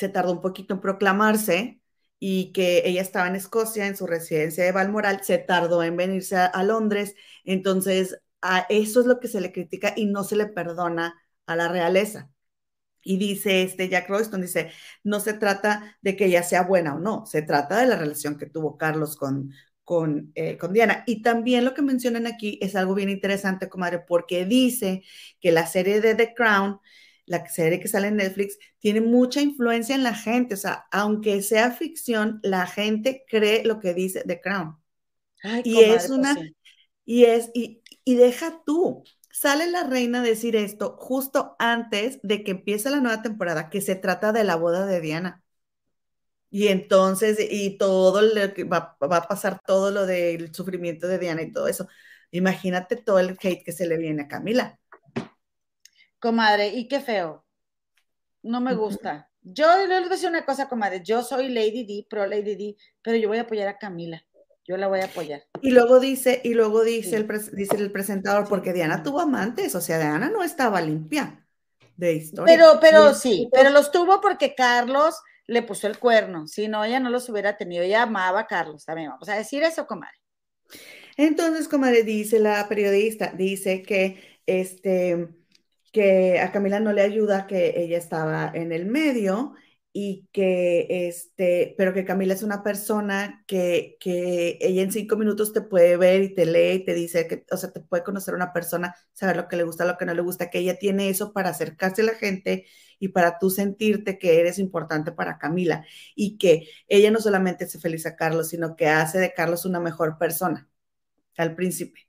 se 0.01 0.09
tardó 0.09 0.31
un 0.33 0.41
poquito 0.41 0.73
en 0.73 0.81
proclamarse 0.81 1.81
y 2.19 2.51
que 2.53 2.83
ella 2.85 3.01
estaba 3.01 3.27
en 3.27 3.35
Escocia, 3.35 3.87
en 3.87 3.95
su 3.97 4.07
residencia 4.07 4.63
de 4.63 4.71
Balmoral, 4.71 5.23
se 5.23 5.37
tardó 5.39 5.83
en 5.83 5.97
venirse 5.97 6.37
a, 6.37 6.63
Londres, 6.63 7.15
entonces 7.45 8.19
a 8.41 8.65
eso 8.69 9.01
es 9.01 9.07
lo 9.07 9.19
que 9.19 9.27
se 9.27 9.41
le 9.41 9.51
critica 9.51 9.93
y 9.95 10.05
no 10.05 10.23
se 10.23 10.35
le 10.35 10.47
perdona 10.47 11.15
a 11.45 11.55
la 11.55 11.67
realeza. 11.67 12.31
Y 13.03 13.17
dice 13.17 13.63
este 13.63 13.89
Jack 13.89 14.09
Royston, 14.09 14.41
dice, 14.41 14.71
no 15.03 15.19
se 15.19 15.33
trata 15.33 15.97
de 16.01 16.15
que 16.15 16.25
ella 16.25 16.43
sea 16.43 16.63
buena 16.63 16.95
o 16.95 16.99
no, 16.99 17.25
se 17.25 17.41
trata 17.43 17.79
de 17.79 17.87
la 17.87 17.97
relación 17.97 18.37
que 18.37 18.47
tuvo 18.47 18.77
Carlos 18.77 19.17
con, 19.17 19.51
con, 19.83 20.31
eh, 20.35 20.57
con, 20.57 20.73
Diana. 20.73 21.03
Y 21.07 21.21
también 21.23 21.65
lo 21.65 21.73
que 21.73 21.81
mencionan 21.83 22.27
aquí 22.27 22.59
es 22.61 22.75
algo 22.75 22.95
bien 22.95 23.09
interesante, 23.09 23.69
comadre, 23.69 23.99
porque 23.99 24.45
dice 24.45 25.03
que 25.39 25.51
la 25.51 25.67
serie 25.67 26.01
de 26.01 26.15
The 26.15 26.33
Crown 26.35 26.79
la 27.31 27.47
serie 27.47 27.79
que 27.79 27.87
sale 27.87 28.09
en 28.09 28.17
Netflix, 28.17 28.59
tiene 28.79 29.01
mucha 29.01 29.41
influencia 29.41 29.95
en 29.95 30.03
la 30.03 30.13
gente. 30.13 30.55
O 30.55 30.57
sea, 30.57 30.85
aunque 30.91 31.41
sea 31.41 31.71
ficción, 31.71 32.39
la 32.43 32.67
gente 32.67 33.23
cree 33.27 33.63
lo 33.65 33.79
que 33.79 33.93
dice 33.93 34.23
The 34.27 34.41
Crown. 34.41 34.77
y 35.63 35.79
es 35.79 36.09
una, 36.09 36.37
y 37.05 37.25
es, 37.25 37.49
y, 37.53 37.81
y 38.03 38.15
deja 38.15 38.61
tú, 38.65 39.03
sale 39.31 39.67
la 39.71 39.83
reina 39.85 40.19
a 40.19 40.23
decir 40.23 40.55
esto 40.57 40.97
justo 40.99 41.55
antes 41.57 42.19
de 42.21 42.43
que 42.43 42.51
empiece 42.51 42.89
la 42.89 42.99
nueva 42.99 43.21
temporada, 43.21 43.69
que 43.69 43.81
se 43.81 43.95
trata 43.95 44.33
de 44.33 44.43
la 44.43 44.57
boda 44.57 44.85
de 44.85 44.99
Diana. 44.99 45.41
Y 46.49 46.67
entonces, 46.67 47.37
y 47.49 47.77
todo 47.77 48.21
lo 48.21 48.53
que 48.53 48.65
va, 48.65 48.97
va, 49.01 49.17
a 49.17 49.27
pasar 49.27 49.61
todo 49.65 49.89
lo 49.89 50.05
del 50.05 50.53
sufrimiento 50.53 51.07
de 51.07 51.17
Diana 51.17 51.43
y 51.43 51.51
todo 51.53 51.69
eso. 51.69 51.87
Imagínate 52.31 52.97
todo 52.97 53.19
el 53.19 53.37
hate 53.41 53.63
que 53.63 53.71
se 53.71 53.87
le 53.87 53.97
viene 53.97 54.23
a 54.23 54.27
Camila. 54.27 54.80
Comadre, 56.21 56.67
y 56.67 56.87
qué 56.87 57.01
feo. 57.01 57.43
No 58.43 58.61
me 58.61 58.75
gusta. 58.75 59.27
Yo 59.41 59.65
le 59.87 59.99
voy 59.99 60.05
a 60.05 60.09
decir 60.09 60.29
una 60.29 60.45
cosa, 60.45 60.69
comadre. 60.69 61.01
Yo 61.03 61.23
soy 61.23 61.49
Lady 61.49 61.83
D, 61.83 62.05
pro 62.07 62.27
Lady 62.27 62.55
D, 62.55 62.77
pero 63.01 63.17
yo 63.17 63.27
voy 63.27 63.39
a 63.39 63.41
apoyar 63.41 63.67
a 63.67 63.79
Camila. 63.79 64.23
Yo 64.63 64.77
la 64.77 64.87
voy 64.87 64.99
a 64.99 65.05
apoyar. 65.05 65.43
Y 65.61 65.71
luego 65.71 65.99
dice, 65.99 66.39
y 66.43 66.53
luego 66.53 66.83
dice, 66.83 67.15
el, 67.15 67.27
dice 67.53 67.75
el 67.75 67.91
presentador, 67.91 68.47
porque 68.47 68.71
Diana 68.71 69.01
tuvo 69.01 69.19
amantes, 69.19 69.73
o 69.73 69.81
sea, 69.81 69.97
Diana 69.97 70.29
no 70.29 70.43
estaba 70.43 70.79
limpia 70.79 71.43
de 71.97 72.13
historia. 72.13 72.55
Pero, 72.55 72.79
pero 72.79 73.15
sí, 73.15 73.49
pero 73.51 73.71
los 73.71 73.91
tuvo 73.91 74.21
porque 74.21 74.53
Carlos 74.53 75.15
le 75.47 75.63
puso 75.63 75.87
el 75.87 75.97
cuerno. 75.97 76.47
Si 76.47 76.67
no, 76.67 76.85
ella 76.85 76.99
no 76.99 77.09
los 77.09 77.27
hubiera 77.29 77.57
tenido. 77.57 77.83
Ella 77.83 78.03
amaba 78.03 78.41
a 78.41 78.47
Carlos 78.47 78.85
también. 78.85 79.09
Vamos 79.09 79.27
a 79.27 79.35
decir 79.35 79.63
eso, 79.63 79.87
comadre. 79.87 80.19
Entonces, 81.17 81.67
comadre, 81.67 82.03
dice 82.03 82.39
la 82.39 82.69
periodista, 82.69 83.33
dice 83.35 83.81
que 83.81 84.39
este 84.45 85.40
que 85.91 86.39
a 86.39 86.51
Camila 86.51 86.79
no 86.79 86.93
le 86.93 87.01
ayuda 87.01 87.47
que 87.47 87.73
ella 87.77 87.97
estaba 87.97 88.51
en 88.53 88.71
el 88.71 88.85
medio 88.85 89.53
y 89.93 90.27
que 90.31 91.07
este, 91.07 91.75
pero 91.77 91.93
que 91.93 92.05
Camila 92.05 92.33
es 92.33 92.43
una 92.43 92.63
persona 92.63 93.43
que, 93.47 93.97
que 93.99 94.57
ella 94.61 94.83
en 94.83 94.91
cinco 94.91 95.17
minutos 95.17 95.51
te 95.51 95.61
puede 95.61 95.97
ver 95.97 96.23
y 96.23 96.33
te 96.33 96.45
lee 96.45 96.75
y 96.75 96.85
te 96.85 96.93
dice 96.93 97.27
que, 97.27 97.45
o 97.51 97.57
sea, 97.57 97.71
te 97.71 97.81
puede 97.81 98.03
conocer 98.03 98.33
una 98.33 98.53
persona, 98.53 98.95
saber 99.13 99.35
lo 99.35 99.47
que 99.49 99.57
le 99.57 99.63
gusta, 99.63 99.85
lo 99.85 99.97
que 99.97 100.05
no 100.05 100.13
le 100.13 100.21
gusta, 100.21 100.49
que 100.49 100.59
ella 100.59 100.79
tiene 100.79 101.09
eso 101.09 101.33
para 101.33 101.49
acercarse 101.49 102.01
a 102.03 102.05
la 102.05 102.15
gente 102.15 102.65
y 102.99 103.09
para 103.09 103.37
tú 103.39 103.49
sentirte 103.49 104.17
que 104.17 104.39
eres 104.39 104.59
importante 104.59 105.11
para 105.11 105.37
Camila 105.37 105.85
y 106.15 106.37
que 106.37 106.69
ella 106.87 107.11
no 107.11 107.19
solamente 107.19 107.65
hace 107.65 107.79
feliz 107.79 108.05
a 108.05 108.15
Carlos, 108.15 108.49
sino 108.49 108.75
que 108.77 108.87
hace 108.87 109.19
de 109.19 109.33
Carlos 109.33 109.65
una 109.65 109.79
mejor 109.81 110.17
persona 110.17 110.69
al 111.37 111.55
príncipe 111.55 112.07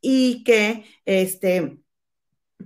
y 0.00 0.44
que 0.44 0.84
este 1.04 1.80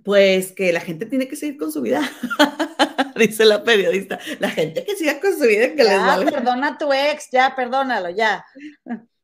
pues 0.03 0.53
que 0.53 0.73
la 0.73 0.81
gente 0.81 1.07
tiene 1.07 1.29
que 1.29 1.37
seguir 1.37 1.57
con 1.57 1.71
su 1.71 1.83
vida, 1.83 2.03
dice 3.16 3.45
la 3.45 3.62
periodista. 3.62 4.19
La 4.41 4.51
gente 4.51 4.85
que 4.85 4.97
siga 4.97 5.21
con 5.21 5.33
su 5.39 5.47
vida, 5.47 5.75
que 5.75 5.85
les 5.85 5.99
valga. 5.99 6.31
Perdona 6.31 6.69
a 6.69 6.79
tu 6.79 6.93
ex, 6.93 7.29
ya, 7.31 7.55
perdónalo, 7.55 8.11
ya. 8.11 8.45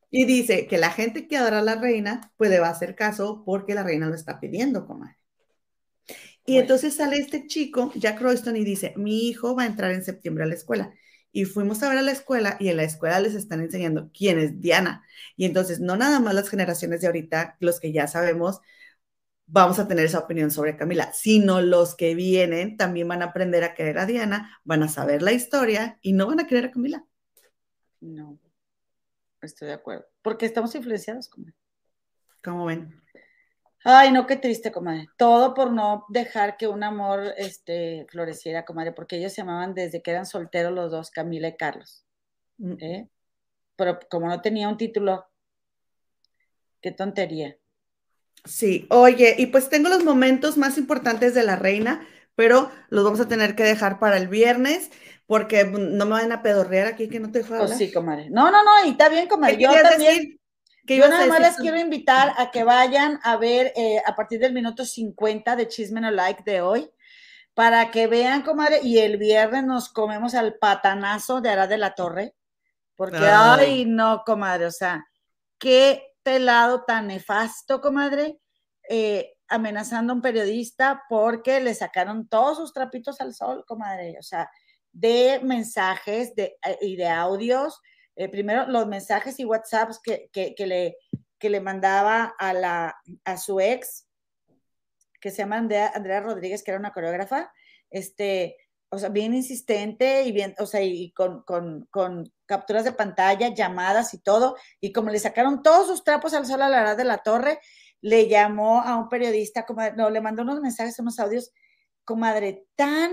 Y 0.09 0.25
dice 0.25 0.67
que 0.67 0.77
la 0.77 0.91
gente 0.91 1.27
que 1.27 1.37
adora 1.37 1.59
a 1.59 1.63
la 1.63 1.75
reina, 1.75 2.31
pues 2.37 2.49
le 2.49 2.59
va 2.59 2.67
a 2.67 2.71
hacer 2.71 2.95
caso 2.95 3.43
porque 3.45 3.73
la 3.73 3.83
reina 3.83 4.07
lo 4.07 4.15
está 4.15 4.39
pidiendo, 4.39 4.85
comadre. 4.85 5.17
Y 6.45 6.57
entonces 6.57 6.95
sale 6.95 7.17
este 7.17 7.47
chico, 7.47 7.91
Jack 7.95 8.19
Royston, 8.19 8.55
y 8.55 8.63
dice, 8.63 8.93
mi 8.97 9.27
hijo 9.29 9.55
va 9.55 9.63
a 9.63 9.67
entrar 9.67 9.91
en 9.91 10.03
septiembre 10.03 10.43
a 10.43 10.47
la 10.47 10.55
escuela. 10.55 10.91
y 11.33 11.45
fuimos 11.45 11.81
a 11.81 11.87
ver 11.87 11.97
a 11.99 12.01
la 12.01 12.11
escuela 12.11 12.57
y 12.59 12.67
en 12.67 12.75
la 12.75 12.83
escuela 12.83 13.21
les 13.21 13.35
están 13.35 13.61
enseñando 13.61 14.11
quién 14.13 14.37
es 14.37 14.59
Diana. 14.59 15.05
Y 15.37 15.45
entonces 15.45 15.79
no 15.79 15.95
nada 15.95 16.19
más 16.19 16.33
las 16.33 16.49
generaciones 16.49 16.99
de 16.99 17.07
ahorita, 17.07 17.55
los 17.61 17.79
que 17.79 17.93
ya 17.93 18.07
sabemos, 18.07 18.59
vamos 19.51 19.79
a 19.79 19.87
tener 19.87 20.05
esa 20.05 20.19
opinión 20.19 20.49
sobre 20.49 20.77
Camila, 20.77 21.11
sino 21.11 21.61
los 21.61 21.95
que 21.95 22.15
vienen 22.15 22.77
también 22.77 23.07
van 23.07 23.21
a 23.21 23.25
aprender 23.25 23.63
a 23.65 23.73
querer 23.73 23.99
a 23.99 24.05
Diana, 24.05 24.59
van 24.63 24.81
a 24.81 24.87
saber 24.87 25.21
la 25.21 25.33
historia 25.33 25.99
y 26.01 26.13
no 26.13 26.27
van 26.27 26.39
a 26.39 26.47
querer 26.47 26.65
a 26.65 26.71
Camila. 26.71 27.05
No, 27.99 28.39
estoy 29.41 29.67
de 29.67 29.73
acuerdo, 29.73 30.05
porque 30.21 30.45
estamos 30.45 30.73
influenciados. 30.73 31.29
¿Cómo 32.41 32.65
ven? 32.65 33.01
Ay, 33.83 34.11
no, 34.11 34.25
qué 34.25 34.37
triste, 34.37 34.71
comadre. 34.71 35.07
Todo 35.17 35.53
por 35.53 35.71
no 35.71 36.05
dejar 36.09 36.55
que 36.55 36.67
un 36.67 36.83
amor 36.83 37.33
este, 37.35 38.05
floreciera, 38.09 38.63
comadre, 38.63 38.93
porque 38.93 39.17
ellos 39.17 39.33
se 39.33 39.41
amaban 39.41 39.73
desde 39.73 40.01
que 40.01 40.11
eran 40.11 40.25
solteros 40.25 40.71
los 40.71 40.91
dos, 40.91 41.11
Camila 41.11 41.49
y 41.49 41.57
Carlos. 41.57 42.05
Mm. 42.57 42.75
¿eh? 42.79 43.09
Pero 43.75 43.99
como 44.09 44.27
no 44.27 44.41
tenía 44.41 44.69
un 44.69 44.77
título, 44.77 45.25
qué 46.79 46.91
tontería. 46.91 47.57
Sí, 48.43 48.87
oye, 48.89 49.35
y 49.37 49.47
pues 49.47 49.69
tengo 49.69 49.89
los 49.89 50.03
momentos 50.03 50.57
más 50.57 50.77
importantes 50.77 51.33
de 51.33 51.43
la 51.43 51.55
reina, 51.55 52.07
pero 52.35 52.71
los 52.89 53.03
vamos 53.03 53.19
a 53.19 53.27
tener 53.27 53.55
que 53.55 53.63
dejar 53.63 53.99
para 53.99 54.17
el 54.17 54.27
viernes, 54.27 54.89
porque 55.27 55.63
no 55.65 56.05
me 56.05 56.11
van 56.11 56.31
a 56.31 56.41
pedorrear 56.41 56.87
aquí 56.87 57.07
que 57.07 57.19
no 57.19 57.31
te 57.31 57.39
dejo 57.39 57.57
pues 57.57 57.77
sí, 57.77 57.91
comadre. 57.91 58.29
No, 58.29 58.51
no, 58.51 58.63
no, 58.63 58.85
y 58.85 58.91
está 58.91 59.09
bien, 59.09 59.27
comadre. 59.27 59.57
Yo 59.57 59.71
también. 59.71 60.37
Yo 60.87 61.07
nada 61.07 61.27
más 61.27 61.39
les 61.39 61.57
quiero 61.57 61.79
invitar 61.79 62.33
a 62.37 62.51
que 62.51 62.63
vayan 62.63 63.19
a 63.23 63.37
ver 63.37 63.71
eh, 63.75 64.01
a 64.05 64.15
partir 64.15 64.39
del 64.39 64.53
minuto 64.53 64.83
50 64.83 65.55
de 65.55 65.67
Chisme 65.67 66.01
No 66.01 66.11
Like 66.11 66.43
de 66.43 66.61
hoy, 66.61 66.91
para 67.53 67.91
que 67.91 68.07
vean, 68.07 68.41
comadre, 68.41 68.79
y 68.81 68.97
el 68.97 69.17
viernes 69.17 69.63
nos 69.63 69.89
comemos 69.89 70.33
al 70.33 70.55
patanazo 70.55 71.39
de 71.39 71.49
Arad 71.49 71.69
de 71.69 71.77
la 71.77 71.93
Torre, 71.93 72.33
porque, 72.95 73.17
ay. 73.19 73.85
no, 73.85 74.23
comadre, 74.25 74.65
o 74.65 74.71
sea, 74.71 75.05
qué 75.57 76.10
pelado 76.23 76.83
tan 76.83 77.07
nefasto, 77.07 77.81
comadre, 77.81 78.39
eh, 78.89 79.33
amenazando 79.47 80.13
a 80.13 80.15
un 80.15 80.21
periodista 80.21 81.03
porque 81.09 81.59
le 81.59 81.73
sacaron 81.73 82.27
todos 82.27 82.57
sus 82.57 82.73
trapitos 82.73 83.21
al 83.21 83.33
sol, 83.33 83.63
comadre, 83.67 84.15
o 84.19 84.23
sea, 84.23 84.49
de 84.91 85.39
mensajes 85.43 86.35
de, 86.35 86.57
eh, 86.65 86.77
y 86.81 86.95
de 86.95 87.07
audios 87.07 87.81
eh, 88.15 88.29
primero 88.29 88.67
los 88.67 88.87
mensajes 88.87 89.39
y 89.39 89.45
WhatsApps 89.45 89.99
que, 89.99 90.29
le, 90.59 90.97
le 91.39 91.61
mandaba 91.61 92.35
a, 92.37 92.53
la, 92.53 92.95
a 93.23 93.37
su 93.37 93.59
ex, 93.59 94.07
que 95.19 95.31
se 95.31 95.37
llama 95.37 95.57
Andrea, 95.57 96.19
Rodríguez, 96.19 96.63
que 96.63 96.71
era 96.71 96.79
una 96.79 96.93
coreógrafa, 96.93 97.51
este, 97.89 98.57
o 98.93 98.99
sea, 98.99 99.07
bien 99.07 99.33
insistente 99.33 100.23
y 100.23 100.33
bien, 100.33 100.53
o 100.59 100.65
sea, 100.65 100.81
y 100.83 101.13
con, 101.13 101.45
capturas 102.45 102.83
de 102.83 102.91
pantalla, 102.91 103.47
llamadas 103.47 104.13
y 104.13 104.19
todo, 104.19 104.57
y 104.81 104.91
como 104.91 105.09
le 105.09 105.19
sacaron 105.19 105.63
todos 105.63 105.87
sus 105.87 106.03
trapos 106.03 106.33
al 106.33 106.45
sol 106.45 106.61
a 106.61 106.69
la 106.69 106.81
hora 106.81 106.95
de 106.95 107.05
la 107.05 107.19
torre, 107.19 107.59
le 108.01 108.27
llamó 108.27 108.81
a 108.81 108.97
un 108.97 109.07
periodista, 109.07 109.65
como, 109.65 109.81
no, 109.91 110.09
le 110.09 110.19
mandó 110.19 110.41
unos 110.41 110.59
mensajes, 110.59 110.99
unos 110.99 111.19
audios, 111.19 111.51
comadre, 112.03 112.65
tan, 112.75 113.11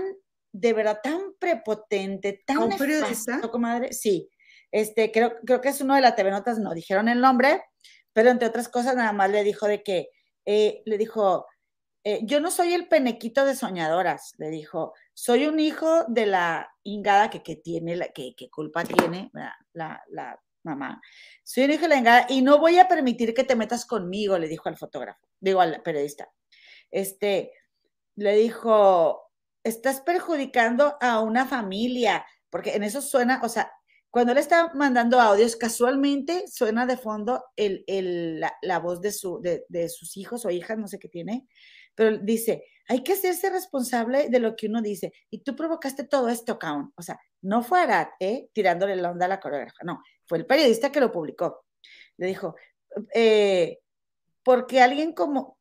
de 0.51 0.73
verdad, 0.73 0.99
tan 1.01 1.33
prepotente, 1.39 2.43
tan 2.45 2.57
¿Un 2.57 2.77
periodista? 2.77 3.39
comadre, 3.49 3.93
sí, 3.93 4.29
este, 4.71 5.13
creo, 5.13 5.37
creo 5.45 5.61
que 5.61 5.69
es 5.69 5.79
uno 5.79 5.95
de 5.95 6.01
las 6.01 6.17
TV 6.17 6.29
Notas, 6.29 6.59
no 6.59 6.73
dijeron 6.73 7.07
el 7.07 7.21
nombre, 7.21 7.63
pero 8.11 8.31
entre 8.31 8.49
otras 8.49 8.67
cosas 8.67 8.97
nada 8.97 9.13
más 9.13 9.29
le 9.29 9.45
dijo 9.45 9.65
de 9.65 9.81
que, 9.81 10.09
eh, 10.45 10.81
le 10.85 10.97
dijo, 10.97 11.45
eh, 12.09 12.21
yo 12.23 12.39
no 12.39 12.49
soy 12.49 12.73
el 12.73 12.87
penequito 12.87 13.45
de 13.45 13.55
soñadoras, 13.55 14.33
le 14.39 14.49
dijo, 14.49 14.95
soy 15.13 15.45
un 15.45 15.59
hijo 15.59 16.05
de 16.07 16.25
la 16.25 16.71
ingada 16.81 17.29
que, 17.29 17.43
que 17.43 17.55
tiene, 17.55 17.95
la, 17.95 18.07
que, 18.07 18.33
que 18.35 18.49
culpa 18.49 18.83
tiene 18.83 19.29
la, 19.73 20.03
la, 20.07 20.41
mamá. 20.63 20.99
Soy 21.43 21.65
un 21.65 21.71
hijo 21.71 21.83
de 21.83 21.89
la 21.89 21.97
ingada 21.97 22.25
y 22.27 22.41
no 22.41 22.57
voy 22.57 22.79
a 22.79 22.87
permitir 22.87 23.35
que 23.35 23.43
te 23.43 23.55
metas 23.55 23.85
conmigo, 23.85 24.39
le 24.39 24.47
dijo 24.47 24.69
al 24.69 24.75
fotógrafo, 24.75 25.27
digo 25.39 25.61
al 25.61 25.83
periodista. 25.83 26.27
Este, 26.89 27.51
le 28.15 28.35
dijo, 28.37 29.31
estás 29.63 30.01
perjudicando 30.01 30.97
a 30.99 31.19
una 31.19 31.45
familia, 31.45 32.25
porque 32.49 32.75
en 32.75 32.81
eso 32.81 33.03
suena, 33.03 33.39
o 33.43 33.49
sea, 33.49 33.71
cuando 34.09 34.31
él 34.31 34.39
está 34.39 34.73
mandando 34.73 35.21
audios, 35.21 35.55
casualmente 35.55 36.45
suena 36.47 36.87
de 36.87 36.97
fondo 36.97 37.45
el, 37.55 38.39
la, 38.39 38.79
voz 38.79 38.99
de, 38.99 39.11
su, 39.11 39.39
de, 39.39 39.89
sus 39.89 40.17
hijos 40.17 40.43
o 40.45 40.49
hijas, 40.49 40.79
no 40.79 40.87
sé 40.87 40.97
qué 40.97 41.07
tiene, 41.07 41.47
pero 41.99 42.17
dice, 42.17 42.63
hay 42.87 43.03
que 43.03 43.11
hacerse 43.11 43.49
responsable 43.49 44.29
de 44.29 44.39
lo 44.39 44.55
que 44.55 44.67
uno 44.67 44.81
dice. 44.81 45.11
Y 45.29 45.43
tú 45.43 45.53
provocaste 45.53 46.05
todo 46.05 46.29
esto, 46.29 46.57
Kaun. 46.57 46.93
O 46.95 47.01
sea, 47.01 47.19
no 47.41 47.61
fue 47.61 47.81
Arad, 47.81 48.07
¿eh? 48.21 48.47
tirándole 48.53 48.95
la 48.95 49.11
onda 49.11 49.25
a 49.25 49.27
la 49.27 49.41
coreógrafa, 49.41 49.83
no, 49.83 50.01
fue 50.25 50.37
el 50.37 50.45
periodista 50.45 50.93
que 50.93 51.01
lo 51.01 51.11
publicó. 51.11 51.65
Le 52.15 52.27
dijo, 52.27 52.55
eh, 53.13 53.79
¿por 54.41 54.65
qué 54.65 54.79
alguien 54.79 55.11
como, 55.11 55.57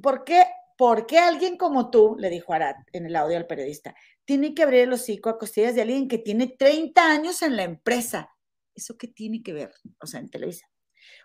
por 0.00 0.22
qué, 0.22 0.44
por 0.78 1.04
qué 1.04 1.18
alguien 1.18 1.56
como 1.56 1.90
tú, 1.90 2.14
le 2.16 2.30
dijo 2.30 2.52
Arad 2.52 2.76
en 2.92 3.06
el 3.06 3.16
audio 3.16 3.36
al 3.36 3.48
periodista, 3.48 3.92
tiene 4.24 4.54
que 4.54 4.62
abrir 4.62 4.82
el 4.82 4.92
hocico 4.92 5.30
a 5.30 5.38
costillas 5.38 5.74
de 5.74 5.82
alguien 5.82 6.06
que 6.06 6.18
tiene 6.18 6.46
30 6.46 7.10
años 7.10 7.42
en 7.42 7.56
la 7.56 7.64
empresa. 7.64 8.30
¿Eso 8.72 8.96
qué 8.96 9.08
tiene 9.08 9.42
que 9.42 9.52
ver? 9.52 9.72
O 10.00 10.06
sea, 10.06 10.20
en 10.20 10.30
Televisa. 10.30 10.68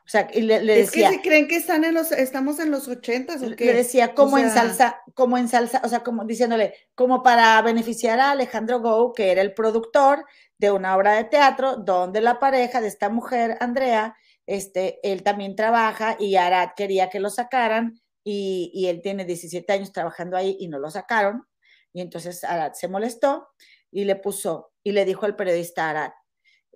O 0.05 0.11
sea, 0.11 0.27
le, 0.33 0.61
le 0.61 0.75
decía. 0.75 1.09
Es 1.09 1.11
que 1.11 1.17
si 1.17 1.21
creen 1.21 1.47
que 1.47 1.55
están 1.55 1.83
en 1.83 1.93
los, 1.93 2.11
estamos 2.11 2.59
en 2.59 2.71
los 2.71 2.87
ochentas 2.87 3.43
o 3.43 3.55
qué. 3.55 3.65
Le 3.65 3.73
decía 3.73 4.15
como 4.15 4.37
en 4.37 4.49
salsa, 4.49 5.01
como 5.13 5.37
en 5.37 5.47
salsa, 5.47 5.81
o 5.83 5.87
sea, 5.87 5.99
como 5.99 6.25
diciéndole, 6.25 6.73
como 6.95 7.21
para 7.21 7.61
beneficiar 7.61 8.19
a 8.19 8.31
Alejandro 8.31 8.79
Gou, 8.79 9.13
que 9.13 9.31
era 9.31 9.41
el 9.41 9.53
productor 9.53 10.25
de 10.57 10.71
una 10.71 10.97
obra 10.97 11.13
de 11.13 11.25
teatro 11.25 11.77
donde 11.77 12.21
la 12.21 12.39
pareja 12.39 12.81
de 12.81 12.87
esta 12.87 13.09
mujer, 13.09 13.57
Andrea, 13.59 14.15
este, 14.47 14.99
él 15.03 15.21
también 15.21 15.55
trabaja 15.55 16.17
y 16.19 16.37
Arad 16.37 16.69
quería 16.75 17.09
que 17.09 17.19
lo 17.19 17.29
sacaran 17.29 18.01
y, 18.23 18.71
y 18.73 18.87
él 18.87 19.01
tiene 19.03 19.25
17 19.25 19.71
años 19.71 19.91
trabajando 19.91 20.37
ahí 20.37 20.57
y 20.59 20.69
no 20.69 20.79
lo 20.79 20.89
sacaron. 20.89 21.45
Y 21.93 22.01
entonces 22.01 22.43
Arad 22.43 22.73
se 22.73 22.87
molestó 22.87 23.49
y 23.91 24.05
le 24.05 24.15
puso, 24.15 24.71
y 24.83 24.91
le 24.91 25.05
dijo 25.05 25.27
al 25.27 25.35
periodista 25.35 25.89
Arad, 25.89 26.11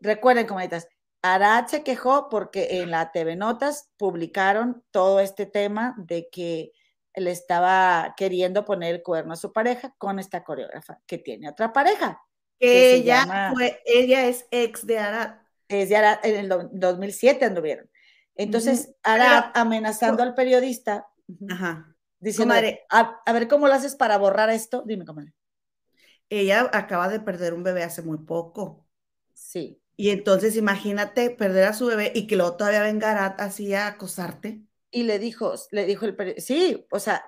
recuerden, 0.01 0.45
comunitas, 0.45 0.87
Arad 1.23 1.65
se 1.65 1.83
quejó 1.83 2.29
porque 2.29 2.81
en 2.81 2.91
la 2.91 3.11
TV 3.11 3.35
Notas 3.35 3.89
publicaron 3.97 4.83
todo 4.91 5.19
este 5.19 5.47
tema 5.47 5.95
de 5.97 6.29
que 6.31 6.71
le 7.15 7.31
estaba 7.31 8.13
queriendo 8.15 8.65
poner 8.65 8.93
el 8.93 9.01
cuerno 9.01 9.33
a 9.33 9.37
su 9.37 9.51
pareja 9.51 9.95
con 9.97 10.19
esta 10.19 10.43
coreógrafa 10.43 10.99
que 11.07 11.17
tiene 11.17 11.49
otra 11.49 11.73
pareja. 11.73 12.21
Que 12.59 12.93
ella, 12.93 13.51
fue, 13.53 13.81
ella 13.85 14.27
es 14.27 14.45
ex 14.51 14.85
de 14.85 14.99
Arad. 14.99 15.37
Es 15.67 15.89
de 15.89 15.95
Arad, 15.95 16.19
en 16.23 16.35
el 16.35 16.69
2007 16.71 17.45
anduvieron. 17.45 17.89
Entonces, 18.35 18.93
Arad 19.01 19.45
amenazando 19.55 20.21
al 20.21 20.35
periodista. 20.35 21.07
Ajá 21.49 21.93
Diciendo, 22.23 22.55
a, 22.89 23.33
ver 23.33 23.49
cómo 23.49 23.67
lo 23.67 23.73
haces 23.73 23.97
para 23.97 24.17
borrar 24.17 24.49
esto. 24.49 24.81
Dime, 24.85 25.03
comadre. 25.03 25.33
Ella 26.29 26.69
acaba 26.71 27.09
de 27.09 27.19
perder 27.19 27.53
un 27.53 27.63
bebé 27.63 27.83
hace 27.83 28.01
muy 28.01 28.19
poco. 28.19 28.87
Sí. 29.33 29.82
Y 29.95 30.09
entonces 30.09 30.55
imagínate 30.55 31.29
perder 31.29 31.65
a 31.65 31.73
su 31.73 31.85
bebé 31.85 32.11
y 32.15 32.27
que 32.27 32.35
luego 32.35 32.57
todavía 32.57 32.81
venga 32.81 33.27
así 33.27 33.73
a 33.73 33.87
acosarte. 33.87 34.61
Y 34.91 35.03
le 35.03 35.19
dijo, 35.19 35.53
le 35.71 35.85
dijo 35.85 36.05
el 36.05 36.35
sí, 36.37 36.85
o 36.91 36.99
sea, 36.99 37.23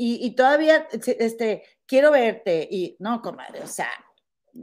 y, 0.00 0.30
todavía, 0.36 0.86
este, 0.92 1.64
quiero 1.84 2.12
verte. 2.12 2.68
Y 2.70 2.96
no, 3.00 3.20
comadre, 3.20 3.62
o 3.62 3.66
sea, 3.66 3.90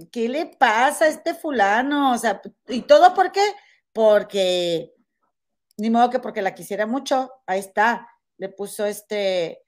¿qué 0.10 0.30
le 0.30 0.46
pasa 0.46 1.06
a 1.06 1.10
este 1.10 1.34
fulano? 1.34 2.14
O 2.14 2.18
sea, 2.18 2.42
¿y 2.70 2.84
todo 2.84 3.14
por 3.14 3.34
qué? 3.34 3.46
Porque, 3.92 4.94
ni 5.78 5.90
modo 5.90 6.10
que 6.10 6.20
porque 6.20 6.42
la 6.42 6.56
quisiera 6.56 6.86
mucho, 6.86 7.34
ahí 7.48 7.60
está, 7.60 8.08
le 8.38 8.48
puso 8.48 8.86
este, 8.86 9.62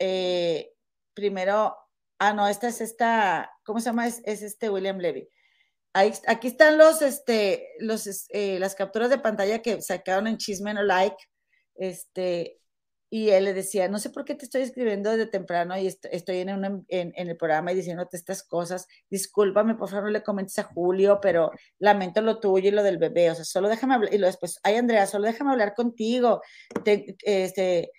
eh, 0.00 0.72
primero, 1.14 1.76
ah, 2.18 2.32
no, 2.32 2.48
esta 2.48 2.66
es 2.66 2.80
esta, 2.80 3.48
¿cómo 3.64 3.78
se 3.78 3.86
llama? 3.86 4.08
Es, 4.08 4.22
este 4.24 4.70
William 4.70 4.98
Levy. 4.98 5.28
Ahí, 5.94 6.12
aquí 6.26 6.48
están 6.48 6.78
los, 6.78 7.02
este, 7.02 7.68
los, 7.78 8.06
eh, 8.30 8.58
las 8.58 8.74
capturas 8.74 9.10
de 9.10 9.18
pantalla 9.18 9.60
que 9.60 9.82
sacaron 9.82 10.26
en 10.26 10.38
Chisme 10.38 10.72
No 10.72 10.82
Like, 10.82 11.16
este, 11.74 12.58
y 13.10 13.28
él 13.28 13.44
le 13.44 13.52
decía, 13.52 13.88
no 13.88 13.98
sé 13.98 14.08
por 14.08 14.24
qué 14.24 14.34
te 14.34 14.46
estoy 14.46 14.62
escribiendo 14.62 15.10
desde 15.10 15.26
temprano 15.26 15.76
y 15.76 15.86
estoy 15.86 16.38
en, 16.38 16.48
en, 16.88 17.12
el 17.14 17.36
programa 17.36 17.70
y 17.70 17.74
diciéndote 17.74 18.16
estas 18.16 18.42
cosas, 18.42 18.86
discúlpame, 19.10 19.74
por 19.74 19.90
favor 19.90 20.04
no 20.04 20.10
le 20.12 20.22
comentes 20.22 20.58
a 20.58 20.62
Julio, 20.62 21.18
pero 21.20 21.50
lamento 21.78 22.22
lo 22.22 22.40
tuyo 22.40 22.68
y 22.68 22.72
lo 22.72 22.82
del 22.82 22.96
bebé, 22.96 23.30
o 23.30 23.34
sea, 23.34 23.44
solo 23.44 23.68
déjame 23.68 23.96
hablar, 23.96 24.14
y 24.14 24.16
lo 24.16 24.26
después, 24.26 24.58
ay 24.62 24.76
Andrea, 24.76 25.06
solo 25.06 25.26
déjame 25.26 25.50
hablar 25.50 25.74
contigo, 25.74 26.40
este, 27.22 27.90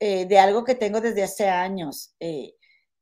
eh, 0.00 0.26
de 0.26 0.38
algo 0.38 0.62
que 0.62 0.74
tengo 0.74 1.00
desde 1.00 1.22
hace 1.22 1.48
años. 1.48 2.14
Eh, 2.20 2.52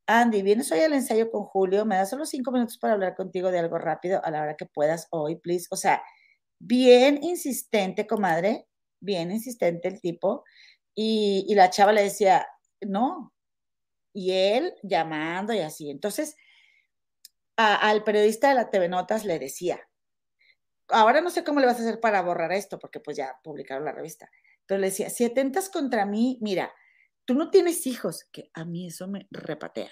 Andy, 0.09 0.41
vienes 0.41 0.71
hoy 0.71 0.79
al 0.79 0.93
ensayo 0.93 1.29
con 1.29 1.43
Julio, 1.43 1.85
me 1.85 1.97
das 1.97 2.09
solo 2.09 2.25
cinco 2.25 2.51
minutos 2.51 2.77
para 2.77 2.93
hablar 2.93 3.13
contigo 3.13 3.51
de 3.51 3.59
algo 3.59 3.77
rápido 3.77 4.23
a 4.23 4.31
la 4.31 4.41
hora 4.41 4.55
que 4.55 4.65
puedas 4.65 5.07
hoy, 5.11 5.35
please. 5.35 5.67
O 5.69 5.75
sea, 5.75 6.01
bien 6.59 7.21
insistente, 7.21 8.07
comadre, 8.07 8.67
bien 9.01 9.31
insistente 9.31 9.89
el 9.89 9.99
tipo. 9.99 10.45
Y, 10.95 11.53
la 11.55 11.69
chava 11.69 11.91
le 11.91 12.03
decía, 12.03 12.47
no. 12.81 13.33
Y 14.13 14.31
él 14.31 14.73
llamando 14.81 15.53
y 15.53 15.59
así. 15.59 15.89
Entonces, 15.89 16.37
al 17.57 18.03
periodista 18.05 18.49
de 18.49 18.55
la 18.55 18.69
TV 18.69 18.87
Notas 18.87 19.25
le 19.25 19.39
decía, 19.39 19.79
ahora 20.87 21.19
no 21.21 21.29
sé 21.29 21.43
cómo 21.43 21.59
le 21.59 21.65
vas 21.65 21.79
a 21.79 21.81
hacer 21.81 21.99
para 21.99 22.21
borrar 22.21 22.53
esto, 22.53 22.79
porque 22.79 23.01
pues 23.01 23.17
ya 23.17 23.37
publicaron 23.43 23.83
la 23.85 23.91
revista, 23.91 24.29
pero 24.65 24.79
le 24.79 24.87
decía, 24.87 25.09
si 25.09 25.25
atentas 25.25 25.69
contra 25.69 26.05
mí, 26.05 26.37
mira, 26.41 26.73
tú 27.27 27.33
no 27.33 27.51
tienes 27.51 27.85
hijos, 27.85 28.25
que 28.31 28.49
a 28.53 28.63
mí 28.63 28.87
eso 28.87 29.07
me 29.07 29.27
repatea. 29.29 29.91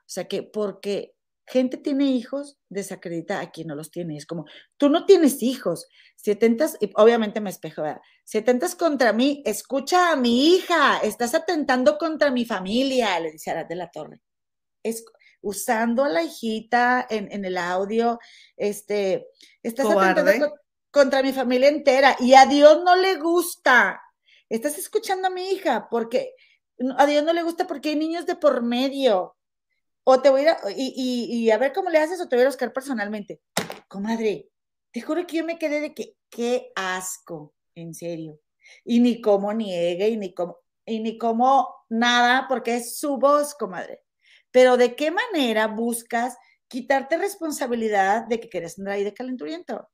O 0.00 0.08
sea 0.12 0.26
que 0.26 0.42
porque 0.42 1.14
gente 1.46 1.76
tiene 1.76 2.06
hijos, 2.06 2.58
desacredita 2.68 3.40
a 3.40 3.52
quien 3.52 3.68
no 3.68 3.76
los 3.76 3.92
tiene. 3.92 4.16
Es 4.16 4.26
como, 4.26 4.46
tú 4.76 4.88
no 4.88 5.06
tienes 5.06 5.42
hijos. 5.42 5.86
Si 6.16 6.32
atentas, 6.32 6.76
y 6.80 6.90
obviamente 6.96 7.40
me 7.40 7.50
espejo, 7.50 7.82
¿verdad? 7.82 8.00
Si 8.24 8.38
atentas 8.38 8.74
contra 8.74 9.12
mí, 9.12 9.42
escucha 9.46 10.10
a 10.10 10.16
mi 10.16 10.54
hija, 10.54 10.98
estás 10.98 11.34
atentando 11.34 11.98
contra 11.98 12.32
mi 12.32 12.44
familia, 12.44 13.18
le 13.20 13.30
dice 13.30 13.52
Arad 13.52 13.66
de 13.66 13.76
la 13.76 13.90
Torre. 13.90 14.20
Es, 14.82 15.04
usando 15.40 16.02
a 16.02 16.08
la 16.08 16.24
hijita 16.24 17.06
en, 17.08 17.44
el 17.44 17.58
audio, 17.58 18.18
este, 18.56 19.28
estás 19.62 19.86
atentando 19.86 20.52
contra 20.90 21.22
mi 21.22 21.32
familia 21.32 21.68
entera 21.68 22.16
y 22.18 22.34
a 22.34 22.46
Dios 22.46 22.82
no 22.84 22.96
le 22.96 23.16
gusta. 23.18 24.00
Estás 24.48 24.78
escuchando 24.78 25.28
a 25.28 25.30
mi 25.30 25.50
hija 25.50 25.88
porque 25.88 26.34
a 26.96 27.06
Dios 27.06 27.24
no 27.24 27.32
le 27.32 27.42
gusta 27.42 27.66
porque 27.66 27.90
hay 27.90 27.96
niños 27.96 28.26
de 28.26 28.36
por 28.36 28.62
medio. 28.62 29.36
O 30.04 30.20
te 30.20 30.30
voy 30.30 30.40
a 30.40 30.42
ir 30.42 30.48
a, 30.48 30.58
y, 30.76 31.50
a 31.50 31.58
ver 31.58 31.72
cómo 31.72 31.90
le 31.90 31.98
haces 31.98 32.20
o 32.20 32.28
te 32.28 32.36
voy 32.36 32.44
a 32.44 32.48
buscar 32.48 32.72
personalmente. 32.72 33.40
Comadre, 33.88 34.48
te 34.90 35.00
juro 35.00 35.26
que 35.26 35.36
yo 35.36 35.44
me 35.44 35.58
quedé 35.58 35.80
de 35.80 35.94
que 35.94 36.16
qué 36.28 36.72
asco, 36.74 37.54
en 37.74 37.94
serio. 37.94 38.40
Y 38.84 39.00
ni 39.00 39.20
como 39.20 39.52
niegue 39.52 40.08
y 40.08 40.16
ni 40.16 40.34
como, 40.34 40.58
y 40.86 41.00
ni 41.00 41.18
como 41.18 41.68
nada, 41.88 42.46
porque 42.48 42.76
es 42.76 42.98
su 42.98 43.16
voz, 43.18 43.54
comadre. 43.54 44.02
Pero 44.50 44.76
¿de 44.76 44.96
qué 44.96 45.10
manera 45.10 45.68
buscas 45.68 46.36
quitarte 46.68 47.16
responsabilidad 47.18 48.26
de 48.26 48.40
que 48.40 48.48
quieres 48.48 48.78
andar 48.78 48.94
ahí 48.94 49.04
de 49.04 49.14
calenturiento? 49.14 49.88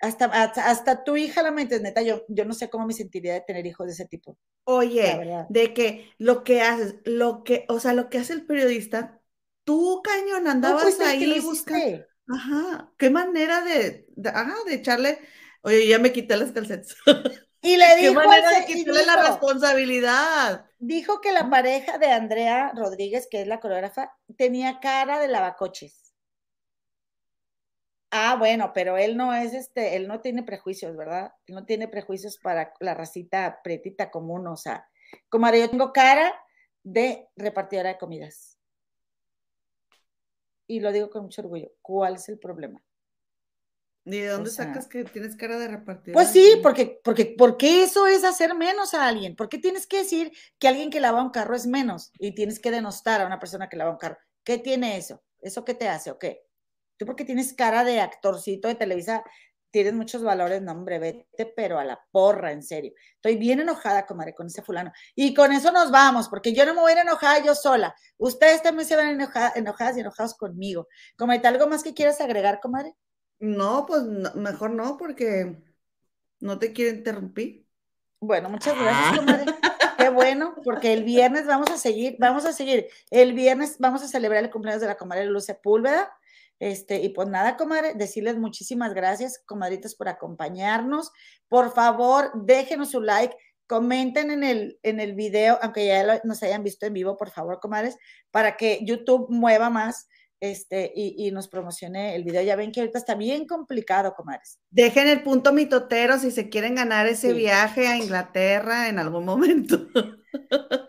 Hasta, 0.00 0.26
hasta, 0.26 1.02
tu 1.02 1.16
hija 1.16 1.42
la 1.42 1.50
mente, 1.50 1.80
neta, 1.80 2.02
yo, 2.02 2.22
yo 2.28 2.44
no 2.44 2.54
sé 2.54 2.70
cómo 2.70 2.86
me 2.86 2.92
sentiría 2.92 3.34
de 3.34 3.40
tener 3.40 3.66
hijos 3.66 3.86
de 3.86 3.92
ese 3.94 4.06
tipo. 4.06 4.38
Oye, 4.64 5.44
de 5.48 5.74
que 5.74 6.10
lo 6.18 6.44
que 6.44 6.62
haces, 6.62 6.96
lo 7.04 7.42
que, 7.42 7.64
o 7.68 7.80
sea, 7.80 7.94
lo 7.94 8.08
que 8.08 8.18
hace 8.18 8.32
el 8.32 8.46
periodista, 8.46 9.20
tú, 9.64 10.00
cañón, 10.04 10.46
andabas 10.46 11.00
ahí 11.00 11.40
buscando. 11.40 12.04
Ajá, 12.28 12.92
qué 12.98 13.10
manera 13.10 13.62
de, 13.62 14.06
de, 14.14 14.32
de 14.66 14.74
echarle, 14.74 15.18
oye, 15.62 15.88
ya 15.88 15.98
me 15.98 16.12
quité 16.12 16.36
las 16.36 16.52
calcetas. 16.52 16.94
Y 17.60 17.76
le 17.76 17.96
dijo, 17.96 18.12
qué 18.12 18.26
manera 18.26 18.50
de 18.60 18.66
quitarle 18.66 19.04
la 19.04 19.16
responsabilidad. 19.30 20.66
Dijo 20.78 21.20
que 21.20 21.32
la 21.32 21.50
pareja 21.50 21.98
de 21.98 22.06
Andrea 22.06 22.70
Rodríguez, 22.74 23.26
que 23.28 23.42
es 23.42 23.48
la 23.48 23.58
coreógrafa, 23.58 24.12
tenía 24.36 24.78
cara 24.78 25.18
de 25.18 25.26
lavacoches. 25.26 26.07
Ah, 28.10 28.36
bueno, 28.38 28.72
pero 28.74 28.96
él 28.96 29.16
no 29.16 29.34
es 29.34 29.52
este, 29.52 29.96
él 29.96 30.08
no 30.08 30.20
tiene 30.20 30.42
prejuicios, 30.42 30.96
¿verdad? 30.96 31.32
Él 31.46 31.54
no 31.54 31.66
tiene 31.66 31.88
prejuicios 31.88 32.38
para 32.38 32.72
la 32.80 32.94
racita 32.94 33.60
pretita 33.62 34.10
común, 34.10 34.46
o 34.46 34.56
sea, 34.56 34.88
como 35.28 35.46
ahora 35.46 35.58
yo 35.58 35.68
tengo 35.68 35.92
cara 35.92 36.32
de 36.82 37.28
repartidora 37.36 37.90
de 37.90 37.98
comidas. 37.98 38.58
Y 40.66 40.80
lo 40.80 40.92
digo 40.92 41.10
con 41.10 41.24
mucho 41.24 41.42
orgullo. 41.42 41.70
¿Cuál 41.80 42.16
es 42.16 42.28
el 42.28 42.38
problema? 42.38 42.82
¿Y 44.04 44.20
de 44.20 44.28
dónde 44.28 44.50
sacas 44.50 44.86
que 44.86 45.04
tienes 45.04 45.36
cara 45.36 45.58
de 45.58 45.68
repartidora? 45.68 46.14
Pues 46.14 46.28
sí, 46.30 46.60
porque, 46.62 47.00
porque, 47.04 47.34
porque 47.36 47.82
eso 47.82 48.06
es 48.06 48.24
hacer 48.24 48.54
menos 48.54 48.94
a 48.94 49.06
alguien. 49.06 49.36
¿Por 49.36 49.48
qué 49.50 49.58
tienes 49.58 49.86
que 49.86 49.98
decir 49.98 50.32
que 50.58 50.68
alguien 50.68 50.90
que 50.90 51.00
lava 51.00 51.22
un 51.22 51.30
carro 51.30 51.54
es 51.54 51.66
menos 51.66 52.10
y 52.18 52.34
tienes 52.34 52.58
que 52.58 52.70
denostar 52.70 53.20
a 53.20 53.26
una 53.26 53.38
persona 53.38 53.68
que 53.68 53.76
lava 53.76 53.90
un 53.90 53.98
carro? 53.98 54.18
¿Qué 54.44 54.58
tiene 54.58 54.96
eso? 54.96 55.22
¿Eso 55.40 55.64
qué 55.64 55.74
te 55.74 55.88
hace 55.88 56.10
o 56.10 56.18
qué? 56.18 56.47
Tú 56.98 57.06
porque 57.06 57.24
tienes 57.24 57.54
cara 57.54 57.84
de 57.84 58.00
actorcito 58.00 58.68
de 58.68 58.74
Televisa, 58.74 59.24
tienes 59.70 59.94
muchos 59.94 60.22
valores, 60.22 60.62
no 60.62 60.72
hombre, 60.72 60.98
vete, 60.98 61.52
pero 61.56 61.78
a 61.78 61.84
la 61.84 62.04
porra, 62.10 62.52
en 62.52 62.62
serio. 62.62 62.92
Estoy 63.14 63.36
bien 63.36 63.60
enojada, 63.60 64.06
comadre, 64.06 64.34
con 64.34 64.48
ese 64.48 64.62
fulano. 64.62 64.92
Y 65.14 65.32
con 65.32 65.52
eso 65.52 65.70
nos 65.72 65.90
vamos, 65.90 66.28
porque 66.28 66.52
yo 66.52 66.66
no 66.66 66.74
me 66.74 66.80
voy 66.80 66.92
a 66.92 66.94
ir 66.96 67.00
enojada 67.00 67.44
yo 67.44 67.54
sola. 67.54 67.94
Ustedes 68.16 68.62
también 68.62 68.86
se 68.88 68.96
van 68.96 69.20
enojadas 69.54 69.96
y 69.96 70.00
enojados 70.00 70.34
conmigo. 70.34 70.88
Comadre, 71.16 71.48
¿algo 71.48 71.68
más 71.68 71.82
que 71.82 71.94
quieras 71.94 72.20
agregar, 72.20 72.60
comadre? 72.60 72.94
No, 73.38 73.86
pues 73.86 74.02
mejor 74.34 74.70
no, 74.70 74.96
porque 74.96 75.56
no 76.40 76.58
te 76.58 76.72
quiero 76.72 76.96
interrumpir. 76.96 77.66
Bueno, 78.20 78.48
muchas 78.48 78.76
gracias, 78.76 79.12
ah. 79.12 79.16
comadre. 79.16 79.46
Qué 79.98 80.08
bueno, 80.10 80.54
porque 80.64 80.92
el 80.92 81.02
viernes 81.04 81.46
vamos 81.46 81.70
a 81.70 81.76
seguir, 81.76 82.16
vamos 82.18 82.44
a 82.44 82.52
seguir. 82.52 82.88
El 83.10 83.32
viernes 83.32 83.78
vamos 83.78 84.02
a 84.02 84.08
celebrar 84.08 84.44
el 84.44 84.50
cumpleaños 84.50 84.80
de 84.80 84.88
la 84.88 84.96
comadre 84.96 85.24
Luce 85.26 85.54
Púlveda. 85.54 86.10
Este, 86.58 87.00
y 87.00 87.10
pues 87.10 87.28
nada, 87.28 87.56
comadre, 87.56 87.94
decirles 87.94 88.36
muchísimas 88.36 88.94
gracias, 88.94 89.42
comadritas, 89.46 89.94
por 89.94 90.08
acompañarnos. 90.08 91.12
Por 91.48 91.72
favor, 91.72 92.32
déjenos 92.34 92.90
su 92.90 93.00
like, 93.00 93.36
comenten 93.66 94.30
en 94.30 94.42
el, 94.42 94.78
en 94.82 94.98
el 94.98 95.14
video, 95.14 95.58
aunque 95.62 95.86
ya 95.86 96.20
nos 96.24 96.42
hayan 96.42 96.64
visto 96.64 96.86
en 96.86 96.94
vivo, 96.94 97.16
por 97.16 97.30
favor, 97.30 97.60
comadres, 97.60 97.96
para 98.30 98.56
que 98.56 98.80
YouTube 98.82 99.26
mueva 99.28 99.70
más 99.70 100.08
este, 100.40 100.92
y, 100.94 101.30
nos 101.32 101.48
promocione 101.48 102.14
el 102.14 102.24
video. 102.24 102.42
Ya 102.42 102.56
ven 102.56 102.72
que 102.72 102.80
ahorita 102.80 102.98
está 102.98 103.14
bien 103.14 103.46
complicado, 103.46 104.14
comadres. 104.14 104.58
Dejen 104.70 105.08
el 105.08 105.22
punto 105.22 105.52
mitotero 105.52 106.18
si 106.18 106.30
se 106.30 106.48
quieren 106.48 106.76
ganar 106.76 107.06
ese 107.06 107.32
viaje 107.32 107.88
a 107.88 107.96
Inglaterra 107.96 108.88
en 108.88 108.98
algún 108.98 109.24
momento. 109.24 109.88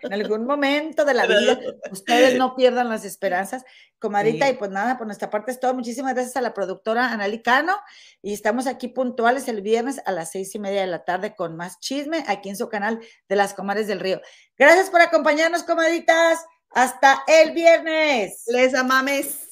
En 0.02 0.14
algún 0.14 0.46
momento 0.46 1.06
de 1.06 1.14
la 1.14 1.26
vida, 1.26 1.60
ustedes 1.92 2.38
no 2.38 2.56
pierdan 2.56 2.90
las 2.90 3.06
esperanzas, 3.06 3.64
comadita. 4.00 4.50
Y 4.50 4.54
pues 4.54 4.72
nada, 4.72 4.98
por 4.98 5.08
nuestra 5.08 5.30
parte 5.30 5.52
es 5.52 5.60
todo. 5.60 5.74
Muchísimas 5.74 6.14
gracias 6.14 6.36
a 6.36 6.42
la 6.42 6.54
productora 6.54 7.12
Analicano. 7.12 7.76
Y 8.22 8.34
estamos 8.34 8.68
aquí 8.68 8.88
puntuales 8.88 9.48
el 9.48 9.62
viernes 9.62 10.02
a 10.06 10.12
las 10.12 10.32
seis 10.32 10.54
y 10.56 10.60
media 10.60 10.82
de 10.82 10.88
la 10.88 11.06
tarde 11.06 11.36
con 11.36 11.56
más 11.56 11.80
chisme 11.80 12.24
aquí 12.28 12.50
en 12.50 12.58
su 12.58 12.70
canal 12.70 13.00
de 13.28 13.36
las 13.36 13.54
Comares 13.54 13.88
del 13.88 14.00
Río. 14.00 14.22
Gracias 14.58 14.90
por 14.90 15.02
acompañarnos, 15.02 15.64
comaditas. 15.64 16.40
Hasta 16.72 17.24
el 17.28 17.52
viernes. 17.52 18.44
Les 18.48 18.76
amames. 18.76 19.49